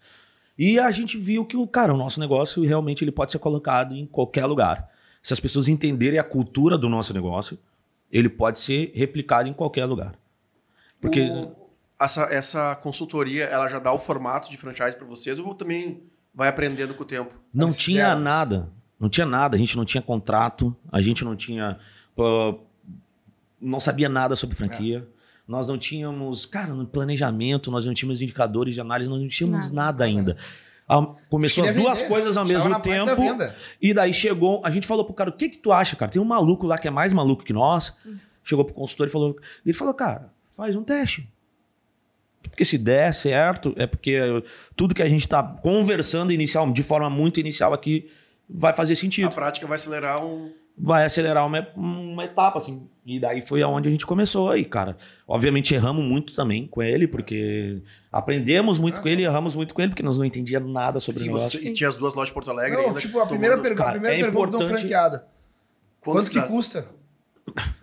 E 0.58 0.80
a 0.80 0.90
gente 0.92 1.18
viu 1.18 1.46
que, 1.46 1.58
o 1.58 1.68
cara, 1.68 1.94
o 1.94 1.98
nosso 1.98 2.20
negócio 2.20 2.64
realmente 2.66 3.04
ele 3.04 3.12
pode 3.12 3.32
ser 3.32 3.40
colocado 3.40 3.94
em 3.94 4.06
qualquer 4.06 4.46
lugar. 4.46 4.90
Se 5.22 5.34
as 5.34 5.40
pessoas 5.40 5.68
entenderem 5.68 6.18
a 6.20 6.24
cultura 6.24 6.78
do 6.78 6.88
nosso 6.88 7.14
negócio, 7.14 7.58
ele 8.12 8.30
pode 8.30 8.60
ser 8.60 8.92
replicado 8.96 9.50
em 9.50 9.54
qualquer 9.54 9.86
lugar. 9.86 10.14
Porque 11.02 11.22
O- 11.30 11.52
essa, 12.00 12.24
essa 12.34 12.76
consultoria, 12.76 13.46
ela 13.46 13.68
já 13.68 13.80
dá 13.80 13.92
o 13.92 13.98
formato 13.98 14.50
de 14.50 14.58
franchise 14.58 14.96
pra 14.96 15.06
vocês 15.06 15.40
ou 15.40 15.54
também 15.56 16.04
vai 16.34 16.48
aprendendo 16.48 16.94
com 16.94 17.04
o 17.04 17.06
tempo? 17.06 17.34
Não 17.54 17.72
tinha 17.74 18.16
nada. 18.16 18.70
Não 19.00 19.10
tinha 19.10 19.26
nada. 19.26 19.56
A 19.56 19.60
gente 19.60 19.76
não 19.76 19.84
tinha 19.86 20.02
contrato. 20.02 20.76
A 20.92 21.02
gente 21.02 21.26
não 21.26 21.36
tinha. 21.36 21.80
pô, 22.16 22.60
não 23.60 23.80
sabia 23.80 24.08
nada 24.08 24.36
sobre 24.36 24.56
franquia. 24.56 25.08
Nós 25.48 25.68
não 25.68 25.78
tínhamos, 25.78 26.46
cara, 26.46 26.74
no 26.74 26.86
planejamento, 26.86 27.70
nós 27.70 27.86
não 27.86 27.94
tínhamos 27.94 28.22
indicadores 28.22 28.74
de 28.74 28.82
análise, 28.82 29.10
nós 29.10 29.22
não 29.22 29.28
tínhamos 29.28 29.72
nada, 29.72 29.86
Nada. 29.92 30.06
ainda. 30.06 30.38
Começou 31.30 31.64
as 31.64 31.72
duas 31.74 31.98
vender. 32.00 32.10
coisas 32.10 32.38
ao 32.38 32.46
mesmo 32.46 32.70
da 32.70 32.80
tempo. 32.80 33.16
venda. 33.16 33.56
E 33.82 33.94
daí 33.94 34.14
chegou, 34.14 34.62
a 34.64 34.70
gente 34.70 34.86
falou 34.86 35.04
pro 35.06 35.14
cara, 35.14 35.30
o 35.30 35.34
que 35.34 35.50
que 35.50 35.58
tu 35.58 35.72
acha, 35.72 35.96
cara? 35.96 36.12
Tem 36.12 36.22
um 36.22 36.26
maluco 36.26 36.66
lá 36.68 36.78
que 36.78 36.88
é 36.88 36.92
mais 36.92 37.12
maluco 37.14 37.44
que 37.44 37.54
nós. 37.54 37.98
Chegou 38.44 38.64
pro 38.64 38.74
consultor 38.76 39.08
e 39.08 39.10
falou, 39.10 39.36
ele 39.66 39.74
falou, 39.74 39.94
cara, 39.94 40.32
faz 40.56 40.76
um 40.76 40.84
teste. 40.84 41.28
Porque 42.44 42.64
se 42.64 42.78
der 42.78 43.12
certo, 43.14 43.74
é 43.76 43.88
porque 43.88 44.20
tudo 44.76 44.94
que 44.94 45.02
a 45.02 45.10
gente 45.10 45.28
tá 45.28 45.42
conversando 45.42 46.32
inicial, 46.32 46.72
de 46.72 46.84
forma 46.84 47.10
muito 47.10 47.40
inicial 47.40 47.74
aqui, 47.74 48.08
vai 48.48 48.72
fazer 48.72 48.94
A 48.94 48.96
sentido. 48.96 49.32
prática 49.32 49.66
vai 49.66 49.76
acelerar 49.76 50.24
um. 50.24 50.52
Vai 50.78 51.06
acelerar 51.06 51.46
uma, 51.48 51.66
uma 51.76 52.26
etapa, 52.26 52.58
assim. 52.58 52.88
E 53.06 53.18
daí 53.20 53.42
foi 53.42 53.62
aonde 53.62 53.88
a 53.88 53.92
gente 53.92 54.06
começou 54.06 54.50
aí, 54.50 54.66
cara. 54.66 54.98
Obviamente 55.28 55.74
erramos 55.74 56.04
muito 56.04 56.34
também 56.36 56.68
com 56.68 56.84
ele, 56.84 57.08
porque 57.08 57.82
aprendemos 58.12 58.78
muito 58.78 59.00
com 59.02 59.08
ele, 59.08 59.24
erramos 59.24 59.56
muito 59.56 59.74
com 59.74 59.82
ele, 59.82 59.92
porque 59.92 60.04
nós 60.04 60.18
não 60.18 60.26
entendíamos 60.26 60.70
nada 60.74 61.00
sobre 61.00 61.20
Sim, 61.20 61.30
o 61.30 61.36
negócio. 61.36 61.60
você, 61.60 61.70
e 61.70 61.74
tinha 61.74 61.88
as 61.88 61.96
duas 61.96 62.14
lojas 62.14 62.28
de 62.30 62.34
Porto 62.34 62.52
Alegre 62.52 62.78
Não, 62.78 62.88
ainda. 62.88 63.00
tipo, 63.00 63.20
a 63.20 63.26
primeira, 63.26 63.56
mundo- 63.56 63.64
pergunta, 63.64 63.84
a 63.84 63.86
Cara, 63.86 64.00
primeira 64.00 64.18
é 64.18 64.24
pergunta 64.32 64.50
de 64.50 64.56
um 64.56 64.58
importante- 64.60 64.80
franqueado. 64.82 65.22
Quanto, 66.02 66.30
que 66.32 66.40
dá? 66.40 66.48
custa? 66.48 66.88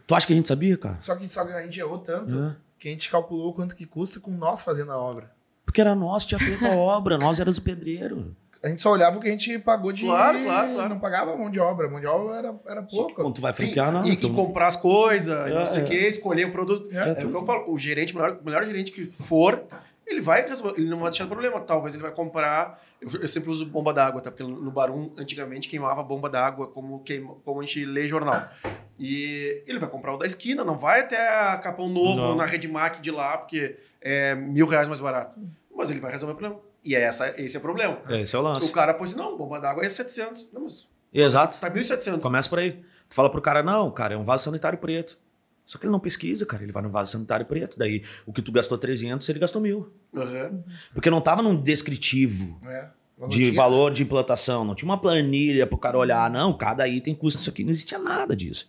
Tu 0.07 0.15
acha 0.15 0.27
que 0.27 0.33
a 0.33 0.37
gente 0.37 0.49
sabia, 0.49 0.77
cara? 0.77 0.97
Só 1.01 1.15
que, 1.17 1.27
só 1.29 1.45
que 1.45 1.53
a 1.53 1.63
gente 1.63 1.79
errou 1.81 1.99
tanto 1.99 2.37
É. 2.39 2.57
que 2.79 2.89
a 2.89 2.91
gente 2.91 3.09
calculou 3.11 3.55
quanto 3.55 3.75
que 3.75 3.87
custa 3.87 4.21
com 4.21 4.31
nós 4.33 4.63
fazendo 4.63 4.93
a 4.93 4.99
obra. 4.99 5.31
Porque 5.65 5.81
era 5.81 5.95
nós, 5.95 6.27
tinha 6.27 6.39
feito 6.39 6.67
a 6.67 6.71
obra, 6.77 7.17
nós 7.17 7.41
éramos 7.41 7.57
o 7.59 7.63
pedreiro. 7.63 8.37
A 8.65 8.69
gente 8.69 8.81
só 8.81 8.93
olhava 8.93 9.19
o 9.19 9.21
que 9.21 9.27
a 9.29 9.31
gente 9.33 9.59
pagou 9.59 9.91
de. 9.93 10.05
Claro, 10.05 10.39
claro, 10.45 10.75
claro. 10.75 10.89
Não 10.91 10.99
pagava 11.01 11.37
mão 11.37 11.51
de 11.51 11.59
obra. 11.59 11.89
Mão 11.89 11.99
de 12.01 12.07
obra 12.07 12.37
era, 12.37 12.55
era 12.69 12.83
pouco. 12.83 13.15
quando 13.15 13.35
tu 13.35 13.41
vai 13.41 13.53
Sim, 13.55 13.65
franquear, 13.65 13.91
não. 13.93 14.05
e, 14.07 14.17
tu- 14.17 14.29
e 14.29 14.33
comprar 14.33 14.69
as 14.69 14.77
coisas, 14.77 15.49
É, 15.49 15.55
não 15.55 15.67
sei 15.67 15.83
o 15.83 15.85
é. 15.85 15.89
que, 15.89 15.97
escolher 15.97 16.47
o 16.47 16.53
produto. 16.53 16.89
É, 16.93 17.09
É, 17.09 17.25
o 17.25 17.29
que 17.31 17.37
eu 17.37 17.45
falo, 17.45 17.73
o 17.73 17.77
gerente, 17.77 18.15
o 18.15 18.17
melhor, 18.19 18.39
o 18.41 18.45
melhor 18.45 18.63
gerente 18.63 18.93
que 18.93 19.07
for, 19.25 19.65
ele 20.07 20.21
vai 20.21 20.43
resolver, 20.49 20.81
ele 20.81 20.89
não 20.89 20.99
vai 21.01 21.11
deixar 21.11 21.27
problema. 21.27 21.59
Talvez 21.61 21.95
ele 21.97 22.03
vai 22.05 22.13
comprar. 22.13 22.81
Eu, 23.01 23.23
eu 23.23 23.27
sempre 23.27 23.51
uso 23.51 23.67
bomba 23.67 23.93
d'água, 23.93 24.21
tá? 24.21 24.31
Porque 24.31 24.45
no 24.45 24.71
Barum, 24.71 25.13
antigamente, 25.19 25.69
queimava 25.69 26.01
bomba 26.05 26.31
d'água 26.31 26.69
como, 26.69 27.01
queima, 27.03 27.35
como 27.45 27.61
a 27.61 27.65
gente 27.65 27.85
lê 27.85 28.07
jornal. 28.07 28.41
E 28.99 29.63
ele 29.67 29.81
vai 29.81 29.89
comprar 29.89 30.15
o 30.15 30.19
da 30.19 30.27
esquina, 30.27 30.63
não 30.63 30.79
vai 30.79 31.01
até 31.01 31.17
a 31.29 31.57
Capão 31.59 31.89
Novo 31.89 32.21
Não. 32.21 32.37
na 32.37 32.45
Redmac 32.45 33.01
de 33.01 33.11
lá, 33.11 33.39
porque 33.39 33.77
é 34.01 34.37
mil 34.37 34.67
reais 34.67 34.87
mais 34.87 35.01
barato. 35.01 35.37
Mas 35.75 35.91
ele 35.91 35.99
vai 35.99 36.13
resolver 36.13 36.35
o 36.35 36.37
problema. 36.37 36.63
E 36.85 36.97
é 36.97 37.03
essa, 37.03 37.41
esse 37.41 37.57
é 37.57 37.59
o 37.59 37.63
problema. 37.63 37.99
Esse 38.11 38.35
é 38.35 38.39
o 38.39 38.43
lance. 38.43 38.69
O 38.69 38.73
cara 38.73 38.93
pôs 38.95 39.13
assim, 39.13 39.21
não, 39.21 39.37
bomba 39.37 39.61
d'água 39.61 39.85
é 39.85 39.89
700. 39.89 40.51
Não, 40.53 40.63
mas 40.63 40.89
Exato. 41.13 41.61
tá 41.61 41.71
1.700. 41.71 42.21
Começa 42.21 42.49
por 42.49 42.59
aí. 42.59 42.83
Tu 43.09 43.15
fala 43.15 43.31
pro 43.31 43.41
cara, 43.41 43.63
não, 43.63 43.91
cara, 43.91 44.15
é 44.15 44.17
um 44.17 44.25
vaso 44.25 44.45
sanitário 44.45 44.79
preto. 44.79 45.19
Só 45.65 45.79
que 45.79 45.85
ele 45.87 45.93
não 45.93 46.01
pesquisa, 46.01 46.45
cara. 46.45 46.63
Ele 46.63 46.73
vai 46.73 46.83
no 46.83 46.91
vaso 46.91 47.13
sanitário 47.13 47.47
preto. 47.47 47.79
Daí, 47.79 48.03
o 48.27 48.33
que 48.33 48.43
tu 48.43 48.51
gastou 48.51 48.77
300, 48.77 49.27
ele 49.29 49.39
gastou 49.39 49.63
mil. 49.63 49.93
Aham. 50.15 50.65
Porque 50.93 51.09
não 51.09 51.21
tava 51.21 51.43
num 51.43 51.55
descritivo 51.57 52.59
É. 52.67 52.89
De 53.29 53.53
valor 53.53 53.93
de 53.93 54.03
implantação. 54.03 54.65
Não 54.65 54.75
tinha 54.75 54.89
uma 54.91 54.99
planilha 54.99 55.67
pro 55.67 55.79
cara 55.79 55.97
olhar. 55.97 56.29
Não, 56.29 56.53
cada 56.53 56.89
item 56.89 57.15
custa 57.15 57.41
isso 57.41 57.51
aqui. 57.51 57.63
Não 57.63 57.71
existia 57.71 57.99
nada 57.99 58.35
disso. 58.35 58.67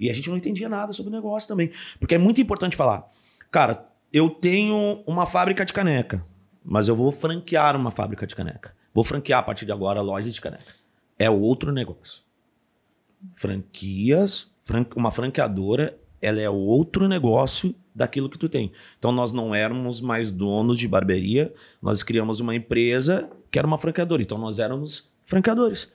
E 0.00 0.08
a 0.08 0.14
gente 0.14 0.30
não 0.30 0.36
entendia 0.36 0.68
nada 0.68 0.92
sobre 0.94 1.12
o 1.12 1.14
negócio 1.14 1.46
também. 1.46 1.70
Porque 2.00 2.14
é 2.14 2.18
muito 2.18 2.40
importante 2.40 2.74
falar. 2.74 3.06
Cara, 3.50 3.86
eu 4.12 4.30
tenho 4.30 5.02
uma 5.06 5.26
fábrica 5.26 5.64
de 5.64 5.72
caneca. 5.72 6.24
Mas 6.64 6.88
eu 6.88 6.96
vou 6.96 7.10
franquear 7.12 7.76
uma 7.76 7.90
fábrica 7.90 8.26
de 8.26 8.34
caneca. 8.36 8.74
Vou 8.94 9.02
franquear 9.04 9.40
a 9.40 9.42
partir 9.42 9.64
de 9.66 9.72
agora 9.72 10.00
a 10.00 10.02
loja 10.02 10.30
de 10.30 10.40
caneca. 10.40 10.74
É 11.18 11.28
outro 11.30 11.72
negócio. 11.72 12.22
Franquias, 13.36 14.50
fran- 14.64 14.86
uma 14.96 15.10
franqueadora, 15.10 15.96
ela 16.20 16.40
é 16.40 16.48
outro 16.48 17.08
negócio 17.08 17.74
daquilo 17.94 18.28
que 18.28 18.38
tu 18.38 18.48
tem. 18.48 18.72
Então 18.98 19.12
nós 19.12 19.32
não 19.32 19.54
éramos 19.54 20.00
mais 20.00 20.30
donos 20.30 20.78
de 20.78 20.88
barbearia, 20.88 21.52
nós 21.80 22.02
criamos 22.02 22.40
uma 22.40 22.54
empresa 22.54 23.28
que 23.50 23.58
era 23.58 23.66
uma 23.66 23.78
franqueadora. 23.78 24.22
Então 24.22 24.38
nós 24.38 24.58
éramos 24.58 25.10
franqueadores. 25.24 25.92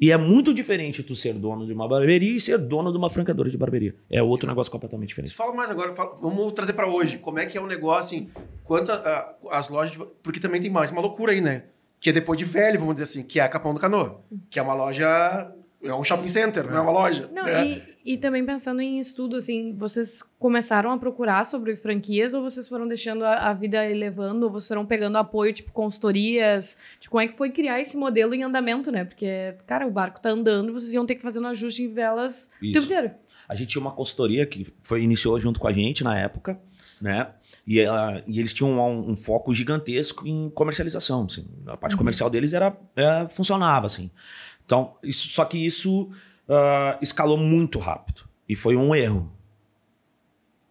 E 0.00 0.10
é 0.10 0.16
muito 0.16 0.54
diferente 0.54 1.02
tu 1.02 1.14
ser 1.14 1.34
dono 1.34 1.66
de 1.66 1.72
uma 1.74 1.86
barbearia 1.86 2.34
e 2.36 2.40
ser 2.40 2.56
dono 2.56 2.90
de 2.90 2.96
uma 2.96 3.10
franqueadora 3.10 3.50
de 3.50 3.58
barbearia. 3.58 3.94
É 4.10 4.22
outro 4.22 4.48
negócio 4.48 4.72
completamente 4.72 5.08
diferente. 5.10 5.34
fala 5.34 5.52
mais 5.52 5.70
agora, 5.70 5.94
fala- 5.94 6.14
vamos 6.20 6.52
trazer 6.54 6.72
pra 6.72 6.86
hoje. 6.86 7.18
Como 7.18 7.38
é 7.38 7.44
que 7.46 7.58
é 7.58 7.60
o 7.60 7.66
negócio, 7.66 8.16
assim, 8.18 8.30
quanto 8.64 8.90
a- 8.92 8.94
a- 9.50 9.58
as 9.58 9.68
lojas. 9.68 9.92
de- 9.92 10.04
porque 10.22 10.40
também 10.40 10.60
tem 10.60 10.70
mais 10.70 10.90
uma 10.90 11.00
loucura 11.02 11.32
aí, 11.32 11.40
né? 11.42 11.64
Que 12.00 12.08
é 12.08 12.12
depois 12.14 12.38
de 12.38 12.46
velho, 12.46 12.78
vamos 12.80 12.94
dizer 12.94 13.04
assim, 13.04 13.22
que 13.22 13.38
é 13.38 13.42
a 13.42 13.48
Capão 13.48 13.74
do 13.74 13.80
Canoa. 13.80 14.22
Que 14.48 14.58
é 14.58 14.62
uma 14.62 14.72
loja. 14.74 15.52
É 15.82 15.94
um 15.94 16.02
shopping 16.04 16.28
center, 16.28 16.66
não 16.66 16.76
é 16.78 16.80
uma 16.80 16.90
loja. 16.92 17.28
Não, 17.32 17.46
e, 17.48 17.82
e 18.04 18.16
também 18.16 18.44
pensando 18.44 18.80
em 18.80 18.98
estudo, 18.98 19.36
assim, 19.36 19.74
vocês 19.76 20.22
começaram 20.38 20.90
a 20.90 20.98
procurar 20.98 21.44
sobre 21.44 21.76
franquias 21.76 22.32
ou 22.34 22.42
vocês 22.42 22.68
foram 22.68 22.88
deixando 22.88 23.24
a, 23.24 23.50
a 23.50 23.52
vida 23.52 23.84
elevando, 23.88 24.46
ou 24.46 24.52
vocês 24.52 24.68
foram 24.68 24.86
pegando 24.86 25.18
apoio, 25.18 25.52
tipo, 25.52 25.70
consultorias? 25.72 26.76
Tipo, 26.98 27.12
como 27.12 27.20
é 27.22 27.28
que 27.28 27.36
foi 27.36 27.50
criar 27.50 27.80
esse 27.80 27.96
modelo 27.96 28.34
em 28.34 28.42
andamento, 28.42 28.90
né? 28.90 29.04
Porque, 29.04 29.54
cara, 29.66 29.86
o 29.86 29.90
barco 29.90 30.20
tá 30.20 30.30
andando 30.30 30.72
vocês 30.72 30.92
iam 30.94 31.04
ter 31.06 31.14
que 31.14 31.22
fazer 31.22 31.40
um 31.40 31.46
ajuste 31.46 31.82
em 31.82 31.92
velas 31.92 32.50
o 32.56 32.60
tempo 32.60 32.78
Isso. 32.78 32.86
inteiro. 32.86 33.10
A 33.48 33.54
gente 33.54 33.68
tinha 33.70 33.82
uma 33.82 33.92
consultoria 33.92 34.46
que 34.46 34.72
foi, 34.80 35.02
iniciou 35.02 35.38
junto 35.40 35.58
com 35.60 35.66
a 35.68 35.72
gente 35.72 36.04
na 36.04 36.16
época, 36.18 36.58
né? 37.00 37.28
E, 37.66 37.78
ela- 37.80 38.22
e 38.26 38.38
eles 38.38 38.54
tinham 38.54 38.70
um, 38.78 39.10
um 39.10 39.16
foco 39.16 39.52
gigantesco 39.54 40.26
em 40.26 40.48
comercialização. 40.50 41.24
assim. 41.24 41.46
A 41.66 41.76
parte 41.76 41.96
comercial 41.96 42.30
deles 42.30 42.52
era, 42.52 42.76
é, 42.96 43.28
funcionava, 43.28 43.86
assim. 43.86 44.10
Então, 44.64 44.94
isso, 45.02 45.26
só 45.28 45.44
que 45.44 45.58
isso 45.58 46.10
ah, 46.50 46.98
escalou 47.00 47.36
muito 47.38 47.78
rápido. 47.78 48.24
E 48.48 48.54
foi 48.56 48.76
um 48.76 48.94
erro. 48.94 49.30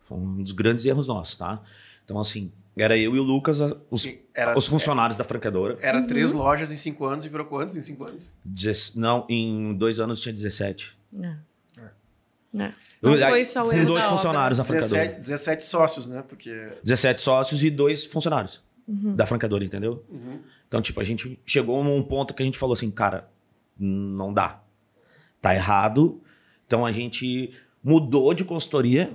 Foi 0.06 0.18
um 0.18 0.44
dos 0.44 0.52
grandes 0.52 0.86
erros 0.86 1.08
nossos, 1.08 1.38
tá? 1.38 1.62
Então, 2.04 2.20
assim, 2.20 2.52
Era 2.78 2.98
eu 2.98 3.14
e 3.14 3.20
o 3.20 3.24
Lucas, 3.24 3.60
a- 3.60 3.76
os, 3.90 4.04
Sim, 4.04 4.20
era, 4.34 4.58
os 4.58 4.66
funcionários 4.66 5.18
da 5.18 5.24
franqueadora. 5.26 5.78
Era 5.82 6.02
três 6.04 6.32
lojas 6.32 6.72
em 6.72 6.78
cinco 6.78 7.04
anos 7.06 7.26
e 7.26 7.30
virou 7.30 7.46
quantos 7.46 7.76
em 7.76 7.82
cinco 7.82 8.06
anos? 8.06 8.32
Dezes- 8.46 8.96
Não, 8.96 9.26
em 9.28 9.74
dois 9.76 10.00
anos 10.00 10.22
tinha 10.22 10.32
17. 10.34 10.98
É. 11.22 11.28
É. 11.78 12.72
Eu- 13.02 13.12
Não 13.12 13.18
foi 13.18 13.44
só 13.44 13.64
essa 13.64 13.84
dois 13.84 14.04
funcionários 14.06 14.58
da 14.60 14.64
franqueadora. 14.64 15.02
17, 15.08 15.20
17 15.20 15.66
sócios, 15.66 16.08
né? 16.08 16.24
Porque 16.26 16.52
17 16.82 17.22
sócios 17.22 17.62
e 17.64 17.70
dois 17.70 18.06
funcionários 18.06 18.62
Uhum. 18.88 19.14
da 19.14 19.26
franqueadora, 19.26 19.66
entendeu? 19.66 20.04
Então, 20.68 20.82
tipo, 20.82 21.02
a 21.02 21.04
gente 21.04 21.38
chegou 21.46 21.84
num 21.84 22.02
ponto 22.02 22.34
que 22.34 22.42
a 22.42 22.46
gente 22.46 22.58
falou 22.58 22.74
assim, 22.74 22.90
cara, 22.90 23.30
não 23.78 24.34
dá. 24.34 24.62
Tá 25.42 25.56
errado. 25.56 26.22
Então 26.68 26.86
a 26.86 26.92
gente 26.92 27.52
mudou 27.84 28.34
de 28.34 28.44
consultoria, 28.44 29.14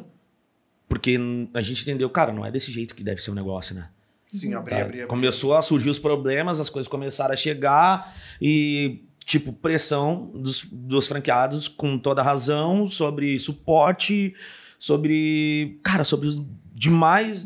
porque 0.89 1.19
a 1.53 1.61
gente 1.61 1.83
entendeu, 1.83 2.09
cara, 2.11 2.33
não 2.33 2.45
é 2.45 2.51
desse 2.51 2.71
jeito 2.73 2.95
que 2.95 3.05
deve 3.05 3.21
ser 3.21 3.31
o 3.31 3.35
negócio, 3.35 3.75
né? 3.75 3.89
sim, 4.29 4.53
abri, 4.53 4.71
Tá? 4.71 4.83
abri, 4.83 4.99
abri. 5.03 5.09
Começou 5.09 5.55
a 5.55 5.63
surgir 5.63 5.91
os 5.91 5.99
problemas, 5.99 6.59
as 6.59 6.69
coisas 6.69 6.89
começaram 6.91 7.33
a 7.33 7.37
chegar 7.37 8.15
e, 8.41 9.05
tipo, 9.25 9.53
pressão 9.53 10.31
dos, 10.35 10.65
dos 10.71 11.07
franqueados 11.07 11.69
com 11.69 11.97
toda 11.99 12.23
razão 12.23 12.89
sobre 12.89 13.39
suporte, 13.39 14.35
sobre, 14.79 15.79
cara, 15.83 16.03
sobre 16.05 16.27
os 16.29 16.45
demais, 16.75 17.45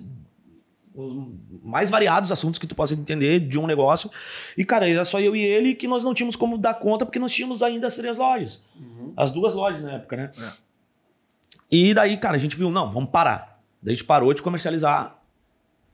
os 1.07 1.29
mais 1.63 1.91
variados 1.91 2.33
assuntos 2.33 2.59
que 2.59 2.67
tu 2.67 2.75
possa 2.75 2.95
entender 2.95 3.41
de 3.41 3.59
um 3.59 3.67
negócio. 3.67 4.11
E, 4.57 4.65
cara, 4.65 4.89
era 4.89 5.05
só 5.05 5.21
eu 5.21 5.37
e 5.37 5.41
ele 5.41 5.75
que 5.75 5.87
nós 5.87 6.05
não 6.05 6.13
tínhamos 6.13 6.37
como 6.37 6.59
dar 6.59 6.75
conta 6.75 7.07
porque 7.07 7.19
nós 7.19 7.33
tínhamos 7.33 7.63
ainda 7.63 7.87
as 7.87 7.97
três 7.97 8.19
lojas. 8.19 8.65
As 9.17 9.31
duas 9.31 9.55
lojas 9.55 9.83
na 9.83 9.93
época, 9.93 10.17
né? 10.17 10.33
E 11.71 11.95
daí, 11.95 12.17
cara, 12.17 12.37
a 12.37 12.39
gente 12.39 12.57
viu, 12.57 12.71
não, 12.71 12.91
vamos 12.91 13.11
parar. 13.11 13.61
Daí 13.83 13.93
a 13.93 13.95
gente 13.95 14.05
parou 14.07 14.33
de 14.33 14.43
comercializar 14.43 15.19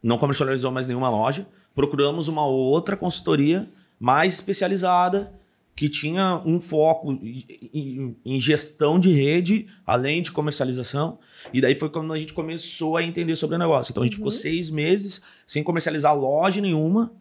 não 0.04 0.18
comercializou 0.18 0.70
mais 0.70 0.86
nenhuma 0.86 1.08
loja. 1.08 1.46
Procuramos 1.74 2.28
uma 2.28 2.44
outra 2.44 2.94
consultoria 2.94 3.66
mais 3.98 4.34
especializada 4.34 5.32
que 5.76 5.88
tinha 5.88 6.40
um 6.44 6.60
foco 6.60 7.12
em- 7.12 8.40
gestão 8.40 8.98
de 8.98 9.10
rede, 9.12 9.66
além 9.84 10.22
de 10.22 10.30
comercialização. 10.30 11.18
E 11.52 11.60
daí 11.60 11.74
foi 11.74 11.88
quando 11.90 12.12
a 12.12 12.18
gente 12.18 12.32
começou 12.32 12.96
a 12.96 13.02
entender 13.02 13.34
sobre 13.36 13.56
o 13.56 13.58
negócio. 13.58 13.90
Então 13.90 14.02
a 14.02 14.06
gente 14.06 14.16
ficou 14.16 14.30
seis 14.30 14.70
meses 14.70 15.20
sem 15.46 15.62
comercializar 15.62 16.16
loja 16.16 16.60
nenhuma 16.60 17.12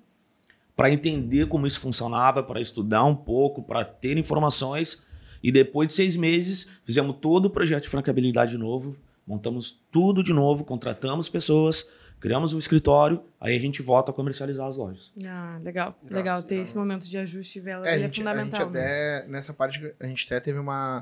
para 0.76 0.91
entender 0.91 1.47
como 1.47 1.66
isso 1.66 1.80
funcionava, 1.80 2.43
para 2.43 2.62
estudar 2.62 3.04
um 3.06 3.16
pouco, 3.16 3.64
para 3.64 3.84
ter 3.84 4.18
informações. 4.18 5.04
E 5.41 5.51
depois 5.51 5.88
de 5.88 5.93
seis 5.93 6.16
meses, 6.16 6.72
fizemos 6.84 7.18
todo 7.20 7.45
o 7.45 7.49
projeto 7.49 7.84
de 7.84 7.89
franqueabilidade 7.89 8.58
novo, 8.58 8.95
montamos 9.26 9.80
tudo 9.91 10.24
de 10.24 10.32
novo, 10.32 10.64
contratamos 10.64 11.28
pessoas, 11.28 11.88
criamos 12.24 12.54
um 12.54 12.58
escritório, 12.58 13.22
aí 13.40 13.54
a 13.56 13.60
gente 13.60 13.82
volta 13.82 14.12
a 14.12 14.14
comercializar 14.14 14.66
as 14.66 14.78
lojas. 14.78 15.12
Ah, 15.28 15.60
legal. 15.62 15.94
Legal. 16.10 16.42
Ter 16.42 16.56
esse 16.56 16.76
momento 16.76 17.06
de 17.06 17.18
ajuste 17.18 17.60
velas 17.60 17.86
É, 17.86 17.92
a 17.92 17.94
ele 17.96 18.04
é 18.04 18.06
gente, 18.08 18.22
a 18.26 18.32
gente 18.34 18.46
fundamental. 18.48 18.70
né? 18.72 18.80
até, 18.80 19.28
nessa 19.28 19.54
parte, 19.54 19.94
a 20.00 20.06
gente 20.08 20.26
até 20.26 20.40
teve 20.40 20.58
uma. 20.58 21.00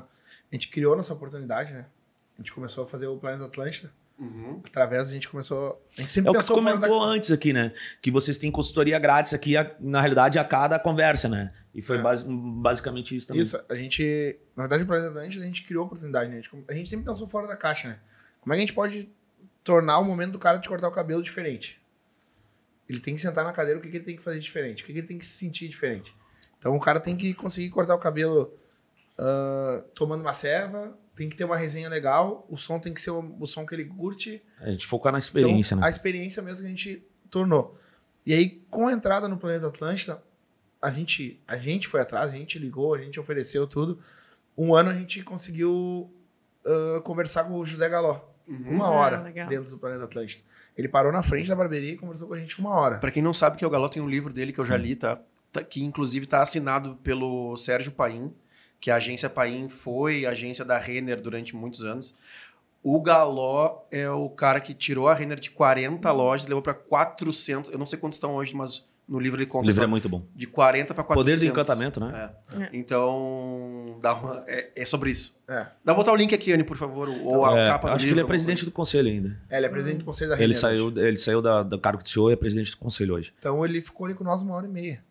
A 0.50 0.54
gente 0.54 0.68
criou 0.68 0.96
nossa 0.96 1.12
oportunidade, 1.14 1.72
né? 1.72 1.86
A 2.36 2.42
gente 2.42 2.52
começou 2.52 2.82
a 2.84 2.86
fazer 2.88 3.06
o 3.06 3.16
Planeta 3.16 3.44
Atlântida. 3.44 3.92
Uhum. 4.18 4.60
Através, 4.66 5.08
a 5.08 5.12
gente 5.12 5.28
começou. 5.28 5.80
A 5.96 6.00
gente 6.02 6.12
sempre 6.12 6.28
É 6.28 6.30
o 6.32 6.34
que 6.40 6.42
fora 6.46 6.60
comentou 6.60 7.00
da- 7.00 7.06
antes 7.06 7.30
aqui, 7.30 7.52
né? 7.52 7.72
Que 8.00 8.10
vocês 8.10 8.36
têm 8.36 8.50
consultoria 8.50 8.98
grátis 8.98 9.32
aqui, 9.32 9.56
a- 9.56 9.74
na 9.80 10.00
realidade, 10.00 10.38
a 10.40 10.44
cada 10.44 10.76
conversa, 10.78 11.28
né? 11.28 11.52
E 11.74 11.80
foi 11.82 11.98
É. 11.98 12.02
basi- 12.02 12.26
basicamente 12.28 13.16
isso 13.16 13.28
também. 13.28 13.42
Isso, 13.42 13.58
a 13.68 13.74
gente. 13.76 14.36
Na 14.56 14.64
verdade, 14.64 14.82
o 14.82 14.86
Planeta 14.86 15.08
Atlântida, 15.08 15.42
a 15.44 15.46
gente 15.46 15.64
criou 15.64 15.84
a 15.84 15.86
oportunidade, 15.86 16.28
né? 16.30 16.38
A 16.38 16.40
gente, 16.40 16.64
a 16.68 16.74
gente 16.74 16.88
sempre 16.88 17.04
pensou 17.06 17.26
fora 17.28 17.46
da 17.46 17.56
caixa, 17.56 17.88
né? 17.88 17.98
Como 18.40 18.52
é 18.52 18.56
que 18.56 18.62
a 18.62 18.66
gente 18.66 18.74
pode 18.74 19.08
tornar 19.64 19.98
o 19.98 20.04
momento 20.04 20.32
do 20.32 20.38
cara 20.38 20.58
de 20.58 20.68
cortar 20.68 20.88
o 20.88 20.92
cabelo 20.92 21.22
diferente? 21.22 21.80
Ele 22.88 23.00
tem 23.00 23.14
que 23.14 23.20
sentar 23.20 23.44
na 23.44 23.52
cadeira, 23.52 23.78
o 23.78 23.82
que, 23.82 23.88
que 23.88 23.96
ele 23.96 24.04
tem 24.04 24.16
que 24.16 24.22
fazer 24.22 24.40
diferente? 24.40 24.82
O 24.82 24.86
que, 24.86 24.92
que 24.92 24.98
ele 24.98 25.06
tem 25.06 25.18
que 25.18 25.24
se 25.24 25.38
sentir 25.38 25.68
diferente? 25.68 26.14
Então 26.58 26.76
o 26.76 26.80
cara 26.80 27.00
tem 27.00 27.16
que 27.16 27.32
conseguir 27.34 27.70
cortar 27.70 27.94
o 27.94 27.98
cabelo 27.98 28.52
ah, 29.18 29.82
tomando 29.94 30.20
uma 30.20 30.32
ceva, 30.32 30.96
tem 31.14 31.28
que 31.28 31.36
ter 31.36 31.44
uma 31.44 31.56
resenha 31.56 31.88
legal, 31.88 32.46
o 32.48 32.56
som 32.56 32.78
tem 32.78 32.92
que 32.92 33.00
ser 33.00 33.10
o, 33.10 33.36
o 33.38 33.46
som 33.46 33.66
que 33.66 33.74
ele 33.74 33.84
curte. 33.84 34.42
A 34.58 34.70
gente 34.70 34.86
focar 34.86 35.12
na 35.12 35.18
experiência, 35.18 35.74
então, 35.74 35.82
né? 35.82 35.86
A 35.86 35.90
experiência 35.90 36.42
mesmo 36.42 36.60
que 36.60 36.66
a 36.66 36.70
gente 36.70 37.06
tornou. 37.30 37.78
E 38.24 38.32
aí, 38.32 38.62
com 38.70 38.86
a 38.86 38.92
entrada 38.92 39.28
no 39.28 39.36
Planeta 39.36 39.66
Atlântida, 39.66 40.22
a 40.80 40.90
gente, 40.90 41.40
a 41.46 41.56
gente 41.56 41.86
foi 41.86 42.00
atrás, 42.00 42.32
a 42.32 42.36
gente 42.36 42.58
ligou, 42.58 42.94
a 42.94 42.98
gente 42.98 43.20
ofereceu 43.20 43.66
tudo. 43.66 44.00
Um 44.56 44.74
ano 44.74 44.90
a 44.90 44.94
gente 44.94 45.22
conseguiu 45.22 46.10
ah, 46.64 47.00
conversar 47.04 47.44
com 47.44 47.54
o 47.54 47.66
José 47.66 47.88
Galó. 47.88 48.31
Uma 48.48 48.86
Ah, 48.86 48.90
hora 48.90 49.32
dentro 49.48 49.70
do 49.70 49.78
Planeta 49.78 50.04
Atlântida. 50.04 50.42
Ele 50.76 50.88
parou 50.88 51.12
na 51.12 51.22
frente 51.22 51.48
da 51.48 51.54
barbearia 51.56 51.92
e 51.92 51.96
conversou 51.96 52.28
com 52.28 52.34
a 52.34 52.38
gente 52.38 52.58
uma 52.58 52.70
hora. 52.70 52.98
Pra 52.98 53.10
quem 53.10 53.22
não 53.22 53.34
sabe 53.34 53.56
que 53.56 53.64
o 53.66 53.70
Galó 53.70 53.88
tem 53.88 54.02
um 54.02 54.08
livro 54.08 54.32
dele 54.32 54.52
que 54.52 54.58
eu 54.58 54.66
já 54.66 54.76
li, 54.76 54.96
tá? 54.96 55.18
Tá- 55.52 55.62
Que 55.62 55.84
inclusive 55.84 56.26
tá 56.26 56.40
assinado 56.40 56.96
pelo 57.02 57.56
Sérgio 57.56 57.92
Paim, 57.92 58.32
que 58.80 58.90
a 58.90 58.96
agência 58.96 59.28
Paim 59.28 59.68
foi 59.68 60.24
agência 60.26 60.64
da 60.64 60.78
Renner 60.78 61.20
durante 61.20 61.54
muitos 61.54 61.82
anos. 61.84 62.16
O 62.82 63.00
Galó 63.00 63.82
é 63.90 64.10
o 64.10 64.28
cara 64.30 64.60
que 64.60 64.74
tirou 64.74 65.08
a 65.08 65.14
Renner 65.14 65.38
de 65.38 65.50
40 65.50 66.10
lojas, 66.10 66.46
levou 66.48 66.62
pra 66.62 66.74
400, 66.74 67.70
eu 67.70 67.78
não 67.78 67.86
sei 67.86 67.98
quantos 67.98 68.16
estão 68.16 68.34
hoje, 68.34 68.56
mas 68.56 68.88
no 69.08 69.18
livro 69.18 69.38
ele 69.38 69.44
O 69.46 69.48
conta 69.48 69.66
livro 69.66 69.84
é 69.84 69.86
muito 69.86 70.08
bom. 70.08 70.24
de 70.34 70.46
40 70.46 70.94
pra 70.94 71.04
400. 71.04 71.14
Poder 71.34 71.44
do 71.46 71.50
encantamento, 71.52 72.00
né? 72.00 72.30
É. 72.52 72.68
Então, 72.72 73.98
dá 74.00 74.14
uma- 74.14 74.44
é, 74.46 74.70
é 74.76 74.84
sobre 74.86 75.10
isso. 75.10 75.42
É. 75.48 75.54
Dá 75.54 75.70
pra 75.84 75.94
botar 75.94 76.12
o 76.12 76.16
link 76.16 76.34
aqui, 76.34 76.52
Anne, 76.52 76.64
por 76.64 76.76
favor, 76.76 77.08
ou 77.08 77.44
a 77.44 77.58
É, 77.60 77.66
capa 77.66 77.88
do 77.88 77.94
acho 77.94 78.00
que 78.04 78.06
livro, 78.06 78.20
ele 78.20 78.24
é 78.24 78.28
presidente 78.28 78.58
coisa. 78.58 78.70
do 78.70 78.74
conselho 78.74 79.08
ainda. 79.08 79.38
É, 79.50 79.56
ele 79.58 79.66
é 79.66 79.68
presidente 79.68 79.98
do 79.98 80.04
conselho 80.04 80.30
da 80.30 80.40
Ele 80.40 80.54
saiu, 80.54 80.86
hoje. 80.86 81.00
ele 81.00 81.18
saiu 81.18 81.42
da, 81.42 81.62
do 81.62 81.78
cargo 81.78 82.02
de 82.02 82.10
CEO 82.10 82.30
e 82.30 82.32
é 82.32 82.36
presidente 82.36 82.70
do 82.70 82.76
conselho 82.78 83.14
hoje. 83.14 83.34
Então 83.38 83.64
ele 83.64 83.80
ficou 83.82 84.06
ali 84.06 84.14
com 84.14 84.24
nós 84.24 84.42
uma 84.42 84.54
hora 84.54 84.66
e 84.66 84.70
meia. 84.70 85.04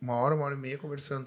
Uma 0.00 0.14
hora, 0.16 0.34
uma 0.34 0.44
hora 0.46 0.54
e 0.54 0.58
meia 0.58 0.76
conversando. 0.78 1.26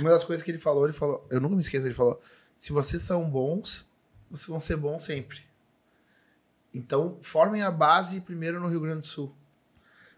Uma 0.00 0.10
das 0.10 0.24
coisas 0.24 0.42
que 0.44 0.50
ele 0.50 0.58
falou, 0.58 0.84
ele 0.84 0.92
falou, 0.92 1.26
eu 1.30 1.40
nunca 1.40 1.54
me 1.54 1.60
esqueço, 1.60 1.86
ele 1.86 1.94
falou: 1.94 2.20
se 2.56 2.72
vocês 2.72 3.02
são 3.02 3.28
bons, 3.28 3.88
vocês 4.30 4.48
vão 4.48 4.58
ser 4.60 4.76
bons 4.76 5.02
sempre. 5.02 5.40
Então, 6.74 7.16
formem 7.22 7.62
a 7.62 7.70
base 7.70 8.20
primeiro 8.20 8.60
no 8.60 8.68
Rio 8.68 8.80
Grande 8.80 9.00
do 9.00 9.06
Sul. 9.06 9.32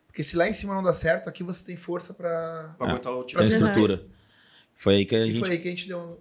Porque 0.08 0.22
se 0.24 0.36
lá 0.36 0.48
em 0.48 0.52
cima 0.52 0.74
não 0.74 0.82
dá 0.82 0.92
certo, 0.92 1.28
aqui 1.28 1.42
você 1.44 1.64
tem 1.64 1.76
força 1.76 2.12
pra. 2.12 2.74
Pra 2.76 2.88
É. 2.88 2.92
botar 2.92 3.12
o 3.12 3.20
É 3.20 3.22
a 3.22 3.24
time. 3.24 3.42
Uhum. 3.42 3.48
estrutura. 3.48 4.02
Foi 4.74 4.96
aí 4.96 5.06
que 5.06 5.14
a 5.14 5.20
E 5.26 5.30
gente, 5.30 5.40
foi 5.40 5.50
aí 5.50 5.58
que 5.58 5.68
a 5.68 5.70
gente 5.70 5.88
deu 5.88 6.20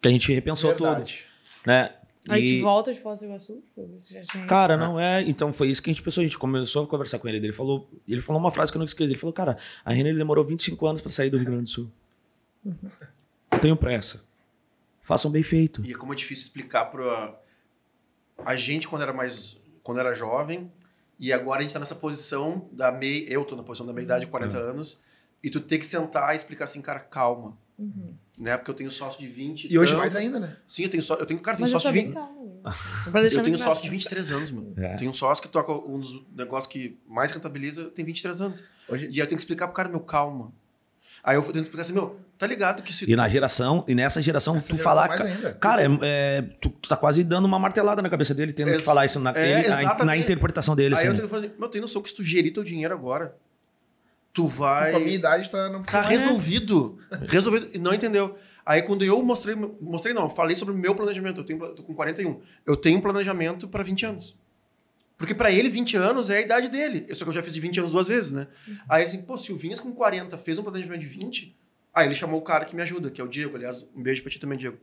que 0.00 0.08
a 0.08 0.10
gente 0.10 0.32
repensou 0.32 0.72
tudo, 0.74 0.86
verdade. 0.88 1.24
né? 1.66 1.94
Aí 2.28 2.44
E- 2.44 2.62
volta 2.62 2.92
de 2.92 3.00
Foz 3.00 3.20
do 3.20 3.26
Iguaçu? 3.26 3.62
Tinha... 4.30 4.46
Cara, 4.46 4.76
não 4.76 5.00
é. 5.00 5.22
Então 5.22 5.52
foi 5.52 5.70
isso 5.70 5.82
que 5.82 5.88
a 5.90 5.92
gente 5.92 6.02
pensou. 6.02 6.20
A 6.20 6.24
gente 6.26 6.36
começou 6.38 6.84
a 6.84 6.86
conversar 6.86 7.18
com 7.18 7.26
ele. 7.28 7.38
Ele 7.38 7.52
falou, 7.52 7.88
ele 8.06 8.20
falou 8.20 8.40
uma 8.40 8.50
frase 8.52 8.70
que 8.70 8.76
eu 8.76 8.80
não 8.80 8.86
esqueci. 8.86 9.10
Ele 9.12 9.18
falou, 9.18 9.32
cara, 9.32 9.56
a 9.84 9.92
Renner 9.92 10.14
demorou 10.16 10.44
25 10.44 10.86
anos 10.86 11.00
pra 11.00 11.10
sair 11.10 11.30
do 11.30 11.36
Rio 11.38 11.46
Grande 11.46 11.62
do 11.64 11.68
Sul. 11.70 11.90
Não 13.50 13.58
tenho 13.60 13.76
pressa. 13.76 14.24
Façam 15.02 15.30
bem 15.30 15.42
feito. 15.42 15.82
E 15.84 15.92
é 15.92 15.96
como 15.96 16.12
é 16.12 16.16
difícil 16.16 16.44
explicar 16.46 16.86
para 16.86 17.34
a 18.44 18.56
gente 18.56 18.86
quando 18.86 19.02
era 19.02 19.12
mais 19.12 19.56
quando 19.82 19.98
era 20.00 20.14
jovem 20.14 20.70
e 21.18 21.32
agora 21.32 21.58
a 21.60 21.62
gente 21.62 21.72
tá 21.72 21.78
nessa 21.80 21.94
posição 21.94 22.68
da 22.72 22.92
meia, 22.92 23.28
eu 23.28 23.44
tô 23.44 23.56
na 23.56 23.62
posição 23.62 23.86
da 23.86 23.92
meia 23.92 24.04
idade, 24.04 24.26
40 24.26 24.56
anos, 24.56 25.00
e 25.42 25.50
tu 25.50 25.60
ter 25.60 25.78
que 25.78 25.86
sentar 25.86 26.32
e 26.32 26.36
explicar 26.36 26.64
assim, 26.64 26.80
cara, 26.82 27.00
calma. 27.00 27.56
Né? 28.38 28.56
Porque 28.56 28.70
eu 28.70 28.74
tenho 28.74 28.90
sócio 28.90 29.20
de 29.20 29.28
20 29.28 29.72
E 29.72 29.78
hoje 29.78 29.92
tantos. 29.92 29.98
mais 30.00 30.16
ainda, 30.16 30.40
né? 30.40 30.56
Sim, 30.66 30.84
eu 30.84 30.90
tenho 30.90 31.02
só, 31.02 31.14
eu 31.14 31.26
tenho, 31.26 31.38
cara, 31.40 31.54
eu 31.56 31.58
tenho 31.58 31.68
sócio 31.68 31.92
de 31.92 31.96
bem 31.96 32.06
20, 32.06 32.14
calma. 32.14 32.38
Pra 33.10 33.20
deixar 33.20 33.38
eu 33.40 33.44
tenho 33.44 33.58
sócio 33.58 33.82
de 33.84 33.88
claro. 33.88 33.98
23 33.98 34.30
anos, 34.32 34.50
mano. 34.50 34.74
É. 34.76 34.96
Tem 34.96 35.08
um 35.08 35.12
sócio 35.12 35.42
que 35.42 35.48
toca 35.48 35.72
um 35.72 36.00
dos 36.00 36.22
negócios 36.34 36.70
que 36.72 36.98
mais 37.06 37.30
rentabiliza, 37.30 37.84
tem 37.90 38.04
23 38.04 38.42
anos. 38.42 38.64
Hoje, 38.88 39.06
E 39.06 39.08
aí 39.08 39.18
eu 39.18 39.26
tenho 39.26 39.36
que 39.36 39.42
explicar 39.42 39.66
pro 39.68 39.74
cara, 39.76 39.88
meu, 39.88 40.00
calma. 40.00 40.52
Aí 41.22 41.36
eu 41.36 41.42
tenho 41.42 41.54
que 41.54 41.60
explicar 41.60 41.82
assim, 41.82 41.92
meu, 41.92 42.18
tá 42.38 42.46
ligado 42.46 42.82
que 42.82 42.94
se 42.94 43.10
E 43.10 43.16
na 43.16 43.28
geração, 43.28 43.84
e 43.88 43.94
nessa 43.94 44.22
geração, 44.22 44.56
essa 44.56 44.68
tu 44.68 44.76
geração 44.76 44.84
falar. 44.84 45.08
ca-. 45.08 45.52
Cara, 45.54 45.82
é, 45.82 45.88
é, 46.02 46.42
tu, 46.60 46.70
tu 46.70 46.88
tá 46.88 46.96
quase 46.96 47.24
dando 47.24 47.44
uma 47.46 47.58
martelada 47.58 48.00
na 48.00 48.08
cabeça 48.08 48.32
dele, 48.34 48.52
tendo 48.52 48.68
Ex- 48.68 48.78
que 48.78 48.84
falar 48.84 49.06
isso 49.06 49.18
na, 49.20 49.32
é, 49.36 49.60
ele- 49.60 49.68
na- 49.68 50.04
na, 50.04 50.16
interpretação 50.16 50.74
dele. 50.76 50.94
Aí 50.94 51.00
assim, 51.00 51.08
eu 51.08 51.14
tenho 51.14 51.28
que 51.28 51.34
fazer, 51.34 51.52
meu, 51.58 51.68
tem 51.68 51.80
noção 51.80 52.00
que 52.00 52.08
se 52.10 52.16
tu 52.16 52.22
gerir 52.22 52.52
teu 52.52 52.62
dinheiro 52.62 52.94
agora, 52.94 53.34
tu 54.32 54.46
vai... 54.46 54.92
Com 54.92 54.98
a 54.98 55.00
minha 55.00 55.14
idade 55.14 55.50
tá, 55.50 55.68
não 55.68 55.82
Tá 55.82 56.02
resolvido. 56.02 56.98
Resolvido. 57.28 57.68
E 57.74 57.78
não 57.78 57.92
entendeu. 57.92 58.38
Aí 58.64 58.82
quando 58.82 59.02
eu 59.04 59.20
mostrei, 59.22 59.54
mostrei 59.80 60.14
não, 60.14 60.28
falei 60.28 60.54
sobre 60.54 60.74
o 60.74 60.76
meu 60.76 60.94
planejamento. 60.94 61.40
Eu 61.40 61.44
tenho, 61.44 61.58
tô 61.70 61.82
com 61.82 61.94
41. 61.94 62.40
Eu 62.66 62.76
tenho 62.76 62.98
um 62.98 63.00
planejamento 63.00 63.66
para 63.66 63.82
20 63.82 64.04
anos. 64.06 64.36
Porque 65.16 65.34
para 65.34 65.50
ele 65.50 65.68
20 65.68 65.96
anos 65.96 66.30
é 66.30 66.36
a 66.36 66.40
idade 66.42 66.68
dele. 66.68 67.04
Eu 67.08 67.14
só 67.16 67.24
que 67.24 67.30
eu 67.30 67.34
já 67.34 67.42
fiz 67.42 67.52
de 67.54 67.60
20 67.60 67.80
anos 67.80 67.90
duas 67.90 68.06
vezes, 68.06 68.30
né? 68.30 68.46
Aí 68.88 69.02
ele 69.02 69.08
assim, 69.08 69.22
pô, 69.22 69.36
se 69.36 69.50
o 69.52 69.56
Vinhas 69.56 69.80
com 69.80 69.92
40 69.92 70.38
fez 70.38 70.58
um 70.58 70.62
planejamento 70.62 71.00
de 71.00 71.06
20, 71.06 71.56
aí 71.94 72.06
ele 72.06 72.14
chamou 72.14 72.38
o 72.40 72.42
cara 72.42 72.64
que 72.64 72.74
me 72.76 72.82
ajuda, 72.82 73.10
que 73.10 73.20
é 73.20 73.24
o 73.24 73.28
Diego, 73.28 73.56
aliás, 73.56 73.86
um 73.94 74.02
beijo 74.02 74.22
pra 74.22 74.30
ti 74.30 74.38
também, 74.38 74.58
Diego. 74.58 74.78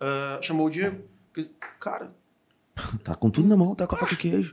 Ah, 0.00 0.38
chamou 0.42 0.66
o 0.66 0.70
Diego. 0.70 1.02
Cara, 1.80 2.12
Tá 3.04 3.14
com 3.14 3.30
tudo 3.30 3.48
na 3.48 3.56
mão, 3.56 3.74
tá 3.74 3.86
com 3.86 3.94
a 3.94 3.98
faca 3.98 4.14
e 4.14 4.16
queijo. 4.16 4.52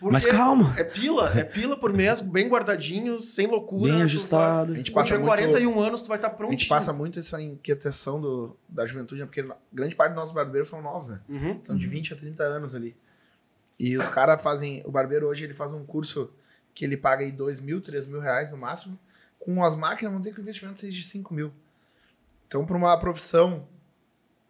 porque 0.00 0.12
Mas 0.12 0.24
calma. 0.24 0.72
É 0.78 0.84
pila, 0.84 1.30
é 1.38 1.44
pila 1.44 1.76
por 1.76 1.92
mês, 1.92 2.20
bem 2.20 2.48
guardadinho, 2.48 3.20
sem 3.20 3.46
loucura. 3.46 3.90
Bem 3.92 4.00
tu 4.00 4.04
ajustado. 4.04 4.72
A 4.72 4.74
gente 4.76 4.90
passa 4.90 5.08
tiver 5.08 5.18
muito- 5.18 5.28
41 5.28 5.80
anos, 5.80 6.00
tu 6.02 6.08
vai 6.08 6.16
estar 6.16 6.28
A 6.28 6.30
prontinho. 6.30 6.58
gente 6.58 6.68
passa 6.68 6.92
muito 6.94 7.18
essa 7.18 7.40
inquietação 7.42 8.18
do, 8.20 8.56
da 8.68 8.86
juventude, 8.86 9.20
né? 9.20 9.26
porque 9.26 9.46
grande 9.72 9.94
parte 9.94 10.12
dos 10.12 10.20
nossos 10.20 10.34
barbeiros 10.34 10.68
são 10.68 10.80
novos, 10.80 11.10
né? 11.10 11.20
Uhum. 11.28 11.60
São 11.62 11.76
de 11.76 11.86
20 11.86 12.14
a 12.14 12.16
30 12.16 12.42
anos 12.42 12.74
ali. 12.74 12.96
E 13.78 13.96
os 13.98 14.08
caras 14.08 14.42
fazem. 14.42 14.82
O 14.86 14.90
barbeiro 14.90 15.26
hoje 15.28 15.44
ele 15.44 15.54
faz 15.54 15.72
um 15.72 15.84
curso 15.84 16.32
que 16.74 16.84
ele 16.86 16.96
paga 16.96 17.22
aí 17.22 17.30
2 17.30 17.60
mil, 17.60 17.80
3 17.80 18.06
mil 18.06 18.20
reais 18.20 18.50
no 18.50 18.56
máximo. 18.56 18.98
Com 19.38 19.62
as 19.64 19.74
máquinas, 19.76 20.10
vamos 20.12 20.22
dizer 20.22 20.34
que 20.34 20.40
o 20.40 20.42
investimento 20.42 20.80
seja 20.80 20.92
de 20.92 21.02
5 21.04 21.32
mil. 21.32 21.52
Então, 22.46 22.64
para 22.66 22.76
uma 22.76 22.96
profissão, 22.98 23.66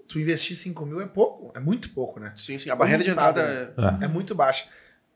tu 0.07 0.19
investir 0.19 0.57
5 0.57 0.85
mil 0.87 1.01
é 1.01 1.07
pouco, 1.07 1.53
é 1.57 1.61
muito 1.61 1.91
pouco, 1.91 2.19
né? 2.21 2.33
Sim, 2.37 2.57
sim. 2.59 2.71
A 2.71 2.77
barreira 2.77 3.03
de 3.05 3.11
entrada 3.11 3.43
é. 4.01 4.05
É 4.05 4.09
muito 4.09 4.35
baixa. 4.35 4.67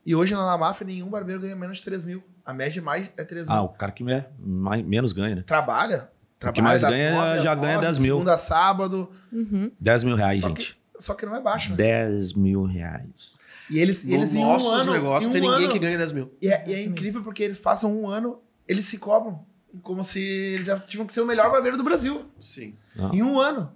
E 0.05 0.15
hoje 0.15 0.35
na 0.35 0.59
máfia 0.59 0.85
nenhum 0.87 1.09
barbeiro 1.09 1.41
ganha 1.41 1.55
menos 1.57 1.79
de 1.79 1.85
3 1.85 2.05
mil. 2.05 2.23
A 2.45 2.53
média 2.53 2.83
mais 2.83 3.11
é 3.17 3.25
3 3.25 3.47
mil. 3.49 3.57
Ah, 3.57 3.63
o 3.63 3.69
cara 3.69 3.93
que 3.93 4.03
me- 4.03 4.25
mais, 4.39 4.85
menos 4.85 5.13
ganha, 5.13 5.37
né? 5.37 5.43
Trabalha. 5.47 6.11
O 6.45 6.53
que 6.53 6.61
mais 6.61 6.83
ganha, 6.83 7.13
nove 7.15 7.39
às 7.39 7.45
já 7.45 7.55
ganha 7.55 7.75
nove, 7.75 7.87
10 7.87 7.99
mil. 7.99 8.15
Segunda 8.17 8.35
a 8.35 8.39
sábado. 8.39 9.09
Uhum. 9.33 9.71
10 9.81 10.03
mil 10.03 10.17
reais, 10.17 10.41
Só 10.41 10.49
gente. 10.49 10.83
Só 10.99 11.15
que 11.15 11.25
não 11.25 11.37
é 11.37 11.41
baixo, 11.41 11.71
né? 11.71 11.77
10 11.77 12.33
mil 12.33 12.65
reais. 12.65 13.35
E 13.71 13.79
eles, 13.79 14.03
e 14.05 14.13
eles 14.13 14.35
No 14.35 14.41
em 14.41 14.45
um 14.45 14.49
nossos 14.49 14.73
ano, 14.83 14.93
negócios 14.93 15.31
em 15.31 15.33
tem 15.33 15.41
um 15.41 15.51
ninguém 15.53 15.65
ano- 15.67 15.73
que 15.73 15.79
ganha 15.79 15.97
10 15.97 16.11
mil. 16.11 16.33
E 16.43 16.49
é, 16.49 16.65
e 16.69 16.75
é 16.75 16.83
incrível 16.83 17.23
porque 17.23 17.45
eles 17.45 17.59
passam 17.59 17.97
um 17.97 18.09
ano, 18.11 18.41
eles 18.67 18.85
se 18.87 18.99
cobram 18.99 19.47
como 19.83 20.03
se 20.05 20.21
eles 20.21 20.67
já 20.67 20.79
tinham 20.79 21.07
que 21.07 21.13
ser 21.13 21.21
o 21.21 21.27
melhor 21.27 21.51
barbeiro 21.51 21.77
do 21.77 21.85
Brasil. 21.85 22.25
Sim. 22.41 22.75
Ah. 22.99 23.11
Em 23.13 23.23
um 23.23 23.39
ano. 23.41 23.73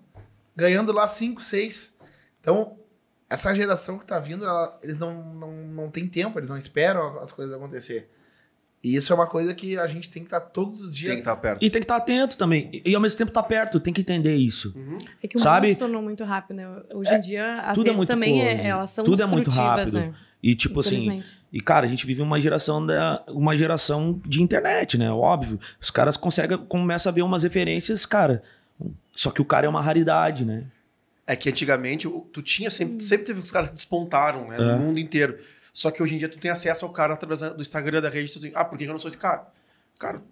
Ganhando 0.55 0.93
lá 0.93 1.07
5, 1.07 1.41
6. 1.43 1.95
Então, 2.41 2.77
essa 3.29 3.55
geração 3.55 3.99
que 3.99 4.07
tá 4.07 4.19
vindo, 4.19 4.45
ela- 4.45 4.79
eles 4.83 4.99
não, 4.99 5.23
não, 5.35 5.53
não 5.53 5.91
tem 5.91 6.07
tempo, 6.09 6.39
eles 6.39 6.49
não 6.51 6.57
esperam 6.59 7.19
as 7.21 7.33
coisas 7.33 7.55
acontecer. 7.55 8.11
E 8.85 8.95
isso 8.95 9.13
é 9.13 9.17
uma 9.17 9.27
coisa 9.27 9.53
que 9.53 9.77
a 9.79 9.87
gente 9.87 10.09
tem 10.09 10.23
que 10.23 10.27
estar 10.29 10.41
todos 10.41 10.81
os 10.81 10.93
Tem 10.93 10.99
dias. 11.01 11.13
que 11.15 11.19
estar 11.21 11.37
perto. 11.37 11.65
E 11.65 11.69
tem 11.71 11.81
que 11.81 11.85
estar 11.85 11.97
atento 11.97 12.39
também. 12.39 12.71
E, 12.73 12.91
e 12.91 12.95
ao 12.95 13.01
mesmo 13.01 13.19
tempo 13.19 13.33
tá 13.33 13.43
perto, 13.43 13.81
tem 13.81 13.93
que 13.93 14.01
entender 14.03 14.37
isso. 14.37 14.73
É 15.23 15.27
que 15.27 15.37
o 15.37 15.41
Sabe? 15.41 15.67
mundo 15.67 15.73
se 15.75 15.79
tornou 15.81 16.03
muito 16.03 16.23
rápido, 16.25 16.57
né? 16.57 16.69
Hoje 16.95 17.13
em 17.15 17.21
dia, 17.21 17.61
as 17.63 17.75
tudo 17.75 17.87
é 17.87 17.91
redes 17.91 17.97
muito 17.97 18.09
também, 18.09 18.41
é- 18.43 18.67
elas 18.67 18.91
são 18.91 19.05
Tudo 19.05 19.21
é 19.21 19.27
muito 19.27 19.51
rápido. 19.51 19.93
né? 19.95 20.15
E 20.43 20.55
tipo 20.55 20.81
assim, 20.81 21.23
e 21.53 21.61
cara, 21.61 21.87
a 21.87 21.89
gente 21.89 22.07
vive 22.07 22.23
uma 22.23 22.39
geração 22.39 22.85
da 22.85 23.25
uma 23.29 23.57
geração 23.57 24.21
de 24.25 24.43
internet, 24.43 24.97
né? 24.97 25.11
Óbvio. 25.11 25.59
Os 25.81 25.91
caras 25.91 26.17
conseguem 26.17 26.59
começam 26.59 27.11
a 27.11 27.15
ver 27.15 27.23
umas 27.23 27.43
referências, 27.43 28.07
cara. 28.07 28.43
Só 29.15 29.31
que 29.31 29.41
o 29.41 29.45
cara 29.45 29.67
é 29.67 29.69
uma 29.69 29.81
raridade, 29.81 30.45
né? 30.45 30.65
É 31.27 31.35
que 31.35 31.49
antigamente 31.49 32.09
tu 32.33 32.43
tinha 32.43 32.71
sempre, 32.71 33.05
sempre 33.05 33.27
teve 33.27 33.41
os 33.41 33.51
caras 33.51 33.71
que 33.71 33.75
despontaram, 33.75 34.49
né? 34.49 34.57
É. 34.57 34.61
No 34.61 34.79
mundo 34.79 35.01
inteiro. 35.01 35.39
Só 35.73 35.91
que 35.91 36.03
hoje 36.03 36.15
em 36.15 36.19
dia 36.19 36.29
tu 36.29 36.39
tem 36.39 36.51
acesso 36.51 36.85
ao 36.85 36.93
cara 36.93 37.15
através 37.15 37.41
do 37.41 37.61
Instagram 37.61 38.01
da 38.01 38.09
rede, 38.09 38.33
tu 38.33 38.39
assim, 38.39 38.53
ah, 38.55 38.65
por 38.65 38.79
que 38.79 38.85
eu 38.85 38.93
não 38.93 38.99
sou 38.99 39.09
esse 39.09 39.19
cara? 39.19 39.47
Cara, 39.99 40.23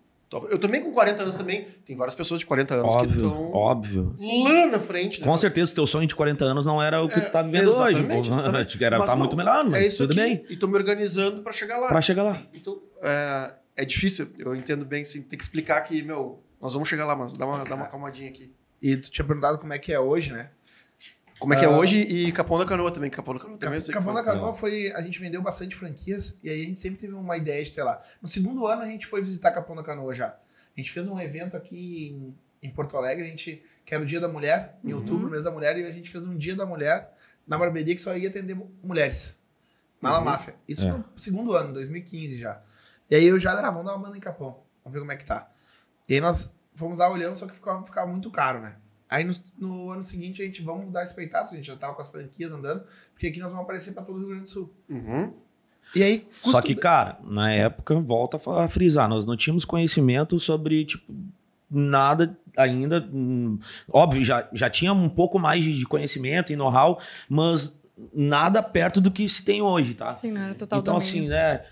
eu 0.51 0.59
também 0.59 0.81
com 0.83 0.91
40 0.93 1.23
anos 1.23 1.37
também, 1.37 1.67
tem 1.87 1.95
várias 1.97 2.15
pessoas 2.15 2.41
de 2.41 2.47
40 2.47 2.75
anos 2.75 2.91
que 2.95 3.01
Óbvio, 3.03 3.27
estão 3.27 3.53
óbvio. 3.53 4.17
lá 4.45 4.67
na 4.67 4.79
frente, 4.81 5.21
né? 5.21 5.27
Com 5.27 5.37
certeza 5.37 5.73
o 5.73 5.75
teu 5.75 5.87
sonho 5.87 6.07
de 6.07 6.15
40 6.15 6.45
anos 6.45 6.67
não 6.67 6.83
era 6.83 7.03
o 7.03 7.09
que 7.09 7.19
É, 7.19 7.21
tu 7.23 7.31
tá 7.31 7.43
vivendo 7.43 7.69
hoje. 7.69 8.31
exatamente. 8.31 8.79
Era 8.85 8.99
Mas 8.99 9.09
tá 9.09 9.15
não, 9.15 9.21
muito 9.21 9.37
melhor, 9.37 9.65
mas 9.65 9.75
é 9.75 9.87
isso 9.87 10.07
tudo 10.07 10.19
aqui, 10.21 10.21
bem. 10.31 10.45
E 10.49 10.57
tô 10.57 10.67
me 10.67 10.75
organizando 10.77 11.43
pra 11.43 11.53
chegar 11.53 11.79
lá. 11.79 11.89
Pra 11.89 12.01
chegar 12.03 12.23
lá. 12.23 12.43
Então, 12.53 12.81
é, 13.03 13.55
é 13.77 13.85
difícil, 13.85 14.29
eu 14.39 14.55
entendo 14.55 14.85
bem, 14.85 15.03
assim, 15.03 15.23
tem 15.23 15.39
que 15.39 15.45
explicar 15.45 15.81
que, 15.83 16.03
meu, 16.03 16.43
nós 16.61 16.73
vamos 16.73 16.89
chegar 16.89 17.05
lá, 17.07 17.15
mas 17.15 17.35
dá 17.35 17.47
uma, 17.47 17.65
dá 17.65 17.75
uma 17.75 17.87
calmadinha 17.87 18.29
aqui. 18.29 18.53
E 18.83 18.97
tu 18.97 19.11
tinha 19.11 19.25
perguntado 19.25 19.59
como 19.59 19.73
é 19.73 19.79
que 19.79 19.93
é 19.93 19.99
hoje, 20.01 20.33
né? 20.33 20.51
Como 21.45 21.53
é 21.55 21.59
que 21.59 21.65
é 21.65 21.69
Ah. 21.69 21.77
hoje 21.79 22.01
e 22.01 22.33
Capão 22.33 22.59
da 22.59 22.65
Canoa 22.65 22.91
também. 22.91 23.11
Capão 23.11 23.35
da 23.35 23.41
Canoa 23.41 23.59
também 23.59 23.79
sei 23.79 23.93
que 23.93 23.99
Capão 23.99 24.15
da. 24.15 24.23
Canoa 24.25 24.55
foi. 24.55 24.91
A 24.93 25.03
gente 25.03 25.21
vendeu 25.21 25.43
bastante 25.43 25.77
franquias 25.77 26.39
e 26.43 26.49
aí 26.49 26.63
a 26.63 26.65
gente 26.65 26.81
sempre 26.81 26.99
teve 26.99 27.13
uma 27.13 27.37
ideia 27.37 27.63
de 27.63 27.71
ter 27.71 27.83
lá. 27.83 28.01
No 28.23 28.27
segundo 28.29 28.67
ano 28.67 28.81
a 28.83 28.87
gente 28.87 29.07
foi 29.07 29.21
visitar 29.21 29.53
Capão 29.53 29.77
da 29.77 29.83
Canoa 29.83 30.15
já. 30.15 30.29
A 30.29 30.81
gente 30.81 30.91
fez 30.91 31.07
um 31.07 31.21
evento 31.21 31.55
aqui 31.57 32.09
em, 32.63 32.69
em 32.69 32.71
Porto 32.71 32.97
Alegre, 32.97 33.25
a 33.25 33.29
gente, 33.29 33.63
que 33.85 33.93
era 33.95 34.03
o 34.03 34.07
Dia 34.07 34.21
da 34.21 34.27
Mulher, 34.29 34.79
em 34.83 34.93
Uhum. 34.95 35.01
outubro, 35.01 35.29
mês 35.31 35.45
da 35.45 35.51
mulher, 35.51 35.77
e 35.79 35.85
a 35.85 35.93
gente 35.93 36.11
fez 36.11 36.25
um 36.25 36.35
Dia 36.35 36.57
da 36.57 36.65
Mulher 36.65 37.13
na 37.47 37.59
barbearia 37.59 37.95
que 37.95 38.01
só 38.01 38.17
ia 38.17 38.31
atender 38.31 38.55
mu- 38.55 38.73
mulheres. 38.83 39.39
Na 40.01 40.13
La 40.13 40.19
Uhum. 40.21 40.25
Máfia. 40.25 40.55
Isso 40.67 40.87
É. 40.87 40.91
foi 40.91 40.99
no 40.99 41.05
segundo 41.19 41.53
ano, 41.55 41.75
2015 41.75 42.39
já. 42.39 42.61
E 43.11 43.15
aí 43.15 43.25
eu 43.27 43.39
já, 43.39 43.53
ah, 43.53 43.71
vamos 43.71 43.85
dar 43.87 43.95
uma 43.95 44.03
banda 44.07 44.17
em 44.17 44.21
Capão. 44.21 44.63
Vamos 44.83 44.95
ver 44.95 45.01
como 45.01 45.13
é 45.13 45.17
que 45.17 45.25
tá. 45.27 45.51
E 46.09 46.15
aí 46.15 46.21
nós 46.21 46.55
fomos 46.75 46.99
lá 46.99 47.09
olhando, 47.11 47.37
só 47.37 47.47
que 47.47 47.53
ficava, 47.55 47.85
ficava 47.85 48.11
muito 48.11 48.31
caro, 48.31 48.61
né? 48.61 48.77
Aí 49.09 49.25
no, 49.25 49.33
no 49.59 49.91
ano 49.91 50.03
seguinte 50.03 50.43
a 50.43 50.45
gente 50.45 50.63
vamos 50.63 50.93
dar 50.93 51.03
esse 51.03 51.15
peitaço, 51.15 51.53
a 51.53 51.57
gente 51.57 51.67
já 51.67 51.77
tava 51.77 51.95
com 51.95 52.03
as 52.03 52.11
franquias 52.11 52.51
andando, 52.51 52.85
porque 53.13 53.27
aqui 53.27 53.39
nós 53.39 53.51
vamos 53.51 53.65
aparecer 53.65 53.93
para 53.93 54.03
todo 54.03 54.17
o 54.17 54.19
Rio 54.19 54.29
Grande 54.29 54.45
do 54.45 54.49
Sul. 54.49 54.73
Uhum. 54.89 55.33
E 55.95 56.03
aí, 56.03 56.27
Só 56.43 56.61
que, 56.63 56.75
cara, 56.75 57.19
na 57.23 57.53
época, 57.53 57.95
volta 57.97 58.39
a 58.59 58.69
frisar, 58.69 59.09
nós 59.09 59.27
não 59.27 59.37
tínhamos 59.37 59.65
conhecimento 59.65 60.41
sobre, 60.41 60.85
tipo, 60.85 61.13
nada 61.71 62.37
ainda. 62.57 63.07
hum, 63.13 63.59
Óbvio, 63.89 64.25
já, 64.25 64.49
já 64.53 64.71
tinha 64.71 64.93
um 64.93 65.09
pouco 65.09 65.39
mais 65.39 65.63
de 65.63 65.75
de 65.75 65.85
conhecimento 65.87 66.53
e 66.53 66.57
know-how, 66.57 66.99
mas 67.29 67.81
nada 68.13 68.63
perto 68.63 69.01
do 69.01 69.11
que 69.11 69.29
se 69.29 69.45
tem 69.45 69.63
hoje, 69.63 69.95
tá? 69.95 70.13
Sim, 70.13 70.33
não 70.33 70.41
era 70.41 70.55
total 70.55 70.81
então, 70.81 70.95
domínio. 70.95 71.09
assim, 71.19 71.29
né? 71.29 71.65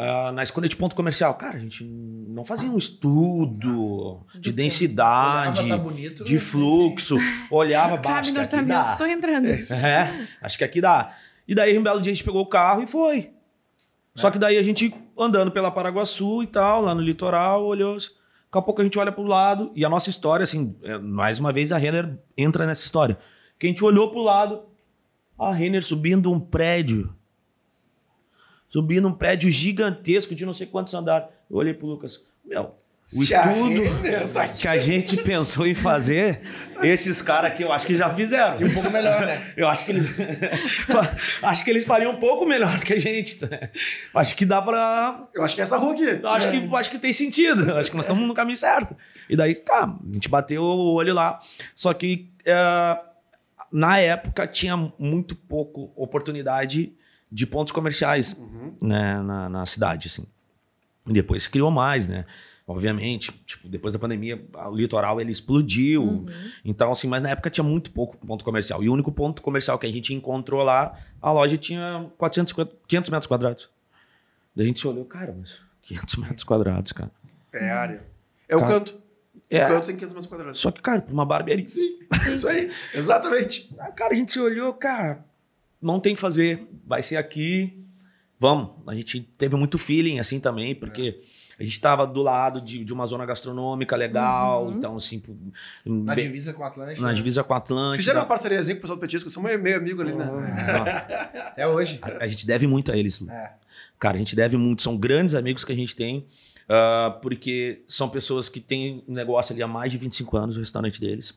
Ah, 0.00 0.30
na 0.30 0.44
escolha 0.44 0.68
de 0.68 0.76
ponto 0.76 0.94
comercial, 0.94 1.34
cara, 1.34 1.56
a 1.56 1.60
gente 1.60 1.82
não 1.82 2.44
fazia 2.44 2.70
um 2.70 2.78
estudo 2.78 4.24
de 4.36 4.50
quê? 4.50 4.52
densidade, 4.52 5.62
Olhava, 5.62 5.82
tá 5.82 5.88
bonito, 5.90 6.22
de 6.24 6.34
né? 6.34 6.38
fluxo, 6.38 7.16
olhava 7.50 7.98
Cabe 7.98 8.08
baixo. 8.08 8.28
no 8.32 8.34
que 8.36 8.40
aqui 8.40 8.64
dá. 8.64 8.80
orçamento, 8.80 8.98
tô 8.98 9.06
entrando. 9.06 9.48
É, 9.74 10.28
acho 10.40 10.56
que 10.56 10.62
aqui 10.62 10.80
dá. 10.80 11.12
E 11.48 11.54
daí, 11.54 11.76
um 11.76 11.82
belo 11.82 12.00
dia, 12.00 12.12
a 12.12 12.14
gente 12.14 12.24
pegou 12.24 12.42
o 12.42 12.46
carro 12.46 12.80
e 12.82 12.86
foi. 12.86 13.32
Só 14.14 14.30
que 14.30 14.38
daí 14.38 14.56
a 14.56 14.62
gente 14.62 14.94
andando 15.18 15.50
pela 15.50 15.70
Paraguaçu 15.70 16.44
e 16.44 16.46
tal, 16.46 16.82
lá 16.82 16.94
no 16.94 17.00
litoral, 17.00 17.64
olhou. 17.64 17.96
Daqui 17.96 18.12
a 18.52 18.62
pouco 18.62 18.80
a 18.80 18.84
gente 18.84 18.98
olha 19.00 19.10
pro 19.10 19.24
lado 19.24 19.72
e 19.74 19.84
a 19.84 19.88
nossa 19.88 20.10
história, 20.10 20.44
assim, 20.44 20.76
é, 20.84 20.96
mais 20.98 21.40
uma 21.40 21.52
vez 21.52 21.72
a 21.72 21.76
Renner 21.76 22.16
entra 22.36 22.66
nessa 22.66 22.84
história. 22.84 23.18
Que 23.58 23.66
a 23.66 23.68
gente 23.68 23.82
olhou 23.84 24.10
pro 24.10 24.22
lado, 24.22 24.62
a 25.36 25.52
Renner 25.52 25.82
subindo 25.82 26.30
um 26.30 26.38
prédio. 26.38 27.12
Subindo 28.68 29.08
um 29.08 29.12
prédio 29.12 29.50
gigantesco 29.50 30.34
de 30.34 30.44
não 30.44 30.52
sei 30.52 30.66
quantos 30.66 30.92
andares. 30.94 31.28
Eu 31.50 31.56
olhei 31.56 31.72
pro 31.72 31.86
Lucas, 31.86 32.24
meu, 32.44 32.74
o 33.10 33.24
Se 33.24 33.34
a 33.34 33.50
estudo 33.50 33.82
Renner 33.82 34.28
tá 34.28 34.46
que 34.48 34.68
a 34.68 34.76
gente 34.76 35.16
pensou 35.22 35.66
em 35.66 35.74
fazer, 35.74 36.42
esses 36.82 37.22
caras 37.22 37.52
aqui 37.52 37.62
eu 37.62 37.72
acho 37.72 37.86
que 37.86 37.96
já 37.96 38.10
fizeram. 38.10 38.60
E 38.60 38.66
um 38.66 38.74
pouco 38.74 38.90
melhor, 38.90 39.24
né? 39.24 39.50
Eu 39.56 39.66
acho 39.66 39.86
que 39.86 39.92
eles. 39.92 40.06
acho 41.42 41.64
que 41.64 41.70
eles 41.70 41.86
fariam 41.86 42.12
um 42.12 42.18
pouco 42.18 42.44
melhor 42.44 42.78
que 42.80 42.92
a 42.92 42.98
gente. 42.98 43.38
tá? 43.38 43.70
Acho 44.14 44.36
que 44.36 44.44
dá 44.44 44.60
pra. 44.60 45.26
Eu 45.34 45.42
acho 45.42 45.54
que 45.54 45.62
é 45.62 45.64
essa 45.64 45.78
rua 45.78 45.94
aqui. 45.94 46.04
eu 46.04 46.28
Acho, 46.28 46.50
que, 46.50 46.76
acho 46.76 46.90
que 46.90 46.98
tem 46.98 47.12
sentido. 47.14 47.74
Acho 47.78 47.90
que 47.90 47.96
nós 47.96 48.04
estamos 48.04 48.28
no 48.28 48.34
caminho 48.34 48.58
certo. 48.58 48.94
E 49.26 49.34
daí, 49.34 49.54
tá, 49.54 49.84
a 49.84 50.12
gente 50.12 50.28
bateu 50.28 50.62
o 50.62 50.92
olho 50.92 51.14
lá. 51.14 51.40
Só 51.74 51.94
que 51.94 52.28
é, 52.44 52.98
na 53.72 53.98
época 53.98 54.46
tinha 54.46 54.76
muito 54.98 55.34
pouco 55.34 55.90
oportunidade 55.96 56.92
de 57.30 57.46
pontos 57.46 57.72
comerciais 57.72 58.40
né, 58.82 59.20
na, 59.22 59.48
na 59.48 59.66
cidade, 59.66 60.08
assim. 60.08 60.26
E 61.06 61.12
depois 61.12 61.44
se 61.44 61.50
criou 61.50 61.70
mais, 61.70 62.06
né? 62.06 62.24
Obviamente, 62.66 63.32
tipo, 63.46 63.66
depois 63.66 63.94
da 63.94 63.98
pandemia, 63.98 64.44
o 64.52 64.74
litoral 64.76 65.18
ele 65.20 65.32
explodiu. 65.32 66.26
Então, 66.62 66.92
assim, 66.92 67.08
mas 67.08 67.22
na 67.22 67.30
época 67.30 67.48
tinha 67.48 67.64
muito 67.64 67.90
pouco 67.90 68.14
ponto 68.18 68.44
comercial. 68.44 68.84
E 68.84 68.90
o 68.90 68.92
único 68.92 69.10
ponto 69.10 69.40
comercial 69.40 69.78
que 69.78 69.86
a 69.86 69.90
gente 69.92 70.12
encontrou 70.12 70.62
lá, 70.62 70.94
a 71.20 71.32
loja 71.32 71.56
tinha 71.56 72.10
450, 72.18 72.76
500 72.86 73.10
metros 73.10 73.26
quadrados. 73.26 73.70
Daí 74.54 74.64
a 74.66 74.68
gente 74.68 74.80
se 74.80 74.86
olhou, 74.86 75.06
cara, 75.06 75.34
mas 75.38 75.58
500 75.82 76.16
metros 76.16 76.44
quadrados, 76.44 76.92
cara. 76.92 77.10
É 77.54 77.70
a 77.70 77.80
área. 77.80 78.02
É 78.46 78.54
o 78.54 78.60
Cara, 78.60 78.72
canto. 78.74 79.00
é. 79.48 79.64
O 79.64 79.68
canto 79.68 79.86
tem 79.86 79.96
500 79.96 80.14
metros 80.14 80.26
quadrados. 80.26 80.60
Só 80.60 80.70
que, 80.70 80.82
cara, 80.82 81.00
pra 81.00 81.12
uma 81.14 81.24
barbearia. 81.24 81.66
Sim, 81.66 82.00
isso 82.30 82.46
aí. 82.46 82.70
Exatamente. 82.92 83.74
Cara, 83.96 84.12
a 84.12 84.16
gente 84.16 84.30
se 84.32 84.40
olhou, 84.40 84.74
cara, 84.74 85.24
não 85.80 86.00
tem 86.00 86.14
que 86.14 86.20
fazer, 86.20 86.66
vai 86.86 87.02
ser 87.02 87.16
aqui, 87.16 87.84
vamos. 88.38 88.70
A 88.86 88.94
gente 88.94 89.20
teve 89.38 89.56
muito 89.56 89.78
feeling 89.78 90.18
assim 90.18 90.38
também, 90.40 90.74
porque 90.74 91.20
a 91.58 91.64
gente 91.64 91.80
tava 91.80 92.06
do 92.06 92.22
lado 92.22 92.60
de, 92.60 92.84
de 92.84 92.92
uma 92.92 93.04
zona 93.06 93.26
gastronômica 93.26 93.96
legal, 93.96 94.70
então 94.72 94.96
assim, 94.96 95.20
Na 95.84 96.14
bem- 96.14 96.26
divisa 96.26 96.52
com 96.52 96.62
o 96.62 96.64
Atlântico. 96.66 97.02
na 97.02 97.12
divisa 97.12 97.42
com 97.42 97.52
a 97.52 97.56
Atlântida. 97.56 97.96
Fizeram 97.96 98.20
uma 98.20 98.26
parceriazinha 98.26 98.76
com 98.76 98.78
o 98.78 98.82
pessoal 98.82 98.96
do 98.96 99.00
Petisco, 99.00 99.28
somos 99.30 99.60
meio 99.60 99.76
amigo 99.76 100.00
ali, 100.02 100.14
né? 100.14 100.24
Ah, 100.24 101.48
Até 101.50 101.66
hoje. 101.66 101.98
a, 102.02 102.24
a 102.24 102.26
gente 102.28 102.46
deve 102.46 102.66
muito 102.66 102.92
a 102.92 102.96
eles. 102.96 103.20
Lu. 103.20 103.30
É. 103.30 103.54
Cara, 103.98 104.14
a 104.14 104.18
gente 104.18 104.36
deve 104.36 104.56
muito, 104.56 104.82
são 104.82 104.96
grandes 104.96 105.34
amigos 105.34 105.64
que 105.64 105.72
a 105.72 105.76
gente 105.76 105.96
tem, 105.96 106.24
ah, 106.68 107.18
porque 107.20 107.82
são 107.88 108.08
pessoas 108.08 108.48
que 108.48 108.60
têm 108.60 109.02
um 109.08 109.12
negócio 109.14 109.52
ali 109.52 109.60
há 109.62 109.66
mais 109.66 109.90
de 109.90 109.98
25 109.98 110.36
anos, 110.36 110.56
o 110.56 110.60
restaurante 110.60 111.00
deles. 111.00 111.34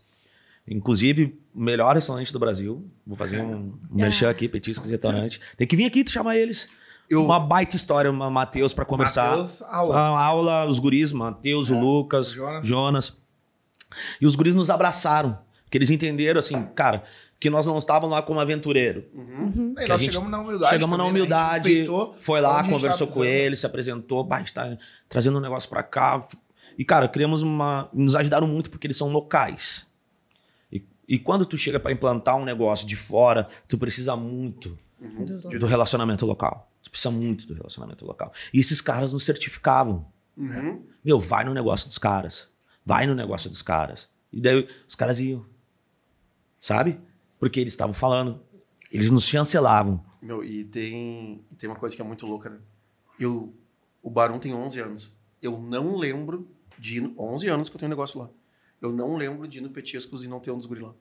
Inclusive, 0.67 1.37
o 1.53 1.61
melhor 1.61 1.95
restaurante 1.95 2.31
do 2.31 2.39
Brasil. 2.39 2.85
Vou 3.05 3.15
fazer 3.17 3.41
um, 3.41 3.73
um 3.91 3.95
merchan 3.95 4.29
aqui, 4.29 4.47
Petiscos 4.47 4.87
e 4.89 4.91
Restaurante. 4.91 5.41
Tem 5.57 5.67
que 5.67 5.75
vir 5.75 5.85
aqui 5.85 6.03
tu 6.03 6.11
chamar 6.11 6.37
eles. 6.37 6.69
Eu- 7.09 7.25
Uma 7.25 7.39
baita 7.39 7.75
história, 7.75 8.09
uma 8.09 8.29
Matheus, 8.29 8.73
pra 8.73 8.85
conversar. 8.85 9.31
Matheus, 9.31 9.61
aula. 9.63 9.95
A 9.97 10.23
aula, 10.25 10.65
os 10.65 10.79
guris, 10.79 11.11
Matheus, 11.11 11.69
o 11.69 11.77
Lucas, 11.79 12.31
Jonas. 12.31 12.65
Jonas. 12.67 13.21
E 14.21 14.25
os 14.25 14.35
guris 14.35 14.55
nos 14.55 14.69
abraçaram. 14.69 15.37
Porque 15.65 15.77
eles 15.77 15.89
entenderam, 15.89 16.39
assim, 16.39 16.63
cara, 16.75 17.03
que 17.39 17.49
nós 17.49 17.65
não 17.65 17.77
estávamos 17.77 18.11
lá 18.15 18.21
como 18.21 18.39
aventureiro. 18.39 19.05
E 19.13 19.75
que 19.83 19.87
nós 19.87 19.91
a 19.91 19.97
gente- 19.97 20.11
chegamos 20.13 20.31
na 20.31 20.39
humildade. 20.39 20.71
Chegamos 20.73 20.97
na 20.97 21.03
também, 21.05 21.23
né? 21.27 21.35
A 21.35 21.53
gente 21.57 21.69
humildade, 21.89 22.15
foi 22.21 22.39
lá, 22.41 22.63
conversou 22.63 23.07
com 23.07 23.25
ele, 23.25 23.55
se 23.57 23.65
apresentou, 23.65 24.23
bah, 24.23 24.37
a 24.37 24.39
gente 24.39 24.53
tá 24.53 24.77
trazendo 25.09 25.37
um 25.37 25.41
negócio 25.41 25.69
pra 25.69 25.83
cá. 25.83 26.25
E, 26.77 26.85
cara, 26.85 27.07
criamos 27.09 27.41
uma. 27.41 27.89
Nos 27.93 28.15
ajudaram 28.15 28.47
muito 28.47 28.69
porque 28.69 28.87
eles 28.87 28.95
são 28.97 29.09
locais. 29.11 29.90
E, 31.13 31.19
quando 31.19 31.45
tu 31.45 31.57
chega 31.57 31.77
pra 31.79 31.91
implantar 31.91 32.37
um 32.37 32.45
negócio 32.45 32.87
de 32.87 32.95
fora, 32.95 33.49
tu 33.67 33.77
precisa 33.77 34.15
muito 34.15 34.77
Dos 34.99 35.59
do 35.59 35.65
relacionamento 35.65 36.25
local. 36.25 36.71
Tu 36.83 36.89
precisa 36.89 37.11
muito 37.11 37.45
do 37.47 37.53
relacionamento 37.53 38.05
local. 38.05 38.31
E 38.53 38.59
esses 38.59 38.79
caras 38.79 39.11
nos 39.11 39.25
certificavam. 39.25 40.05
Uhum. 40.37 40.85
Meu, 41.03 41.19
vai 41.19 41.43
no 41.43 41.53
negócio 41.53 41.87
dos 41.87 41.97
caras. 41.97 42.47
Vai 42.85 43.07
no 43.07 43.13
negócio 43.15 43.49
dos 43.49 43.61
caras. 43.61 44.09
E 44.31 44.39
daí 44.39 44.67
os 44.87 44.95
caras 44.95 45.19
iam. 45.19 45.45
Sabe? 46.59 46.99
Porque 47.39 47.59
eles 47.59 47.73
estavam 47.73 47.93
falando. 47.93 48.39
Eles 48.91 49.09
nos 49.09 49.25
chancelavam. 49.25 50.03
Meu, 50.21 50.43
e 50.43 50.63
tem, 50.65 51.43
tem 51.57 51.69
uma 51.69 51.75
coisa 51.75 51.95
que 51.95 52.01
é 52.01 52.05
muito 52.05 52.25
louca, 52.25 52.49
né? 52.49 52.57
Eu, 53.19 53.53
o 54.03 54.09
Barum 54.09 54.39
tem 54.39 54.53
11 54.53 54.79
anos. 54.79 55.11
Eu 55.41 55.59
não 55.59 55.95
lembro 55.97 56.47
de 56.77 56.97
ir, 56.97 57.01
no- 57.01 57.13
11 57.19 57.47
anos 57.47 57.69
que 57.69 57.75
eu 57.75 57.79
tenho 57.79 57.89
um 57.89 57.95
negócio 57.95 58.19
lá. 58.19 58.29
Eu 58.81 58.91
não 58.91 59.15
lembro 59.15 59.47
de 59.47 59.59
ir 59.59 59.61
no 59.61 59.69
Petiscos 59.69 60.23
e 60.23 60.27
não 60.27 60.39
ter 60.39 60.51
um 60.51 60.57
dos 60.57 60.65
guri 60.65 60.81
lá. 60.81 60.93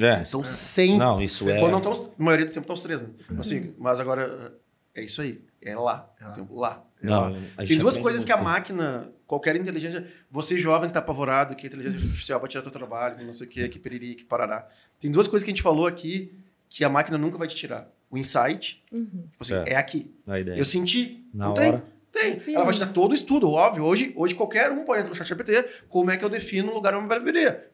É. 0.00 0.22
Então, 0.26 0.44
sempre. 0.44 0.98
Não, 0.98 1.20
isso 1.20 1.48
é. 1.48 1.58
Quando 1.58 1.72
não 1.72 1.78
estamos, 1.78 2.00
a 2.18 2.22
maioria 2.22 2.46
do 2.46 2.52
tempo 2.52 2.60
estão 2.64 2.74
os 2.74 2.82
três, 2.82 3.00
né? 3.02 3.08
Assim, 3.38 3.74
mas 3.78 3.98
agora, 4.00 4.54
é 4.94 5.02
isso 5.02 5.20
aí. 5.20 5.40
É 5.60 5.74
lá. 5.76 6.08
É 6.20 6.24
lá. 6.24 6.46
Lá. 6.50 6.84
É 7.02 7.06
Não, 7.06 7.20
lá. 7.20 7.28
a 7.56 7.60
gente 7.62 7.68
Tem 7.68 7.78
duas 7.78 7.96
coisas 7.96 8.24
que 8.24 8.30
a 8.32 8.36
máquina, 8.36 9.10
qualquer 9.26 9.56
inteligência, 9.56 10.06
você 10.30 10.58
jovem 10.58 10.88
que 10.88 10.94
tá 10.94 11.00
apavorado, 11.00 11.54
que 11.56 11.66
a 11.66 11.68
inteligência 11.68 11.98
artificial 12.00 12.40
vai 12.40 12.48
tirar 12.48 12.62
teu 12.62 12.70
trabalho, 12.72 13.16
que 13.16 13.24
não 13.24 13.34
sei 13.34 13.46
o 13.46 13.50
que, 13.50 13.68
que 13.68 13.78
periri, 13.78 14.14
que 14.14 14.24
parará. 14.24 14.68
Tem 15.00 15.10
duas 15.10 15.26
coisas 15.26 15.44
que 15.44 15.50
a 15.50 15.54
gente 15.54 15.62
falou 15.62 15.86
aqui 15.86 16.32
que 16.68 16.84
a 16.84 16.88
máquina 16.88 17.16
nunca 17.18 17.36
vai 17.38 17.48
te 17.48 17.56
tirar. 17.56 17.88
O 18.10 18.16
insight, 18.16 18.82
Uhum. 18.92 19.04
tipo 19.32 19.42
assim, 19.42 19.54
É. 19.54 19.72
é. 19.72 19.76
aqui. 19.76 20.10
A 20.26 20.38
ideia. 20.38 20.56
Eu 20.58 20.64
senti. 20.64 21.24
Na 21.34 21.46
não 21.46 21.52
hora. 21.52 21.72
tem? 21.72 21.82
Tem. 22.12 22.42
Ela 22.54 22.64
vai 22.64 22.74
te 22.74 22.80
dar 22.80 22.92
todo 22.92 23.10
o 23.12 23.14
estudo, 23.14 23.50
óbvio. 23.50 23.84
Hoje, 23.84 24.12
hoje 24.16 24.34
qualquer 24.34 24.70
um 24.72 24.84
pode 24.84 25.00
entrar 25.00 25.10
no 25.10 25.14
chat 25.14 25.26
GPT, 25.28 25.64
como 25.88 26.10
é 26.10 26.16
que 26.16 26.24
eu 26.24 26.28
defino 26.28 26.70
um 26.70 26.74
lugar 26.74 26.94
uma 26.94 27.06
barbearia. 27.06 27.66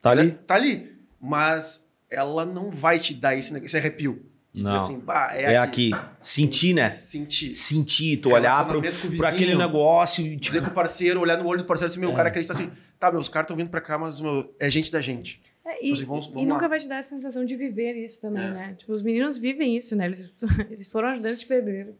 Tá 0.00 0.10
ali? 0.10 0.32
Tá 0.46 0.54
ali. 0.54 0.92
Mas 1.20 1.92
ela 2.10 2.44
não 2.44 2.70
vai 2.70 2.98
te 2.98 3.14
dar 3.14 3.36
esse, 3.36 3.56
esse 3.64 3.76
arrepio. 3.76 4.24
De 4.52 4.62
dizer 4.62 4.76
Não. 4.76 4.84
assim, 4.84 5.00
bah, 5.00 5.30
é, 5.34 5.54
É 5.54 5.56
aqui. 5.56 5.92
aqui. 5.92 6.04
Sentir, 6.22 6.74
né? 6.74 6.96
Sentir. 7.00 7.56
Sentir, 7.56 8.18
tu 8.18 8.30
olhar 8.32 8.52
pro, 8.64 8.80
Relacionamento 8.80 9.00
com 9.00 9.08
o 9.08 9.16
pro 9.16 9.26
aquele 9.26 9.46
vizinho. 9.46 9.58
negócio 9.58 10.24
e 10.24 10.36
Dizer 10.36 10.58
tipo, 10.58 10.66
com 10.66 10.70
o 10.70 10.74
parceiro, 10.74 11.20
olhar 11.20 11.36
no 11.38 11.46
olho 11.46 11.62
do 11.62 11.66
parceiro 11.66 11.90
assim, 11.90 11.98
meu, 11.98 12.10
É. 12.10 12.12
o 12.12 12.16
cara 12.16 12.28
acredita 12.28 12.52
assim, 12.52 12.70
tá, 13.00 13.10
meus 13.10 13.28
caras 13.28 13.46
estão 13.46 13.56
vindo 13.56 13.68
pra 13.68 13.80
cá, 13.80 13.98
mas 13.98 14.20
meu, 14.20 14.54
é 14.60 14.70
gente 14.70 14.92
da 14.92 15.00
gente. 15.00 15.42
É, 15.66 15.86
e, 15.86 15.92
Assim, 15.92 16.04
vamos- 16.04 16.26
e 16.26 16.28
vamos 16.30 16.46
lá. 16.48 16.54
nunca 16.54 16.68
vai 16.68 16.78
te 16.78 16.86
dar 16.88 16.98
a 16.98 17.02
sensação 17.02 17.44
de 17.44 17.56
viver 17.56 17.94
isso 17.94 18.20
também, 18.20 18.42
É. 18.44 18.50
né? 18.50 18.74
Tipo, 18.74 18.92
os 18.92 19.00
meninos 19.02 19.38
vivem 19.38 19.74
isso, 19.76 19.96
né? 19.96 20.04
Eles, 20.06 20.30
eles 20.70 20.88
foram 20.90 21.08
ajudantes 21.08 21.40
de 21.40 21.46
pedreiro. 21.46 21.94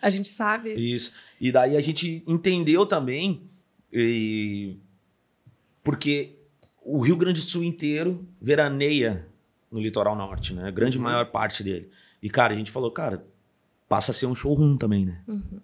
A 0.00 0.08
gente 0.08 0.28
sabe. 0.30 0.72
Isso. 0.74 1.14
E 1.40 1.52
daí 1.52 1.76
a 1.76 1.80
gente 1.82 2.22
entendeu 2.26 2.86
também, 2.86 3.42
e- 3.92 4.76
porque 5.82 6.36
o 6.82 7.00
Rio 7.00 7.16
Grande 7.16 7.40
do 7.42 7.46
Sul 7.46 7.62
inteiro 7.62 8.26
veraneia 8.40 9.26
no 9.70 9.80
litoral 9.80 10.16
norte, 10.16 10.54
né? 10.54 10.66
A 10.66 10.70
grande 10.70 10.96
Uhum. 10.96 11.04
maior 11.04 11.26
parte 11.30 11.62
dele. 11.62 11.90
E, 12.22 12.30
cara, 12.30 12.54
a 12.54 12.56
gente 12.56 12.70
falou, 12.70 12.90
cara, 12.90 13.24
passa 13.88 14.12
a 14.12 14.14
ser 14.14 14.26
um 14.26 14.34
showroom 14.34 14.76
também, 14.76 15.04
né? 15.04 15.20
Uhum. 15.28 15.60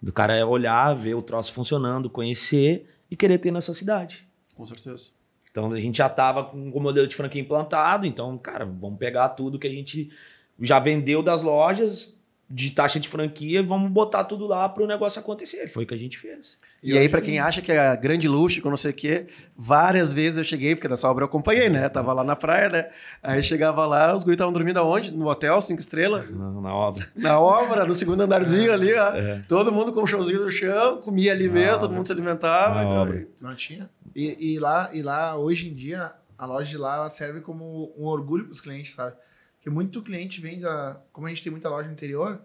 Do 0.00 0.12
cara 0.12 0.34
é 0.34 0.44
olhar, 0.44 0.94
ver 0.94 1.14
o 1.14 1.22
troço 1.22 1.52
funcionando, 1.52 2.08
conhecer 2.10 2.86
e 3.10 3.14
querer 3.16 3.38
ter 3.38 3.50
nessa 3.52 3.72
cidade. 3.74 4.26
Com 4.54 4.64
certeza. 4.66 5.10
Então 5.52 5.70
a 5.70 5.78
gente 5.78 5.98
já 5.98 6.08
tava 6.08 6.44
com 6.44 6.70
o 6.70 6.80
modelo 6.80 7.06
de 7.06 7.14
franquia 7.14 7.40
implantado, 7.40 8.06
então, 8.06 8.36
cara, 8.38 8.64
vamos 8.64 8.98
pegar 8.98 9.28
tudo 9.28 9.58
que 9.58 9.66
a 9.66 9.70
gente 9.70 10.10
já 10.58 10.78
vendeu 10.78 11.22
das 11.22 11.42
lojas 11.42 12.16
de 12.52 12.70
taxa 12.70 13.00
de 13.00 13.08
franquia 13.08 13.60
e 13.60 13.62
vamos 13.62 13.90
botar 13.90 14.24
tudo 14.24 14.46
lá 14.46 14.68
para 14.68 14.82
o 14.82 14.86
negócio 14.86 15.18
acontecer. 15.18 15.68
Foi 15.68 15.84
o 15.84 15.86
que 15.86 15.94
a 15.94 15.98
gente 15.98 16.18
fez. 16.18 16.58
E, 16.82 16.98
aí, 16.98 17.08
pra 17.08 17.20
quem 17.22 17.38
acha 17.38 17.62
que 17.62 17.72
é 17.72 17.96
grande 17.96 18.28
luxo, 18.28 18.60
que 18.60 18.66
eu 18.66 18.70
não 18.70 18.76
sei 18.76 18.90
o 18.90 18.94
quê, 18.94 19.26
várias 19.56 20.12
vezes 20.12 20.36
eu 20.38 20.44
cheguei, 20.44 20.74
porque 20.74 20.88
nessa 20.88 21.08
obra 21.08 21.22
eu 21.22 21.28
acompanhei, 21.28 21.70
né? 21.70 21.88
Tava 21.88 22.12
lá 22.12 22.22
na 22.22 22.36
praia, 22.36 22.68
né? 22.68 22.88
Aí 23.22 23.42
chegava 23.42 23.86
lá, 23.86 24.14
os 24.14 24.22
guris 24.22 24.34
estavam 24.34 24.52
dormindo 24.52 24.78
aonde? 24.78 25.10
No 25.12 25.28
hotel, 25.28 25.60
cinco 25.62 25.80
estrelas? 25.80 26.28
Na, 26.28 26.50
na 26.60 26.74
obra. 26.74 27.08
Na 27.16 27.40
obra, 27.40 27.86
no 27.86 27.94
segundo 27.94 28.20
andarzinho 28.22 28.72
ali, 28.72 28.92
ó. 28.92 29.14
É. 29.14 29.42
Todo 29.48 29.72
mundo 29.72 29.92
com 29.92 30.02
o 30.02 30.06
chãozinho 30.06 30.42
no 30.44 30.50
chão, 30.50 30.98
comia 31.00 31.32
ali 31.32 31.46
Na 31.46 31.54
mesmo, 31.54 31.68
obra. 31.68 31.80
todo 31.80 31.94
mundo 31.94 32.06
se 32.06 32.12
alimentava. 32.12 32.74
Na 32.74 32.84
então, 32.84 33.02
obra. 33.02 33.26
Não 33.40 33.54
tinha. 33.54 33.88
E, 34.14 34.54
e 34.54 34.58
lá, 34.58 34.90
e 34.94 35.02
lá, 35.02 35.36
hoje 35.36 35.68
em 35.68 35.74
dia, 35.74 36.12
a 36.36 36.46
loja 36.46 36.68
de 36.70 36.76
lá 36.78 36.96
ela 36.96 37.10
serve 37.10 37.40
como 37.40 37.92
um 37.96 38.04
orgulho 38.04 38.44
para 38.44 38.52
os 38.52 38.60
clientes, 38.60 38.94
sabe? 38.94 39.16
Porque 39.56 39.70
muito 39.70 40.02
cliente 40.02 40.40
vem 40.40 40.60
da. 40.60 41.00
Como 41.12 41.26
a 41.26 41.30
gente 41.30 41.42
tem 41.42 41.52
muita 41.52 41.68
loja 41.68 41.86
no 41.86 41.94
interior, 41.94 42.40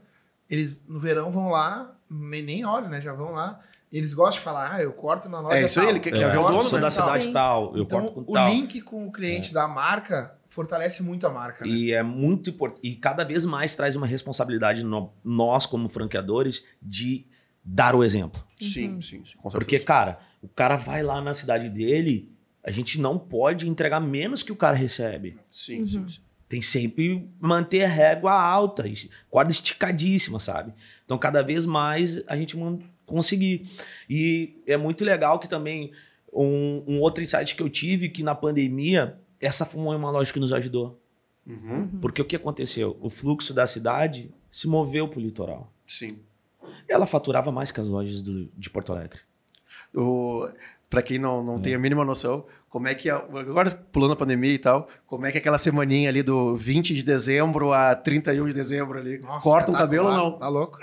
eles 0.49 0.79
no 0.87 0.99
verão 0.99 1.31
vão 1.31 1.49
lá, 1.49 1.95
nem 2.09 2.63
olham, 2.65 2.89
né? 2.89 3.01
Já 3.01 3.13
vão 3.13 3.31
lá. 3.31 3.59
E 3.91 3.97
eles 3.97 4.13
gostam 4.13 4.39
de 4.39 4.43
falar, 4.43 4.75
ah, 4.75 4.81
eu 4.83 4.91
corto 4.93 5.29
na 5.29 5.39
loja. 5.39 5.57
É 5.57 5.63
isso 5.63 5.79
aí, 5.79 5.85
tal. 5.85 5.95
ele 5.95 5.99
quer- 6.01 6.13
Eu 6.13 6.19
quer 6.19 6.31
ver 6.31 6.37
o 6.37 6.47
dono, 6.49 6.63
sou 6.63 6.73
da 6.79 6.81
tal. 6.81 6.91
cidade 6.91 7.23
Sim. 7.25 7.33
tal, 7.33 7.75
eu 7.75 7.83
Então, 7.83 7.99
corto 8.01 8.13
com 8.13 8.21
o 8.31 8.33
tal. 8.33 8.49
link 8.49 8.81
com 8.81 9.07
o 9.07 9.11
cliente 9.11 9.53
da 9.53 9.65
marca 9.67 10.35
fortalece 10.45 11.01
muito 11.03 11.25
a 11.25 11.29
marca. 11.29 11.65
Né? 11.65 11.71
E 11.71 11.91
é 11.93 12.03
muito 12.03 12.49
importante. 12.49 12.81
E 12.85 12.95
cada 12.95 13.23
vez 13.23 13.45
mais 13.45 13.75
traz 13.75 13.95
uma 13.95 14.05
responsabilidade 14.05 14.83
no- 14.83 15.11
nós, 15.23 15.65
como 15.65 15.87
franqueadores, 15.89 16.65
de 16.81 17.25
dar 17.63 17.95
o 17.95 18.03
exemplo. 18.03 18.43
Sim, 18.59 19.01
sim, 19.01 19.23
sim, 19.25 19.37
com 19.37 19.49
certeza. 19.49 19.51
Porque, 19.51 19.79
cara, 19.79 20.19
o 20.41 20.47
cara 20.47 20.75
vai 20.77 21.01
lá 21.03 21.21
na 21.21 21.33
cidade 21.33 21.69
dele, 21.69 22.29
a 22.63 22.71
gente 22.71 22.99
não 22.99 23.17
pode 23.17 23.67
entregar 23.67 23.99
menos 23.99 24.43
que 24.43 24.51
o 24.51 24.55
cara 24.55 24.75
recebe. 24.75 25.37
Sim, 25.51 25.87
sim, 25.87 26.07
sim. 26.07 26.19
Tem 26.49 26.61
sempre 26.61 27.27
manter 27.39 27.83
a 27.83 27.87
régua 27.87 28.31
alta, 28.33 28.87
e 28.87 28.93
corda 29.29 29.51
esticadíssima, 29.51 30.39
sabe? 30.39 30.73
Então, 31.05 31.17
cada 31.17 31.41
vez 31.41 31.65
mais 31.65 32.21
a 32.27 32.37
gente 32.37 32.55
conseguir. 33.05 33.67
E 34.09 34.55
é 34.65 34.77
muito 34.77 35.03
legal 35.03 35.39
que 35.39 35.47
também 35.49 35.91
um, 36.31 36.83
um 36.87 36.99
outro 37.01 37.23
insight 37.23 37.53
que 37.55 37.61
eu 37.61 37.69
tive 37.69 38.09
que 38.09 38.23
na 38.23 38.33
pandemia, 38.35 39.17
essa 39.41 39.65
foi 39.65 39.81
uma 39.81 40.11
loja 40.11 40.31
que 40.31 40.39
nos 40.39 40.53
ajudou. 40.53 40.99
Uhum. 41.45 41.87
Porque 42.01 42.21
o 42.21 42.25
que 42.25 42.35
aconteceu? 42.35 42.97
O 43.01 43.09
fluxo 43.09 43.53
da 43.53 43.65
cidade 43.67 44.29
se 44.51 44.67
moveu 44.67 45.07
para 45.07 45.19
o 45.19 45.21
litoral. 45.21 45.71
Sim. 45.85 46.17
Ela 46.87 47.05
faturava 47.05 47.51
mais 47.51 47.71
que 47.71 47.79
as 47.79 47.87
lojas 47.87 48.21
do- 48.21 48.49
de 48.57 48.69
Porto 48.69 48.91
Alegre. 48.93 49.19
O, 49.95 50.47
pra 50.89 51.01
quem 51.01 51.17
não, 51.19 51.43
não 51.43 51.59
tem 51.59 51.73
a 51.75 51.79
mínima 51.79 52.03
noção, 52.05 52.45
como 52.69 52.87
é 52.87 52.93
que, 52.95 53.09
é- 53.09 53.13
agora 53.13 53.69
pulando 53.91 54.13
a 54.13 54.15
pandemia 54.15 54.53
e 54.53 54.57
tal, 54.59 54.87
como 55.05 55.25
é 55.25 55.31
que 55.31 55.37
é 55.37 55.39
aquela 55.41 55.57
semaninha 55.57 56.09
ali 56.09 56.21
do 56.21 56.55
20 56.55 56.93
de 56.93 57.03
dezembro 57.03 57.73
a 57.73 57.95
31 57.95 58.47
de 58.47 58.53
dezembro 58.53 58.99
ali, 58.99 59.19
Nossa, 59.19 59.41
corta 59.43 59.71
um 59.71 59.73
tá- 59.73 59.79
cabelo 59.79 60.07
ou 60.07 60.13
não? 60.13 60.31
Tá 60.39 60.47
louco? 60.47 60.77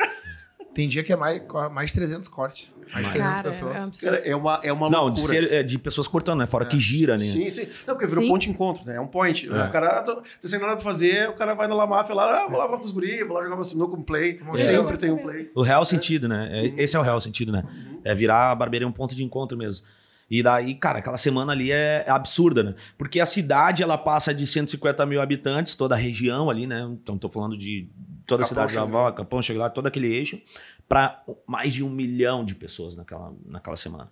Tem 0.75 0.89
dia 0.89 1.03
que 1.05 1.13
é 1.13 1.17
mais, 1.17 1.41
mais 1.73 1.93
300 1.93 2.29
cortes. 2.29 2.71
Mais 2.93 3.07
300 3.09 3.17
Cara, 3.35 3.49
é 3.49 3.51
pessoas. 3.53 3.83
absurdo. 3.83 4.13
Cara, 4.13 4.29
é 4.29 4.37
uma, 4.37 4.61
é 4.63 4.73
uma 4.73 4.91
Não, 4.91 5.11
de, 5.11 5.21
loucura. 5.21 5.41
ser- 5.41 5.53
é, 5.53 5.63
de 5.63 5.79
pessoas 5.79 6.07
cortando, 6.07 6.41
né? 6.41 6.47
Fora 6.47 6.67
que 6.67 6.79
gira, 6.79 7.17
né? 7.17 7.25
Sim, 7.25 7.49
sim. 7.49 7.67
Não, 7.87 7.95
porque 7.95 8.07
virou 8.07 8.23
Sim. 8.25 8.29
ponto 8.29 8.43
de 8.43 8.51
encontro, 8.51 8.85
né? 8.85 8.97
É 8.97 9.01
um 9.01 9.07
point. 9.07 9.49
É. 9.49 9.65
O 9.65 9.71
cara 9.71 10.03
tá, 10.03 10.15
tá 10.17 10.23
sem 10.43 10.59
nada 10.59 10.75
pra 10.75 10.85
fazer, 10.85 11.29
o 11.31 11.33
cara 11.33 11.55
vai 11.55 11.67
na 11.67 11.75
La 11.75 11.87
Máfia 11.87 12.15
lá, 12.15 12.43
ah, 12.45 12.49
vou 12.49 12.59
lá 12.59 12.67
falar 12.67 12.79
com 12.79 12.85
os 12.85 12.93
guris, 12.93 13.21
vou 13.27 13.37
lá 13.37 13.43
jogar 13.43 13.55
uma 13.55 13.65
sinuca, 13.65 13.97
um 13.97 14.03
play. 14.03 14.39
É. 14.53 14.57
Sempre 14.57 14.97
tem 14.99 15.11
um 15.11 15.19
play. 15.19 15.51
O 15.55 15.63
real 15.63 15.85
sentido, 15.85 16.29
né? 16.29 16.49
É- 16.53 16.83
Esse 16.83 16.95
é 16.97 16.99
o 16.99 17.03
real 17.03 17.21
sentido, 17.21 17.51
né? 17.53 17.63
É 18.05 18.15
virar 18.15 18.51
a 18.51 18.55
barbearia 18.55 18.87
um 18.87 18.93
ponto 18.93 19.15
de 19.15 19.25
encontro 19.25 19.57
mesmo. 19.57 19.87
E 20.31 20.43
daí, 20.43 20.75
cara, 20.75 20.99
aquela 20.99 21.17
semana 21.17 21.53
ali 21.53 21.71
é, 21.71 22.05
é 22.07 22.11
absurda, 22.11 22.63
né? 22.63 22.75
Porque 22.97 23.21
a 23.21 23.27
cidade, 23.27 23.83
ela 23.83 23.99
passa 23.99 24.35
de 24.35 24.47
150 24.47 25.05
mil 25.07 25.21
habitantes, 25.21 25.77
toda 25.77 25.95
a 25.95 25.99
região 25.99 26.51
ali, 26.51 26.67
né? 26.67 26.83
Então, 26.91 27.19
tô 27.19 27.29
falando 27.29 27.57
de 27.57 27.89
toda 28.27 28.43
a 28.43 28.47
cidade 28.47 28.75
da. 28.75 28.83
Avó, 28.83 29.11
Capão, 29.13 29.43
Chegar, 29.43 29.71
todo 29.71 29.87
aquele 29.87 30.13
eixo, 30.13 30.41
para 30.89 31.23
mais 31.47 31.75
de 31.75 31.83
um 31.83 31.91
milhão 31.91 32.45
de 32.45 32.55
pessoas 32.55 32.97
naquela, 32.97 33.33
naquela 33.47 33.77
semana. 33.77 34.11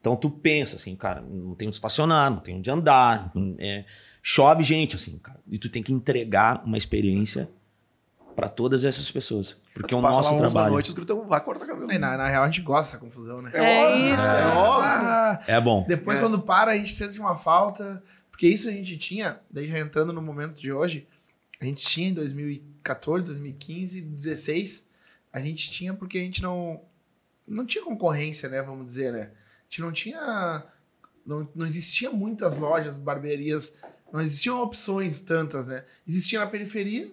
Então, 0.00 0.16
tu 0.16 0.28
pensa 0.28 0.76
assim, 0.76 0.94
cara, 0.94 1.22
não 1.22 1.54
tem 1.54 1.68
onde 1.68 1.76
estacionar, 1.76 2.30
não 2.30 2.38
tem 2.38 2.56
onde 2.56 2.70
andar, 2.70 3.32
é, 3.58 3.84
chove 4.22 4.62
gente, 4.62 4.96
assim, 4.96 5.16
cara. 5.18 5.40
E 5.48 5.58
tu 5.58 5.68
tem 5.68 5.82
que 5.82 5.92
entregar 5.92 6.62
uma 6.64 6.76
experiência 6.76 7.48
para 8.34 8.48
todas 8.48 8.84
essas 8.84 9.10
pessoas. 9.10 9.56
Porque 9.72 9.94
Tu 9.94 9.98
o 9.98 10.02
passa 10.02 10.18
nosso 10.18 10.30
lá 10.30 10.36
11 10.36 10.42
da 10.42 10.50
trabalho 10.50 10.72
noite, 10.72 10.86
os 10.88 10.92
guris 10.92 11.06
tão, 11.06 11.26
vai 11.26 11.40
cortar 11.42 11.66
cabelo. 11.66 11.90
E 11.92 11.98
na, 11.98 12.16
na 12.16 12.28
real, 12.28 12.44
a 12.44 12.46
gente 12.46 12.62
gosta 12.62 12.92
dessa 12.92 13.04
confusão, 13.04 13.40
né? 13.42 13.50
É 13.54 13.86
óbvio, 13.86 14.14
isso. 14.14 14.24
É 14.24 14.46
óbvio. 14.54 14.90
Ah, 14.90 15.44
é 15.46 15.60
bom. 15.60 15.84
Depois, 15.88 16.18
É. 16.18 16.20
quando 16.20 16.40
para, 16.40 16.72
a 16.72 16.76
gente 16.76 16.92
sente 16.94 17.18
uma 17.18 17.36
falta. 17.36 18.02
Porque 18.30 18.48
isso 18.48 18.68
a 18.68 18.72
gente 18.72 18.98
tinha, 18.98 19.40
daí 19.48 19.68
já 19.68 19.78
entrando 19.78 20.12
no 20.12 20.20
momento 20.20 20.58
de 20.60 20.72
hoje, 20.72 21.06
a 21.60 21.64
gente 21.64 21.86
tinha 21.86 22.08
em 22.08 22.14
2014, 22.14 23.26
2015, 23.26 24.00
2016, 24.00 24.88
a 25.32 25.40
gente 25.40 25.70
tinha 25.70 25.94
porque 25.94 26.18
a 26.18 26.22
gente 26.22 26.42
não. 26.42 26.80
Não 27.46 27.64
tinha 27.66 27.84
concorrência, 27.84 28.48
né? 28.48 28.62
Vamos 28.62 28.86
dizer, 28.86 29.12
né? 29.12 29.30
A 29.30 29.64
gente 29.68 29.80
não 29.82 29.92
tinha. 29.92 30.64
Não, 31.24 31.48
não 31.54 31.66
existia 31.66 32.10
muitas 32.10 32.58
lojas, 32.58 32.98
barbearias, 32.98 33.76
não 34.12 34.20
existiam 34.20 34.60
opções 34.62 35.20
tantas, 35.20 35.66
né? 35.66 35.84
Existia 36.06 36.40
na 36.40 36.46
periferia, 36.46 37.10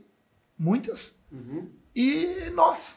muitas, 0.61 1.19
Uhum. 1.31 1.69
e 1.95 2.49
nossa. 2.53 2.95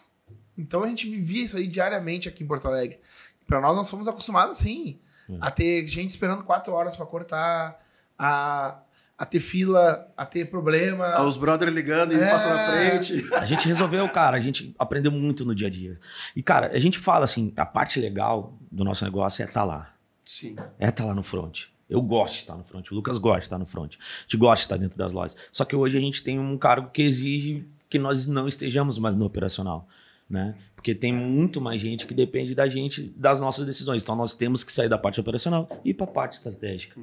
Então 0.56 0.84
a 0.84 0.88
gente 0.88 1.08
vivia 1.08 1.42
isso 1.44 1.56
aí 1.56 1.66
diariamente 1.66 2.28
aqui 2.28 2.44
em 2.44 2.46
Porto 2.46 2.68
Alegre. 2.68 2.98
Pra 3.46 3.60
nós, 3.60 3.76
nós 3.76 3.90
fomos 3.90 4.06
acostumados, 4.08 4.58
sim, 4.58 4.98
Hum. 5.28 5.38
a 5.40 5.50
ter 5.50 5.86
gente 5.86 6.10
esperando 6.10 6.44
quatro 6.44 6.72
horas 6.72 6.94
pra 6.96 7.06
cortar, 7.06 7.80
a, 8.18 8.78
a 9.18 9.24
ter 9.26 9.40
fila, 9.40 10.12
a 10.16 10.24
ter 10.26 10.50
problema. 10.50 11.06
Ah, 11.06 11.24
Os 11.24 11.36
brothers 11.36 11.72
ligando 11.72 12.12
e 12.12 12.16
É. 12.20 12.30
passando 12.30 12.56
na 12.56 12.66
frente. 12.70 13.26
A 13.34 13.46
gente 13.46 13.66
resolveu, 13.66 14.08
cara, 14.10 14.36
a 14.36 14.40
gente 14.40 14.74
aprendeu 14.78 15.10
muito 15.10 15.44
no 15.44 15.54
dia 15.54 15.68
a 15.68 15.70
dia. 15.70 15.98
E, 16.36 16.42
cara, 16.42 16.70
a 16.72 16.78
gente 16.78 16.98
fala 16.98 17.24
assim, 17.24 17.52
a 17.56 17.64
parte 17.66 17.98
legal 18.00 18.56
do 18.70 18.84
nosso 18.84 19.04
negócio 19.04 19.42
é 19.42 19.46
estar 19.46 19.64
lá. 19.64 19.92
Sim. 20.24 20.56
É 20.78 20.88
estar 20.88 21.04
lá 21.04 21.14
no 21.14 21.22
front. 21.22 21.64
Eu 21.94 22.02
gosto 22.02 22.34
de 22.34 22.40
estar 22.40 22.56
no 22.56 22.64
front. 22.64 22.90
O 22.90 22.94
Lucas 22.94 23.18
gosta 23.18 23.38
de 23.40 23.46
estar 23.46 23.58
no 23.58 23.66
front. 23.66 23.94
A 23.94 24.22
gente 24.22 24.36
gosta 24.36 24.56
de 24.56 24.64
estar 24.64 24.76
dentro 24.76 24.98
das 24.98 25.12
lojas. 25.12 25.36
Só 25.52 25.64
que 25.64 25.76
hoje 25.76 25.96
a 25.96 26.00
gente 26.00 26.22
tem 26.22 26.38
um 26.38 26.58
cargo 26.58 26.90
que 26.90 27.02
exige 27.02 27.66
que 27.88 27.98
nós 27.98 28.26
não 28.26 28.48
estejamos 28.48 28.98
mais 28.98 29.14
no 29.14 29.24
operacional. 29.24 29.86
Né? 30.28 30.54
Porque 30.74 30.94
tem 30.94 31.12
muito 31.12 31.60
mais 31.60 31.80
gente 31.82 32.06
que 32.06 32.14
depende 32.14 32.54
da 32.54 32.66
gente, 32.66 33.02
das 33.14 33.38
nossas 33.40 33.66
decisões. 33.66 34.02
Então 34.02 34.16
nós 34.16 34.34
temos 34.34 34.64
que 34.64 34.72
sair 34.72 34.88
da 34.88 34.96
parte 34.98 35.20
operacional 35.20 35.68
e 35.84 35.90
ir 35.90 35.94
para 35.94 36.04
a 36.04 36.10
parte 36.10 36.32
estratégica. 36.32 36.98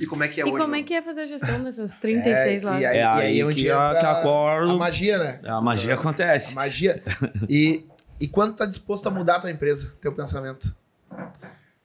E 0.00 0.06
como 0.06 0.24
é 0.24 0.28
que 0.28 0.40
é 0.40 0.44
E 0.44 0.50
hoje? 0.50 0.58
como 0.62 0.74
é 0.74 0.82
que 0.82 0.94
é 0.94 1.02
fazer 1.02 1.20
a 1.20 1.26
gestão 1.26 1.62
dessas 1.64 1.94
36 1.94 2.62
É, 2.62 2.66
lá? 2.66 2.80
e 2.80 2.86
aí- 2.86 2.96
É 2.98 3.04
aí, 3.04 3.26
aí 3.26 3.44
onde 3.44 3.62
que, 3.62 3.70
a, 3.70 3.94
que 4.00 4.06
acordo, 4.06 4.72
A 4.72 4.76
magia, 4.76 5.18
né? 5.18 5.40
a 5.44 5.60
magia 5.60 5.94
acontece. 5.94 6.52
A 6.52 6.54
magia. 6.56 7.02
E, 7.48 7.84
e 8.18 8.26
quanto 8.26 8.56
tá 8.56 8.66
disposto 8.66 9.06
a 9.06 9.10
mudar 9.10 9.36
a 9.36 9.40
tua 9.40 9.50
empresa, 9.50 9.94
teu 10.00 10.12
pensamento? 10.14 10.74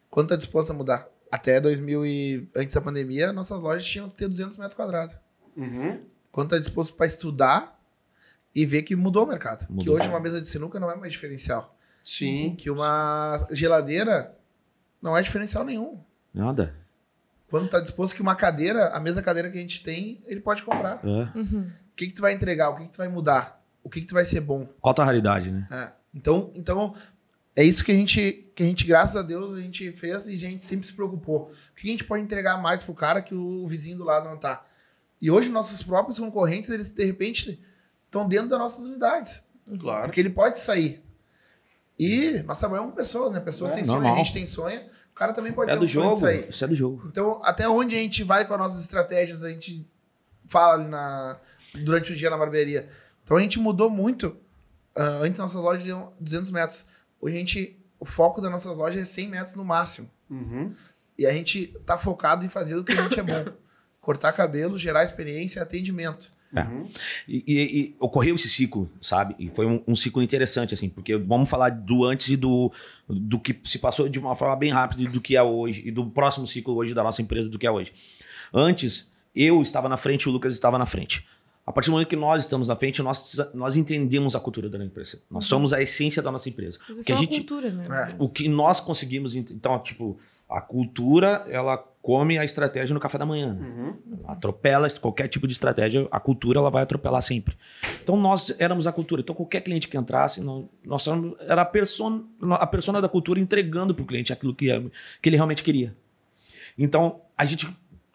Quanto 0.10 0.30
tá 0.30 0.36
disposto 0.38 0.72
a 0.72 0.74
mudar? 0.74 1.06
Até 1.32 1.60
2000 1.60 2.06
e 2.06 2.50
antes 2.56 2.74
da 2.74 2.82
pandemia, 2.82 3.34
nossas 3.34 3.62
lojas 3.62 3.86
tinham 3.86 4.10
que 4.10 4.16
ter 4.18 4.28
200 4.28 4.58
metros 4.58 4.76
quadrados. 4.76 5.16
Uhum. 5.56 6.00
Quanto 6.32 6.52
tá 6.52 6.58
disposto 6.58 6.96
para 6.96 7.06
estudar 7.06 7.80
e 8.54 8.66
ver 8.66 8.84
que 8.84 8.96
mudou 8.96 9.26
o 9.26 9.28
mercado. 9.28 9.66
Que 9.68 9.74
Mudou. 9.74 9.96
hoje 9.96 10.08
uma 10.08 10.20
mesa 10.20 10.42
de 10.42 10.48
sinuca 10.48 10.80
não 10.80 10.90
é 10.90 10.96
mais 10.96 11.12
diferencial. 11.12 11.76
Sim. 12.04 12.56
Que 12.58 12.70
uma 12.70 13.46
geladeira 13.52 14.36
não 15.02 15.18
é 15.18 15.22
diferencial 15.22 15.64
nenhum. 15.64 16.00
Nada. 16.34 16.74
Quando 17.50 17.70
tá 17.70 17.80
disposto 17.80 18.16
que 18.16 18.22
uma 18.22 18.36
cadeira, 18.36 18.90
a 18.90 19.00
mesma 19.00 19.22
cadeira 19.22 19.50
que 19.50 19.58
a 19.58 19.62
gente 19.62 19.84
tem, 19.84 20.20
ele 20.26 20.40
pode 20.40 20.64
comprar. 20.64 21.00
É. 21.04 21.38
Uhum. 21.38 21.72
O 21.92 21.96
que, 21.96 22.08
que 22.08 22.14
tu 22.14 22.22
vai 22.22 22.34
entregar? 22.34 22.70
O 22.70 22.78
que, 22.78 22.86
que 22.86 22.92
tu 22.92 22.98
vai 22.98 23.08
mudar? 23.08 23.62
O 23.84 23.90
que, 23.90 24.02
que 24.02 24.08
tu 24.08 24.14
vai 24.14 24.26
ser 24.26 24.42
bom? 24.42 24.68
Qual 24.82 24.92
a 24.92 24.96
tua 24.96 25.06
raridade, 25.06 25.52
né? 25.52 25.68
É. 25.72 25.92
Então, 26.14 26.52
então, 26.56 26.96
é 27.58 27.64
isso 27.64 27.84
que 27.84 27.92
a 27.92 27.96
gente, 27.96 28.50
que 28.56 28.62
a 28.62 28.66
gente, 28.66 28.86
graças 28.86 29.16
a 29.18 29.22
Deus, 29.24 29.56
a 29.58 29.60
gente 29.62 29.92
fez 29.92 30.28
e 30.28 30.34
a 30.34 30.38
gente 30.38 30.64
sempre 30.66 30.86
se 30.86 30.94
preocupou. 30.94 31.52
O 31.72 31.76
que 31.76 31.88
a 31.88 31.92
gente 31.92 32.04
pode 32.04 32.22
entregar 32.24 32.62
mais 32.62 32.84
pro 32.84 32.94
cara 32.94 33.22
que 33.22 33.34
o 33.34 33.66
vizinho 33.68 33.98
do 33.98 34.04
lado 34.04 34.30
não 34.30 34.38
tá? 34.38 34.64
E 35.20 35.32
hoje, 35.32 35.50
nossos 35.50 35.82
próprios 35.82 36.20
concorrentes, 36.20 36.70
eles, 36.70 36.88
de 36.90 37.04
repente, 37.04 37.60
estão 38.06 38.28
dentro 38.28 38.48
das 38.50 38.60
nossas 38.60 38.86
unidades. 38.86 39.44
Claro. 39.80 40.04
Porque 40.06 40.20
ele 40.20 40.30
pode 40.30 40.60
sair. 40.60 41.02
E 42.00 42.44
nós 42.46 42.60
trabalhamos 42.60 42.92
com 42.92 42.96
pessoas, 42.98 43.34
né? 43.34 43.40
Pessoas 43.40 43.72
É, 43.72 43.76
têm 43.76 43.84
sonho, 43.84 43.96
normal. 44.02 44.14
a 44.14 44.18
gente 44.20 44.34
tem 44.34 44.46
sonho. 44.46 44.80
O 45.12 45.16
cara 45.16 45.34
também 45.34 45.52
pode 45.52 45.72
É 45.72 45.74
ter 45.74 45.80
do 45.80 45.86
um 45.86 45.88
sonho 45.88 46.04
jogo. 46.04 46.14
de 46.16 46.22
sair. 46.22 46.48
Isso 46.50 46.64
é 46.64 46.68
do 46.68 46.76
jogo. 46.76 47.08
Então, 47.08 47.42
até 47.44 47.68
onde 47.68 47.96
a 47.96 48.00
gente 48.00 48.24
vai 48.24 48.46
com 48.46 48.54
as 48.54 48.60
nossas 48.60 48.82
estratégias, 48.84 49.44
a 49.44 49.50
gente 49.50 49.84
fala 50.46 50.76
ali 50.76 50.88
na, 50.88 51.40
durante 51.84 52.14
o 52.14 52.16
dia 52.16 52.30
na 52.30 52.38
barbearia. 52.38 52.88
Então, 53.24 53.36
a 53.38 53.42
gente 53.42 53.58
mudou 53.60 53.90
muito. 53.90 54.38
Ah, 54.96 55.20
antes, 55.24 55.40
nossas 55.40 55.60
lojas 55.60 55.82
tinham 55.84 56.14
200 56.20 56.52
metros. 56.52 56.86
Hoje, 57.22 57.36
a 57.36 57.40
gente, 57.40 57.78
o 58.00 58.06
foco 58.06 58.42
da 58.42 58.50
nossas 58.50 58.76
lojas 58.76 59.02
é 59.02 59.06
100 59.06 59.30
metros 59.30 59.56
no 59.56 59.66
máximo. 59.66 60.10
Uhum. 60.30 60.74
E 61.18 61.26
a 61.26 61.32
gente 61.34 61.68
tá 61.86 61.98
focado 61.98 62.46
em 62.46 62.50
fazer 62.50 62.76
o 62.76 62.84
que 62.84 62.92
a 62.92 63.02
gente 63.04 63.20
é 63.20 63.24
bom. 63.24 63.46
Cortar 64.00 64.32
cabelo, 64.34 64.78
gerar 64.78 65.04
experiência 65.04 65.60
e 65.60 65.64
atendimento. 65.64 66.32
É. 66.56 66.62
Uhum. 66.62 66.88
E, 67.28 67.44
e- 67.46 67.80
e 67.82 67.96
ocorreu 68.00 68.36
esse 68.36 68.48
ciclo, 68.48 68.90
sabe? 69.02 69.36
E 69.38 69.50
foi 69.50 69.66
um, 69.66 69.84
um 69.86 69.96
ciclo 69.96 70.22
interessante, 70.24 70.74
assim, 70.74 70.88
porque 70.88 71.18
vamos 71.18 71.50
falar 71.50 71.70
do 71.72 72.06
antes 72.06 72.30
e 72.30 72.38
do, 72.38 72.72
do 73.10 73.38
que 73.38 73.60
se 73.66 73.80
passou 73.80 74.08
de 74.08 74.18
uma 74.18 74.34
forma 74.36 74.56
bem 74.56 74.72
rápida 74.72 75.02
e 75.04 75.08
do 75.08 75.20
que 75.20 75.36
é 75.36 75.44
hoje, 75.44 75.82
e 75.86 75.92
do 75.92 76.06
próximo 76.06 76.48
ciclo 76.48 76.76
hoje 76.76 76.94
da 76.94 77.04
nossa 77.04 77.22
empresa 77.22 77.50
do 77.50 77.60
que 77.60 77.68
é 77.68 77.72
hoje. 77.72 77.92
Antes, 78.54 79.12
eu 79.36 79.62
estava 79.62 79.90
na 79.90 79.98
frente, 79.98 80.30
o 80.30 80.32
Lucas 80.32 80.54
estava 80.54 80.78
na 80.78 80.86
frente. 80.86 81.28
A 81.68 81.72
partir 81.74 81.90
do 81.90 81.92
momento 81.92 82.08
que 82.08 82.16
nós 82.16 82.44
estamos 82.46 82.70
na 82.70 82.76
frente, 82.78 83.04
nós, 83.04 83.38
nós 83.54 83.76
entendemos 83.76 84.36
a 84.36 84.40
cultura 84.40 84.70
da 84.70 84.84
empresa. 84.84 85.22
Nós 85.30 85.46
somos 85.46 85.74
a 85.74 85.82
essência 85.82 86.22
da 86.22 86.32
nossa 86.32 86.48
empresa. 86.48 86.80
Isso 86.90 87.04
Que 87.04 87.12
é 87.12 87.16
a 87.16 87.18
gente, 87.20 87.40
cultura, 87.40 87.70
né? 87.72 87.84
É. 88.14 88.16
o 88.18 88.30
que 88.30 88.48
nós 88.48 88.80
conseguimos. 88.80 89.36
ent- 89.36 89.52
Então, 89.52 89.78
tipo, 89.80 90.18
a 90.50 90.62
cultura, 90.62 91.46
ela 91.50 91.78
come 92.02 92.38
a 92.38 92.46
estratégia 92.46 92.94
no 92.94 93.02
café 93.02 93.18
da 93.18 93.26
manhã. 93.26 93.54
né? 93.54 93.68
Uhum. 93.68 94.20
Atropela 94.28 94.90
qualquer 94.92 95.28
tipo 95.28 95.46
de 95.46 95.52
estratégia, 95.52 96.08
a 96.10 96.22
cultura 96.22 96.58
ela 96.58 96.70
vai 96.72 96.84
atropelar 96.84 97.22
sempre. 97.22 97.58
Então, 98.02 98.16
nós 98.16 98.56
éramos 98.60 98.88
a 98.88 98.94
cultura. 98.94 99.22
Então, 99.22 99.36
qualquer 99.36 99.60
cliente 99.60 99.90
que 99.90 99.98
entrasse, 99.98 100.40
nós 100.86 101.06
éramos- 101.06 101.36
era 101.42 101.64
a 101.64 101.66
persona, 101.66 102.24
a 102.52 102.66
persona 102.66 103.02
da 103.02 103.10
cultura 103.10 103.42
entregando 103.42 103.94
para 103.94 104.04
o 104.04 104.06
cliente 104.08 104.32
aquilo 104.32 104.56
que, 104.56 104.68
que 105.22 105.28
ele 105.28 105.36
realmente 105.36 105.62
queria. 105.64 105.94
Então, 106.78 107.20
a 107.38 107.44
gente. 107.44 107.68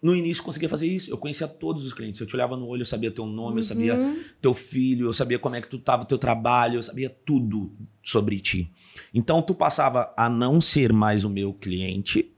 No 0.03 0.17
início 0.17 0.43
conseguia 0.43 0.69
fazer 0.69 0.87
isso. 0.89 1.09
Eu 1.11 1.17
conhecia 1.17 1.47
todos 1.47 1.87
os 1.87 1.95
clientes. 1.95 2.21
Eu 2.21 2.27
te 2.27 2.35
olhava 2.35 2.57
no 2.57 2.67
olho, 2.67 2.83
eu 2.83 2.87
sabia 2.87 3.11
teu 3.11 3.25
nome, 3.25 3.61
eu 3.61 3.63
sabia 3.63 3.97
teu 4.41 4.53
filho, 4.53 5.07
eu 5.07 5.13
sabia 5.13 5.39
como 5.39 5.55
é 5.55 5.61
que 5.61 5.69
tu 5.69 5.79
tava, 5.79 6.05
teu 6.05 6.19
trabalho, 6.19 6.75
eu 6.79 6.83
sabia 6.83 7.09
tudo 7.09 7.73
sobre 8.03 8.41
ti. 8.41 8.69
Então 9.15 9.41
tu 9.41 9.55
passava 9.55 10.13
a 10.17 10.29
não 10.29 10.61
ser 10.61 10.93
mais 10.93 11.23
o 11.25 11.31
meu 11.31 11.55
cliente 11.55 12.33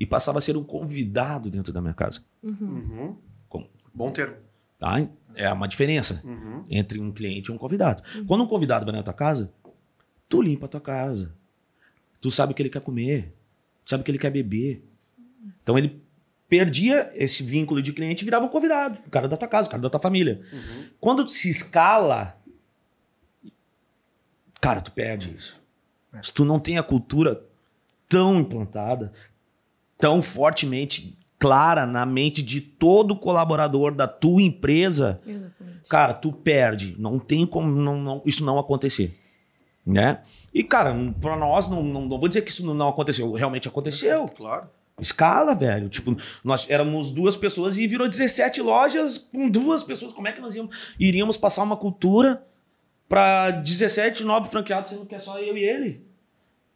e 0.00 0.04
passava 0.04 0.38
a 0.38 0.40
ser 0.42 0.56
um 0.56 0.64
convidado 0.64 1.48
dentro 1.48 1.72
da 1.72 1.80
minha 1.80 1.94
casa. 1.94 2.24
Uhum. 2.42 3.16
Com- 3.48 3.68
Bom 3.94 4.10
termo. 4.10 4.34
Tá? 4.78 5.08
É 5.36 5.50
uma 5.52 5.68
diferença 5.68 6.20
Uhum. 6.24 6.64
entre 6.68 6.98
um 6.98 7.12
cliente 7.12 7.50
e 7.50 7.54
um 7.54 7.58
convidado. 7.58 8.02
Quando 8.26 8.42
um 8.42 8.46
convidado 8.48 8.84
vai 8.84 8.94
na 8.94 9.02
tua 9.02 9.14
casa, 9.14 9.52
tu 10.28 10.42
limpa 10.42 10.66
a 10.66 10.68
tua 10.68 10.80
casa. 10.80 11.32
Tu 12.20 12.30
sabe 12.32 12.52
o 12.52 12.54
que 12.56 12.62
ele 12.62 12.68
quer 12.70 12.80
comer, 12.80 13.32
tu 13.84 13.90
sabe 13.90 14.00
o 14.00 14.04
que 14.04 14.10
ele 14.10 14.18
quer 14.18 14.30
beber. 14.30 14.82
Então 15.62 15.78
ele 15.78 16.02
perdia 16.48 17.10
esse 17.14 17.42
vínculo 17.42 17.82
de 17.82 17.92
cliente 17.92 18.22
e 18.22 18.24
virava 18.24 18.44
um 18.44 18.48
convidado, 18.48 18.98
o 19.06 19.10
cara 19.10 19.26
da 19.28 19.36
tua 19.36 19.48
casa, 19.48 19.68
o 19.68 19.70
cara 19.70 19.82
da 19.82 19.90
tua 19.90 20.00
família. 20.00 20.40
Quando 21.00 21.24
tu 21.24 21.32
se 21.32 21.48
escala, 21.50 22.36
cara, 24.60 24.80
tu 24.80 24.92
perde 24.92 25.34
isso. 25.36 25.60
Se 26.22 26.32
tu 26.32 26.44
não 26.44 26.58
tem 26.58 26.78
a 26.78 26.82
cultura 26.82 27.42
tão 28.08 28.40
implantada, 28.40 29.12
tão 29.98 30.22
fortemente 30.22 31.16
clara 31.38 31.84
na 31.86 32.06
mente 32.06 32.42
de 32.42 32.60
todo 32.60 33.14
colaborador 33.16 33.92
da 33.94 34.08
tua 34.08 34.40
empresa, 34.40 35.20
Exatamente. 35.26 35.88
cara, 35.88 36.14
tu 36.14 36.32
perde. 36.32 36.94
Não 36.98 37.18
tem 37.18 37.46
como 37.46 37.68
não, 37.70 38.00
não- 38.00 38.22
isso 38.24 38.44
não 38.44 38.58
acontecer. 38.58 39.14
Né? 39.84 40.20
E, 40.52 40.64
cara, 40.64 40.94
pra 41.20 41.36
nós, 41.36 41.68
não, 41.68 41.82
não, 41.82 42.06
não 42.06 42.18
vou 42.18 42.26
dizer 42.28 42.42
que 42.42 42.50
isso 42.50 42.72
não 42.74 42.88
aconteceu. 42.88 43.32
Realmente 43.34 43.68
aconteceu. 43.68 44.26
Claro. 44.28 44.68
Escala, 45.00 45.54
velho. 45.54 45.88
Tipo, 45.88 46.16
nós 46.42 46.68
éramos 46.70 47.12
duas 47.12 47.36
pessoas 47.36 47.76
e 47.76 47.86
virou 47.86 48.08
17 48.08 48.62
lojas 48.62 49.18
com 49.18 49.48
duas 49.48 49.82
pessoas. 49.82 50.12
Como 50.12 50.26
é 50.28 50.32
que 50.32 50.40
nós 50.40 50.54
íamos, 50.54 50.94
iríamos 50.98 51.36
passar 51.36 51.62
uma 51.62 51.76
cultura 51.76 52.42
para 53.08 53.50
17 53.50 54.24
novos 54.24 54.50
franqueados, 54.50 54.90
sendo 54.90 55.06
que 55.06 55.14
é 55.14 55.20
só 55.20 55.38
eu 55.38 55.56
e 55.56 55.62
ele? 55.62 56.00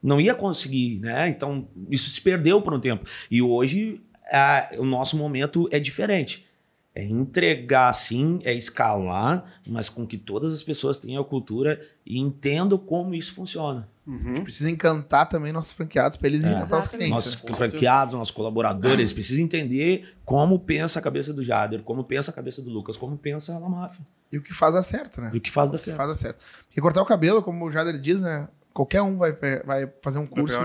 Não 0.02 0.20
ia 0.20 0.34
conseguir, 0.34 0.98
né? 1.00 1.28
Então, 1.28 1.68
isso 1.90 2.08
se 2.10 2.20
perdeu 2.20 2.62
por 2.62 2.72
um 2.74 2.80
tempo. 2.80 3.04
E 3.30 3.42
hoje, 3.42 4.00
a- 4.32 4.70
o 4.78 4.84
nosso 4.84 5.16
momento 5.16 5.68
é 5.72 5.78
diferente. 5.78 6.46
É 6.94 7.04
entregar, 7.04 7.92
sim, 7.92 8.38
é 8.42 8.52
escalar, 8.52 9.60
mas 9.66 9.88
com 9.88 10.06
que 10.06 10.16
todas 10.18 10.52
as 10.52 10.62
pessoas 10.62 10.98
tenham 10.98 11.22
a 11.22 11.24
cultura 11.24 11.80
e 12.04 12.18
entendam 12.18 12.76
como 12.78 13.14
isso 13.14 13.32
funciona. 13.34 13.88
Uhum. 14.10 14.42
Precisa 14.42 14.68
encantar 14.68 15.28
também 15.28 15.52
nossos 15.52 15.72
franqueados 15.72 16.16
para 16.18 16.26
eles 16.28 16.44
É. 16.44 16.50
encantar 16.52 16.80
os 16.80 16.88
clientes. 16.88 17.10
Nossos 17.10 17.42
né? 17.44 17.54
franqueados, 17.54 18.14
nossos 18.14 18.34
colaboradores 18.34 19.12
precisam 19.12 19.44
entender 19.44 20.14
como 20.24 20.58
pensa 20.58 20.98
a 20.98 21.02
cabeça 21.02 21.32
do 21.32 21.44
Jader, 21.44 21.82
como 21.82 22.02
pensa 22.02 22.30
a 22.30 22.34
cabeça 22.34 22.60
do 22.60 22.70
Lucas, 22.70 22.96
como 22.96 23.16
pensa 23.16 23.54
a 23.56 23.60
Máfia. 23.60 24.04
E 24.32 24.38
o 24.38 24.42
que 24.42 24.52
faz 24.52 24.74
dar 24.74 24.82
certo, 24.82 25.20
né? 25.20 25.30
E 25.32 25.38
o 25.38 25.40
que 25.40 25.50
faz 25.50 25.70
dar 25.70 25.76
O 25.76 25.78
que 25.78 25.84
certo. 25.84 25.96
faz 25.96 26.08
dar 26.08 26.14
certo. 26.16 26.38
Porque 26.66 26.80
cortar 26.80 27.02
o 27.02 27.06
cabelo, 27.06 27.40
como 27.42 27.64
o 27.66 27.70
Jader 27.70 27.98
diz, 28.00 28.20
né? 28.20 28.48
Qualquer 28.72 29.02
um 29.02 29.16
vai, 29.16 29.32
vai 29.64 29.88
fazer 30.02 30.18
um 30.18 30.26
curso 30.26 30.56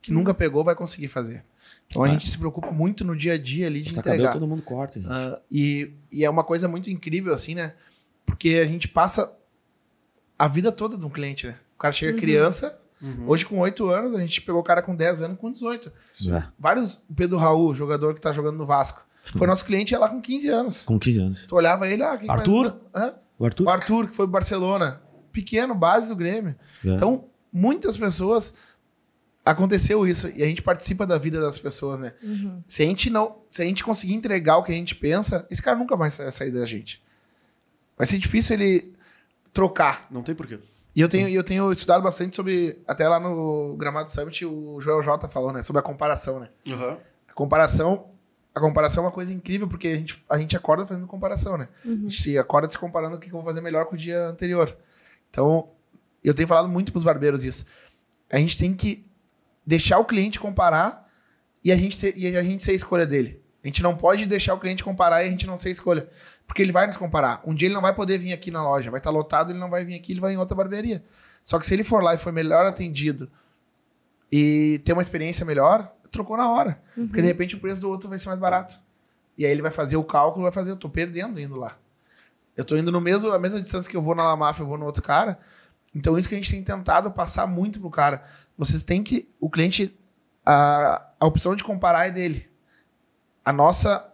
que 0.00 0.12
nunca 0.12 0.34
pegou, 0.34 0.64
vai 0.64 0.74
conseguir 0.74 1.08
fazer. 1.08 1.44
Então 1.86 2.02
a 2.02 2.06
Ah. 2.06 2.10
gente 2.10 2.28
se 2.28 2.36
preocupa 2.38 2.70
muito 2.72 3.04
no 3.04 3.14
dia 3.16 3.34
a 3.34 3.38
dia 3.38 3.66
ali 3.66 3.80
de 3.82 3.90
Cortar 3.90 4.02
cabelo 4.02 4.22
entregar. 4.22 4.32
todo 4.32 4.48
mundo 4.48 4.62
corta, 4.62 4.98
gente. 5.00 5.08
Ah, 5.12 5.38
e, 5.50 5.92
e 6.10 6.24
é 6.24 6.30
uma 6.30 6.42
coisa 6.42 6.66
muito 6.66 6.90
incrível, 6.90 7.32
assim, 7.32 7.54
né? 7.54 7.74
Porque 8.26 8.60
a 8.64 8.66
gente 8.66 8.88
passa 8.88 9.32
a 10.38 10.48
vida 10.48 10.72
toda 10.72 10.96
de 10.96 11.04
um 11.04 11.10
cliente, 11.10 11.46
né? 11.46 11.56
O 11.82 11.88
cara 11.90 11.92
chega 11.92 12.16
criança, 12.16 12.78
Uhum. 13.02 13.24
hoje 13.26 13.44
com 13.44 13.58
8 13.58 13.88
anos, 13.88 14.14
a 14.14 14.20
gente 14.20 14.40
pegou 14.42 14.60
o 14.60 14.64
cara 14.64 14.80
com 14.80 14.94
10 14.94 15.22
anos, 15.22 15.36
com 15.36 15.50
18. 15.50 15.92
É, 16.28 16.44
Vários, 16.56 17.04
o 17.10 17.14
Pedro 17.16 17.36
Raul, 17.36 17.74
jogador 17.74 18.14
que 18.14 18.20
tá 18.20 18.32
jogando 18.32 18.56
no 18.56 18.64
Vasco, 18.64 19.04
foi 19.36 19.44
nosso 19.48 19.64
cliente 19.64 19.90
ia 19.90 19.98
lá 19.98 20.08
com 20.08 20.20
15 20.22 20.48
anos. 20.48 20.82
com 20.84 20.96
15 21.00 21.18
anos. 21.20 21.46
Tu 21.46 21.56
olhava 21.56 21.88
ele, 21.88 22.04
ah, 22.04 22.16
Arthur? 22.28 22.78
vai-? 22.92 23.14
O 23.36 23.44
Arthur? 23.44 23.66
O 23.66 23.70
Arthur, 23.70 24.06
que 24.06 24.14
foi 24.14 24.26
pro 24.26 24.32
Barcelona. 24.34 25.02
Pequeno, 25.32 25.74
base 25.74 26.08
do 26.08 26.14
Grêmio. 26.14 26.54
É. 26.84 26.90
Então, 26.90 27.24
muitas 27.52 27.96
pessoas 27.96 28.54
aconteceu 29.44 30.06
isso 30.06 30.28
e 30.28 30.40
a 30.40 30.46
gente 30.46 30.62
participa 30.62 31.04
da 31.04 31.18
vida 31.18 31.40
das 31.40 31.58
pessoas, 31.58 31.98
né? 31.98 32.14
Uhum. 32.22 32.62
Se 32.68 32.84
a 32.84 32.86
gente 32.86 33.10
não, 33.10 33.38
se 33.50 33.60
a 33.60 33.64
gente 33.64 33.82
conseguir 33.82 34.14
entregar 34.14 34.58
o 34.58 34.62
que 34.62 34.70
a 34.70 34.76
gente 34.76 34.94
pensa, 34.94 35.44
esse 35.50 35.60
cara 35.60 35.76
nunca 35.76 35.96
mais 35.96 36.16
vai 36.16 36.30
sair 36.30 36.52
da 36.52 36.64
gente. 36.64 37.02
Vai 37.98 38.06
ser 38.06 38.18
difícil 38.18 38.54
ele 38.54 38.92
trocar. 39.52 40.06
Não 40.08 40.22
tem 40.22 40.36
porquê. 40.36 40.60
E 40.94 41.00
eu 41.00 41.08
tenho, 41.08 41.28
eu 41.28 41.42
tenho 41.42 41.72
estudado 41.72 42.02
bastante 42.02 42.36
sobre, 42.36 42.80
até 42.86 43.08
lá 43.08 43.18
no 43.18 43.74
Gramado 43.76 44.10
Summit, 44.10 44.44
o 44.44 44.80
Joel 44.80 45.02
J 45.02 45.26
falou, 45.28 45.52
né, 45.52 45.62
sobre 45.62 45.80
a 45.80 45.82
comparação, 45.82 46.38
né? 46.38 46.50
Uhum. 46.66 46.98
A 47.28 47.32
comparação, 47.32 48.10
a 48.54 48.60
comparação 48.60 49.02
é 49.02 49.06
uma 49.06 49.12
coisa 49.12 49.32
incrível 49.32 49.66
porque 49.66 49.88
a 49.88 49.96
gente, 49.96 50.24
a 50.28 50.38
gente 50.38 50.56
acorda 50.56 50.86
fazendo 50.86 51.06
comparação, 51.06 51.56
né? 51.56 51.68
A 52.06 52.08
gente 52.08 52.36
acorda 52.36 52.68
se 52.68 52.78
comparando 52.78 53.16
o 53.16 53.18
que 53.18 53.28
eu 53.28 53.32
vou 53.32 53.42
fazer 53.42 53.62
melhor 53.62 53.86
com 53.86 53.94
o 53.94 53.98
dia 53.98 54.26
anterior. 54.26 54.76
Então, 55.30 55.70
eu 56.22 56.34
tenho 56.34 56.46
falado 56.46 56.68
muito 56.68 56.92
pros 56.92 57.04
barbeiros 57.04 57.42
isso. 57.42 57.66
A 58.30 58.38
gente 58.38 58.58
tem 58.58 58.74
que 58.74 59.04
deixar 59.66 59.98
o 59.98 60.04
cliente 60.04 60.38
comparar 60.38 61.10
e 61.64 61.72
a 61.72 61.76
gente 61.76 61.96
ser, 61.96 62.16
e 62.16 62.36
a 62.36 62.42
gente 62.42 62.62
ser 62.62 62.72
a 62.72 62.74
escolha 62.74 63.06
dele. 63.06 63.41
A 63.62 63.66
gente 63.66 63.82
não 63.82 63.96
pode 63.96 64.26
deixar 64.26 64.54
o 64.54 64.58
cliente 64.58 64.82
comparar 64.82 65.22
e 65.22 65.28
a 65.28 65.30
gente 65.30 65.46
não 65.46 65.56
ser 65.56 65.70
escolha. 65.70 66.08
Porque 66.46 66.60
ele 66.62 66.72
vai 66.72 66.86
nos 66.86 66.96
comparar. 66.96 67.40
Um 67.46 67.54
dia 67.54 67.68
ele 67.68 67.74
não 67.74 67.80
vai 67.80 67.94
poder 67.94 68.18
vir 68.18 68.32
aqui 68.32 68.50
na 68.50 68.62
loja, 68.62 68.90
vai 68.90 68.98
estar 68.98 69.10
lotado, 69.10 69.52
ele 69.52 69.58
não 69.58 69.70
vai 69.70 69.84
vir 69.84 69.94
aqui, 69.94 70.12
ele 70.12 70.20
vai 70.20 70.32
em 70.32 70.36
outra 70.36 70.54
barbearia. 70.56 71.04
Só 71.44 71.58
que 71.58 71.66
se 71.66 71.74
ele 71.74 71.84
for 71.84 72.02
lá 72.02 72.14
e 72.14 72.18
for 72.18 72.32
melhor 72.32 72.66
atendido 72.66 73.30
e 74.30 74.80
ter 74.84 74.92
uma 74.92 75.02
experiência 75.02 75.44
melhor, 75.44 75.92
trocou 76.10 76.36
na 76.36 76.50
hora. 76.50 76.80
Porque 77.06 77.20
de 77.20 77.28
repente 77.28 77.54
o 77.54 77.60
preço 77.60 77.80
do 77.80 77.88
outro 77.88 78.08
vai 78.08 78.18
ser 78.18 78.28
mais 78.28 78.40
barato. 78.40 78.78
E 79.36 79.46
aí 79.46 79.52
ele 79.52 79.62
vai 79.62 79.70
fazer 79.70 79.96
o 79.96 80.04
cálculo, 80.04 80.42
vai 80.42 80.52
fazer, 80.52 80.70
eu 80.70 80.76
tô 80.76 80.88
perdendo 80.88 81.40
indo 81.40 81.56
lá. 81.56 81.76
Eu 82.56 82.64
tô 82.64 82.76
indo 82.76 82.92
no 82.92 83.00
mesmo, 83.00 83.30
a 83.30 83.38
mesma 83.38 83.60
distância 83.60 83.90
que 83.90 83.96
eu 83.96 84.02
vou 84.02 84.14
na 84.14 84.24
La 84.24 84.36
Mafia, 84.36 84.62
eu 84.62 84.68
vou 84.68 84.76
no 84.76 84.84
outro 84.84 85.02
cara. 85.02 85.38
Então 85.94 86.18
isso 86.18 86.28
que 86.28 86.34
a 86.34 86.38
gente 86.38 86.50
tem 86.50 86.62
tentado 86.62 87.10
passar 87.10 87.46
muito 87.46 87.80
pro 87.80 87.90
cara. 87.90 88.24
Vocês 88.56 88.82
têm 88.82 89.02
que, 89.02 89.28
o 89.40 89.48
cliente, 89.48 89.96
a, 90.44 91.02
a 91.18 91.26
opção 91.26 91.56
de 91.56 91.64
comparar 91.64 92.06
é 92.06 92.10
dele. 92.10 92.51
A 93.44 93.52
nossa 93.52 94.08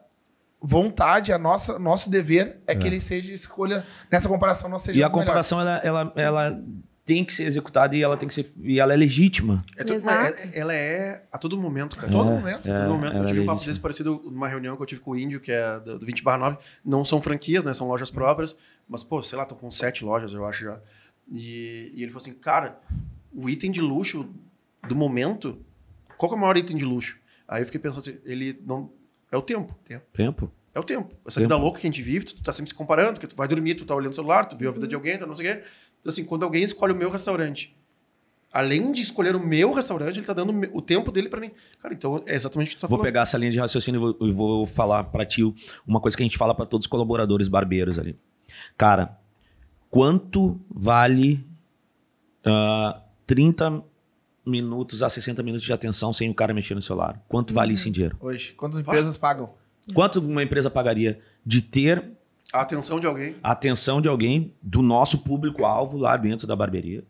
vontade, 0.61 1.33
a 1.33 1.39
nossa, 1.39 1.79
nosso 1.79 2.11
dever 2.11 2.59
é, 2.67 2.75
que 2.75 2.87
ele 2.87 3.01
seja 3.01 3.33
escolha, 3.33 3.87
nessa 4.11 4.29
comparação 4.29 4.69
não 4.69 4.79
seja 4.79 4.99
E 4.99 5.03
a 5.03 5.09
melhor. 5.09 5.21
comparação, 5.21 5.61
ela, 5.61 5.77
ela, 5.79 6.13
ela 6.17 6.65
tem 7.05 7.25
que 7.25 7.33
ser 7.33 7.45
executada 7.45 7.97
e 7.97 8.03
ela 8.03 8.17
tem 8.17 8.29
que 8.29 8.35
ser. 8.35 8.53
E 8.61 8.79
ela 8.81 8.93
é 8.93 8.97
legítima. 8.97 9.65
É 9.77 9.83
é- 9.83 10.59
ela 10.59 10.75
é 10.75 11.23
a 11.33 11.39
todo 11.39 11.57
momento, 11.57 11.97
cara. 11.97 12.09
A 12.09 12.13
todo 12.13 12.29
É, 12.29 12.33
momento. 12.35 12.71
A 12.71 12.75
todo 12.81 12.89
momento. 12.91 13.13
Eu 13.15 13.19
ela 13.21 13.27
tive 13.29 13.41
é 13.41 13.43
um 13.43 13.47
papo 13.47 13.65
desse 13.65 13.81
parecido 13.81 14.21
numa 14.25 14.49
reunião 14.49 14.77
que 14.77 14.83
eu 14.83 14.87
tive 14.87 15.01
com 15.01 15.13
o 15.13 15.17
Índio, 15.17 15.41
que 15.41 15.51
é 15.53 15.79
do, 15.81 15.99
do 15.99 16.05
20 16.05 16.23
9. 16.25 16.59
Não 16.85 17.05
são 17.05 17.21
franquias, 17.23 17.65
né? 17.65 17.73
São 17.73 17.89
lojas 17.89 18.11
próprias. 18.11 18.59
Mas, 18.89 19.03
pô, 19.03 19.23
sei 19.23 19.37
lá, 19.39 19.45
estão 19.45 19.57
com 19.57 19.71
sete 19.71 20.05
lojas, 20.05 20.33
eu 20.33 20.45
acho 20.45 20.65
já. 20.65 20.79
E, 21.31 21.93
e 21.95 22.03
ele 22.03 22.11
falou 22.11 22.23
assim, 22.23 22.33
cara, 22.35 22.79
o 23.33 23.49
item 23.49 23.71
de 23.71 23.81
luxo 23.81 24.29
do 24.89 24.97
momento, 24.97 25.59
qual 26.17 26.29
que 26.31 26.35
é 26.35 26.39
o 26.39 26.41
maior 26.41 26.57
item 26.57 26.77
de 26.77 26.85
luxo? 26.85 27.19
Aí 27.47 27.63
eu 27.63 27.67
fiquei 27.67 27.81
pensando 27.81 28.01
assim, 28.01 28.19
ele 28.25 28.61
não... 28.67 28.91
É 29.31 29.37
o 29.37 29.43
tempo. 29.43 29.75
Tempo. 30.13 30.51
É 30.75 30.81
o 30.81 30.83
tempo. 30.85 31.15
Essa 31.27 31.41
Tempo. 31.41 31.49
vida 31.53 31.57
louca 31.57 31.81
que 31.81 31.87
a 31.87 31.91
gente 31.91 32.03
vive, 32.03 32.25
tu 32.27 32.43
tá 32.43 32.53
sempre 32.53 32.71
se 32.71 32.75
comparando, 32.75 33.15
porque 33.15 33.27
tu 33.27 33.35
vai 33.37 33.49
dormir, 33.49 33.75
tu 33.75 33.85
tá 33.85 33.95
olhando 33.95 34.13
o 34.13 34.15
celular, 34.15 34.45
tu 34.47 34.57
viu 34.57 34.71
a 34.71 34.73
vida 34.73 34.87
de 34.87 34.95
alguém, 34.95 35.19
tu 35.19 35.27
não 35.27 35.35
sei 35.35 35.51
o 35.51 35.55
quê. 35.57 35.63
Então, 36.01 36.11
assim, 36.11 36.25
quando 36.25 36.45
alguém 36.45 36.63
escolhe 36.63 36.93
o 36.93 36.97
meu 36.97 37.11
restaurante, 37.11 37.77
além 38.53 38.93
de 38.93 39.03
escolher 39.03 39.35
o 39.35 39.41
meu 39.41 39.73
restaurante, 39.73 40.19
ele 40.19 40.27
tá 40.27 40.33
dando 40.33 40.53
o 40.73 40.81
tempo 40.81 41.11
dele 41.11 41.29
pra 41.29 41.41
mim. 41.41 41.51
Cara, 41.81 41.93
então 41.95 42.23
é 42.27 42.35
exatamente 42.35 42.69
o 42.69 42.71
que 42.71 42.77
tu 42.77 42.81
tá 42.83 42.87
Vou 42.87 42.97
falando. 42.99 43.07
pegar 43.09 43.23
essa 43.23 43.37
linha 43.37 43.51
de 43.51 43.59
raciocínio 43.59 43.99
e 43.99 44.01
vou, 44.01 44.29
e 44.29 44.33
vou 44.33 44.67
falar 44.67 45.05
pra 45.05 45.27
ti 45.27 45.43
uma 45.87 46.01
coisa 46.01 46.17
que 46.17 46.23
a 46.23 46.27
gente 46.27 46.39
fala 46.39 46.55
pra 46.55 46.65
todos 46.67 46.85
os 46.87 46.91
colaboradores 46.91 47.49
barbeiros 47.49 47.99
ali. 47.99 48.17
Cara, 48.77 49.19
quanto 49.91 50.61
vale 50.71 51.45
ah, 52.45 53.03
30 53.27 53.83
minutos 54.49 55.03
a 55.03 55.11
60 55.11 55.43
minutos 55.43 55.67
de 55.67 55.73
atenção 55.73 56.13
sem 56.13 56.31
o 56.31 56.35
cara 56.35 56.55
mexer 56.55 56.75
no 56.75 56.83
celular? 56.83 57.23
Quanto 57.29 57.53
vale 57.53 57.75
isso 57.75 57.89
em 57.89 57.93
dinheiro? 57.93 58.17
Hoje, 58.21 58.53
quantas 58.55 58.81
empresas 58.81 59.17
pagam? 59.17 59.51
Quanto 59.95 60.21
uma 60.21 60.43
empresa 60.43 60.69
pagaria 60.71 61.21
de 61.45 61.63
ter 61.63 62.11
A 62.53 62.61
atenção 62.61 62.99
de 63.01 63.07
alguém. 63.07 63.37
a 63.43 63.53
atenção 63.53 64.01
de 64.01 64.09
alguém 64.09 64.53
do 64.63 64.83
nosso 64.83 65.19
público-alvo 65.19 65.97
lá 65.97 66.17
dentro 66.17 66.47
da 66.47 66.55
barbearia, 66.57 67.05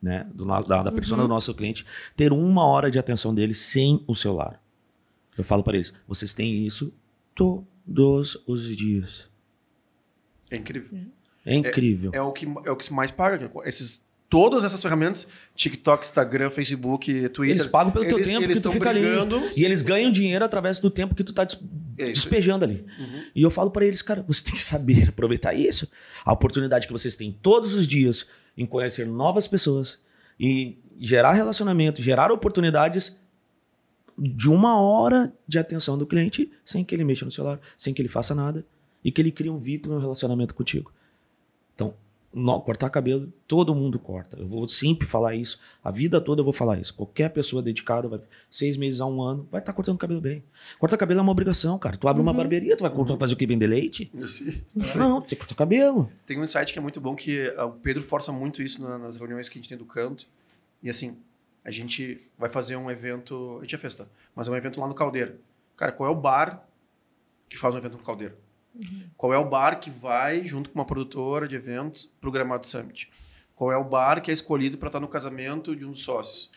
né? 0.00 0.26
Do, 0.34 0.44
da, 0.44 0.82
da 0.82 0.92
persona 0.92 1.22
do 1.22 1.28
nosso 1.28 1.52
cliente, 1.54 1.84
ter 2.16 2.32
uma 2.32 2.66
hora 2.66 2.90
de 2.90 2.98
atenção 2.98 3.34
dele 3.34 3.54
sem 3.54 4.02
o 4.06 4.14
celular. 4.14 4.60
Eu 5.36 5.44
falo 5.44 5.62
para 5.62 5.76
eles, 5.76 5.94
vocês 6.06 6.32
têm 6.32 6.64
isso 6.66 6.92
todos 7.34 8.42
os 8.46 8.76
dias. 8.76 9.28
É 10.50 10.56
incrível. 10.56 10.98
É 11.44 11.54
incrível. 11.54 12.10
É 12.14 12.22
o 12.22 12.32
que, 12.32 12.46
é 12.64 12.70
o 12.70 12.76
que 12.76 12.92
mais 12.92 13.10
paga. 13.10 13.50
Esses, 13.64 14.03
todas 14.34 14.64
essas 14.64 14.82
ferramentas, 14.82 15.28
TikTok, 15.54 16.04
Instagram, 16.04 16.50
Facebook, 16.50 17.28
Twitter. 17.28 17.54
Eles 17.56 17.66
pagam 17.68 17.92
pelo 17.92 18.04
teu 18.08 18.18
eles- 18.18 18.26
tempo 18.26 18.42
eles 18.42 18.56
que 18.56 18.62
tu 18.64 18.72
fica 18.72 18.92
brigando, 18.92 19.36
ali. 19.36 19.52
E 19.56 19.64
eles 19.64 19.80
ganham 19.80 20.10
dinheiro 20.10 20.44
através 20.44 20.80
do 20.80 20.90
tempo 20.90 21.14
que 21.14 21.22
tu 21.22 21.32
tá 21.32 21.44
des- 21.44 21.60
É 21.96 22.06
despejando 22.10 22.64
ali. 22.64 22.84
E 23.32 23.42
eu 23.42 23.50
falo 23.50 23.70
para 23.70 23.84
eles, 23.86 24.02
cara, 24.02 24.24
você 24.26 24.42
tem 24.42 24.54
que 24.54 24.60
saber 24.62 25.08
aproveitar 25.10 25.54
isso. 25.54 25.88
A 26.24 26.32
oportunidade 26.32 26.88
que 26.88 26.92
vocês 26.92 27.14
têm 27.14 27.30
todos 27.40 27.74
os 27.74 27.86
dias 27.86 28.26
em 28.58 28.66
conhecer 28.66 29.06
novas 29.06 29.46
pessoas 29.46 30.00
e 30.40 30.76
gerar 30.98 31.32
relacionamento, 31.34 32.02
gerar 32.02 32.32
oportunidades 32.32 33.20
de 34.18 34.48
uma 34.50 34.80
hora 34.80 35.32
de 35.46 35.58
atenção 35.60 35.96
do 35.96 36.06
cliente 36.06 36.50
sem 36.64 36.84
que 36.84 36.92
ele 36.94 37.04
mexa 37.04 37.24
no 37.24 37.30
celular, 37.30 37.60
sem 37.78 37.94
que 37.94 38.02
ele 38.02 38.08
faça 38.08 38.34
nada 38.34 38.64
e 39.04 39.12
que 39.12 39.20
ele 39.22 39.30
crie 39.30 39.50
um 39.50 39.58
vínculo, 39.58 39.94
um 39.96 40.00
relacionamento 40.00 40.54
contigo. 40.54 40.92
Então, 41.74 41.94
no- 42.34 42.60
cortar 42.60 42.90
cabelo, 42.90 43.32
todo 43.46 43.74
mundo 43.74 43.98
corta. 43.98 44.36
Eu 44.38 44.46
vou 44.46 44.66
sempre 44.66 45.06
falar 45.06 45.34
isso. 45.34 45.58
A 45.82 45.90
vida 45.90 46.20
toda 46.20 46.40
eu 46.40 46.44
vou 46.44 46.52
falar 46.52 46.78
isso. 46.78 46.92
Qualquer 46.94 47.30
pessoa 47.30 47.62
dedicada, 47.62 48.08
vai, 48.08 48.20
seis 48.50 48.76
meses 48.76 49.00
a 49.00 49.06
um 49.06 49.22
ano, 49.22 49.46
vai 49.50 49.60
estar 49.60 49.72
cortando 49.72 49.96
cabelo 49.96 50.20
bem. 50.20 50.42
Cortar 50.78 50.96
cabelo 50.96 51.20
é 51.20 51.22
uma 51.22 51.32
obrigação, 51.32 51.78
cara. 51.78 51.96
Tu 51.96 52.08
abre 52.08 52.20
uma 52.20 52.32
barbearia, 52.32 52.76
tu 52.76 52.82
vai 52.82 52.90
cortar- 52.90 53.16
fazer 53.16 53.34
o 53.34 53.36
que? 53.36 53.46
Vender 53.46 53.66
leite? 53.66 54.10
Sim. 54.26 54.62
Não, 54.96 55.20
tem 55.20 55.30
que 55.30 55.36
cortar 55.36 55.54
cabelo. 55.54 56.10
Tem 56.26 56.38
um 56.38 56.42
insight 56.44 56.72
que 56.72 56.78
é 56.78 56.82
muito 56.82 57.00
bom 57.00 57.14
que 57.14 57.52
ah, 57.56 57.66
o 57.66 57.72
Pedro 57.72 58.02
força 58.02 58.32
muito 58.32 58.60
isso 58.62 58.82
na- 58.82 58.98
nas 58.98 59.16
reuniões 59.16 59.48
que 59.48 59.58
a 59.58 59.60
gente 59.62 59.68
tem 59.68 59.78
do 59.78 59.84
canto. 59.84 60.26
E 60.82 60.90
assim, 60.90 61.16
a 61.64 61.70
gente 61.70 62.20
vai 62.38 62.50
fazer 62.50 62.76
um 62.76 62.90
evento. 62.90 63.56
A 63.58 63.62
gente 63.62 63.70
já 63.72 63.78
fez, 63.78 63.94
tá? 63.94 64.04
Mas 64.34 64.48
é 64.48 64.50
um 64.50 64.56
evento 64.56 64.80
lá 64.80 64.86
no 64.88 64.94
Caldeira. 64.94 65.36
Cara, 65.76 65.92
qual 65.92 66.08
é 66.08 66.12
o 66.12 66.16
bar 66.16 66.62
que 67.48 67.56
faz 67.56 67.74
um 67.74 67.78
evento 67.78 67.96
no 67.96 68.02
Caldeira? 68.02 68.36
Qual 69.16 69.32
é 69.32 69.38
o 69.38 69.48
bar 69.48 69.78
que 69.78 69.90
vai, 69.90 70.46
junto 70.46 70.70
com 70.70 70.78
uma 70.78 70.84
produtora 70.84 71.46
de 71.46 71.54
eventos, 71.54 72.06
pro 72.20 72.30
Gramado 72.30 72.66
Summit? 72.66 73.10
Qual 73.54 73.70
é 73.70 73.76
o 73.76 73.84
bar 73.84 74.20
que 74.20 74.30
é 74.30 74.34
escolhido 74.34 74.76
para 74.76 74.88
estar 74.88 75.00
no 75.00 75.08
casamento 75.08 75.76
de 75.76 75.84
um 75.84 75.92
dos 75.92 76.02
sócios? 76.02 76.50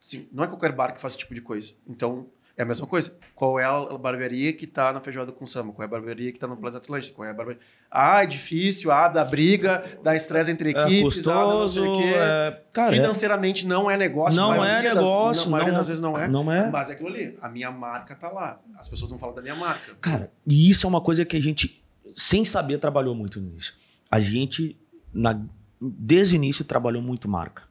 Sim, 0.00 0.28
não 0.32 0.44
é 0.44 0.46
qualquer 0.46 0.72
bar 0.72 0.92
que 0.92 1.00
faz 1.00 1.14
esse 1.14 1.20
tipo 1.20 1.34
de 1.34 1.40
coisa. 1.40 1.72
Então, 1.86 2.26
é 2.58 2.62
a 2.62 2.66
mesma 2.66 2.86
coisa. 2.86 3.16
Qual 3.34 3.58
é 3.58 3.64
a 3.64 3.96
barbearia 3.96 4.52
que 4.52 4.66
tá 4.66 4.92
na 4.92 5.00
feijoada 5.00 5.30
com 5.32 5.46
samba? 5.46 5.72
Qual 5.72 5.82
é 5.84 5.86
a 5.86 5.90
barbearia 5.90 6.32
que 6.32 6.38
tá 6.38 6.46
no 6.48 6.56
Planeta 6.56 6.78
Atlântico? 6.84 7.16
Qual 7.16 7.26
é 7.26 7.30
a 7.30 7.34
barbearia... 7.34 7.62
Ah, 7.90 8.22
é 8.24 8.26
difícil, 8.26 8.90
ah, 8.90 9.06
dá 9.08 9.24
briga, 9.24 9.82
dá 10.02 10.14
estresse 10.14 10.50
entre 10.50 10.74
É 10.76 10.82
equipes, 10.82 11.26
ah, 11.26 11.32
dá 11.32 11.40
não 11.40 11.68
sei 11.68 11.84
custoso. 11.84 11.92
o 11.92 11.96
quê. 12.02 12.12
é- 12.14 12.62
Cara, 12.72 12.94
é- 12.96 13.00
Financeiramente 13.00 13.66
não 13.66 13.90
é 13.90 13.96
negócio. 13.96 14.36
Não 14.36 14.52
é 14.52 14.58
maioria 14.58 14.88
das- 14.94 14.98
negócio, 15.02 15.44
na 15.44 15.50
maioria 15.52 15.72
não 15.72 15.78
das 15.78 15.86
é. 15.86 15.88
vezes 15.88 16.02
não 16.02 16.16
é. 16.18 16.28
Não 16.28 16.52
é. 16.52 16.70
Mas 16.70 16.90
é 16.90 16.94
aquilo 16.94 17.08
ali. 17.08 17.38
A 17.40 17.48
minha 17.48 17.70
marca 17.70 18.14
tá 18.14 18.28
lá. 18.30 18.60
As 18.76 18.88
pessoas 18.88 19.08
vão 19.10 19.18
falar 19.18 19.32
da 19.32 19.40
minha 19.40 19.54
marca. 19.54 19.94
Cara, 20.00 20.30
e 20.46 20.68
isso 20.68 20.84
é 20.84 20.88
uma 20.88 21.00
coisa 21.00 21.24
que 21.24 21.36
a 21.36 21.40
gente, 21.40 21.82
sem 22.16 22.44
saber, 22.44 22.76
trabalhou 22.78 23.14
muito 23.14 23.40
nisso. 23.40 23.74
A 24.10 24.20
gente, 24.20 24.76
na- 25.14 25.40
desde 25.80 26.34
o 26.34 26.36
início, 26.36 26.64
trabalhou 26.64 27.00
muito 27.00 27.28
marca. 27.28 27.62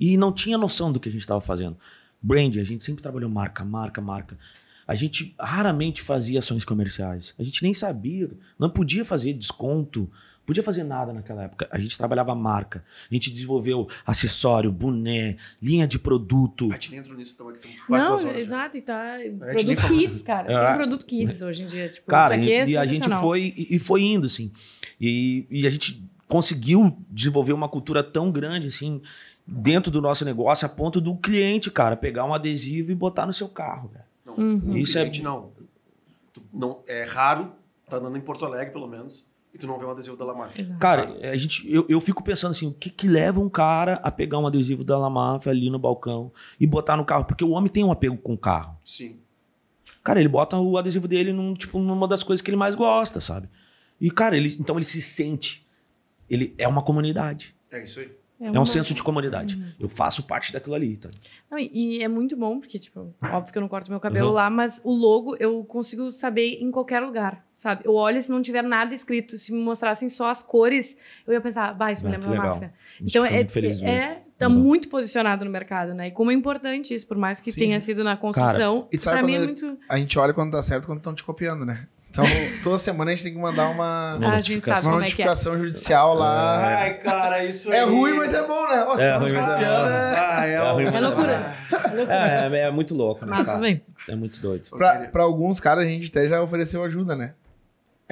E 0.00 0.16
não 0.16 0.32
tinha 0.32 0.56
noção 0.58 0.90
do 0.90 0.98
que 0.98 1.08
a 1.08 1.12
gente 1.12 1.20
estava 1.20 1.40
fazendo. 1.40 1.76
Brand, 2.22 2.56
a 2.58 2.64
gente 2.64 2.84
sempre 2.84 3.02
trabalhou 3.02 3.28
marca, 3.28 3.64
marca, 3.64 4.00
marca. 4.00 4.38
A 4.86 4.94
gente 4.94 5.34
raramente 5.38 6.02
fazia 6.02 6.38
ações 6.38 6.64
comerciais. 6.64 7.34
A 7.38 7.42
gente 7.42 7.62
nem 7.62 7.72
sabia. 7.72 8.30
Não 8.58 8.68
podia 8.68 9.04
fazer 9.04 9.32
desconto. 9.32 10.10
Podia 10.44 10.62
fazer 10.62 10.82
nada 10.82 11.12
naquela 11.12 11.44
época. 11.44 11.68
A 11.70 11.78
gente 11.78 11.96
trabalhava 11.96 12.34
marca. 12.34 12.84
A 13.08 13.14
gente 13.14 13.30
desenvolveu 13.30 13.88
acessório, 14.04 14.72
boné, 14.72 15.36
linha 15.62 15.86
de 15.86 16.00
produto. 16.00 16.68
A 16.70 16.74
gente 16.74 16.90
nem 16.90 17.00
entrou 17.00 17.16
nisso, 17.16 17.34
então 17.34 17.48
aqui 17.48 17.58
estamos 17.58 17.86
quase 17.86 18.04
Não, 18.04 18.10
duas 18.10 18.24
horas. 18.24 18.36
já. 18.36 18.42
exato, 18.42 18.76
e 18.76 18.82
tá. 18.82 19.18
Produto 19.38 19.88
kids, 19.88 20.22
cara. 20.22 20.52
É. 20.52 20.66
Tem 20.66 20.76
produto 20.76 21.06
kids 21.06 21.42
hoje 21.42 21.62
em 21.62 21.66
dia. 21.66 21.88
Tipo, 21.88 22.08
Cara, 22.08 22.36
isso 22.36 22.42
aqui 22.42 22.52
é 22.52 22.64
e, 22.64 22.70
e 22.70 22.76
a 22.76 22.84
gente 22.84 23.08
foi 23.20 23.54
e, 23.56 23.76
e 23.76 23.78
foi 23.78 24.02
indo, 24.02 24.26
assim. 24.26 24.50
E, 25.00 25.46
e 25.48 25.66
a 25.66 25.70
gente 25.70 26.04
conseguiu 26.26 26.96
desenvolver 27.08 27.52
uma 27.52 27.68
cultura 27.68 28.02
tão 28.02 28.32
grande, 28.32 28.66
assim, 28.66 29.00
dentro 29.46 29.90
do 29.90 30.00
nosso 30.00 30.24
negócio, 30.24 30.66
a 30.66 30.68
ponto 30.68 31.00
do 31.00 31.14
cliente, 31.16 31.70
cara, 31.70 31.96
pegar 31.96 32.24
um 32.24 32.34
adesivo 32.34 32.90
e 32.92 32.94
botar 32.94 33.26
no 33.26 33.32
seu 33.32 33.48
carro, 33.48 33.88
velho. 33.88 34.04
Não, 34.24 34.34
Uhum. 34.36 34.76
Isso 34.76 34.98
é- 34.98 35.02
cliente, 35.02 35.22
não. 35.22 35.50
Tu 36.32 36.42
não. 36.52 36.80
É 36.86 37.04
raro, 37.04 37.52
tá 37.88 37.96
andando 37.96 38.16
em 38.16 38.20
Porto 38.20 38.44
Alegre, 38.46 38.72
pelo 38.72 38.86
menos, 38.86 39.28
e 39.52 39.58
tu 39.58 39.66
não 39.66 39.78
vê 39.78 39.84
um 39.84 39.90
adesivo 39.90 40.16
da 40.16 40.24
Lamar. 40.24 40.50
Cara, 40.78 41.12
a 41.30 41.36
gente, 41.36 41.70
eu, 41.70 41.84
eu 41.88 42.00
fico 42.00 42.22
pensando 42.22 42.52
assim, 42.52 42.66
o 42.68 42.72
que 42.72 42.88
que 42.88 43.06
leva 43.06 43.38
um 43.40 43.48
cara 43.50 44.00
a 44.02 44.10
pegar 44.10 44.38
um 44.38 44.46
adesivo 44.46 44.82
da 44.84 44.96
La 44.96 45.10
Mafia 45.10 45.52
ali 45.52 45.68
no 45.68 45.78
balcão 45.78 46.32
e 46.58 46.66
botar 46.66 46.96
no 46.96 47.04
carro? 47.04 47.24
Porque 47.26 47.44
o 47.44 47.50
homem 47.50 47.70
tem 47.70 47.84
um 47.84 47.92
apego 47.92 48.16
com 48.16 48.32
o 48.32 48.38
carro. 48.38 48.76
Sim. 48.84 49.16
Cara, 50.02 50.18
ele 50.20 50.28
bota 50.28 50.56
o 50.58 50.78
adesivo 50.78 51.06
dele 51.06 51.32
num, 51.32 51.52
tipo, 51.54 51.78
numa 51.78 52.08
das 52.08 52.22
coisas 52.24 52.40
que 52.42 52.48
ele 52.50 52.56
mais 52.56 52.74
gosta, 52.74 53.20
sabe? 53.20 53.48
E, 54.00 54.10
cara, 54.10 54.36
ele, 54.36 54.56
então 54.58 54.76
ele 54.76 54.84
se 54.84 55.02
sente. 55.02 55.64
Ele 56.30 56.54
é 56.56 56.66
uma 56.66 56.82
comunidade. 56.82 57.54
É 57.70 57.84
isso 57.84 58.00
aí. 58.00 58.10
É 58.46 58.50
uma- 58.50 58.60
um 58.60 58.64
senso 58.64 58.92
de 58.94 59.02
comunidade. 59.02 59.62
Eu 59.78 59.88
faço 59.88 60.24
parte 60.24 60.52
daquilo 60.52 60.74
ali, 60.74 60.96
tá? 60.96 61.08
Não, 61.50 61.58
e, 61.58 61.70
e 61.72 62.02
é 62.02 62.08
muito 62.08 62.36
bom, 62.36 62.58
porque, 62.58 62.78
tipo, 62.78 63.14
óbvio 63.30 63.52
que 63.52 63.58
eu 63.58 63.62
não 63.62 63.68
corto 63.68 63.90
meu 63.90 64.00
cabelo 64.00 64.28
Uhum. 64.28 64.34
lá, 64.34 64.50
mas 64.50 64.80
o 64.84 64.92
logo 64.92 65.36
eu 65.36 65.62
consigo 65.64 66.10
saber 66.10 66.58
em 66.60 66.70
qualquer 66.70 67.00
lugar, 67.00 67.44
sabe? 67.54 67.82
Eu 67.84 67.94
olho 67.94 68.20
se 68.20 68.30
não 68.30 68.42
tiver 68.42 68.62
nada 68.62 68.94
escrito, 68.94 69.38
se 69.38 69.52
me 69.52 69.60
mostrassem 69.62 70.08
só 70.08 70.28
as 70.30 70.42
cores, 70.42 70.96
eu 71.26 71.32
ia 71.32 71.40
pensar, 71.40 71.72
bah, 71.74 71.92
isso 71.92 72.02
me 72.02 72.08
Ah, 72.08 72.18
lembra 72.18 72.30
da 72.30 72.36
máfia. 72.42 72.74
Então 73.00 73.24
é, 73.24 73.30
muito 73.36 73.52
feliz 73.52 73.80
é, 73.82 74.22
tá 74.38 74.48
Uhum. 74.48 74.54
muito 74.58 74.88
posicionado 74.88 75.44
no 75.44 75.50
mercado, 75.50 75.94
né? 75.94 76.08
E 76.08 76.10
como 76.10 76.30
é 76.30 76.34
importante 76.34 76.92
isso, 76.92 77.06
por 77.06 77.16
mais 77.16 77.40
que 77.40 77.52
Sim, 77.52 77.60
tenha 77.60 77.80
sim. 77.80 77.86
sido 77.86 78.02
na 78.02 78.16
construção, 78.16 78.88
e 78.90 78.98
pra 78.98 79.22
mim 79.22 79.34
é 79.34 79.38
muito. 79.38 79.78
A 79.88 79.96
gente 79.98 80.18
olha 80.18 80.34
quando 80.34 80.50
dá 80.52 80.62
certo 80.62 80.86
quando 80.86 80.98
estão 80.98 81.14
te 81.14 81.22
copiando, 81.22 81.64
né? 81.64 81.86
Então, 82.12 82.26
toda 82.62 82.76
semana 82.76 83.10
a 83.10 83.14
gente 83.14 83.24
tem 83.24 83.32
que 83.32 83.38
mandar 83.38 83.70
uma, 83.70 84.16
Uma 84.16 84.28
Ah, 84.32 84.36
notificação. 84.36 84.92
uma 84.92 84.96
é 84.96 84.98
é. 84.98 85.02
notificação 85.04 85.58
judicial 85.58 86.14
lá. 86.14 86.76
Ai, 86.78 86.94
cara, 86.98 87.42
isso 87.42 87.72
É, 87.72 87.80
aí. 87.80 87.88
ruim, 87.88 88.12
mas 88.18 88.34
é 88.34 88.46
bom, 88.46 88.68
né? 88.68 88.84
Você 88.86 89.02
É 89.04 89.08
tá 89.12 89.18
ruim, 89.18 89.32
mas 89.32 89.48
é 89.48 89.54
bom. 89.54 89.60
né? 89.60 90.14
Ah, 90.18 90.46
é, 90.46 90.52
É 90.52 90.72
ruim, 90.72 90.82
um- 90.82 90.92
mas 90.92 90.94
É 90.94 91.00
loucura. 91.00 91.54
É 91.72 91.94
loucura. 91.96 92.14
É, 92.14 92.60
é 92.66 92.70
muito 92.70 92.94
louco, 92.94 93.24
né? 93.24 93.30
Mas 93.34 93.46
cara? 93.46 93.60
bem. 93.60 93.80
É 94.06 94.14
muito 94.14 94.40
doido. 94.42 94.68
Pra, 94.76 94.98
pra 95.10 95.22
alguns 95.22 95.58
caras, 95.58 95.84
a 95.84 95.88
gente 95.88 96.08
até 96.10 96.28
já 96.28 96.42
ofereceu 96.42 96.84
ajuda, 96.84 97.16
né? 97.16 97.32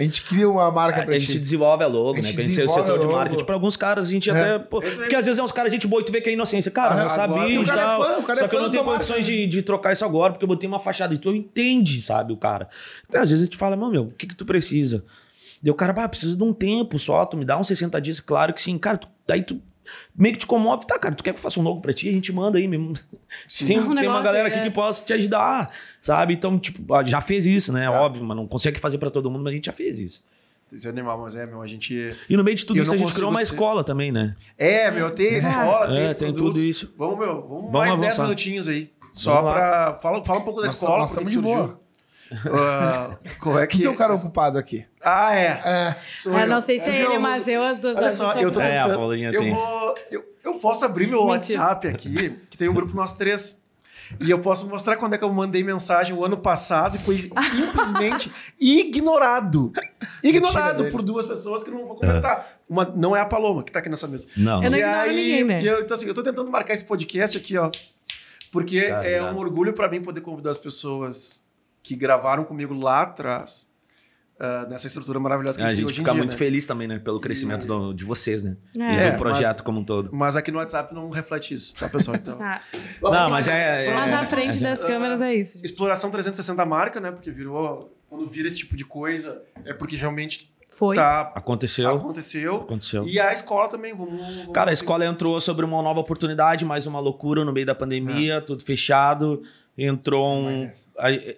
A 0.01 0.05
gente 0.05 0.22
cria 0.22 0.48
uma 0.48 0.70
marca 0.70 1.02
pra 1.02 1.14
A 1.14 1.18
gente 1.18 1.32
ti. 1.32 1.39
desenvolve 1.39 1.85
a 1.85 1.86
logo, 1.86 2.18
A 2.18 2.22
né? 2.22 2.22
gente 2.22 2.35
Que 2.35 2.40
a 2.40 2.44
gente 2.44 2.56
tem 2.56 2.64
o 2.64 2.68
setor 2.68 2.94
a 2.94 2.98
de 2.98 3.06
marketing. 3.06 3.44
Pra 3.44 3.55
alguns 3.55 3.77
caras 3.77 4.09
a 4.09 4.10
gente 4.10 4.31
É. 4.31 4.32
até. 4.32 4.59
Pô, 4.59 4.81
porque 4.81 5.14
às 5.14 5.24
vezes 5.27 5.39
é 5.39 5.43
uns 5.43 5.52
caras 5.52 5.70
gente 5.70 5.86
boa 5.86 6.01
e 6.01 6.05
tu 6.05 6.10
vê 6.12 6.20
que 6.20 6.31
é 6.31 6.32
inocência. 6.32 6.70
Cara, 6.70 6.94
Ah, 6.94 7.02
não 7.02 7.10
sabia 7.10 7.47
e 7.48 7.60
é 7.60 7.64
tal. 7.64 8.02
fã, 8.24 8.35
Só 8.36 8.44
é 8.44 8.48
que 8.48 8.56
eu 8.56 8.62
não 8.62 8.70
tenho 8.70 8.85
condições 8.85 9.27
de, 9.27 9.47
de 9.47 9.62
trocar 9.62 9.93
isso 9.93 10.05
agora, 10.05 10.32
porque 10.32 10.44
eu 10.44 10.48
botei 10.48 10.66
uma 10.68 10.81
fachada. 10.81 11.12
E 11.14 11.18
tu 11.18 11.35
entende, 11.35 12.01
sabe, 12.02 12.32
o 12.32 12.36
cara. 12.36 12.68
Então, 13.09 13.22
às 13.22 13.28
vezes 13.31 13.43
a 13.43 13.44
gente 13.47 13.56
fala, 13.56 13.77
meu, 13.77 13.90
meu, 13.90 14.02
o 14.05 14.10
que, 14.12 14.27
que 14.27 14.35
tu 14.35 14.44
precisa? 14.44 15.05
Daí 15.62 15.70
o 15.70 15.74
cara, 15.74 15.93
ah, 16.02 16.09
precisa 16.09 16.35
de 16.36 16.43
um 16.43 16.55
tempo 16.55 16.98
só, 16.98 17.27
tu 17.27 17.36
me 17.36 17.44
dá 17.44 17.59
uns 17.59 17.66
60 17.68 18.01
dias, 18.01 18.18
claro 18.20 18.55
que 18.55 18.62
sim. 18.62 18.78
Cara, 18.78 18.97
tu- 18.97 19.09
daí 19.27 19.43
tu 19.43 19.60
meio 20.17 20.35
que 20.35 20.41
te 20.41 20.47
comove. 20.47 20.87
Tá, 20.87 20.99
cara, 20.99 21.15
tu 21.15 21.23
quer 21.25 21.33
que 21.33 21.39
eu 21.39 21.43
faça 21.43 21.59
um 21.61 21.62
logo 21.62 21.81
pra 21.81 21.93
ti? 21.93 22.09
A 22.09 22.12
gente 22.12 22.33
manda 22.33 22.59
aí 22.59 22.67
mesmo. 22.69 22.93
Tem, 23.67 23.79
Um 23.79 23.95
tem 23.95 24.09
uma 24.09 24.23
galera 24.23 24.49
é. 24.49 24.53
aqui 24.53 24.62
que 24.62 24.71
possa 24.71 25.05
te 25.05 25.12
ajudar, 25.12 25.71
sabe? 26.03 26.35
Então, 26.35 26.59
tipo, 26.59 26.83
já 27.07 27.21
fez 27.21 27.47
isso, 27.47 27.73
né? 27.73 27.89
Óbvio, 27.89 28.25
mas 28.25 28.37
não 28.37 28.47
consegue 28.47 28.79
fazer 28.81 28.99
pra 28.99 29.11
todo 29.11 29.31
mundo, 29.31 29.43
mas 29.45 29.53
a 29.53 29.57
gente 29.57 29.67
já 29.67 29.73
fez 29.73 29.99
isso. 29.99 30.25
Esse 30.73 30.89
animal, 30.89 31.19
mas 31.21 31.35
é, 31.35 31.45
meu, 31.47 31.61
a 31.62 31.67
gente... 31.67 32.15
E 32.29 32.37
no 32.37 32.45
meio 32.45 32.57
de 32.57 32.65
tudo 32.65 32.81
isso, 32.81 32.95
a 32.95 32.97
gente 32.97 33.12
criou 33.12 33.29
uma 33.31 33.39
ser- 33.41 33.53
escola 33.53 33.83
também, 33.83 34.12
né? 34.12 34.37
É, 34.57 34.89
meu, 34.91 35.11
tem 35.11 35.35
escola, 35.35 35.89
tem, 35.89 35.99
É, 35.99 36.15
tem 36.15 36.33
tudo 36.33 36.61
isso. 36.61 36.93
Vamos, 36.97 37.19
meu, 37.19 37.35
vamos, 37.43 37.49
Vamos 37.49 37.71
mais 37.73 37.91
10 37.91 38.03
avançar. 38.05 38.23
minutinhos 38.23 38.69
aí. 38.69 38.89
Só 39.12 39.43
pra... 39.43 39.95
Fala, 40.01 40.25
fala 40.25 40.39
um 40.39 40.45
pouco 40.45 40.61
da 40.61 40.67
Nós- 40.67 40.75
escola, 40.77 40.99
nós 41.01 41.12
que 41.12 41.39
boa. 41.39 41.81
Ah, 42.52 43.16
como 43.40 43.59
é 43.59 43.66
Quem 43.66 43.78
que... 43.78 43.82
que 43.82 43.86
é 43.86 43.90
o 43.90 43.97
cara 43.97 44.15
ocupado 44.15 44.57
aqui? 44.59 44.85
Ah, 45.02 45.35
é. 45.35 45.47
É. 45.65 45.97
Sou 46.15 46.32
Eu 46.32 46.40
eu. 46.40 46.47
não 46.47 46.61
sei 46.61 46.78
se 46.78 46.90
é 46.90 47.02
Eu- 47.05 47.11
ele, 47.12 47.19
mas 47.19 47.48
eu 47.48 47.62
às 47.62 47.78
duas 47.78 47.97
Olha 47.97 48.05
horas. 48.05 48.15
só, 48.16 48.32
eu 48.35 48.52
tô. 48.52 48.61
É, 48.61 48.78
a 48.78 48.89
Paulinha 48.89 49.31
eu 49.31 49.40
tem. 49.40 49.52
Vou, 49.55 49.94
eu, 50.11 50.24
eu 50.44 50.55
posso 50.55 50.85
abrir 50.85 51.07
meu 51.09 51.27
Mentira. 51.27 51.61
WhatsApp 51.61 51.89
aqui, 51.89 52.39
que 52.48 52.57
tem 52.57 52.69
um 52.69 52.74
grupo 52.74 52.94
nós 52.94 53.16
três. 53.16 53.61
E 54.19 54.28
eu 54.28 54.40
posso 54.40 54.69
mostrar 54.69 54.97
quando 54.97 55.15
é 55.15 55.19
que 55.19 55.23
eu 55.23 55.32
mandei 55.32 55.62
mensagem 55.62 56.12
o 56.16 56.24
ano 56.24 56.36
passado 56.36 56.97
e 56.97 56.98
foi 56.98 57.16
simplesmente 57.48 58.32
ignorado. 58.59 59.73
Ignorado 60.23 60.90
por 60.90 61.02
duas 61.02 61.27
pessoas 61.27 61.62
que 61.62 61.70
não 61.70 61.78
vou 61.86 61.94
comentar. 61.97 62.59
Uma 62.69 62.85
não 62.85 63.15
é 63.15 63.20
a 63.20 63.27
Paloma, 63.27 63.62
que 63.62 63.70
tá 63.70 63.78
aqui 63.78 63.89
nessa 63.89 64.09
mesa. 64.09 64.27
Não. 64.36 64.62
Eu 64.65 64.70
não 64.70 64.78
e 64.78 64.81
ignoro 64.81 65.01
aí, 65.11 65.16
ninguém, 65.16 65.44
né? 65.44 65.62
e 65.62 65.66
eu, 65.66 65.81
então, 65.81 65.94
assim, 65.97 66.07
eu 66.07 66.15
tô 66.15 66.23
tentando 66.24 66.51
marcar 66.51 66.74
esse 66.74 66.85
podcast 66.85 67.36
aqui, 67.39 67.57
ó. 67.57 67.70
Porque 68.51 68.82
Tá 68.82 69.05
é 69.07 69.23
um 69.23 69.36
orgulho 69.36 69.73
pra 69.73 69.89
mim 69.89 70.02
poder 70.02 70.20
convidar 70.23 70.51
as 70.51 70.59
pessoas 70.59 71.44
que 71.82 71.94
gravaram 71.97 72.44
comigo 72.44 72.74
lá 72.74 73.02
atrás, 73.02 73.70
ah, 74.39 74.66
nessa 74.70 74.86
estrutura 74.86 75.20
maravilhosa 75.20 75.59
que 75.59 75.62
a 75.62 75.66
A 75.66 75.69
gente, 75.70 75.77
tem 75.78 75.82
gente 75.86 75.93
hoje 75.93 76.01
em 76.01 76.05
fica 76.05 76.12
dia, 76.12 76.19
muito 76.19 76.32
né? 76.32 76.39
feliz 76.39 76.66
também, 76.66 76.89
né? 76.89 76.98
Pelo 76.98 77.20
crescimento 77.20 77.66
do- 77.66 77.93
de 77.93 78.05
vocês, 78.05 78.43
né? 78.43 78.57
É. 78.77 78.78
E 78.81 78.97
É, 78.97 79.11
do 79.12 79.19
projeto 79.19 79.62
como 79.62 79.81
um 79.81 79.85
todo. 79.85 80.09
Mas 80.12 80.35
aqui 80.36 80.51
no 80.51 80.59
WhatsApp 80.59 80.94
não 80.94 81.11
reflete 81.11 81.55
isso, 81.55 81.77
tá, 81.77 81.89
pessoal? 81.89 82.16
Então. 82.16 82.39
Tá. 82.40 82.62
Não, 83.02 83.28
mas 83.31 83.48
é. 83.48 83.86
é- 83.89 83.94
Mas 83.94 84.09
é- 84.09 84.15
na 84.15 84.27
frente 84.27 84.61
das 84.62 84.82
câmeras 84.82 85.20
é 85.20 85.35
isso. 85.35 85.61
Exploração 85.65 86.11
360 86.11 86.57
da 86.57 86.65
marca, 86.66 87.01
né? 87.01 87.11
Porque 87.12 87.31
virou. 87.31 87.94
Quando 88.09 88.27
vira 88.27 88.48
esse 88.48 88.59
tipo 88.59 88.77
de 88.77 88.85
coisa, 88.85 89.43
é 89.65 89.73
porque 89.73 89.94
realmente 89.94 90.52
Foi. 90.70 90.97
tá, 90.97 91.32
Aconteceu. 91.35 91.89
aconteceu. 91.90 92.57
Aconteceu. 92.57 93.07
E 93.07 93.20
a 93.20 93.32
escola 93.32 93.69
também, 93.69 93.94
vamos. 93.94 94.19
vamos 94.20 94.52
Cara, 94.52 94.70
a 94.70 94.73
escola 94.74 95.05
entrou 95.07 95.39
sobre 95.40 95.65
uma 95.65 95.81
nova 95.82 96.01
oportunidade, 96.01 96.65
mais 96.65 96.86
uma 96.86 96.98
loucura 96.98 97.44
no 97.44 97.52
meio 97.52 97.66
da 97.66 97.74
pandemia, 97.74 98.40
tudo 98.40 98.65
fechado. 98.65 99.43
Entrou 99.76 100.28
um. 100.28 100.70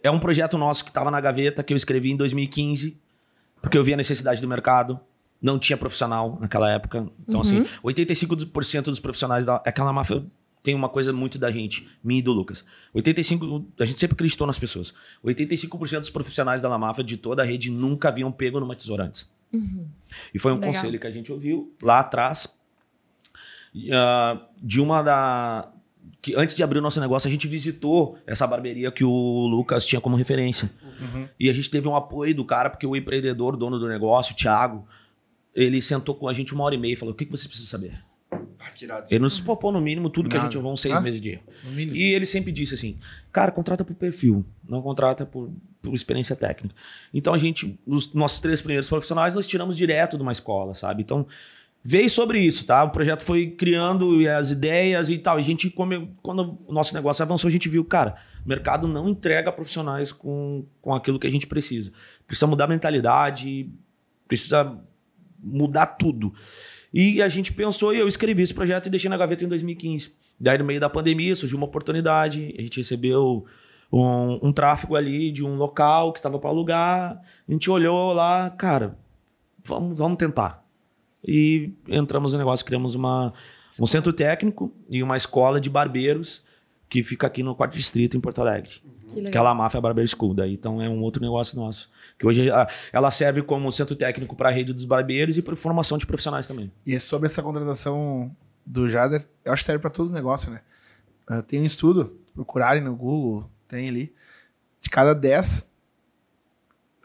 É 0.03 0.11
um 0.11 0.19
projeto 0.19 0.59
nosso 0.59 0.85
que 0.85 0.91
estava 0.91 1.11
na 1.11 1.21
gaveta, 1.21 1.63
que 1.63 1.73
eu 1.73 1.77
escrevi 1.77 2.11
em 2.11 2.17
2015, 2.17 2.99
porque 3.61 3.79
eu 3.79 3.85
vi 3.85 3.95
a 3.95 3.97
necessidade 3.97 4.41
do 4.41 4.49
mercado. 4.49 4.99
Não 5.41 5.59
tinha 5.59 5.77
profissional 5.77 6.39
naquela 6.41 6.71
época. 6.71 7.09
Então, 7.29 7.41
assim, 7.41 7.65
85% 7.85 8.85
dos 8.85 9.01
profissionais 9.01 9.45
da. 9.45 9.57
Aquela 9.57 9.93
máfia 9.93 10.25
tem 10.63 10.75
uma 10.75 10.89
coisa 10.89 11.13
muito 11.13 11.39
da 11.39 11.51
gente, 11.51 11.89
mim 12.03 12.19
e 12.19 12.23
do 12.23 12.33
Lucas. 12.33 12.65
85%. 12.95 13.65
A 13.81 13.85
gente 13.85 13.99
sempre 13.99 14.15
acreditou 14.15 14.47
nas 14.47 14.59
pessoas. 14.59 14.95
85% 15.25 16.01
dos 16.01 16.11
profissionais 16.11 16.63
da 16.63 16.69
La 16.69 16.79
Máfia 16.79 17.03
de 17.03 17.17
toda 17.17 17.43
a 17.43 17.45
rede 17.45 17.71
nunca 17.71 18.09
haviam 18.09 18.31
pego 18.31 18.61
numa 18.61 18.77
tesoura 18.77 19.05
antes. 19.05 19.29
E 20.33 20.39
foi 20.39 20.53
um 20.53 20.57
Legal. 20.57 20.73
conselho 20.73 20.99
que 20.99 21.07
a 21.07 21.11
gente 21.11 21.31
ouviu 21.31 21.75
lá 21.83 22.01
atrás 22.01 22.59
ah, 23.93 24.41
de 24.63 24.81
uma 24.81 25.03
da 25.03 25.71
que 26.23 26.37
antes 26.37 26.55
de 26.55 26.63
abrir 26.63 26.79
o 26.79 26.83
nosso 26.83 27.01
negócio 27.01 27.27
a 27.29 27.31
gente 27.31 27.49
visitou 27.49 28.17
essa 28.27 28.47
barbearia 28.47 28.91
que 28.93 29.05
o 29.05 29.47
Lucas 29.49 29.85
tinha 29.85 30.01
como 30.01 30.17
referência 30.17 30.71
e 31.39 31.51
a 31.51 31.53
gente 31.53 31.69
teve 31.69 31.89
um 31.89 31.97
apoio 31.97 32.33
do 32.35 32.45
cara 32.45 32.71
porque 32.71 32.87
o 32.87 32.95
empreendedor 32.95 33.57
dono 33.57 33.77
do 33.79 33.89
negócio 33.89 34.33
o 34.33 34.37
Thiago 34.37 34.87
ele 35.55 35.83
sentou 35.83 36.15
com 36.15 36.29
a 36.29 36.33
gente 36.33 36.55
uma 36.55 36.63
hora 36.65 36.75
e 36.77 36.79
meia 36.79 36.93
e 36.93 36.97
falou 36.97 37.13
o 37.13 37.17
que, 37.17 37.27
que 37.27 37.33
você 37.33 37.49
precisa 37.49 37.69
saber 37.69 38.01
irado. 38.81 39.07
ele 39.11 39.19
nos 39.19 39.41
propôs 39.41 39.75
no 39.75 39.81
mínimo 39.81 40.09
tudo 40.09 40.29
que 40.29 40.37
a 40.37 40.39
Nada. 40.39 40.49
gente 40.49 40.57
levou 40.57 40.73
uns 40.73 40.81
seis 40.81 40.95
Ah? 40.95 41.01
meses 41.01 41.21
de 41.21 41.31
erro 41.31 41.43
e 41.77 42.15
ele 42.15 42.25
sempre 42.25 42.53
disse 42.53 42.75
assim, 42.75 42.99
cara, 43.33 43.51
contrata 43.51 43.85
por 43.85 43.95
perfil, 43.95 44.45
não 44.67 44.81
contrata 44.81 45.27
por, 45.27 45.51
por 45.83 45.95
experiência 45.95 46.35
técnica. 46.37 46.75
Então 47.13 47.35
a 47.35 47.39
gente, 47.39 47.79
os 47.87 48.15
nossos 48.15 48.41
três 48.41 48.61
primeiros 48.61 48.89
profissionais, 48.89 49.35
nós 49.35 49.47
tiramos 49.47 49.77
direto 49.77 50.17
de 50.17 50.23
uma 50.23 50.33
escola, 50.33 50.75
sabe? 50.75 51.03
Então 51.03 51.27
veio 51.83 52.09
sobre 52.09 52.39
isso, 52.39 52.65
tá? 52.67 52.85
O 52.85 52.91
projeto 52.91 53.23
foi 53.23 53.51
criando 53.51 54.27
as 54.29 54.51
ideias 54.51 55.11
e 55.11 55.19
tal. 55.19 55.39
E 55.39 55.41
a 55.41 55.45
gente, 55.45 55.69
quando 55.71 56.59
o 56.67 56.73
nosso 56.73 56.95
negócio 56.95 57.23
avançou, 57.23 57.49
a 57.49 57.51
gente 57.51 57.69
viu, 57.69 57.85
cara, 57.85 58.17
o 58.45 58.49
mercado 58.49 58.87
não 58.87 59.09
entrega 59.09 59.51
profissionais 59.51 60.13
com, 60.13 60.65
com 60.81 60.95
aquilo 60.95 61.19
que 61.19 61.27
a 61.27 61.31
gente 61.31 61.47
precisa. 61.47 61.93
Precisa 62.27 62.47
mudar 62.47 62.65
a 62.65 62.69
mentalidade, 62.69 63.69
precisa 64.29 64.79
mudar 65.43 65.87
tudo. 65.87 66.33
E 66.95 67.21
a 67.23 67.29
gente 67.29 67.53
pensou 67.53 67.95
e 67.95 67.99
eu 67.99 68.07
escrevi 68.07 68.43
esse 68.43 68.55
projeto 68.55 68.87
e 68.87 68.91
deixei 68.91 69.11
na 69.11 69.17
gaveta 69.17 69.45
em 69.45 69.49
2015. 69.49 70.15
Daí, 70.39 70.59
no 70.59 70.65
meio 70.65 70.81
da 70.81 70.91
pandemia, 70.91 71.35
surgiu 71.35 71.57
uma 71.57 71.67
oportunidade. 71.67 72.55
A 72.59 72.63
gente 72.63 72.79
recebeu 72.79 73.47
um, 73.93 74.49
um 74.49 74.53
tráfego 74.53 74.95
ali 74.95 75.33
de 75.33 75.45
um 75.45 75.57
local 75.57 76.13
que 76.13 76.19
estava 76.19 76.39
para 76.39 76.51
alugar. 76.51 77.23
A 77.49 77.53
gente 77.53 77.71
olhou 77.71 78.13
lá, 78.13 78.51
cara, 78.51 78.99
vamos, 79.65 79.99
vamos 79.99 80.19
tentar. 80.19 80.63
E 81.25 81.73
entramos 81.89 82.33
no 82.33 82.39
negócio, 82.39 82.65
criamos 82.67 82.95
uma, 82.95 83.33
um 83.81 83.87
centro 83.87 84.13
técnico 84.13 84.73
e 84.89 85.03
uma 85.03 85.17
escola 85.17 85.61
de 85.61 85.71
barbeiros 85.71 86.45
que 86.89 87.03
fica 87.03 87.27
aqui 87.27 87.43
no 87.43 87.55
quarto 87.55 87.75
distrito, 87.75 88.17
em 88.17 88.21
Porto 88.21 88.41
Alegre. 88.41 88.71
Que 89.09 89.17
legal. 89.17 89.33
Que 89.33 89.39
é 89.39 89.41
a 89.41 89.43
La 89.43 89.55
Máfia 89.55 89.81
Barbeiro 89.81 90.09
School. 90.09 90.35
Daí, 90.35 90.55
então 90.55 90.81
é 90.83 90.89
um 90.89 91.01
outro 91.01 91.23
negócio 91.23 91.57
nosso. 91.57 91.91
Que 92.19 92.27
hoje 92.27 92.51
ah, 92.51 92.67
ela 92.93 93.11
serve 93.11 93.43
como 93.43 93.71
centro 93.73 93.97
técnico 93.97 94.37
para 94.37 94.49
a 94.49 94.53
rede 94.53 94.73
dos 94.73 94.85
barbeiros 94.85 95.39
e 95.39 95.43
para 95.43 95.57
formação 95.57 95.97
de 95.97 96.07
profissionais 96.07 96.47
também. 96.47 96.71
E 96.85 96.99
sobre 97.01 97.27
essa 97.27 97.43
contratação 97.43 98.35
do 98.67 98.89
Jader, 98.89 99.27
eu 99.45 99.53
acho 99.53 99.63
que 99.63 99.67
serve 99.67 99.81
para 99.81 99.91
todos 99.91 100.11
os 100.11 100.15
negócios, 100.15 100.53
né? 100.53 100.61
Ah, 101.27 101.41
tem 101.41 101.61
um 101.61 101.65
estudo, 101.65 102.15
procurarem 102.35 102.83
no 102.83 102.95
Google, 102.95 103.49
tem 103.69 103.89
ali. 103.89 104.15
De 104.81 104.91
cada 104.91 105.15
10 105.15 105.71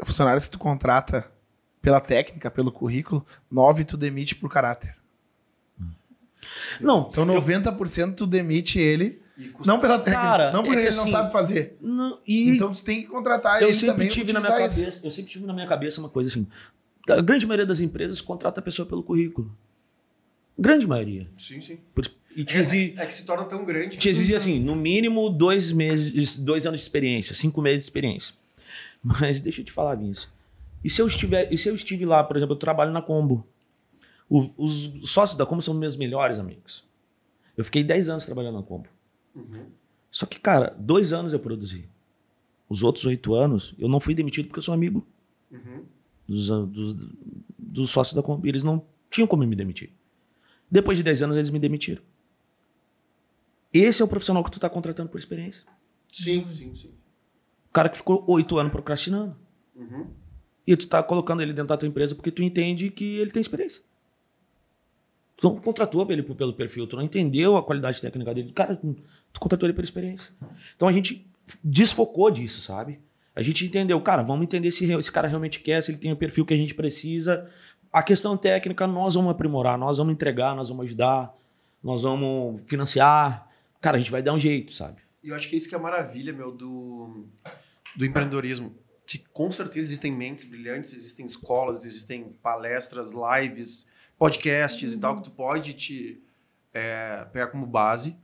funcionários 0.03 0.45
que 0.45 0.51
tu 0.51 0.59
contrata 0.59 1.31
pela 1.81 1.99
técnica, 2.01 2.49
pelo 2.51 2.71
currículo, 2.71 3.25
9 3.49 3.83
tu 3.85 3.97
demite 3.97 4.35
por 4.35 4.49
caráter. 4.51 4.95
Não, 6.79 7.07
Então 7.09 7.25
90% 7.25 8.15
tu 8.15 8.27
demite 8.27 8.79
ele, 8.79 9.21
não 9.65 9.79
pela 9.79 9.97
técnica, 9.97 10.21
Cara, 10.21 10.51
não 10.51 10.63
porque 10.63 10.79
é 10.79 10.85
ele 10.87 10.95
não 10.95 11.03
assim, 11.03 11.11
sabe 11.11 11.31
fazer. 11.31 11.77
não, 11.81 12.19
e 12.27 12.51
Então 12.55 12.71
tu 12.71 12.83
tem 12.83 13.01
que 13.01 13.07
contratar 13.07 13.61
eu 13.61 13.67
ele 13.69 13.73
sempre 13.73 13.93
também 13.93 14.07
tive 14.07 14.31
na 14.33 14.39
minha 14.39 14.65
isso. 14.67 14.79
cabeça, 14.79 15.07
eu 15.07 15.11
sempre 15.11 15.31
tive 15.31 15.45
na 15.45 15.53
minha 15.53 15.67
cabeça 15.67 15.99
uma 15.99 16.09
coisa 16.09 16.29
assim. 16.29 16.45
A 17.09 17.21
grande 17.21 17.45
maioria 17.47 17.65
das 17.65 17.79
empresas 17.79 18.19
contrata 18.21 18.59
a 18.59 18.63
pessoa 18.63 18.87
pelo 18.87 19.01
currículo. 19.01 19.55
Grande 20.59 20.85
maioria. 20.87 21.27
Sim, 21.37 21.61
sim. 21.61 21.79
Por- 21.95 22.09
E 22.35 22.43
te 22.43 22.57
exige, 22.57 22.93
É, 22.97 23.03
é 23.03 23.05
que 23.07 23.15
se 23.15 23.25
torna 23.25 23.45
tão 23.45 23.65
grande. 23.65 23.97
te 23.97 24.09
exige 24.09 24.35
assim, 24.35 24.59
no 24.59 24.75
mínimo 24.75 25.29
dois 25.29 25.71
meses, 25.71 26.37
dois 26.37 26.65
anos 26.67 26.79
de 26.81 26.85
experiência, 26.85 27.33
cinco 27.33 27.61
meses 27.61 27.79
de 27.79 27.83
experiência. 27.85 28.35
Mas 29.03 29.41
deixa 29.41 29.61
eu 29.61 29.65
te 29.65 29.71
falar, 29.71 29.95
Vince. 29.95 30.27
E 30.83 30.89
se 30.89 31.01
eu 31.01 31.07
estiver, 31.07 31.51
e 31.51 31.57
se 31.57 31.67
eu 31.69 31.75
estive 31.75 32.05
lá, 32.05 32.23
por 32.23 32.37
exemplo, 32.37 32.53
eu 32.55 32.59
trabalho 32.59 32.91
na 32.91 33.01
Combo. 33.01 33.45
O- 34.29 34.51
os 34.57 35.09
sócios 35.09 35.37
da 35.37 35.45
Combo 35.45 35.61
são 35.61 35.73
meus 35.73 35.95
melhores 35.95 36.37
amigos. 36.39 36.85
Eu 37.55 37.63
fiquei 37.65 37.83
10 37.83 38.07
anos 38.09 38.25
trabalhando 38.25 38.55
na 38.57 38.63
Combo. 38.63 38.87
Só 40.11 40.25
que, 40.25 40.39
cara, 40.39 40.75
dois 40.79 41.11
anos 41.13 41.33
eu 41.33 41.39
produzi. 41.39 41.89
Os 42.69 42.83
outros 42.83 43.05
oito 43.05 43.33
anos, 43.33 43.73
eu 43.79 43.87
não 43.87 43.99
fui 43.99 44.13
demitido 44.13 44.47
porque 44.47 44.59
eu 44.59 44.63
sou 44.63 44.73
amigo 44.73 45.05
dos, 46.27 46.51
ah, 46.51 46.61
dos, 46.65 46.95
dos 47.57 47.89
sócios 47.89 48.13
da 48.15 48.21
Combo. 48.21 48.45
Eles 48.47 48.63
não 48.63 48.85
tinham 49.09 49.27
como 49.27 49.45
me 49.45 49.55
demitir. 49.55 49.91
Depois 50.69 50.97
de 50.97 51.03
10 51.03 51.21
anos, 51.21 51.37
eles 51.37 51.49
me 51.49 51.59
demitiram. 51.59 52.01
Esse 53.73 54.01
é 54.01 54.05
o 54.05 54.07
profissional 54.07 54.43
que 54.43 54.51
tu 54.51 54.59
tá 54.59 54.69
contratando 54.69 55.09
por 55.09 55.17
experiência. 55.19 55.63
Sim, 56.11 56.45
sim, 56.51 56.75
sim. 56.75 56.91
O 57.69 57.73
cara 57.73 57.89
que 57.89 57.97
ficou 57.97 58.23
oito 58.27 58.57
anos 58.57 58.71
procrastinando. 58.71 59.35
E 60.67 60.75
tu 60.75 60.85
tá 60.85 61.01
colocando 61.01 61.41
ele 61.41 61.53
dentro 61.53 61.69
da 61.69 61.77
tua 61.77 61.87
empresa 61.87 62.13
porque 62.13 62.29
tu 62.29 62.43
entende 62.43 62.91
que 62.91 63.17
ele 63.17 63.31
tem 63.31 63.41
experiência. 63.41 63.81
Tu 65.37 65.47
não 65.47 65.55
contratou 65.55 66.05
ele 66.11 66.21
pelo 66.21 66.53
perfil, 66.53 66.85
tu 66.85 66.95
não 66.95 67.03
entendeu 67.03 67.55
a 67.55 67.63
qualidade 67.63 68.01
técnica 68.01 68.33
dele. 68.33 68.51
Cara, 68.51 68.75
tu 68.75 68.95
tu 69.37 69.39
contratou 69.39 69.67
ele 69.67 69.73
pela 69.73 69.85
experiência. 69.85 70.31
Então 70.75 70.87
a 70.87 70.91
gente 70.91 71.25
desfocou 71.63 72.29
disso, 72.31 72.61
sabe? 72.61 72.99
A 73.35 73.41
gente 73.41 73.65
entendeu, 73.65 74.01
cara, 74.01 74.23
vamos 74.23 74.43
entender 74.43 74.71
se 74.71 74.91
esse 74.91 75.11
cara 75.11 75.27
realmente 75.27 75.59
quer, 75.59 75.81
se 75.81 75.91
ele 75.91 75.99
tem 75.99 76.11
o 76.11 76.17
perfil 76.17 76.45
que 76.45 76.53
a 76.53 76.57
gente 76.57 76.73
precisa. 76.73 77.49
A 77.93 78.01
questão 78.01 78.35
técnica, 78.35 78.87
nós 78.87 79.13
vamos 79.15 79.31
aprimorar, 79.31 79.77
nós 79.77 79.99
vamos 79.99 80.13
entregar, 80.13 80.55
nós 80.55 80.69
vamos 80.69 80.85
ajudar, 80.85 81.35
nós 81.83 82.01
vamos 82.01 82.61
financiar. 82.65 83.47
Cara, 83.79 83.97
a 83.97 83.99
gente 83.99 84.11
vai 84.11 84.23
dar 84.23 84.33
um 84.33 84.39
jeito, 84.39 84.73
sabe? 84.73 85.01
E 85.23 85.29
eu 85.29 85.35
acho 85.35 85.47
que 85.47 85.55
é 85.55 85.57
isso 85.57 85.69
que 85.69 85.75
é 85.75 85.77
a 85.77 85.81
maravilha, 85.81 86.33
meu, 86.33 86.51
do, 86.51 87.25
do 87.95 88.05
empreendedorismo. 88.05 88.73
Que 89.07 89.17
com 89.33 89.51
certeza 89.51 89.87
existem 89.87 90.11
mentes 90.11 90.45
brilhantes, 90.45 90.93
existem 90.93 91.25
escolas, 91.25 91.85
existem 91.85 92.35
palestras, 92.43 93.09
lives, 93.11 93.87
podcasts 94.19 94.93
e 94.93 94.99
tal, 94.99 95.15
que 95.15 95.23
tu 95.23 95.31
pode 95.31 95.73
te 95.73 96.21
é, 96.73 97.25
pegar 97.31 97.47
como 97.47 97.65
base. 97.65 98.17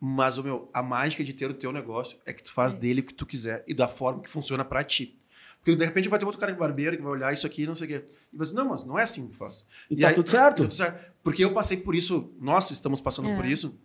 Mas, 0.00 0.36
meu, 0.38 0.68
a 0.72 0.82
mágica 0.82 1.22
de 1.22 1.32
ter 1.32 1.48
o 1.48 1.54
teu 1.54 1.70
negócio 1.70 2.18
é 2.26 2.32
que 2.32 2.42
tu 2.42 2.52
faz 2.52 2.74
dele 2.74 3.02
o 3.02 3.04
que 3.04 3.14
tu 3.14 3.24
quiser 3.24 3.62
e 3.68 3.74
da 3.74 3.86
forma 3.86 4.20
que 4.22 4.28
funciona 4.28 4.64
pra 4.64 4.82
ti. 4.82 5.16
Porque 5.58 5.76
de 5.76 5.84
repente 5.84 6.08
vai 6.08 6.18
ter 6.18 6.24
outro 6.24 6.40
cara 6.40 6.50
de 6.50 6.58
barbeiro 6.58 6.96
que 6.96 7.02
vai 7.02 7.12
olhar 7.12 7.32
isso 7.32 7.46
aqui 7.46 7.62
e 7.62 7.66
não 7.66 7.74
sei 7.76 7.86
o 7.86 7.90
quê. 7.90 8.04
E 8.32 8.36
vai 8.36 8.44
dizer, 8.44 8.56
não, 8.56 8.70
mas 8.70 8.82
não 8.84 8.98
é 8.98 9.02
assim 9.04 9.28
que 9.28 9.36
faz. 9.36 9.64
E 9.88 9.94
tá 9.96 10.12
tudo 10.12 10.28
certo. 10.28 10.56
tudo 10.56 10.74
certo. 10.74 11.12
Porque 11.22 11.44
eu 11.44 11.52
passei 11.52 11.76
por 11.76 11.94
isso, 11.94 12.32
nós 12.40 12.68
estamos 12.72 13.00
passando 13.00 13.28
É. 13.28 13.36
por 13.36 13.44
isso. 13.44 13.78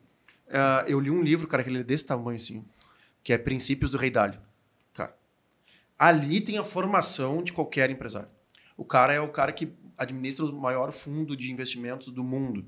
Ah, 0.50 0.86
eu 0.88 1.00
li 1.00 1.12
um 1.12 1.22
livro, 1.22 1.46
cara, 1.48 1.62
que 1.64 1.70
ele 1.70 1.80
é 1.80 1.84
desse 1.84 2.08
tamanho 2.08 2.38
assim, 2.38 2.66
que 3.24 3.32
é 3.32 3.38
Princípios 3.38 3.92
do 3.92 3.98
Rei 3.98 4.10
Dalio. 4.10 4.40
Ali 5.98 6.42
tem 6.42 6.58
a 6.58 6.64
formação 6.64 7.42
de 7.44 7.52
qualquer 7.54 7.90
empresário. 7.90 8.30
O 8.76 8.86
cara 8.86 9.14
é 9.14 9.20
o 9.20 9.30
cara 9.30 9.52
que 9.52 9.74
administra 9.98 10.46
o 10.46 10.54
maior 10.54 10.92
fundo 10.92 11.36
de 11.36 11.52
investimentos 11.52 12.10
do 12.10 12.24
mundo. 12.24 12.66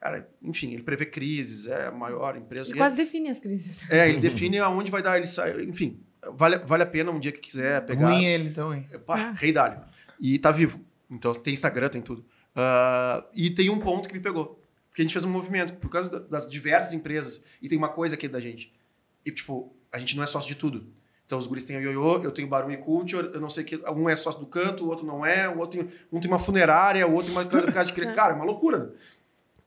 Cara, 0.00 0.26
enfim, 0.42 0.72
ele 0.72 0.82
prevê 0.82 1.04
crises, 1.04 1.66
é 1.66 1.88
a 1.88 1.90
maior 1.92 2.36
empresa. 2.36 2.70
Ele 2.70 2.78
quase 2.78 2.96
define 2.96 3.28
as 3.28 3.38
crises. 3.38 3.88
É, 3.90 4.08
ele 4.08 4.18
define 4.18 4.58
aonde 4.58 4.90
vai 4.90 5.02
dar, 5.02 5.18
ele 5.18 5.26
sai, 5.26 5.62
enfim, 5.64 6.00
vale, 6.32 6.56
vale 6.60 6.82
a 6.82 6.86
pena 6.86 7.10
um 7.10 7.20
dia 7.20 7.30
que 7.32 7.38
quiser 7.40 7.84
pegar. 7.84 8.08
Ruim 8.08 8.24
ele, 8.24 8.48
então, 8.48 8.72
hein? 8.72 8.86
Pá, 9.04 9.28
Ah. 9.28 9.32
Rei 9.32 9.52
Dalio. 9.52 9.80
E 10.18 10.38
tá 10.38 10.50
vivo. 10.50 10.80
Então 11.10 11.32
tem 11.32 11.52
Instagram, 11.52 11.88
tem 11.90 12.00
tudo. 12.00 12.24
Ah, 12.56 13.22
e 13.34 13.50
tem 13.50 13.68
um 13.68 13.78
ponto 13.78 14.08
que 14.08 14.14
me 14.14 14.20
pegou. 14.20 14.58
Porque 14.88 15.02
a 15.02 15.04
gente 15.04 15.12
fez 15.12 15.24
um 15.24 15.30
movimento, 15.30 15.74
por 15.74 15.90
causa 15.90 16.10
da- 16.10 16.18
das 16.18 16.48
diversas 16.48 16.94
empresas, 16.94 17.44
e 17.60 17.68
tem 17.68 17.76
uma 17.76 17.90
coisa 17.90 18.14
aqui 18.14 18.26
da 18.26 18.40
gente. 18.40 18.72
E, 19.24 19.30
tipo, 19.30 19.72
a 19.92 19.98
gente 19.98 20.16
não 20.16 20.22
é 20.22 20.26
sócio 20.26 20.48
de 20.48 20.54
tudo. 20.56 20.86
Então 21.30 21.38
os 21.38 21.46
guris 21.46 21.62
têm 21.62 21.76
o 21.76 21.80
Yoyo, 21.80 22.24
eu 22.24 22.32
tenho 22.32 22.48
Barulho 22.48 22.74
e 22.74 22.76
Culture, 22.76 23.30
eu 23.32 23.40
não 23.40 23.48
sei 23.48 23.62
que. 23.62 23.76
Um 23.76 24.08
é 24.08 24.16
sócio 24.16 24.40
do 24.40 24.46
canto, 24.46 24.84
o 24.84 24.88
outro 24.88 25.06
não 25.06 25.24
é, 25.24 25.48
o 25.48 25.60
outro 25.60 25.78
tem, 25.78 25.88
um 26.10 26.18
tem 26.18 26.28
uma 26.28 26.40
funerária, 26.40 27.06
o 27.06 27.14
outro 27.14 27.32
tem 27.32 27.40
uma 27.40 27.44
casa 27.72 27.86
de 27.88 27.92
criança. 27.92 28.16
Cara, 28.16 28.32
é 28.32 28.34
uma 28.34 28.44
loucura. 28.44 28.92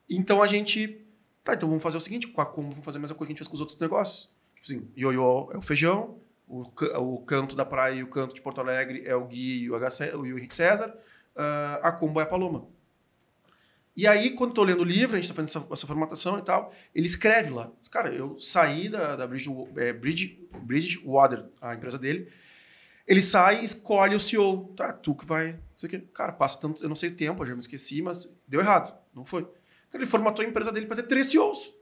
Então 0.09 0.43
a 0.43 0.45
gente. 0.45 0.99
Tá, 1.41 1.53
então 1.53 1.69
vamos 1.69 1.81
fazer 1.81 1.95
o 1.95 2.01
seguinte: 2.01 2.27
com 2.27 2.41
a 2.41 2.45
Combo, 2.45 2.71
vamos 2.71 2.83
fazer 2.83 2.97
a 2.97 3.01
mesma 3.01 3.15
coisa 3.15 3.29
que 3.29 3.31
a 3.31 3.33
gente 3.33 3.37
fez 3.37 3.47
com 3.47 3.55
os 3.55 3.61
outros 3.61 3.79
negócios. 3.79 4.29
Tipo 4.55 4.65
assim, 4.65 4.91
Yoyo 4.97 5.51
é 5.53 5.57
o 5.57 5.61
feijão, 5.61 6.17
o, 6.49 6.63
o 6.99 7.19
canto 7.19 7.55
da 7.55 7.63
praia 7.63 7.95
e 7.95 8.03
o 8.03 8.07
canto 8.07 8.35
de 8.35 8.41
Porto 8.41 8.59
Alegre 8.59 9.01
é 9.05 9.15
o 9.15 9.23
Gui 9.23 9.63
e 9.63 9.71
o, 9.71 9.75
H, 9.77 10.07
e 10.07 10.15
o 10.17 10.37
Henrique 10.37 10.53
César, 10.53 10.93
ah, 11.33 11.79
a 11.81 11.93
Combo 11.93 12.19
é 12.19 12.23
a 12.23 12.25
Paloma. 12.25 12.65
E 13.95 14.07
aí, 14.07 14.31
quando 14.31 14.51
estou 14.51 14.63
lendo 14.63 14.81
o 14.81 14.85
livro, 14.85 15.15
a 15.15 15.19
gente 15.19 15.29
está 15.29 15.35
fazendo 15.35 15.49
essa, 15.49 15.73
essa 15.73 15.87
formatação 15.87 16.39
e 16.39 16.41
tal, 16.41 16.73
ele 16.95 17.05
escreve 17.05 17.51
lá. 17.51 17.71
Cara, 17.91 18.13
eu 18.13 18.37
saí 18.39 18.89
da, 18.89 19.15
da 19.15 19.27
Bridge, 19.27 19.49
é, 19.75 19.93
Bridge, 19.93 20.39
Bridgewater, 20.63 21.45
a 21.61 21.75
empresa 21.75 21.99
dele. 21.99 22.27
Ele 23.07 23.21
sai 23.21 23.61
e 23.61 23.65
escolhe 23.65 24.15
o 24.15 24.19
CEO. 24.19 24.73
Tá, 24.75 24.91
tu 24.91 25.13
que 25.13 25.25
vai. 25.25 25.53
Não 25.53 25.59
sei 25.77 25.99
o. 25.99 26.01
Cara, 26.07 26.31
passa 26.31 26.59
tanto. 26.59 26.83
Eu 26.83 26.89
não 26.89 26.95
sei 26.95 27.09
o 27.09 27.15
tempo, 27.15 27.43
eu 27.43 27.47
já 27.47 27.53
me 27.53 27.59
esqueci, 27.59 28.01
mas 28.01 28.35
deu 28.47 28.59
errado. 28.59 28.97
Não 29.13 29.23
foi. 29.23 29.43
Cara, 29.43 30.03
ele 30.03 30.05
formatou 30.07 30.43
a 30.43 30.47
empresa 30.47 30.71
dele 30.71 30.87
para 30.87 30.95
ter 30.97 31.03
três 31.03 31.27
CEOs. 31.27 31.73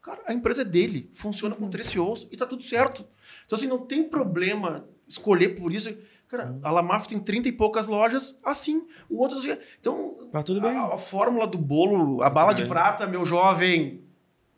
Cara, 0.00 0.22
a 0.26 0.34
empresa 0.34 0.62
é 0.62 0.64
dele, 0.66 1.10
funciona 1.14 1.56
com 1.56 1.68
três 1.70 1.88
CEOs 1.88 2.28
e 2.30 2.36
tá 2.36 2.46
tudo 2.46 2.62
certo. 2.62 3.06
Então, 3.46 3.56
assim, 3.56 3.66
não 3.66 3.78
tem 3.78 4.04
problema 4.04 4.86
escolher 5.08 5.50
por 5.50 5.72
isso. 5.72 5.96
Cara, 6.28 6.58
a 6.62 6.70
Lamaf 6.70 7.06
tem 7.06 7.18
30 7.18 7.48
e 7.48 7.52
poucas 7.52 7.86
lojas, 7.86 8.38
assim. 8.44 8.86
O 9.08 9.20
outro, 9.22 9.38
assim. 9.38 9.56
Então, 9.80 10.14
Tá 10.32 10.42
tudo 10.42 10.60
bem. 10.60 10.70
a, 10.70 10.94
a 10.94 10.98
fórmula 10.98 11.46
do 11.46 11.58
bolo, 11.58 12.22
a 12.22 12.30
bala 12.30 12.52
de 12.52 12.64
prata, 12.64 13.06
meu 13.06 13.24
jovem, 13.24 14.00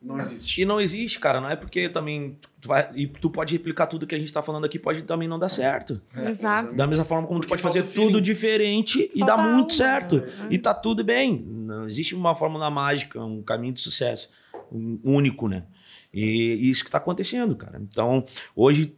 não 0.00 0.18
existe. 0.18 0.62
E 0.62 0.64
não 0.64 0.80
existe, 0.80 1.18
cara. 1.18 1.40
Não 1.40 1.50
é 1.50 1.56
porque 1.56 1.88
também 1.88 2.38
tu 2.60 2.68
vai. 2.68 2.88
E 2.94 3.06
tu 3.06 3.28
pode 3.28 3.52
replicar 3.52 3.86
tudo 3.86 4.06
que 4.06 4.14
a 4.14 4.18
gente 4.18 4.32
tá 4.32 4.42
falando 4.42 4.64
aqui, 4.64 4.78
pode 4.78 5.02
também 5.02 5.26
não 5.26 5.38
dar 5.38 5.48
certo. 5.48 6.00
Exato. 6.16 6.76
Da 6.76 6.86
mesma 6.86 7.04
forma 7.04 7.26
como 7.26 7.40
tu 7.40 7.48
Porque 7.48 7.62
pode 7.62 7.74
fazer 7.74 7.92
tudo 7.92 8.20
diferente 8.20 9.10
e 9.14 9.24
dar 9.24 9.36
muito 9.36 9.72
alma, 9.72 9.84
certo. 9.84 10.16
né? 10.16 10.26
E 10.50 10.58
tá 10.58 10.72
tudo 10.72 11.02
bem. 11.02 11.44
Não 11.46 11.88
existe 11.88 12.14
uma 12.14 12.34
fórmula 12.34 12.70
mágica, 12.70 13.22
um 13.22 13.42
caminho 13.42 13.74
de 13.74 13.80
sucesso 13.80 14.30
um 14.72 14.98
único, 15.04 15.48
né? 15.48 15.64
E 16.12 16.70
isso 16.70 16.84
que 16.84 16.90
tá 16.90 16.98
acontecendo, 16.98 17.54
cara. 17.56 17.80
Então, 17.80 18.24
hoje, 18.54 18.94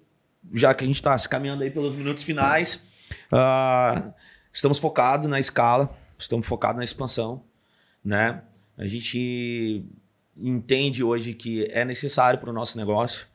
já 0.53 0.73
que 0.75 0.85
a 0.85 0.87
gente 0.87 1.03
tá 1.03 1.17
se 1.19 1.29
caminhando 1.29 1.63
aí 1.63 1.71
pelos 1.71 1.95
minutos 1.95 2.23
finais, 2.25 2.87
ah, 3.33 4.13
estamos 4.53 4.79
focados 4.79 5.29
na 5.29 5.39
escala, 5.41 5.97
estamos 6.19 6.47
focados 6.47 6.79
na 6.79 6.85
expansão, 6.85 7.43
né? 8.05 8.43
A 8.77 8.87
gente 8.87 9.85
entende 10.37 11.03
hoje 11.03 11.35
que 11.35 11.65
é 11.71 11.85
necessário 11.85 12.39
para 12.39 12.51
o 12.51 12.53
nosso 12.53 12.77
negócio, 12.79 13.27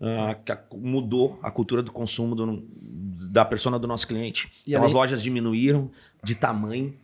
ah, 0.00 0.34
que 0.44 0.50
a- 0.52 0.62
mudou 0.74 1.38
a 1.42 1.50
cultura 1.50 1.82
do 1.82 1.92
consumo 1.92 2.34
do- 2.34 2.64
da 3.30 3.44
persona 3.44 3.78
do 3.78 3.86
nosso 3.86 4.06
cliente. 4.08 4.50
E 4.66 4.72
então 4.72 4.84
as 4.86 4.92
lojas 4.92 5.22
diminuíram 5.22 5.90
de 6.24 6.34
tamanho, 6.34 6.94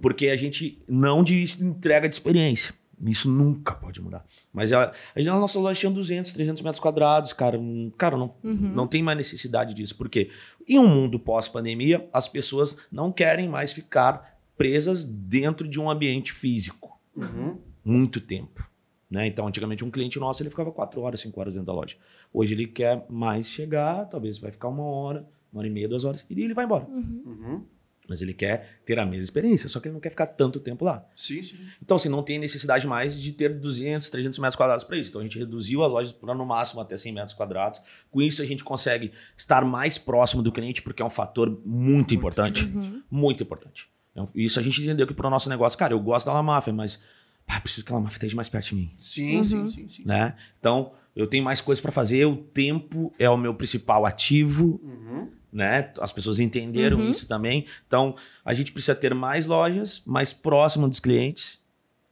porque 0.00 0.28
a 0.28 0.36
gente 0.36 0.78
não 0.88 1.22
de 1.24 1.42
entrega 1.62 2.08
de 2.08 2.14
experiência. 2.14 2.74
Isso 3.00 3.30
nunca 3.30 3.74
pode 3.74 4.00
mudar. 4.00 4.24
Mas 4.52 4.72
a, 4.72 4.92
a 5.14 5.22
nossas 5.22 5.60
lojas 5.60 5.78
tinham 5.78 5.92
200, 5.92 6.32
300 6.32 6.62
metros 6.62 6.80
quadrados, 6.80 7.32
cara. 7.32 7.58
Hum, 7.58 7.92
Cara, 7.98 8.16
não, 8.16 8.34
não 8.42 8.86
tem 8.86 9.02
mais 9.02 9.18
necessidade 9.18 9.74
disso. 9.74 9.96
Por 9.96 10.08
quê? 10.08 10.30
Em 10.66 10.78
um 10.78 10.88
mundo 10.88 11.18
pós-pandemia, 11.18 12.08
as 12.12 12.26
pessoas 12.28 12.78
não 12.90 13.12
querem 13.12 13.48
mais 13.48 13.72
ficar 13.72 14.38
presas 14.56 15.04
dentro 15.04 15.68
de 15.68 15.78
um 15.78 15.90
ambiente 15.90 16.32
físico 16.32 16.98
Uhum. 17.14 17.58
muito 17.84 18.20
tempo. 18.20 18.66
Né? 19.10 19.26
Então, 19.26 19.46
antigamente, 19.46 19.84
um 19.84 19.90
cliente 19.90 20.18
nosso 20.18 20.42
ele 20.42 20.50
ficava 20.50 20.72
4 20.72 21.00
horas, 21.00 21.20
5 21.20 21.38
horas 21.38 21.54
dentro 21.54 21.66
da 21.66 21.72
loja. 21.72 21.96
Hoje 22.32 22.54
ele 22.54 22.66
quer 22.66 23.04
mais 23.08 23.46
chegar, 23.46 24.06
talvez 24.06 24.38
vai 24.38 24.50
ficar 24.50 24.68
uma 24.68 24.82
hora, 24.84 25.26
uma 25.52 25.60
hora 25.60 25.68
e 25.68 25.70
meia, 25.70 25.88
duas 25.88 26.04
horas, 26.04 26.26
e 26.28 26.42
ele 26.42 26.52
vai 26.54 26.64
embora. 26.64 26.86
Uhum. 26.86 27.62
Mas 28.08 28.22
ele 28.22 28.32
quer 28.32 28.80
ter 28.84 28.98
a 28.98 29.04
mesma 29.04 29.24
experiência, 29.24 29.68
só 29.68 29.80
que 29.80 29.88
ele 29.88 29.94
não 29.94 30.00
quer 30.00 30.10
ficar 30.10 30.26
tanto 30.26 30.60
tempo 30.60 30.84
lá. 30.84 31.04
Sim, 31.16 31.42
sim. 31.42 31.56
Então, 31.82 31.96
assim, 31.96 32.08
não 32.08 32.22
tem 32.22 32.38
necessidade 32.38 32.86
mais 32.86 33.20
de 33.20 33.32
ter 33.32 33.58
200, 33.58 34.08
300 34.08 34.38
metros 34.38 34.56
quadrados 34.56 34.84
para 34.84 34.96
isso. 34.96 35.10
Então, 35.10 35.20
a 35.20 35.24
gente 35.24 35.38
reduziu 35.38 35.84
as 35.84 35.90
lojas 35.90 36.12
para 36.12 36.34
no 36.34 36.46
máximo 36.46 36.80
até 36.80 36.96
100 36.96 37.12
metros 37.12 37.34
quadrados. 37.34 37.80
Com 38.10 38.22
isso, 38.22 38.40
a 38.42 38.46
gente 38.46 38.62
consegue 38.62 39.12
estar 39.36 39.64
mais 39.64 39.98
próximo 39.98 40.42
do 40.42 40.52
cliente, 40.52 40.82
porque 40.82 41.02
é 41.02 41.04
um 41.04 41.10
fator 41.10 41.60
muito, 41.64 42.14
importante. 42.14 42.70
Muito 43.10 43.42
importante. 43.42 43.88
Então, 44.12 44.28
Isso 44.34 44.58
a 44.58 44.62
gente 44.62 44.80
entendeu 44.82 45.06
que 45.06 45.12
para 45.12 45.26
o 45.26 45.30
nosso 45.30 45.48
negócio, 45.48 45.78
cara, 45.78 45.92
eu 45.92 46.00
gosto 46.00 46.26
da 46.26 46.32
La 46.32 46.42
Máfia, 46.42 46.72
mas 46.72 47.02
ah, 47.46 47.60
preciso 47.60 47.84
que 47.84 47.92
a 47.92 47.96
La 47.96 48.00
Máfia 48.00 48.16
esteja 48.16 48.34
mais 48.34 48.48
perto 48.48 48.70
de 48.70 48.74
mim 48.74 48.90
Sim, 48.98 49.44
sim, 49.44 49.70
sim, 49.70 49.88
sim. 49.88 50.02
né? 50.06 50.34
Então, 50.58 50.92
eu 51.14 51.26
tenho 51.26 51.44
mais 51.44 51.60
coisas 51.60 51.80
para 51.82 51.92
fazer, 51.92 52.24
o 52.26 52.36
tempo 52.36 53.12
é 53.18 53.28
o 53.28 53.36
meu 53.36 53.54
principal 53.54 54.06
ativo, 54.06 54.80
Uhum. 54.82 55.28
Né? 55.56 55.90
As 56.00 56.12
pessoas 56.12 56.38
entenderam 56.38 56.98
Uhum. 56.98 57.10
isso 57.10 57.26
também. 57.26 57.64
Então, 57.86 58.14
a 58.44 58.52
gente 58.52 58.72
precisa 58.72 58.94
ter 58.94 59.14
mais 59.14 59.46
lojas, 59.46 60.02
mais 60.06 60.32
próximo 60.32 60.86
dos 60.88 61.00
clientes, 61.00 61.58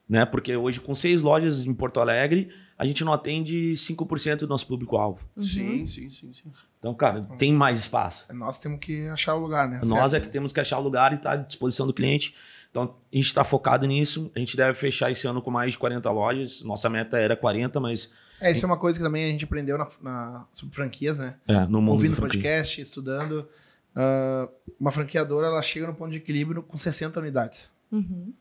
né? 0.09 0.25
Porque 0.25 0.57
hoje, 0.57 0.81
com 0.81 0.95
seis 0.95 1.21
lojas 1.23 1.67
em 1.67 1.75
Porto 1.75 2.01
Alegre, 2.01 2.49
a 2.79 2.87
gente 2.87 3.05
não 3.05 3.13
atende 3.13 3.75
5% 3.77 4.39
do 4.41 4.49
nosso 4.49 4.67
público-alvo. 4.67 5.21
Sim, 5.37 5.87
sim, 5.87 6.09
sim, 6.11 6.33
sim. 6.33 6.53
Então, 6.79 6.95
cara, 6.95 7.23
tem 7.39 7.53
mais 7.53 7.81
espaço. 7.81 8.27
Nós 8.35 8.59
temos 8.59 8.81
que 8.81 9.07
achar 9.09 9.35
o 9.35 9.39
lugar, 9.41 9.69
né? 9.69 9.81
Nós 9.85 10.13
é 10.13 10.17
Certo. 10.17 10.25
que 10.25 10.31
temos 10.31 10.53
que 10.53 10.61
achar 10.61 10.79
o 10.79 10.83
lugar 10.83 11.13
e 11.13 11.17
estar 11.17 11.33
à 11.33 11.37
disposição 11.37 11.87
do 11.87 11.93
cliente. 11.93 12.35
Então, 12.71 12.95
a 13.13 13.17
gente 13.17 13.27
está 13.27 13.45
focado 13.45 13.87
nisso. 13.87 14.31
A 14.35 14.39
gente 14.41 14.57
deve 14.57 14.77
fechar 14.77 15.11
esse 15.11 15.27
ano 15.27 15.41
com 15.41 15.51
mais 15.51 15.73
de 15.73 15.79
40 15.79 16.11
lojas. 16.11 16.63
Nossa 16.63 16.91
meta 16.91 17.17
era 17.19 17.37
40, 17.37 17.79
mas 17.79 18.13
É, 18.47 18.53
isso 18.53 18.65
é 18.65 18.67
uma 18.67 18.77
coisa 18.77 18.99
que 18.99 19.05
também 19.05 19.25
a 19.25 19.29
gente 19.29 19.45
aprendeu 19.45 19.79
na, 19.79 19.89
na- 20.03 20.47
sobre 20.53 20.75
franquias, 20.75 21.19
né? 21.19 21.37
é, 21.49 21.61
no 21.67 21.81
mundo 21.81 21.93
Ouvindo 21.93 22.17
podcast, 22.17 22.81
estudando. 22.81 23.49
Ah, 23.97 24.49
uma 24.79 24.91
franqueadora, 24.91 25.47
ela 25.47 25.63
chega 25.63 25.87
no 25.87 25.95
ponto 25.95 26.11
de 26.11 26.17
equilíbrio 26.19 26.63
com 26.63 26.77
60 26.77 27.19
unidades. 27.21 27.71
Uhum. 27.93 28.33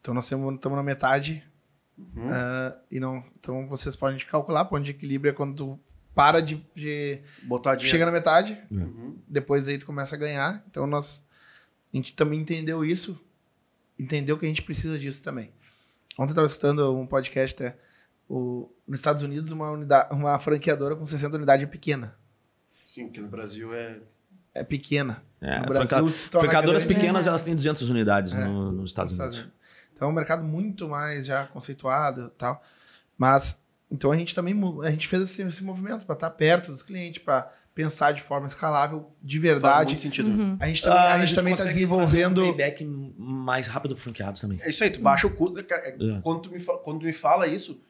Então 0.00 0.14
nós 0.14 0.24
estamos 0.24 0.58
na 0.76 0.82
metade. 0.82 1.42
Uhum. 1.98 2.30
ah, 2.30 2.76
e 2.90 2.98
não, 2.98 3.22
então 3.38 3.66
vocês 3.68 3.94
podem 3.94 4.18
calcular, 4.20 4.64
ponto 4.64 4.82
de 4.84 4.92
equilíbrio 4.92 5.30
é 5.30 5.34
quando 5.34 5.54
tu 5.56 5.80
para 6.14 6.40
de, 6.40 6.56
de 6.74 7.20
Botar 7.42 7.74
dinheiro. 7.76 7.90
chega 7.92 8.06
na 8.06 8.12
metade, 8.12 8.58
Uhum. 8.70 9.16
depois 9.28 9.68
aí 9.68 9.76
tu 9.78 9.86
começa 9.86 10.14
a 10.16 10.18
ganhar. 10.18 10.64
Então 10.70 10.86
nós 10.86 11.24
a 11.92 11.96
gente 11.96 12.14
também 12.14 12.40
entendeu 12.40 12.84
isso, 12.84 13.20
entendeu 13.98 14.38
que 14.38 14.46
a 14.46 14.48
gente 14.48 14.62
precisa 14.62 14.98
disso 14.98 15.22
também. 15.22 15.50
Ontem 16.14 16.22
eu 16.30 16.32
estava 16.32 16.46
escutando 16.46 16.96
um 16.96 17.06
podcast, 17.06 17.62
é, 17.62 17.76
o, 18.32 18.70
nos 18.86 19.00
Estados 19.00 19.22
Unidos 19.22 19.50
uma 19.50 19.70
unidade, 19.70 20.14
uma 20.14 20.38
franqueadora 20.38 20.94
com 20.94 21.04
60 21.04 21.36
unidades 21.36 21.64
é 21.64 21.66
pequena. 21.66 22.14
Sim, 22.86 23.06
porque 23.06 23.20
no 23.20 23.28
Brasil 23.28 23.74
é. 23.74 23.98
É 24.54 24.62
pequena. 24.64 25.22
É, 25.40 25.58
no 25.60 25.66
Brasil 25.66 26.08
Franqueadoras 26.08 26.84
grande. 26.84 26.94
pequenas, 27.00 27.26
elas 27.26 27.42
têm 27.42 27.54
200 27.54 27.88
unidades 27.88 28.32
É. 28.32 28.44
no- 28.44 28.72
nos 28.72 28.90
Estados 28.90 29.16
nos 29.18 29.36
Unidos. 29.36 29.52
Então 29.94 30.08
é 30.08 30.10
um 30.10 30.14
mercado 30.14 30.42
muito 30.44 30.88
mais 30.88 31.26
já 31.26 31.46
conceituado 31.46 32.26
e 32.34 32.38
tal. 32.38 32.62
Mas 33.18 33.64
então 33.90 34.10
a 34.12 34.16
gente 34.16 34.34
também 34.34 34.54
a 34.84 34.90
gente 34.90 35.06
fez 35.08 35.22
esse, 35.22 35.42
esse 35.42 35.62
movimento 35.64 36.04
para 36.06 36.14
estar 36.14 36.30
perto 36.30 36.70
dos 36.72 36.82
clientes, 36.82 37.22
para 37.22 37.52
pensar 37.74 38.12
de 38.12 38.20
forma 38.22 38.46
escalável, 38.46 39.10
de 39.22 39.38
Faz 39.38 39.50
verdade. 39.52 39.86
muito 39.86 40.00
sentido. 40.00 40.56
A 40.60 40.66
gente 40.66 40.82
também, 40.82 40.98
Ah, 40.98 41.14
a 41.14 41.18
gente 41.24 41.34
também 41.34 41.52
está 41.52 41.64
consegue 41.64 41.78
desenvolvendo. 41.86 42.34
trazer 42.34 42.50
um 42.50 42.54
payback 42.56 42.84
mais 43.18 43.66
rápido 43.68 43.94
pro 43.94 44.02
franqueados 44.04 44.40
também. 44.40 44.58
É 44.62 44.68
isso 44.70 44.82
aí, 44.84 44.90
tu 44.90 45.00
baixa 45.00 45.26
o 45.26 45.34
custo. 45.34 45.62
cara, 45.64 45.82
é- 45.82 45.90
É. 46.16 46.20
Quando, 46.22 46.42
tu 46.42 46.50
me 46.50 46.60
quando 46.60 46.98
tu 47.00 47.04
me 47.06 47.12
fala 47.12 47.46
isso, 47.46 47.80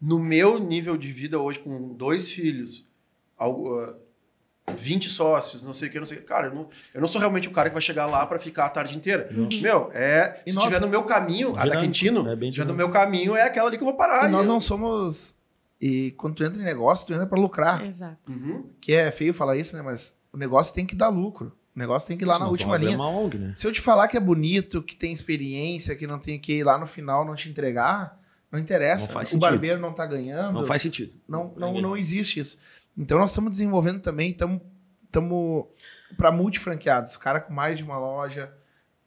no 0.00 0.18
meu 0.18 0.58
nível 0.58 0.96
de 0.96 1.10
vida 1.12 1.38
hoje, 1.38 1.58
com 1.58 1.92
dois 1.94 2.30
filhos, 2.30 2.88
algo, 3.36 3.78
ah, 3.80 3.94
20 4.76 5.08
sócios, 5.08 5.62
não 5.62 5.72
sei 5.72 5.88
o 5.88 5.92
que, 5.92 5.98
não 5.98 6.06
sei 6.06 6.18
o 6.18 6.20
que. 6.20 6.26
Cara, 6.26 6.48
eu 6.48 6.54
não, 6.54 6.68
eu 6.94 7.00
não 7.00 7.08
sou 7.08 7.18
realmente 7.20 7.48
o 7.48 7.50
cara 7.50 7.70
que 7.70 7.74
vai 7.74 7.82
chegar 7.82 8.06
lá 8.06 8.26
para 8.26 8.38
ficar 8.38 8.66
a 8.66 8.70
tarde 8.70 8.96
inteira. 8.96 9.28
Meu, 9.62 9.90
é. 9.94 10.42
E 10.46 10.50
se 10.50 10.56
nós- 10.56 10.64
estiver 10.66 10.80
no 10.84 10.88
meu 10.90 11.02
caminho, 11.04 11.56
a 11.56 11.64
da 11.66 11.78
Quintino, 11.78 12.28
é 12.28 12.36
bem 12.36 12.50
se 12.50 12.58
estiver 12.58 12.66
no 12.70 12.74
meu 12.76 12.90
caminho, 12.90 13.34
é 13.34 13.42
aquela 13.42 13.68
ali 13.68 13.76
que 13.78 13.82
eu 13.82 13.88
vou 13.88 13.96
parar. 13.96 14.28
E 14.28 14.32
nós 14.32 14.42
eu- 14.46 14.52
não 14.52 14.60
somos. 14.60 15.36
E 15.80 16.10
quando 16.18 16.34
tu 16.34 16.44
entra 16.44 16.60
em 16.60 16.64
negócio, 16.64 17.06
tu 17.06 17.12
entra 17.14 17.26
para 17.26 17.40
lucrar. 17.40 17.84
Exato. 17.86 18.30
Uhum. 18.30 18.66
Que 18.80 18.92
é 18.94 19.10
feio 19.10 19.32
falar 19.32 19.56
isso, 19.56 19.74
né? 19.76 19.80
Mas 19.82 20.12
o 20.32 20.36
negócio 20.36 20.74
tem 20.74 20.84
que 20.84 20.94
dar 20.94 21.08
lucro. 21.08 21.52
O 21.74 21.78
negócio 21.78 22.08
tem 22.08 22.18
que 22.18 22.24
ir 22.24 22.26
lá 22.26 22.32
na 22.34 22.38
Senão 22.40 22.48
tu 22.48 22.52
última 22.52 22.74
abre 22.74 22.86
linha. 22.88 22.98
uma 22.98 23.08
ONG, 23.08 23.38
né? 23.38 23.54
Se 23.56 23.64
eu 23.64 23.72
te 23.72 23.80
falar 23.80 24.08
que 24.08 24.16
é 24.16 24.20
bonito, 24.20 24.82
que 24.82 24.96
tem 24.96 25.12
experiência, 25.12 25.94
que 25.94 26.06
não 26.08 26.18
tem 26.18 26.36
que 26.38 26.54
ir 26.54 26.64
lá 26.64 26.76
no 26.76 26.86
final 26.86 27.24
não 27.24 27.36
te 27.36 27.48
entregar, 27.48 28.17
não 28.50 28.58
interessa. 28.58 29.06
Não 29.06 29.12
faz 29.12 29.28
o 29.28 29.30
sentido. 29.32 29.40
barbeiro 29.48 29.80
não 29.80 29.92
tá 29.92 30.06
ganhando. 30.06 30.54
Não 30.54 30.64
faz 30.64 30.82
sentido. 30.82 31.12
Não, 31.28 31.52
não, 31.56 31.80
não 31.80 31.96
existe 31.96 32.40
isso. 32.40 32.58
Então 32.96 33.18
nós 33.18 33.30
estamos 33.30 33.50
desenvolvendo 33.52 34.00
também, 34.00 34.30
estamos 34.30 34.60
para 36.16 36.32
multifranqueados, 36.32 37.14
o 37.14 37.18
cara 37.18 37.40
com 37.40 37.52
mais 37.52 37.78
de 37.78 37.84
uma 37.84 37.98
loja, 37.98 38.52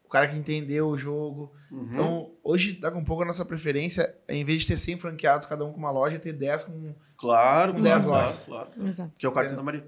o 0.06 0.10
cara 0.10 0.28
que 0.28 0.38
entendeu 0.38 0.88
o 0.88 0.98
jogo. 0.98 1.52
Uhum. 1.72 1.88
Então, 1.90 2.32
hoje, 2.44 2.74
daqui 2.74 2.98
a 2.98 3.00
um 3.00 3.04
pouco, 3.04 3.24
a 3.24 3.26
nossa 3.26 3.46
preferência 3.46 4.14
é, 4.28 4.36
em 4.36 4.44
vez 4.44 4.62
de 4.62 4.68
ter 4.68 4.78
100 4.78 4.98
franqueados, 5.00 5.48
cada 5.48 5.66
um 5.66 5.72
com 5.72 5.78
uma 5.80 5.92
loja, 5.92 6.20
ter 6.20 6.34
10 6.34 6.66
com. 6.66 6.96
Claro, 7.18 7.74
Com 7.74 7.82
claro, 7.82 7.96
10 8.00 8.06
claro, 8.06 8.26
lojas. 8.26 8.46
claro. 8.46 8.70
Exato. 8.88 9.12
Que 9.18 9.26
é 9.26 9.30
o 9.30 9.32
cara 9.32 9.46
de 9.46 9.52
Santa 9.52 9.64
Maria. 9.64 9.86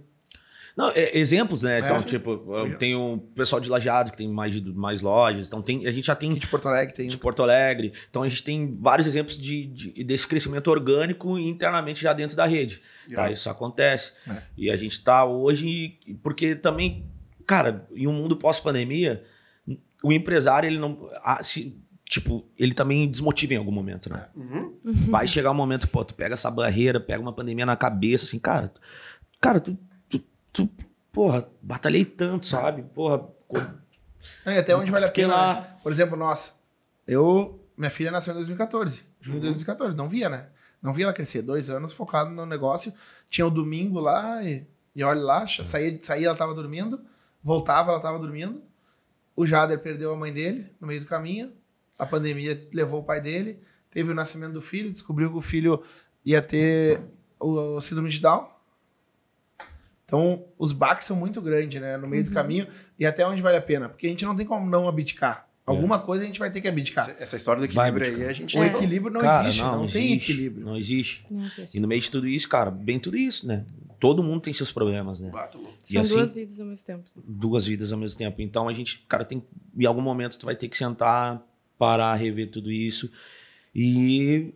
Não, 0.75 0.89
é, 0.89 1.15
exemplos, 1.17 1.61
né? 1.61 1.79
Então, 1.79 1.99
sim. 1.99 2.07
tipo, 2.07 2.41
tem 2.79 2.95
o 2.95 3.17
pessoal 3.35 3.59
de 3.61 3.69
Lajeado 3.69 4.11
que 4.11 4.17
tem 4.17 4.27
mais, 4.27 4.53
de- 4.59 4.73
mais 4.73 5.01
lojas. 5.03 5.47
Então, 5.47 5.61
tem, 5.61 5.85
a 5.85 5.91
gente 5.91 6.07
já 6.07 6.15
tem 6.15 6.31
Aqui 6.31 6.39
de 6.39 6.47
Porto 6.47 6.67
Alegre 6.67 6.93
tem. 6.95 7.07
de 7.07 7.17
Porto 7.17 7.43
Alegre. 7.43 7.93
Então, 8.09 8.23
a 8.23 8.27
gente 8.27 8.43
tem 8.43 8.73
vários 8.73 9.05
exemplos 9.07 9.37
de, 9.37 9.67
de- 9.67 10.03
desse 10.03 10.27
crescimento 10.27 10.67
orgânico 10.71 11.37
internamente 11.37 12.01
já 12.01 12.11
dentro 12.11 12.35
da 12.35 12.45
rede. 12.47 12.81
Tá? 13.13 13.29
Isso 13.29 13.49
acontece. 13.49 14.13
É. 14.27 14.41
E 14.57 14.71
a 14.71 14.75
gente 14.75 15.03
tá 15.03 15.23
hoje... 15.25 15.99
Porque 16.23 16.55
também, 16.55 17.05
cara, 17.45 17.87
em 17.93 18.07
um 18.07 18.13
mundo 18.13 18.35
pós-pandemia, 18.35 19.23
o 20.03 20.11
empresário, 20.11 20.65
ele 20.67 20.79
não... 20.79 21.07
ah, 21.23 21.43
se- 21.43 21.79
tipo, 22.09 22.45
ele 22.57 22.73
também 22.73 23.09
desmotiva 23.09 23.53
em 23.53 23.57
algum 23.57 23.71
momento, 23.71 24.09
né? 24.09 24.25
Uhum. 24.35 24.75
Vai 25.09 25.27
chegar 25.27 25.51
um 25.51 25.55
momento, 25.55 25.87
pô, 25.87 26.03
tu 26.03 26.13
pega 26.13 26.33
essa 26.33 26.49
barreira, 26.51 26.99
pega 26.99 27.19
uma 27.21 27.33
pandemia 27.33 27.65
na 27.65 27.75
cabeça, 27.75 28.25
assim, 28.25 28.37
cara, 28.37 28.71
cara, 29.41 29.59
tu, 29.59 29.75
tu, 30.53 30.69
porra, 31.11 31.49
batalhei 31.61 32.05
tanto, 32.05 32.47
sabe? 32.47 32.83
Porra, 32.83 33.27
E 34.45 34.49
até 34.57 34.75
onde 34.75 34.91
vale 34.91 35.05
a 35.05 35.11
pena. 35.11 35.35
lá. 35.35 35.61
né? 35.61 35.75
Por 35.83 35.91
exemplo, 35.91 36.15
nossa, 36.15 36.53
eu. 37.07 37.59
Minha 37.75 37.89
filha 37.89 38.11
nasceu 38.11 38.31
em 38.33 38.37
2014. 38.37 39.03
Junho 39.19 39.39
de 39.39 39.47
2014. 39.47 39.97
Não 39.97 40.07
via, 40.07 40.29
né? 40.29 40.47
Não 40.81 40.93
via 40.93 41.05
ela 41.05 41.13
crescer. 41.13 41.41
Dois 41.41 41.69
anos 41.69 41.91
focado 41.91 42.29
no 42.29 42.45
negócio. 42.45 42.93
Tinha 43.29 43.47
o 43.47 43.49
domingo 43.49 43.99
lá 43.99 44.43
e, 44.43 44.65
e 44.95 45.03
olha 45.03 45.21
lá, 45.21 45.47
saía, 45.47 45.97
saía, 46.01 46.27
ela 46.27 46.35
tava 46.37 46.53
dormindo. 46.53 47.01
Voltava, 47.43 47.91
ela 47.91 47.99
tava 47.99 48.19
dormindo. 48.19 48.61
O 49.35 49.45
Jader 49.45 49.79
perdeu 49.79 50.13
a 50.13 50.15
mãe 50.15 50.31
dele 50.31 50.71
no 50.79 50.85
meio 50.85 50.99
do 51.01 51.07
caminho. 51.07 51.51
A 51.97 52.05
pandemia 52.05 52.67
levou 52.71 53.01
o 53.01 53.03
pai 53.03 53.19
dele. 53.19 53.59
Teve 53.89 54.11
o 54.11 54.15
nascimento 54.15 54.53
do 54.53 54.61
filho. 54.61 54.91
Descobriu 54.91 55.31
que 55.31 55.37
o 55.37 55.41
filho 55.41 55.83
ia 56.23 56.41
ter 56.41 57.01
o, 57.39 57.75
o 57.77 57.81
síndrome 57.81 58.09
de 58.11 58.19
Down. 58.19 58.47
Então, 60.05 60.45
os 60.57 60.71
baques 60.71 61.07
são 61.07 61.15
muito 61.15 61.41
grandes, 61.41 61.81
né? 61.81 61.97
No 61.97 62.07
meio 62.07 62.23
do 62.23 62.31
caminho. 62.31 62.67
E 62.99 63.05
até 63.05 63.25
onde 63.27 63.41
vale 63.41 63.57
a 63.57 63.61
pena. 63.61 63.89
Porque 63.89 64.05
a 64.05 64.09
gente 64.09 64.25
não 64.25 64.35
tem 64.35 64.45
como 64.45 64.69
não 64.69 64.87
abdicar. 64.87 65.47
Alguma 65.65 65.97
coisa 65.97 66.23
a 66.23 66.27
gente 66.27 66.39
vai 66.39 66.51
ter 66.51 66.59
que 66.59 66.67
abdicar. 66.67 67.09
Essa, 67.09 67.23
essa 67.23 67.35
história 67.37 67.61
do 67.61 67.65
equilíbrio 67.65 68.05
aí, 68.05 68.25
a 68.27 68.33
gente 68.33 68.57
O 68.57 68.59
tem. 68.59 68.69
equilíbrio 68.73 69.13
não 69.13 69.21
cara, 69.21 69.47
existe, 69.47 69.61
não, 69.63 69.87
tem 69.87 70.11
existe, 70.11 70.31
equilíbrio. 70.31 70.65
Não 70.65 70.75
existe. 70.75 71.25
Não 71.31 71.45
existe. 71.45 71.77
E 71.77 71.79
no 71.79 71.87
meio 71.87 72.01
de 72.01 72.11
tudo 72.11 72.27
isso, 72.27 72.49
cara, 72.49 72.69
bem 72.69 72.99
tudo 72.99 73.15
isso, 73.15 73.47
né? 73.47 73.65
Todo 73.97 74.21
mundo 74.21 74.41
tem 74.41 74.51
seus 74.51 74.73
problemas, 74.73 75.21
né? 75.21 75.29
Bato. 75.31 75.57
E 75.89 75.93
São 75.93 76.01
assim- 76.01 76.15
duas 76.15 76.33
vidas 76.33 76.59
ao 76.59 76.65
mesmo 76.65 76.85
tempo. 76.85 77.03
Duas 77.15 77.65
vidas 77.65 77.93
ao 77.93 77.97
mesmo 77.97 78.17
tempo. 78.17 78.41
Então 78.41 78.67
a 78.67 78.73
gente, 78.73 79.05
cara, 79.07 79.23
tem. 79.23 79.41
Em 79.77 79.85
algum 79.85 80.01
momento 80.01 80.37
tu 80.37 80.45
vai 80.45 80.55
ter 80.57 80.67
que 80.67 80.75
sentar, 80.75 81.41
parar, 81.77 82.13
rever 82.15 82.51
tudo 82.51 82.69
isso. 82.69 83.09
E. 83.73 84.53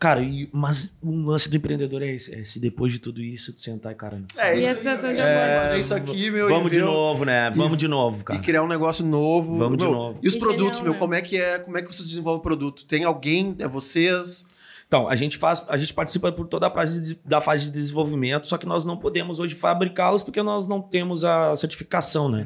Cara, 0.00 0.22
e- 0.22 0.48
mas 0.50 0.96
o 1.02 1.14
lance 1.14 1.46
do 1.50 1.56
empreendedor 1.56 2.00
é 2.02 2.06
esse. 2.10 2.34
É 2.34 2.42
se 2.42 2.58
depois 2.58 2.90
de 2.90 2.98
tudo 2.98 3.20
isso, 3.20 3.52
tu 3.52 3.60
sentar 3.60 3.92
e, 3.92 3.94
cara. 3.94 4.22
É, 4.34 4.56
E 4.56 4.60
isso 4.62 4.70
a 4.70 4.74
sensação 4.74 5.14
de 5.14 5.20
é, 5.20 5.60
fazer 5.60 5.78
isso 5.78 5.94
aqui, 5.94 6.30
meu, 6.30 6.48
Vamos 6.48 6.72
e 6.72 6.76
de 6.76 6.80
novo, 6.80 7.24
né? 7.26 7.52
Vamos 7.54 7.76
de 7.76 7.86
novo, 7.86 8.22
E 8.22 8.24
cara. 8.24 8.40
criar 8.40 8.62
um 8.62 8.68
negócio 8.68 9.04
novo. 9.04 9.58
Vamos 9.58 9.76
de 9.76 9.84
Meu, 9.84 9.92
novo. 9.92 10.18
E 10.22 10.26
os 10.26 10.34
E 10.34 10.38
produtos, 10.38 10.78
genial, 10.78 10.84
meu, 10.84 10.92
né? 10.94 10.98
como 10.98 11.14
é 11.14 11.20
que 11.20 11.36
é? 11.36 11.58
Como 11.58 11.76
é 11.76 11.82
que 11.82 11.94
vocês 11.94 12.08
desenvolvem 12.08 12.40
o 12.40 12.42
produto? 12.42 12.86
Tem 12.86 13.04
alguém? 13.04 13.54
É 13.58 13.68
vocês? 13.68 14.48
Então, 14.88 15.06
a 15.06 15.14
gente 15.14 15.36
faz, 15.36 15.64
a 15.68 15.76
gente 15.76 15.94
participa 15.94 16.32
por 16.32 16.48
toda 16.48 16.66
a 16.66 16.70
fase 16.70 17.00
de- 17.00 17.20
da 17.24 17.40
fase 17.40 17.66
de 17.66 17.70
desenvolvimento, 17.70 18.48
só 18.48 18.56
que 18.58 18.66
nós 18.66 18.84
não 18.84 18.96
podemos 18.96 19.38
hoje 19.38 19.54
fabricá-los 19.54 20.20
porque 20.22 20.42
nós 20.42 20.66
não 20.66 20.80
temos 20.82 21.24
a 21.24 21.54
certificação, 21.54 22.28
né? 22.28 22.44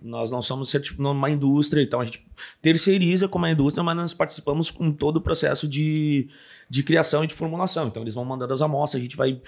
Nós 0.00 0.30
não 0.30 0.40
somos 0.40 0.72
uma 0.98 1.28
indústria, 1.28 1.82
então 1.82 2.00
a 2.00 2.04
gente 2.06 2.24
terceiriza 2.62 3.28
como 3.28 3.44
a 3.44 3.50
indústria, 3.50 3.84
mas 3.84 3.94
nós 3.96 4.14
participamos 4.14 4.70
com 4.70 4.90
todo 4.90 5.18
o 5.18 5.20
processo 5.20 5.68
de, 5.68 6.28
de 6.72 6.82
criação 6.82 7.22
e 7.22 7.26
de 7.26 7.34
formulação. 7.34 7.86
Então 7.88 8.02
eles 8.02 8.14
vão 8.14 8.24
mandando 8.24 8.52
as 8.54 8.62
amostras, 8.62 8.98
a 9.00 9.04
gente 9.04 9.16
vai 9.16 9.38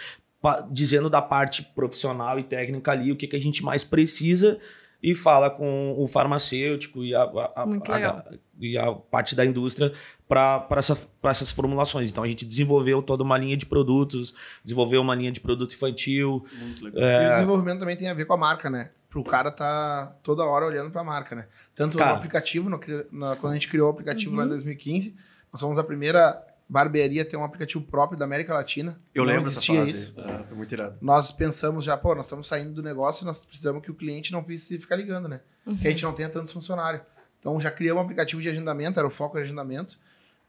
dizendo 0.71 1.09
da 1.09 1.23
parte 1.23 1.63
profissional 1.75 2.39
e 2.39 2.43
técnica 2.45 2.93
ali 2.93 3.11
o 3.11 3.17
que, 3.17 3.27
que 3.27 3.35
a 3.37 3.41
gente 3.41 3.65
mais 3.65 3.83
precisa 3.83 4.59
e 5.03 5.15
fala 5.15 5.49
com 5.49 5.95
o 5.97 6.07
farmacêutico 6.07 7.03
e 7.03 7.15
a, 7.15 7.23
a- 7.23 7.53
a- 7.57 7.65
a- 7.65 8.25
e 8.61 8.77
a 8.77 8.93
parte 8.93 9.35
da 9.35 9.43
indústria 9.45 9.91
para 10.29 10.67
essa, 10.77 10.95
pra 11.23 11.31
essas 11.31 11.51
formulações. 11.51 12.11
Então 12.11 12.23
a 12.23 12.29
gente 12.29 12.45
desenvolveu 12.45 13.03
toda 13.03 13.23
uma 13.23 13.39
linha 13.39 13.57
de 13.57 13.65
produtos, 13.65 14.35
desenvolveu 14.63 15.01
uma 15.01 15.15
linha 15.15 15.33
de 15.33 15.41
produto 15.41 15.75
infantil. 15.75 16.45
Muito 16.59 16.85
legal. 16.85 17.03
É. 17.03 17.25
E 17.25 17.27
o 17.27 17.33
desenvolvimento 17.37 17.79
também 17.79 17.97
tem 17.97 18.09
a 18.11 18.15
ver 18.15 18.27
com 18.27 18.35
a 18.35 18.37
marca, 18.37 18.69
né? 18.69 18.91
Pro 19.09 19.25
cara 19.25 19.51
tá 19.51 20.15
toda 20.23 20.45
hora 20.45 20.67
olhando 20.67 20.91
pra 20.91 21.03
marca, 21.05 21.35
né? 21.35 21.47
Tanto 21.75 21.97
Cara. 21.97 22.11
no 22.13 22.17
aplicativo, 22.19 22.69
no 22.69 22.79
na- 23.13 23.37
quando 23.37 23.53
a 23.53 23.55
gente 23.55 23.69
criou 23.69 23.87
o 23.89 23.91
aplicativo 23.91 24.33
Uhum. 24.33 24.39
lá 24.41 24.45
em 24.45 24.49
2015, 24.49 25.17
nós 25.53 25.61
fomos 25.63 25.79
a 25.79 25.85
primeira 25.85 26.43
barbearia 26.69 27.23
a 27.23 27.25
ter 27.25 27.37
um 27.37 27.45
aplicativo 27.45 27.85
próprio 27.85 28.19
da 28.19 28.25
América 28.25 28.55
Latina. 28.55 28.99
Eu 29.15 29.25
Não 29.25 29.33
lembro 29.33 29.45
dessa 29.45 29.61
fase. 29.61 29.91
isso. 29.91 30.15
É, 30.21 30.45
foi 30.45 30.57
muito 30.57 30.73
irado. 30.73 30.97
Nós 31.01 31.31
pensamos 31.31 31.85
já, 31.85 31.97
pô, 31.97 32.15
nós 32.15 32.27
estamos 32.27 32.47
saindo 32.49 32.73
do 32.73 32.83
negócio 32.83 33.25
e 33.25 33.27
nós 33.27 33.45
precisamos 33.45 33.83
que 33.83 33.91
o 33.91 33.95
cliente 33.95 34.33
não 34.33 34.43
precise 34.43 34.79
ficar 34.81 34.97
ligando, 34.97 35.29
né? 35.29 35.41
Que 35.81 35.89
a 35.89 35.91
gente 35.91 36.03
não 36.05 36.13
tenha 36.13 36.29
tantos 36.29 36.53
funcionários. 36.53 37.03
Então 37.41 37.61
já 37.61 37.71
criamos 37.71 38.01
um 38.01 38.05
aplicativo 38.05 38.41
de 38.41 38.49
agendamento, 38.49 38.99
era 38.99 39.07
o 39.07 39.11
foco 39.11 39.37
de 39.37 39.45
agendamento. 39.45 39.99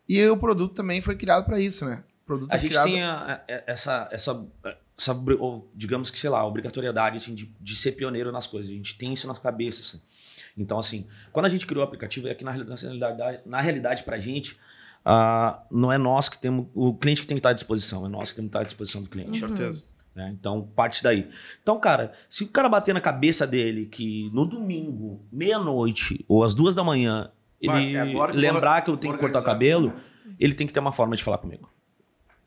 E 0.08 0.26
o 0.28 0.38
produto 0.38 0.74
também 0.74 1.02
foi 1.02 1.16
criado 1.16 1.46
para 1.46 1.60
isso, 1.60 1.86
né? 1.86 2.04
O 2.24 2.26
produto 2.26 2.52
A 2.52 2.56
é 2.56 2.60
gente 2.60 2.70
criado... 2.72 2.86
tem 2.86 3.04
a- 3.04 3.42
a- 3.48 3.64
essa, 3.68 4.08
essa, 4.12 4.46
essa 4.98 5.16
digamos 5.74 6.10
que, 6.10 6.18
sei 6.20 6.30
lá, 6.30 6.46
obrigatoriedade 6.46 7.18
assim, 7.18 7.36
de, 7.36 7.54
de 7.60 7.76
ser 7.76 7.92
pioneiro 7.94 8.32
nas 8.32 8.48
coisas. 8.48 8.70
A 8.72 8.74
gente 8.74 8.98
tem 8.98 9.14
isso 9.14 9.28
na 9.28 9.36
cabeça. 9.36 9.82
assim. 9.82 10.02
Então, 10.58 10.80
assim, 10.80 11.06
quando 11.34 11.46
a 11.46 11.50
gente 11.50 11.66
criou 11.66 11.84
o 11.84 11.86
aplicativo, 11.88 12.28
é 12.30 12.34
que 12.34 12.44
na 12.44 12.52
realidade, 12.52 13.40
na 13.46 13.60
realidade 13.62 14.04
pra 14.04 14.18
gente, 14.20 14.58
ah, 15.06 15.64
não 15.70 15.92
é 15.92 15.98
nós 15.98 16.28
que 16.28 16.40
temos. 16.40 16.66
O 16.74 16.96
cliente 16.96 17.22
que 17.22 17.28
tem 17.28 17.36
que 17.36 17.40
estar 17.40 17.50
à 17.50 17.54
disposição, 17.54 18.06
é 18.06 18.10
nós 18.10 18.32
que 18.32 18.36
temos 18.38 18.50
que 18.50 18.58
estar 18.58 18.62
à 18.62 18.64
disposição 18.64 19.04
do 19.04 19.10
cliente. 19.10 19.40
Com 19.40 19.48
certeza. 19.48 19.88
né? 20.16 20.36
Então, 20.38 20.68
parte 20.76 21.04
daí. 21.04 21.30
Então, 21.62 21.80
cara, 21.80 22.14
se 22.28 22.44
o 22.44 22.48
cara 22.48 22.68
bater 22.68 22.94
na 22.94 23.02
cabeça 23.02 23.46
dele 23.46 23.86
que 23.86 24.32
no 24.34 24.46
domingo, 24.46 25.24
meia-noite 25.32 26.26
ou 26.28 26.44
às 26.44 26.56
duas 26.56 26.74
da 26.74 26.84
manhã, 26.84 27.30
ele 27.62 27.96
é 27.96 28.02
agora 28.02 28.32
que 28.32 28.38
lembrar 28.38 28.82
que 28.82 28.90
eu 28.90 28.98
tenho 28.98 29.14
que 29.14 29.20
cortar 29.20 29.40
o 29.40 29.44
cabelo, 29.44 29.94
ele 30.40 30.56
tem 30.56 30.66
que 30.66 30.74
ter 30.74 30.80
uma 30.80 30.92
forma 30.92 31.16
de 31.16 31.24
falar 31.24 31.38
comigo. 31.38 31.70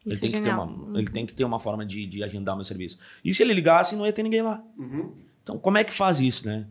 Ele 0.04 0.14
Isso 0.14 0.22
tem, 0.22 0.30
é 0.30 0.32
que 0.32 0.42
ter 0.42 0.50
uma, 0.50 0.98
ele 0.98 1.10
tem 1.10 1.26
que 1.26 1.34
ter 1.34 1.44
uma 1.44 1.60
forma 1.60 1.84
de, 1.84 2.06
de 2.06 2.24
agendar 2.24 2.56
meu 2.56 2.64
serviço. 2.64 2.98
E 3.24 3.32
se 3.32 3.42
ele 3.42 3.52
ligasse, 3.52 3.94
não 3.94 4.06
ia 4.06 4.12
ter 4.12 4.22
ninguém 4.22 4.42
lá. 4.42 4.62
Uhum. 4.76 5.14
Então, 5.42 5.58
como 5.58 5.78
é 5.78 5.84
que 5.84 5.92
faz 5.92 6.20
isso, 6.20 6.46
né? 6.46 6.66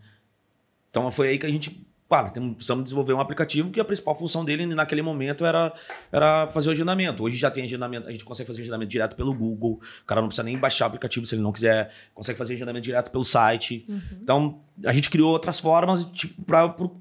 Então, 0.89 1.09
foi 1.11 1.29
aí 1.29 1.39
que 1.39 1.45
a 1.45 1.49
gente, 1.49 1.86
claro, 2.07 2.31
temos, 2.31 2.55
precisamos 2.55 2.83
desenvolver 2.85 3.13
um 3.13 3.19
aplicativo 3.19 3.69
que 3.69 3.79
a 3.79 3.85
principal 3.85 4.15
função 4.17 4.45
dele 4.45 4.65
naquele 4.65 5.01
momento 5.01 5.45
era, 5.45 5.73
era 6.11 6.47
fazer 6.47 6.69
o 6.69 6.71
agendamento. 6.71 7.23
Hoje 7.23 7.35
já 7.37 7.51
tem 7.51 7.63
agendamento, 7.65 8.07
a 8.07 8.11
gente 8.11 8.23
consegue 8.23 8.47
fazer 8.47 8.61
agendamento 8.61 8.89
direto 8.89 9.15
pelo 9.15 9.33
Google. 9.33 9.79
O 10.03 10.05
cara 10.05 10.21
não 10.21 10.27
precisa 10.27 10.43
nem 10.43 10.57
baixar 10.57 10.85
o 10.85 10.87
aplicativo 10.87 11.25
se 11.25 11.35
ele 11.35 11.41
não 11.41 11.51
quiser. 11.51 11.91
Consegue 12.13 12.37
fazer 12.37 12.53
agendamento 12.55 12.83
direto 12.85 13.11
pelo 13.11 13.25
site. 13.25 13.85
Então, 14.21 14.61
a 14.85 14.93
gente 14.93 15.09
criou 15.09 15.31
outras 15.31 15.59
formas 15.59 16.03
tipo, 16.11 16.41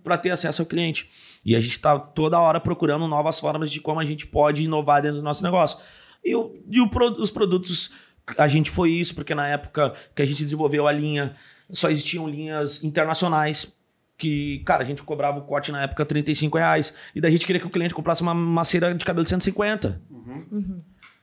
para 0.03 0.19
ter 0.19 0.31
acesso 0.31 0.63
ao 0.63 0.67
cliente. 0.67 1.09
E 1.45 1.55
a 1.55 1.61
gente 1.61 1.73
está 1.73 1.99
toda 1.99 2.41
hora 2.41 2.59
procurando 2.59 3.07
novas 3.07 3.39
formas 3.39 3.71
de 3.71 3.81
como 3.81 4.01
a 4.01 4.05
gente 4.05 4.27
pode 4.27 4.65
inovar 4.65 5.03
dentro 5.03 5.19
do 5.19 5.23
nosso 5.23 5.43
negócio. 5.45 5.79
E, 6.25 6.35
o- 6.35 6.57
e 6.69 6.81
o 6.81 6.91
os 7.21 7.31
produtos, 7.31 7.93
a 8.37 8.49
gente 8.49 8.69
foi 8.71 8.91
isso, 8.91 9.15
porque 9.15 9.35
na 9.35 9.47
época 9.47 9.95
que 10.15 10.23
a 10.23 10.27
gente 10.27 10.43
desenvolveu 10.43 10.89
a 10.89 10.93
linha, 10.93 11.37
só 11.71 11.89
existiam 11.91 12.29
linhas 12.29 12.83
internacionais. 12.83 13.76
Que, 14.19 14.63
cara, 14.65 14.83
a 14.83 14.87
gente 14.87 15.03
cobrava 15.03 15.39
o 15.39 15.43
corte 15.43 15.71
na 15.71 15.83
época 15.83 16.05
35 16.05 16.57
reais. 16.57 16.95
E 17.15 17.21
daí 17.21 17.29
a 17.29 17.33
gente 17.33 17.45
queria 17.45 17.61
que 17.61 17.67
o 17.67 17.71
cliente 17.71 17.95
comprasse 17.95 18.23
uma, 18.23 18.33
uma 18.33 18.65
cera 18.65 18.95
de 18.95 19.05
cabelo 19.05 19.25
de 19.25 19.31
150. 19.31 20.01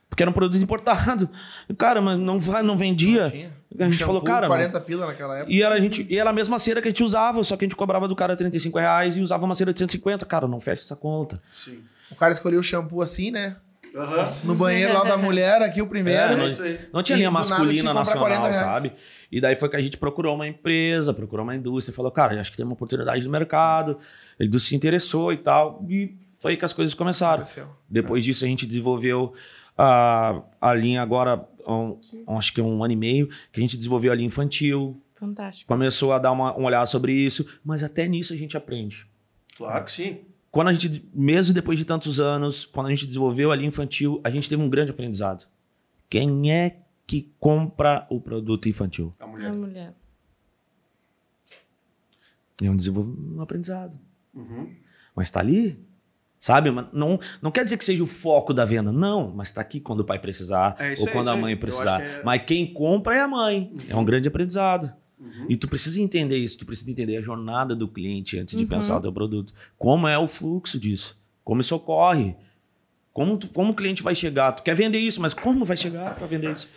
Porque 0.08 0.22
era 0.22 0.30
um 0.30 0.34
produto 0.34 0.62
importado. 0.62 1.28
Cara, 1.76 2.00
mas 2.00 2.18
não, 2.18 2.38
vai, 2.38 2.62
não 2.62 2.78
vendia. 2.78 3.30
Tinha. 3.30 3.52
A 3.76 3.84
gente 3.86 3.94
Shampoo, 3.94 4.06
falou, 4.06 4.22
cara. 4.22 4.46
40 4.46 4.80
pila 4.82 5.06
naquela 5.06 5.38
época. 5.38 5.52
E 5.52 5.60
era, 5.60 5.74
a 5.74 5.80
gente, 5.80 6.06
e 6.08 6.16
era 6.16 6.30
a 6.30 6.32
mesma 6.32 6.60
cera 6.60 6.80
que 6.80 6.86
a 6.86 6.90
gente 6.92 7.02
usava, 7.02 7.42
só 7.42 7.56
que 7.56 7.64
a 7.64 7.66
gente 7.66 7.74
cobrava 7.74 8.06
do 8.06 8.14
cara 8.14 8.36
35 8.36 8.78
reais 8.78 9.16
e 9.16 9.20
usava 9.20 9.44
uma 9.44 9.56
cera 9.56 9.72
de 9.72 9.80
150. 9.80 10.24
Cara, 10.26 10.46
não 10.46 10.60
fecha 10.60 10.82
essa 10.82 10.94
conta. 10.94 11.42
Sim. 11.52 11.82
O 12.08 12.14
cara 12.14 12.30
escolheu 12.30 12.60
o 12.60 12.62
shampoo 12.62 13.02
assim, 13.02 13.32
né? 13.32 13.56
Aham. 13.96 14.32
No 14.44 14.54
banheiro 14.54 14.92
lá 14.92 15.02
da 15.02 15.16
mulher, 15.18 15.60
aqui 15.62 15.82
o 15.82 15.88
primeiro. 15.88 16.34
É, 16.34 16.36
não, 16.36 16.46
não 16.92 17.02
tinha 17.02 17.16
linha 17.16 17.30
masculina 17.32 17.92
nacional, 17.92 18.22
40 18.24 18.40
reais. 18.40 18.56
sabe? 18.56 18.92
E 19.36 19.40
daí 19.40 19.56
foi 19.56 19.68
que 19.68 19.76
a 19.76 19.80
gente 19.82 19.96
procurou 19.96 20.34
uma 20.34 20.46
empresa, 20.46 21.12
procurou 21.12 21.42
uma 21.44 21.56
indústria, 21.56 21.94
falou, 21.94 22.10
cara, 22.12 22.40
acho 22.40 22.50
que 22.50 22.56
tem 22.56 22.64
uma 22.64 22.74
oportunidade 22.74 23.24
no 23.24 23.30
mercado. 23.32 23.98
A 24.38 24.44
indústria 24.44 24.68
se 24.70 24.76
interessou 24.76 25.32
e 25.32 25.36
tal. 25.38 25.84
E 25.88 26.14
foi 26.38 26.52
aí 26.52 26.56
que 26.56 26.64
as 26.64 26.72
coisas 26.72 26.94
começaram. 26.94 27.42
Aconteceu. 27.42 27.66
Depois 27.90 28.24
disso, 28.24 28.44
a 28.44 28.48
gente 28.48 28.64
desenvolveu 28.66 29.34
a, 29.76 30.40
a 30.60 30.72
linha 30.74 31.02
agora, 31.02 31.44
um, 31.66 31.98
um- 32.28 32.38
acho 32.38 32.52
que 32.54 32.60
é 32.60 32.64
um 32.64 32.84
ano 32.84 32.92
e 32.92 32.96
meio, 32.96 33.26
que 33.52 33.58
a 33.58 33.60
gente 33.60 33.76
desenvolveu 33.76 34.12
a 34.12 34.14
linha 34.14 34.28
infantil. 34.28 35.00
Fantástico. 35.18 35.66
Começou 35.66 36.12
a 36.12 36.18
dar 36.18 36.30
uma, 36.32 36.56
um 36.56 36.64
olhar 36.64 36.86
sobre 36.86 37.12
isso, 37.12 37.44
mas 37.64 37.82
até 37.82 38.06
nisso 38.06 38.32
a 38.32 38.36
gente 38.36 38.56
aprende. 38.56 39.06
Claro 39.56 39.84
que 39.84 39.90
sim. 39.90 40.18
Quando 40.50 40.68
a 40.68 40.72
gente, 40.72 41.04
mesmo 41.12 41.52
depois 41.52 41.76
de 41.76 41.84
tantos 41.84 42.20
anos, 42.20 42.64
quando 42.64 42.86
a 42.86 42.90
gente 42.90 43.06
desenvolveu 43.06 43.50
a 43.50 43.56
linha 43.56 43.68
infantil, 43.68 44.20
a 44.22 44.30
gente 44.30 44.48
teve 44.48 44.62
um 44.62 44.68
grande 44.70 44.92
aprendizado. 44.92 45.44
Quem 46.08 46.52
é 46.52 46.76
que 47.06 47.32
compra 47.38 48.06
o 48.10 48.20
produto 48.20 48.68
infantil? 48.68 49.10
A 49.20 49.24
A 49.24 49.26
mulher. 49.26 49.52
mulher. 49.52 49.94
É 52.62 52.70
um 52.70 52.76
desenvolvimento, 52.76 53.36
um 53.36 53.42
aprendizado. 53.42 53.98
Uhum. 54.32 54.72
Mas 55.14 55.30
tá 55.30 55.40
ali, 55.40 55.78
sabe? 56.40 56.70
Mas 56.70 56.86
Não, 56.92 57.18
não 57.42 57.50
quer 57.50 57.64
dizer 57.64 57.76
que 57.76 57.84
seja 57.84 58.02
o 58.02 58.06
foco 58.06 58.54
da 58.54 58.64
venda, 58.64 58.92
não. 58.92 59.32
Mas 59.34 59.52
tá 59.52 59.60
aqui 59.60 59.80
quando 59.80 60.00
o 60.00 60.04
pai 60.04 60.18
precisar, 60.18 60.76
É 60.78 60.94
ou 60.98 61.06
aí, 61.06 61.12
quando 61.12 61.28
a 61.28 61.36
mãe 61.36 61.52
Eu 61.52 61.58
precisar. 61.58 62.00
é- 62.00 62.22
Mas 62.22 62.42
quem 62.44 62.72
compra 62.72 63.16
é 63.16 63.20
a 63.20 63.28
mãe. 63.28 63.74
É 63.88 63.96
um 63.96 64.04
grande 64.04 64.28
aprendizado. 64.28 64.92
Uhum. 65.18 65.46
E 65.48 65.56
tu 65.56 65.68
precisa 65.68 66.00
entender 66.00 66.36
isso, 66.38 66.58
tu 66.58 66.66
precisa 66.66 66.90
entender 66.90 67.16
a 67.16 67.22
jornada 67.22 67.74
do 67.74 67.88
cliente 67.88 68.38
antes 68.38 68.56
de 68.56 68.64
Uhum. 68.64 68.68
pensar 68.68 68.96
o 68.98 69.00
teu 69.00 69.12
produto. 69.12 69.52
Como 69.78 70.06
é 70.06 70.18
o 70.18 70.28
fluxo 70.28 70.78
disso? 70.78 71.18
Como 71.42 71.60
isso 71.60 71.74
ocorre? 71.74 72.36
Como, 73.12 73.36
tu- 73.38 73.48
como 73.48 73.70
o 73.72 73.74
cliente 73.74 74.02
vai 74.02 74.14
chegar? 74.14 74.52
Tu 74.52 74.62
quer 74.62 74.74
vender 74.74 74.98
isso, 74.98 75.20
mas 75.20 75.32
como 75.34 75.64
vai 75.64 75.76
chegar 75.76 76.14
para 76.16 76.26
vender 76.26 76.52
isso? 76.52 76.68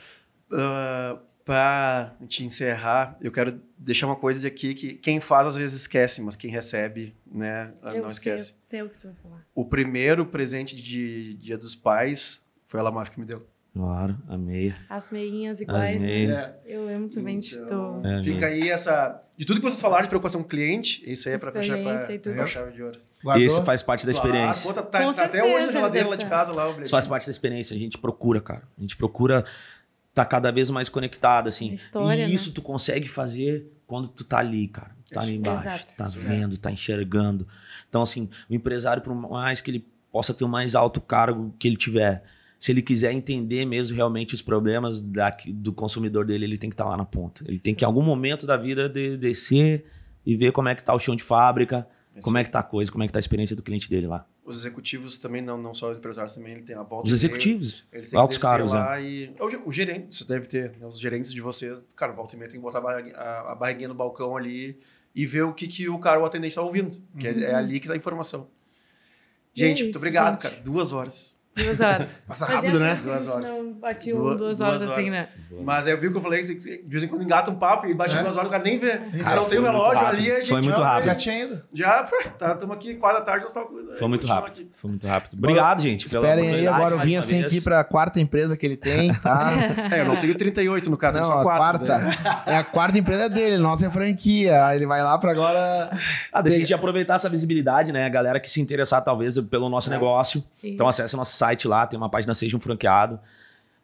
Ah, 0.52 1.20
pra 1.48 2.14
te 2.28 2.44
encerrar, 2.44 3.18
eu 3.22 3.32
quero 3.32 3.62
deixar 3.78 4.06
uma 4.06 4.18
coisa 4.18 4.46
aqui 4.46 4.74
que 4.74 4.94
quem 4.96 5.22
faz 5.22 5.48
às 5.48 5.56
vezes 5.56 5.82
esquece, 5.82 6.22
mas 6.22 6.36
quem 6.36 6.52
recebe, 6.52 7.16
né, 7.26 7.72
Eu 7.84 8.02
não 8.02 8.10
sei, 8.10 8.34
esquece. 8.34 8.56
Que 8.70 8.84
tu 9.00 9.08
vai 9.08 9.16
falar. 9.24 9.46
O 9.56 9.64
primeiro 9.64 10.26
presente 10.26 10.76
de 10.76 11.36
Dia 11.36 11.58
dos 11.58 11.74
Pais 11.74 12.46
foi 12.68 12.82
a 12.82 12.84
Lamaf 12.84 13.12
que 13.12 13.20
me 13.20 13.26
deu. 13.26 13.48
Claro, 13.74 14.18
amei. 14.28 14.74
As 14.90 15.10
meinhas 15.10 15.62
iguais. 15.62 15.96
As 15.96 16.02
né? 16.02 16.08
meias. 16.08 16.44
É. 16.44 16.60
Eu 16.66 16.90
amo 16.90 17.10
também 17.10 17.40
de 17.40 17.56
Então, 17.56 18.02
tu. 18.02 18.08
É, 18.08 18.24
Fica 18.24 18.48
aí 18.48 18.70
essa. 18.70 19.24
De 19.38 19.46
tudo 19.46 19.58
que 19.62 19.70
vocês 19.70 19.82
falaram 19.82 20.02
de 20.02 20.10
preocupação 20.10 20.42
com 20.42 20.48
o 20.48 20.50
cliente, 20.50 21.04
isso 21.10 21.30
aí 21.30 21.36
é 21.36 21.38
pra 21.38 21.52
fechar 21.52 21.78
com 21.78 21.88
a, 21.88 21.94
e 21.94 22.42
a 22.42 22.48
chave 22.48 22.72
de 22.74 22.82
ouro. 22.82 23.00
Guardou? 23.24 23.46
Esse 23.46 23.64
faz 23.64 23.84
parte 23.84 24.06
da 24.06 24.12
experiência. 24.12 24.74
Claro, 24.74 24.88
tá, 24.90 25.04
Com 25.04 25.14
tá 25.14 25.26
até 25.26 25.44
hoje 25.44 25.68
na 25.68 25.72
geladeira 25.72 26.10
lá 26.10 26.16
de 26.16 26.26
casa, 26.26 26.54
lá, 26.54 26.70
o 26.70 26.82
Isso 26.82 26.92
faz 26.92 27.06
parte 27.08 27.28
da 27.28 27.32
experiência. 27.32 27.76
A 27.76 27.80
gente 27.80 27.98
procura, 28.00 28.42
cara. 28.42 28.64
A 28.78 28.82
gente 28.82 28.98
procura 28.98 29.46
estar 30.22 30.26
cada 30.26 30.52
vez 30.52 30.70
mais 30.70 30.90
conectado, 30.90 31.48
assim. 31.48 31.74
História, 31.74 32.24
e 32.24 32.28
né? 32.28 32.34
isso 32.34 32.52
tu 32.52 32.62
consegue 32.62 33.08
fazer 33.08 33.72
quando 33.86 34.08
tu 34.08 34.24
tá 34.24 34.40
ali, 34.40 34.68
cara. 34.68 34.96
Tá 35.12 35.22
ali 35.22 35.36
embaixo, 35.36 35.68
Exato. 35.68 35.94
tá 35.98 36.06
Isso 36.06 36.20
vendo, 36.20 36.58
tá 36.58 36.70
enxergando. 36.72 37.48
Então, 37.88 38.02
assim, 38.02 38.30
o 38.50 38.54
empresário, 38.54 39.02
por 39.02 39.16
mais 39.16 39.62
que 39.62 39.72
ele 39.72 39.86
possa 40.12 40.34
ter 40.34 40.44
o 40.44 40.50
mais 40.50 40.76
alto 40.76 41.00
cargo 41.00 41.54
que 41.58 41.68
ele 41.68 41.78
tiver, 41.78 42.24
se 42.60 42.72
ele 42.72 42.82
quiser 42.82 43.14
entender 43.14 43.64
mesmo 43.66 43.96
realmente 43.96 44.34
os 44.34 44.42
problemas 44.42 45.00
da- 45.00 45.36
do 45.48 45.72
consumidor 45.72 46.26
dele, 46.26 46.44
ele 46.46 46.58
tem 46.58 46.70
que 46.70 46.74
estar 46.74 46.86
lá 46.86 46.98
na 46.98 47.06
ponta. 47.06 47.44
Ele 47.48 47.60
tem 47.60 47.74
que, 47.74 47.86
em 47.86 47.88
algum 47.88 48.02
momento 48.02 48.46
da 48.46 48.58
vida, 48.58 48.90
de- 48.90 49.16
descer 49.16 49.86
e 50.26 50.36
ver 50.36 50.52
como 50.52 50.68
é 50.68 50.76
que 50.76 50.84
tá 50.84 50.94
o 50.94 51.00
chão 51.00 51.16
de 51.16 51.24
fábrica, 51.24 51.88
como 52.22 52.38
é 52.38 52.44
que 52.44 52.52
tá 52.52 52.60
a 52.60 52.64
coisa, 52.64 52.92
como 52.92 53.04
é 53.04 53.08
que 53.08 53.14
tá 53.14 53.20
a 53.20 53.22
experiência 53.22 53.56
do 53.56 53.64
cliente 53.64 53.90
dele 53.90 54.08
lá. 54.08 54.28
Os 54.44 54.60
executivos 54.60 55.18
também, 55.18 55.42
não, 55.42 55.58
não 55.58 55.74
só 55.74 55.92
os 55.92 55.98
empresários, 55.98 56.34
também 56.34 56.54
ele 56.54 56.64
tem 56.64 56.76
a 56.76 56.84
volta 56.84 57.08
Os 57.08 57.14
executivos, 57.14 57.86
Eles 57.92 58.10
têm 58.10 58.20
altos 58.20 58.42
né? 58.42 58.64
lá 58.64 59.00
e... 59.00 59.36
O, 59.40 59.70
o 59.70 59.72
gerente, 59.72 60.16
vocês 60.16 60.28
devem 60.28 60.48
ter, 60.48 60.72
né, 60.78 60.86
os 60.88 61.00
gerentes 61.00 61.34
de 61.34 61.42
vocês, 61.42 61.84
cara, 61.96 62.12
volta 62.14 62.36
e 62.36 62.40
meia 62.40 62.50
tem 62.50 62.60
que 62.60 62.64
botar 62.64 62.80
a 62.80 62.82
barriguinha, 62.82 63.16
a, 63.16 63.52
a 63.52 63.56
barriguinha 63.56 63.88
no 63.90 63.96
balcão 63.96 64.36
ali 64.36 64.80
e 65.14 65.26
ver 65.26 65.44
o 65.44 65.54
que, 65.54 65.68
que 65.68 65.90
o 65.90 66.00
cara, 66.00 66.20
o 66.20 66.26
atendente 66.26 66.50
está 66.50 66.62
ouvindo. 66.62 66.96
Que 67.20 67.28
é, 67.28 67.40
é 67.42 67.56
ali 67.56 67.80
que 67.80 67.88
dá 67.88 67.94
a 67.94 67.98
informação. 67.98 68.50
E 69.56 69.64
é 69.64 69.68
Gente, 69.68 69.84
muito 69.84 69.90
isso, 69.90 69.98
obrigado, 69.98 70.34
gente. 70.34 70.44
cara. 70.44 70.64
Duas 70.64 70.94
horas. 70.94 71.37
Duas 71.64 71.82
horas. 71.82 72.10
Passa 72.28 72.46
Fazia 72.46 72.56
rápido, 72.62 72.80
né? 72.80 72.92
a 72.92 72.96
Duas 72.96 73.28
horas. 73.28 73.50
Não 73.50 73.74
bati 73.74 74.14
um, 74.14 74.18
Duas- 74.18 74.38
duas, 74.38 74.62
horas, 74.62 74.82
horas. 74.82 74.94
assim, 74.94 75.10
né? 75.10 75.28
Mas 75.64 75.88
aí 75.88 75.94
eu 75.94 76.00
vi 76.00 76.08
o 76.08 76.12
que 76.12 76.18
eu 76.18 76.22
falei, 76.22 76.42
que 76.42 76.54
de 76.56 76.84
vez 76.88 77.04
em 77.04 77.08
quando 77.08 77.24
engata 77.24 77.50
um 77.50 77.56
papo 77.56 77.88
e 77.88 77.94
bate 77.94 78.16
É. 78.16 78.22
duas 78.22 78.36
horas, 78.36 78.48
o 78.48 78.52
cara 78.52 78.64
nem 78.64 78.78
vê. 78.78 78.92
Se 78.92 79.24
Cara, 79.24 79.36
não 79.38 79.46
tem 79.46 79.60
o 79.60 79.64
relógio 79.64 80.06
ali, 80.06 80.32
a 80.32 80.36
gente 80.40 80.50
Foi 80.50 80.62
muito 80.62 80.78
já- 80.78 80.86
rápido. 80.88 81.06
Já 81.06 81.16
tinha 81.16 81.44
ido. 81.44 81.62
Já, 81.74 82.04
tá, 82.38 82.54
estamos 82.54 82.76
aqui, 82.76 82.96
quatro 82.96 83.20
da 83.20 83.26
tarde, 83.26 83.42
nós 83.46 83.50
estamos 83.56 83.98
Foi 83.98 84.08
muito 84.08 84.28
rápido. 84.28 84.52
aqui. 84.54 84.72
Foi 84.76 84.90
muito 84.90 85.08
rápido. 85.08 85.38
Obrigado, 85.38 85.82
gente. 85.82 86.10
pela 86.10 86.28
Esperem 86.28 86.54
aí, 86.56 86.68
agora 86.68 86.96
o 86.96 87.00
Vinhas 87.00 87.26
tem 87.26 87.44
que 87.48 87.58
ir 87.58 87.62
pra 87.62 87.84
quarta 87.84 88.20
empresa 88.20 88.56
que 88.56 88.66
ele 88.66 88.78
tem, 88.78 89.14
tá? 89.16 89.52
É, 89.92 90.02
eu 90.02 90.06
não 90.06 90.18
tenho 90.18 90.36
38 90.36 90.90
no 90.90 90.98
caso, 90.98 91.16
Não, 91.16 91.22
tenho 91.24 91.34
só 91.34 91.40
a 91.40 91.44
quatro. 91.44 91.86
quarta. 91.86 91.98
né? 92.00 92.12
É 92.46 92.58
a 92.58 92.64
quarta 92.64 92.98
empresa 93.00 93.30
dele, 93.30 93.58
nossa 93.58 93.86
é 93.88 93.90
franquia. 93.90 94.66
Aí 94.66 94.78
Ele 94.78 94.86
vai 94.86 95.02
lá 95.02 95.18
pra 95.18 95.32
agora. 95.32 95.90
Ah, 96.32 96.42
deixa 96.42 96.58
a 96.58 96.60
gente 96.62 96.74
aproveitar 96.74 97.16
essa 97.16 97.30
visibilidade, 97.30 97.92
né? 97.92 98.06
A 98.06 98.10
galera 98.10 98.40
que 98.40 98.50
se 98.50 98.62
interessar, 98.62 99.02
talvez, 99.04 99.40
pelo 99.42 99.70
nosso 99.70 99.90
negócio. 99.90 100.44
Então, 100.64 100.88
acesse 100.88 101.14
o 101.16 101.18
nosso 101.18 101.36
site 101.36 101.47
lá, 101.68 101.88
tem 101.88 101.98
uma 101.98 102.10
página 102.10 102.34
Seja 102.34 102.58
um 102.58 102.60
Franqueado. 102.60 103.20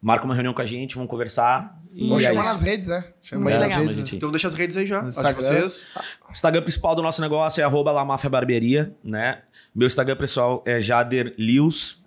Marca 0.02 0.26
uma 0.26 0.34
reunião 0.34 0.52
com 0.52 0.60
a 0.60 0.66
gente, 0.66 0.94
vamos 0.96 1.08
conversar. 1.10 1.80
E 1.94 2.08
Vou 2.08 2.18
é 2.18 2.20
chamar 2.24 2.40
isso. 2.42 2.50
nas 2.50 2.62
redes, 2.62 2.88
né? 2.88 3.04
Chama 3.22 3.50
aí 3.50 3.58
nas 3.58 3.76
redes. 3.76 3.96
Gente. 3.96 4.16
Então 4.16 4.30
deixa 4.30 4.48
as 4.48 4.54
redes 4.54 4.76
aí 4.76 4.84
já, 4.84 5.00
as 5.00 5.14
de 5.16 5.32
vocês. 5.32 5.86
O 6.28 6.32
Instagram 6.32 6.62
principal 6.62 6.94
do 6.94 7.00
nosso 7.00 7.22
negócio 7.22 7.60
é 7.62 7.64
arroba 7.64 7.90
Lamafia 7.90 8.28
Barbearia, 8.28 8.94
né? 9.02 9.42
Meu 9.74 9.86
Instagram 9.86 10.16
pessoal 10.16 10.62
é 10.66 10.78
Jader 10.80 11.34
Lius, 11.38 12.04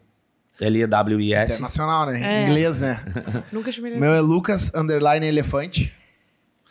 L-E-W-I-S. 0.60 1.54
Internacional, 1.54 2.06
né? 2.06 2.22
É. 2.22 2.44
Inglês, 2.44 2.82
né? 2.82 3.04
Nunca 3.52 3.72
chamei 3.72 3.98
Meu 3.98 4.14
é 4.14 4.22
Lucas 4.22 4.74
Underline 4.76 5.26
Elefante. 5.26 5.96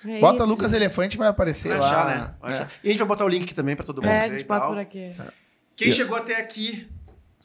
assim. 0.05 0.17
É 0.17 0.21
Bota 0.21 0.39
isso. 0.39 0.47
Lucas 0.47 0.73
Elefante 0.73 1.17
vai 1.17 1.29
aparecer 1.29 1.71
Vai 1.71 1.79
lá. 1.79 1.89
achar, 1.89 2.07
né? 2.07 2.35
Vai 2.41 2.55
É. 2.55 2.69
E 2.85 2.89
a 2.89 2.91
gente 2.91 2.99
vai 2.99 3.09
botar 3.09 3.25
o 3.25 3.29
link 3.29 3.45
aqui 3.45 3.55
também 3.55 3.75
pra 3.75 3.85
todo 3.85 4.01
mundo 4.01 4.11
É, 4.11 4.23
a 4.25 4.29
gente 4.29 4.45
bota 4.45 4.67
por 4.67 4.79
aqui. 4.79 5.11
Quem 5.75 5.91
chegou 5.93 6.17
até 6.17 6.37
aqui, 6.41 6.89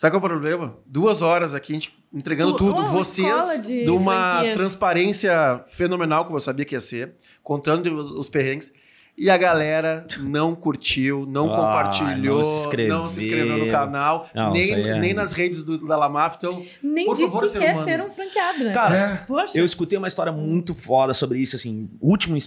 sabe 0.01 0.11
qual 0.17 0.21
é 0.23 0.25
o 0.25 0.29
problema? 0.29 0.77
Duas 0.85 1.21
horas 1.21 1.53
aqui, 1.53 1.73
a 1.73 1.75
gente 1.75 1.93
entregando 2.13 2.53
Tu- 2.53 2.57
tudo. 2.57 2.79
uma 2.79 2.85
Vocês, 2.89 3.65
de 3.65 3.83
de 3.85 3.89
uma 3.91 4.33
franquia. 4.39 4.53
transparência 4.53 5.63
fenomenal, 5.69 6.25
como 6.25 6.35
eu 6.37 6.41
sabia 6.41 6.65
que 6.65 6.75
ia 6.75 6.79
ser, 6.79 7.13
contando 7.43 7.85
os, 7.97 8.11
os 8.11 8.27
perrengues. 8.29 8.73
E 9.17 9.29
a 9.29 9.37
galera 9.37 10.07
não 10.21 10.55
curtiu, 10.55 11.25
não 11.27 11.45
Ah, 11.53 11.55
compartilhou, 11.57 12.37
não 12.37 12.43
se 12.43 12.59
inscreveu. 12.61 12.97
não 12.97 13.09
se 13.09 13.19
inscreveu 13.19 13.57
no 13.57 13.67
canal, 13.69 14.29
Não, 14.33 14.51
nem, 14.51 14.71
é- 14.71 14.99
nem 14.99 15.13
nas 15.13 15.33
redes 15.33 15.63
do, 15.63 15.77
da 15.85 15.95
Lamaf. 15.97 16.37
Então, 16.37 16.65
Nem 16.81 17.05
Por 17.05 17.15
disse 17.15 17.27
favor, 17.27 17.41
que 17.43 17.47
ser 17.49 17.59
quer 17.59 17.71
humano. 17.73 17.85
ser 17.85 18.01
um 18.05 18.11
franqueado, 18.11 18.63
né? 18.63 18.73
Cara, 18.73 18.95
É. 18.97 19.15
Poxa. 19.27 19.57
Eu 19.59 19.65
escutei 19.65 19.97
uma 19.97 20.07
história 20.07 20.31
muito 20.31 20.73
foda 20.73 21.13
sobre 21.13 21.39
isso, 21.39 21.55
assim, 21.55 21.89
última 22.01 22.37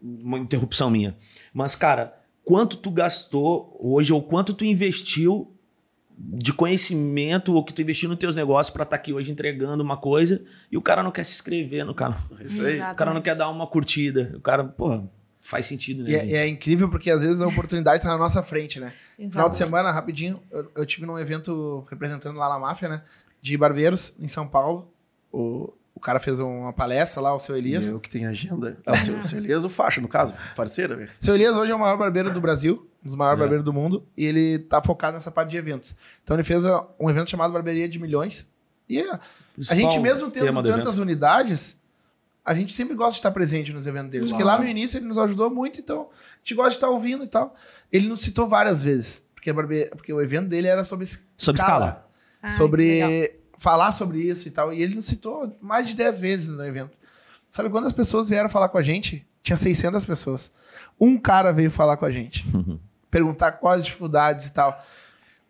uma 0.00 0.38
interrupção 0.38 0.90
minha. 0.90 1.16
Mas, 1.52 1.74
cara, 1.74 2.14
quanto 2.44 2.76
tu 2.76 2.90
gastou 2.90 3.76
hoje 3.80 4.12
ou 4.12 4.22
quanto 4.22 4.52
tu 4.54 4.64
investiu 4.64 5.51
de 6.24 6.52
conhecimento 6.52 7.52
ou 7.52 7.64
que 7.64 7.72
tu 7.74 7.82
investiu 7.82 8.08
nos 8.08 8.18
teus 8.18 8.36
negócios 8.36 8.72
pra 8.72 8.84
estar 8.84 8.94
aqui 8.96 9.12
hoje 9.12 9.30
entregando 9.30 9.82
uma 9.82 9.96
coisa 9.96 10.40
e 10.70 10.76
o 10.76 10.82
cara 10.82 11.02
não 11.02 11.10
quer 11.10 11.24
se 11.24 11.32
inscrever 11.32 11.84
no 11.84 11.94
canal. 11.94 12.18
é 12.38 12.44
isso 12.44 12.64
aí. 12.64 12.80
O 12.80 12.94
cara 12.94 13.12
não 13.12 13.20
quer 13.20 13.34
dar 13.34 13.48
uma 13.48 13.66
curtida. 13.66 14.32
O 14.36 14.40
cara, 14.40 14.62
pô, 14.62 15.02
faz 15.40 15.66
sentido, 15.66 16.04
né, 16.04 16.10
E 16.10 16.14
é, 16.14 16.20
gente? 16.20 16.34
é 16.34 16.46
incrível 16.46 16.88
porque 16.88 17.10
às 17.10 17.22
vezes 17.22 17.40
a 17.40 17.46
oportunidade 17.48 18.02
tá 18.02 18.08
na 18.08 18.16
nossa 18.18 18.40
frente, 18.42 18.78
né? 18.78 18.92
Exato. 19.18 19.32
Final 19.32 19.48
de 19.48 19.56
semana, 19.56 19.90
rapidinho, 19.90 20.40
eu, 20.50 20.70
eu 20.76 20.86
tive 20.86 21.06
num 21.06 21.18
evento 21.18 21.84
representando 21.90 22.38
lá 22.38 22.48
na 22.48 22.58
máfia, 22.58 22.88
né? 22.88 23.02
De 23.40 23.56
barbeiros 23.56 24.14
em 24.20 24.28
São 24.28 24.46
Paulo. 24.46 24.92
O, 25.32 25.72
o 25.92 25.98
cara 26.00 26.20
fez 26.20 26.38
uma 26.38 26.72
palestra 26.72 27.20
lá, 27.20 27.34
o 27.34 27.40
seu 27.40 27.56
Elias. 27.56 27.88
Eu 27.88 27.98
que 27.98 28.08
tenho 28.08 28.28
agenda. 28.28 28.78
Ah, 28.86 28.92
o 28.92 28.96
seu, 28.96 29.24
seu 29.24 29.38
Elias, 29.38 29.64
o 29.64 29.68
Faixa, 29.68 30.00
no 30.00 30.06
caso, 30.08 30.32
parceira, 30.54 30.94
velho. 30.94 31.10
Seu 31.18 31.34
Elias 31.34 31.56
hoje 31.56 31.72
é 31.72 31.74
o 31.74 31.78
maior 31.80 31.96
barbeiro 31.96 32.32
do 32.32 32.40
Brasil, 32.40 32.88
um 33.02 33.06
dos 33.06 33.14
maiores 33.14 33.38
É. 33.38 33.40
barbeiros 33.40 33.64
do 33.64 33.72
mundo, 33.72 34.06
e 34.16 34.24
ele 34.24 34.58
tá 34.60 34.80
focado 34.82 35.14
nessa 35.14 35.30
parte 35.30 35.50
de 35.50 35.56
eventos. 35.56 35.96
Então 36.22 36.36
ele 36.36 36.44
fez 36.44 36.64
ó, 36.64 36.94
um 36.98 37.10
evento 37.10 37.28
chamado 37.30 37.52
Barbearia 37.52 37.88
de 37.88 37.98
Milhões. 37.98 38.50
E 38.88 39.00
a, 39.00 39.20
a 39.68 39.74
gente, 39.74 39.98
mesmo 39.98 40.30
tendo 40.30 40.62
tantas 40.62 40.98
unidades, 40.98 41.78
a 42.44 42.54
gente 42.54 42.72
sempre 42.72 42.94
gosta 42.94 43.12
de 43.12 43.18
estar 43.18 43.30
presente 43.30 43.72
nos 43.72 43.86
eventos 43.86 44.10
deles. 44.10 44.28
Porque 44.30 44.44
lá 44.44 44.58
no 44.58 44.66
início 44.66 44.98
ele 44.98 45.06
nos 45.06 45.18
ajudou 45.18 45.50
muito, 45.50 45.80
então 45.80 46.08
a 46.12 46.38
gente 46.38 46.54
gosta 46.54 46.70
de 46.70 46.76
estar 46.76 46.88
ouvindo 46.90 47.24
e 47.24 47.28
tal. 47.28 47.54
Ele 47.90 48.08
nos 48.08 48.20
citou 48.20 48.48
várias 48.48 48.82
vezes, 48.82 49.22
porque, 49.34 49.50
a 49.50 49.54
barbe... 49.54 49.86
porque 49.90 50.12
o 50.12 50.20
evento 50.20 50.48
dele 50.48 50.66
era 50.68 50.84
sobre 50.84 51.06
Sobre 51.36 51.60
escala. 51.60 52.06
Ai, 52.42 52.50
que 52.50 52.56
sobre 52.56 53.38
falar 53.56 53.92
sobre 53.92 54.20
isso 54.20 54.48
e 54.48 54.50
tal. 54.50 54.72
E 54.72 54.82
ele 54.82 54.94
nos 54.94 55.04
citou 55.04 55.56
mais 55.60 55.86
de 55.86 55.94
10 55.94 56.18
vezes 56.18 56.48
no 56.48 56.64
evento. 56.64 56.96
Sabe 57.50 57.68
quantas 57.70 57.92
pessoas 57.92 58.28
vieram 58.28 58.48
falar 58.48 58.68
com 58.68 58.78
a 58.78 58.82
gente? 58.82 59.24
Tinha 59.42 59.56
600 59.56 60.04
pessoas. 60.04 60.52
Um 60.98 61.18
cara 61.18 61.52
veio 61.52 61.70
falar 61.70 61.96
com 61.96 62.04
a 62.04 62.10
gente, 62.10 62.44
perguntar 63.12 63.52
quais 63.52 63.80
as 63.80 63.86
dificuldades 63.86 64.46
e 64.46 64.52
tal. 64.52 64.82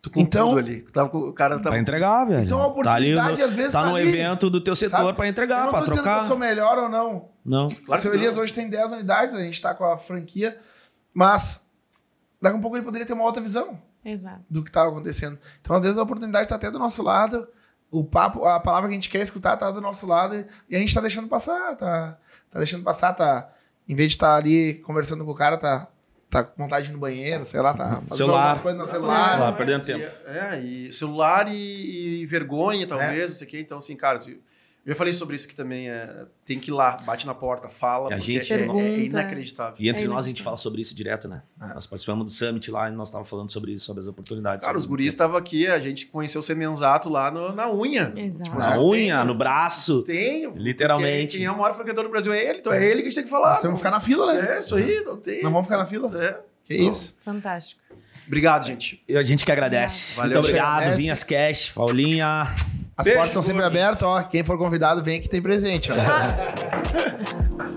Tu 0.01 0.09
com 0.11 0.19
Então- 0.19 0.49
tudo 0.49 0.59
ali. 0.59 0.81
Tava 0.81 1.09
com- 1.09 1.29
o 1.29 1.33
cara 1.33 1.57
tá. 1.59 1.69
Pra 1.69 1.79
entregar, 1.79 2.25
velho. 2.25 2.43
Então 2.43 2.57
a 2.59 2.61
tá 2.83 2.93
ali 2.93 3.13
oportunidade, 3.15 3.41
às 3.41 3.55
vezes, 3.55 3.71
tá 3.71 3.81
tá 3.83 3.89
no 3.89 3.95
ali. 3.95 4.09
evento 4.09 4.49
do 4.49 4.59
teu 4.61 4.75
setor 4.75 5.15
eu 5.17 5.25
entregar, 5.25 5.63
não 5.63 5.69
pra 5.69 5.79
tô 5.79 5.85
dizendo 5.85 5.97
que 5.99 6.03
trocar. 6.03 6.21
eu 6.23 6.27
sou 6.27 6.37
melhor 6.37 6.77
ou 6.77 6.89
não. 6.89 7.29
Não. 7.43 7.67
Claro 7.85 7.99
o 7.99 8.01
seu 8.03 8.13
Elias 8.13 8.35
não. 8.35 8.43
hoje 8.43 8.51
tem 8.53 8.69
10 8.69 8.91
unidades, 8.91 9.33
a 9.33 9.39
gente 9.41 9.61
tá 9.61 9.73
com 9.73 9.85
a 9.85 9.97
franquia, 9.97 10.59
mas 11.13 11.69
daqui 12.41 12.53
a 12.55 12.59
um 12.59 12.61
pouco 12.61 12.75
ele 12.75 12.83
poderia 12.83 13.07
ter 13.07 13.13
uma 13.13 13.23
outra 13.23 13.41
visão 13.41 13.79
Exato. 14.03 14.41
do 14.49 14.61
que 14.61 14.69
estava 14.69 14.89
acontecendo. 14.89 15.39
Então, 15.61 15.73
às 15.75 15.83
vezes, 15.83 15.97
a 15.97 16.03
oportunidade 16.03 16.43
está 16.45 16.55
até 16.57 16.69
do 16.69 16.77
nosso 16.79 17.01
lado, 17.01 17.47
o 17.89 18.03
papo, 18.03 18.43
a 18.45 18.59
palavra 18.59 18.89
que 18.89 18.93
a 18.93 18.97
gente 18.97 19.09
quer 19.09 19.21
escutar 19.21 19.55
tá 19.55 19.71
do 19.71 19.79
nosso 19.79 20.05
lado 20.05 20.35
e- 20.35 20.45
e 20.69 20.75
a 20.75 20.79
gente 20.79 20.93
tá 20.93 20.99
deixando 20.99 21.29
passar, 21.29 21.77
tá, 21.77 22.17
tá 22.51 22.59
deixando 22.59 22.83
passar, 22.83 23.13
tá. 23.13 23.49
Em 23.87 23.95
vez 23.95 24.09
de 24.09 24.15
estar 24.15 24.35
ali 24.35 24.75
conversando 24.85 25.23
com 25.23 25.31
o 25.31 25.35
cara, 25.35 25.57
tá, 25.57 25.87
tá 26.33 26.43
com 26.43 26.63
vontade 26.63 26.85
de 26.87 26.91
ir 26.91 26.93
no 26.95 26.99
banheiro, 26.99 27.45
sei 27.45 27.61
lá, 27.61 27.73
tá 27.73 28.01
fazendo 28.07 28.15
Celular. 28.15 28.39
algumas 28.41 28.59
coisas 28.61 28.81
no 28.81 28.87
celular. 28.89 29.39
Lá, 29.39 29.51
perdendo 29.51 29.85
tempo. 29.85 29.99
E, 30.03 30.29
é, 30.29 30.59
e 30.59 30.91
celular 30.91 31.47
e, 31.47 32.21
e 32.21 32.25
vergonha, 32.25 32.85
talvez, 32.87 33.29
não 33.29 33.37
sei 33.37 33.47
o 33.47 33.49
quê. 33.49 33.59
Então, 33.59 33.77
assim, 33.77 33.95
cara, 33.95 34.19
se- 34.19 34.39
eu 34.85 34.91
já 34.91 34.95
falei 34.95 35.13
sobre 35.13 35.35
isso 35.35 35.45
aqui 35.47 35.55
também. 35.55 35.89
É, 35.89 36.25
tem 36.45 36.59
que 36.59 36.69
ir 36.69 36.73
lá, 36.73 36.97
bate 37.05 37.25
na 37.25 37.33
porta, 37.33 37.69
fala, 37.69 38.13
a 38.13 38.17
gente- 38.17 38.51
é, 38.51 38.55
é 38.55 38.59
Pergunta. 38.59 38.83
inacreditável. 38.83 39.75
E 39.79 39.87
entre 39.89 40.05
É 40.05 40.07
nós 40.07 40.25
a 40.25 40.27
gente 40.27 40.43
fala 40.43 40.57
sobre 40.57 40.81
isso 40.81 40.93
direto, 40.95 41.27
né? 41.27 41.41
Nós 41.57 41.87
participamos 41.87 42.25
do 42.25 42.31
Summit 42.31 42.69
lá 42.69 42.89
e 42.89 42.91
nós 42.91 43.07
estávamos 43.09 43.29
falando 43.29 43.49
sobre 43.51 43.71
isso, 43.71 43.85
sobre 43.85 44.01
as 44.01 44.07
oportunidades. 44.09 44.65
Cara, 44.65 44.77
os 44.77 44.85
guris 44.85 45.07
estavam 45.13 45.37
aqui, 45.37 45.67
a 45.67 45.79
gente 45.79 46.05
conheceu 46.07 46.41
o 46.41 46.43
Semenzato 46.43 47.09
lá 47.09 47.31
no- 47.31 47.53
na 47.53 47.71
unha. 47.71 48.13
Exato. 48.15 48.51
Na 48.57 48.79
unha, 48.81 49.23
no 49.23 49.33
braço. 49.35 50.01
Tem. 50.03 50.51
Literalmente. 50.55 51.37
Quem, 51.37 51.45
é 51.45 51.51
o 51.51 51.57
maior 51.57 51.73
franqueador 51.75 52.03
do 52.03 52.09
Brasil 52.09 52.33
é 52.33 52.43
ele, 52.49 52.59
então 52.59 52.73
é 52.73 52.83
ele 52.83 53.01
que 53.01 53.07
a 53.07 53.11
gente 53.11 53.15
tem 53.15 53.23
que 53.23 53.29
falar. 53.29 53.55
Temos 53.57 53.75
que 53.75 53.77
ficar 53.85 53.91
na 53.91 53.99
fila, 54.01 54.33
né? 54.33 54.55
É, 54.55 54.59
isso 54.59 54.75
aí, 54.75 55.01
não 55.05 55.17
tem. 55.17 55.41
Não 55.43 55.51
vamos 55.51 55.65
ficar 55.65 55.77
na 55.77 55.85
fila? 55.85 56.11
É. 56.21 56.39
Que 56.65 56.75
isso. 56.75 57.15
Fantástico. 57.23 57.81
Obrigado, 58.25 58.65
gente. 58.65 59.03
E 59.07 59.17
a 59.17 59.23
gente 59.23 59.43
que 59.43 59.51
agradece. 59.51 60.15
Valeu, 60.15 60.35
Muito 60.35 60.47
obrigado, 60.47 60.77
agradece. 60.77 61.01
Vinhas 61.01 61.23
Cash, 61.23 61.71
Paulinha. 61.71 62.47
As 62.95 63.05
Beijo, 63.05 63.17
portas 63.17 63.29
estão 63.29 63.41
sempre 63.43 63.63
abertas, 63.63 64.03
ó. 64.03 64.21
Quem 64.21 64.43
for 64.43 64.57
convidado, 64.57 65.03
vem 65.03 65.19
que 65.19 65.27
tem 65.27 65.41
presente, 65.41 65.91
ó. 65.91 65.95
Ah, 65.95 66.53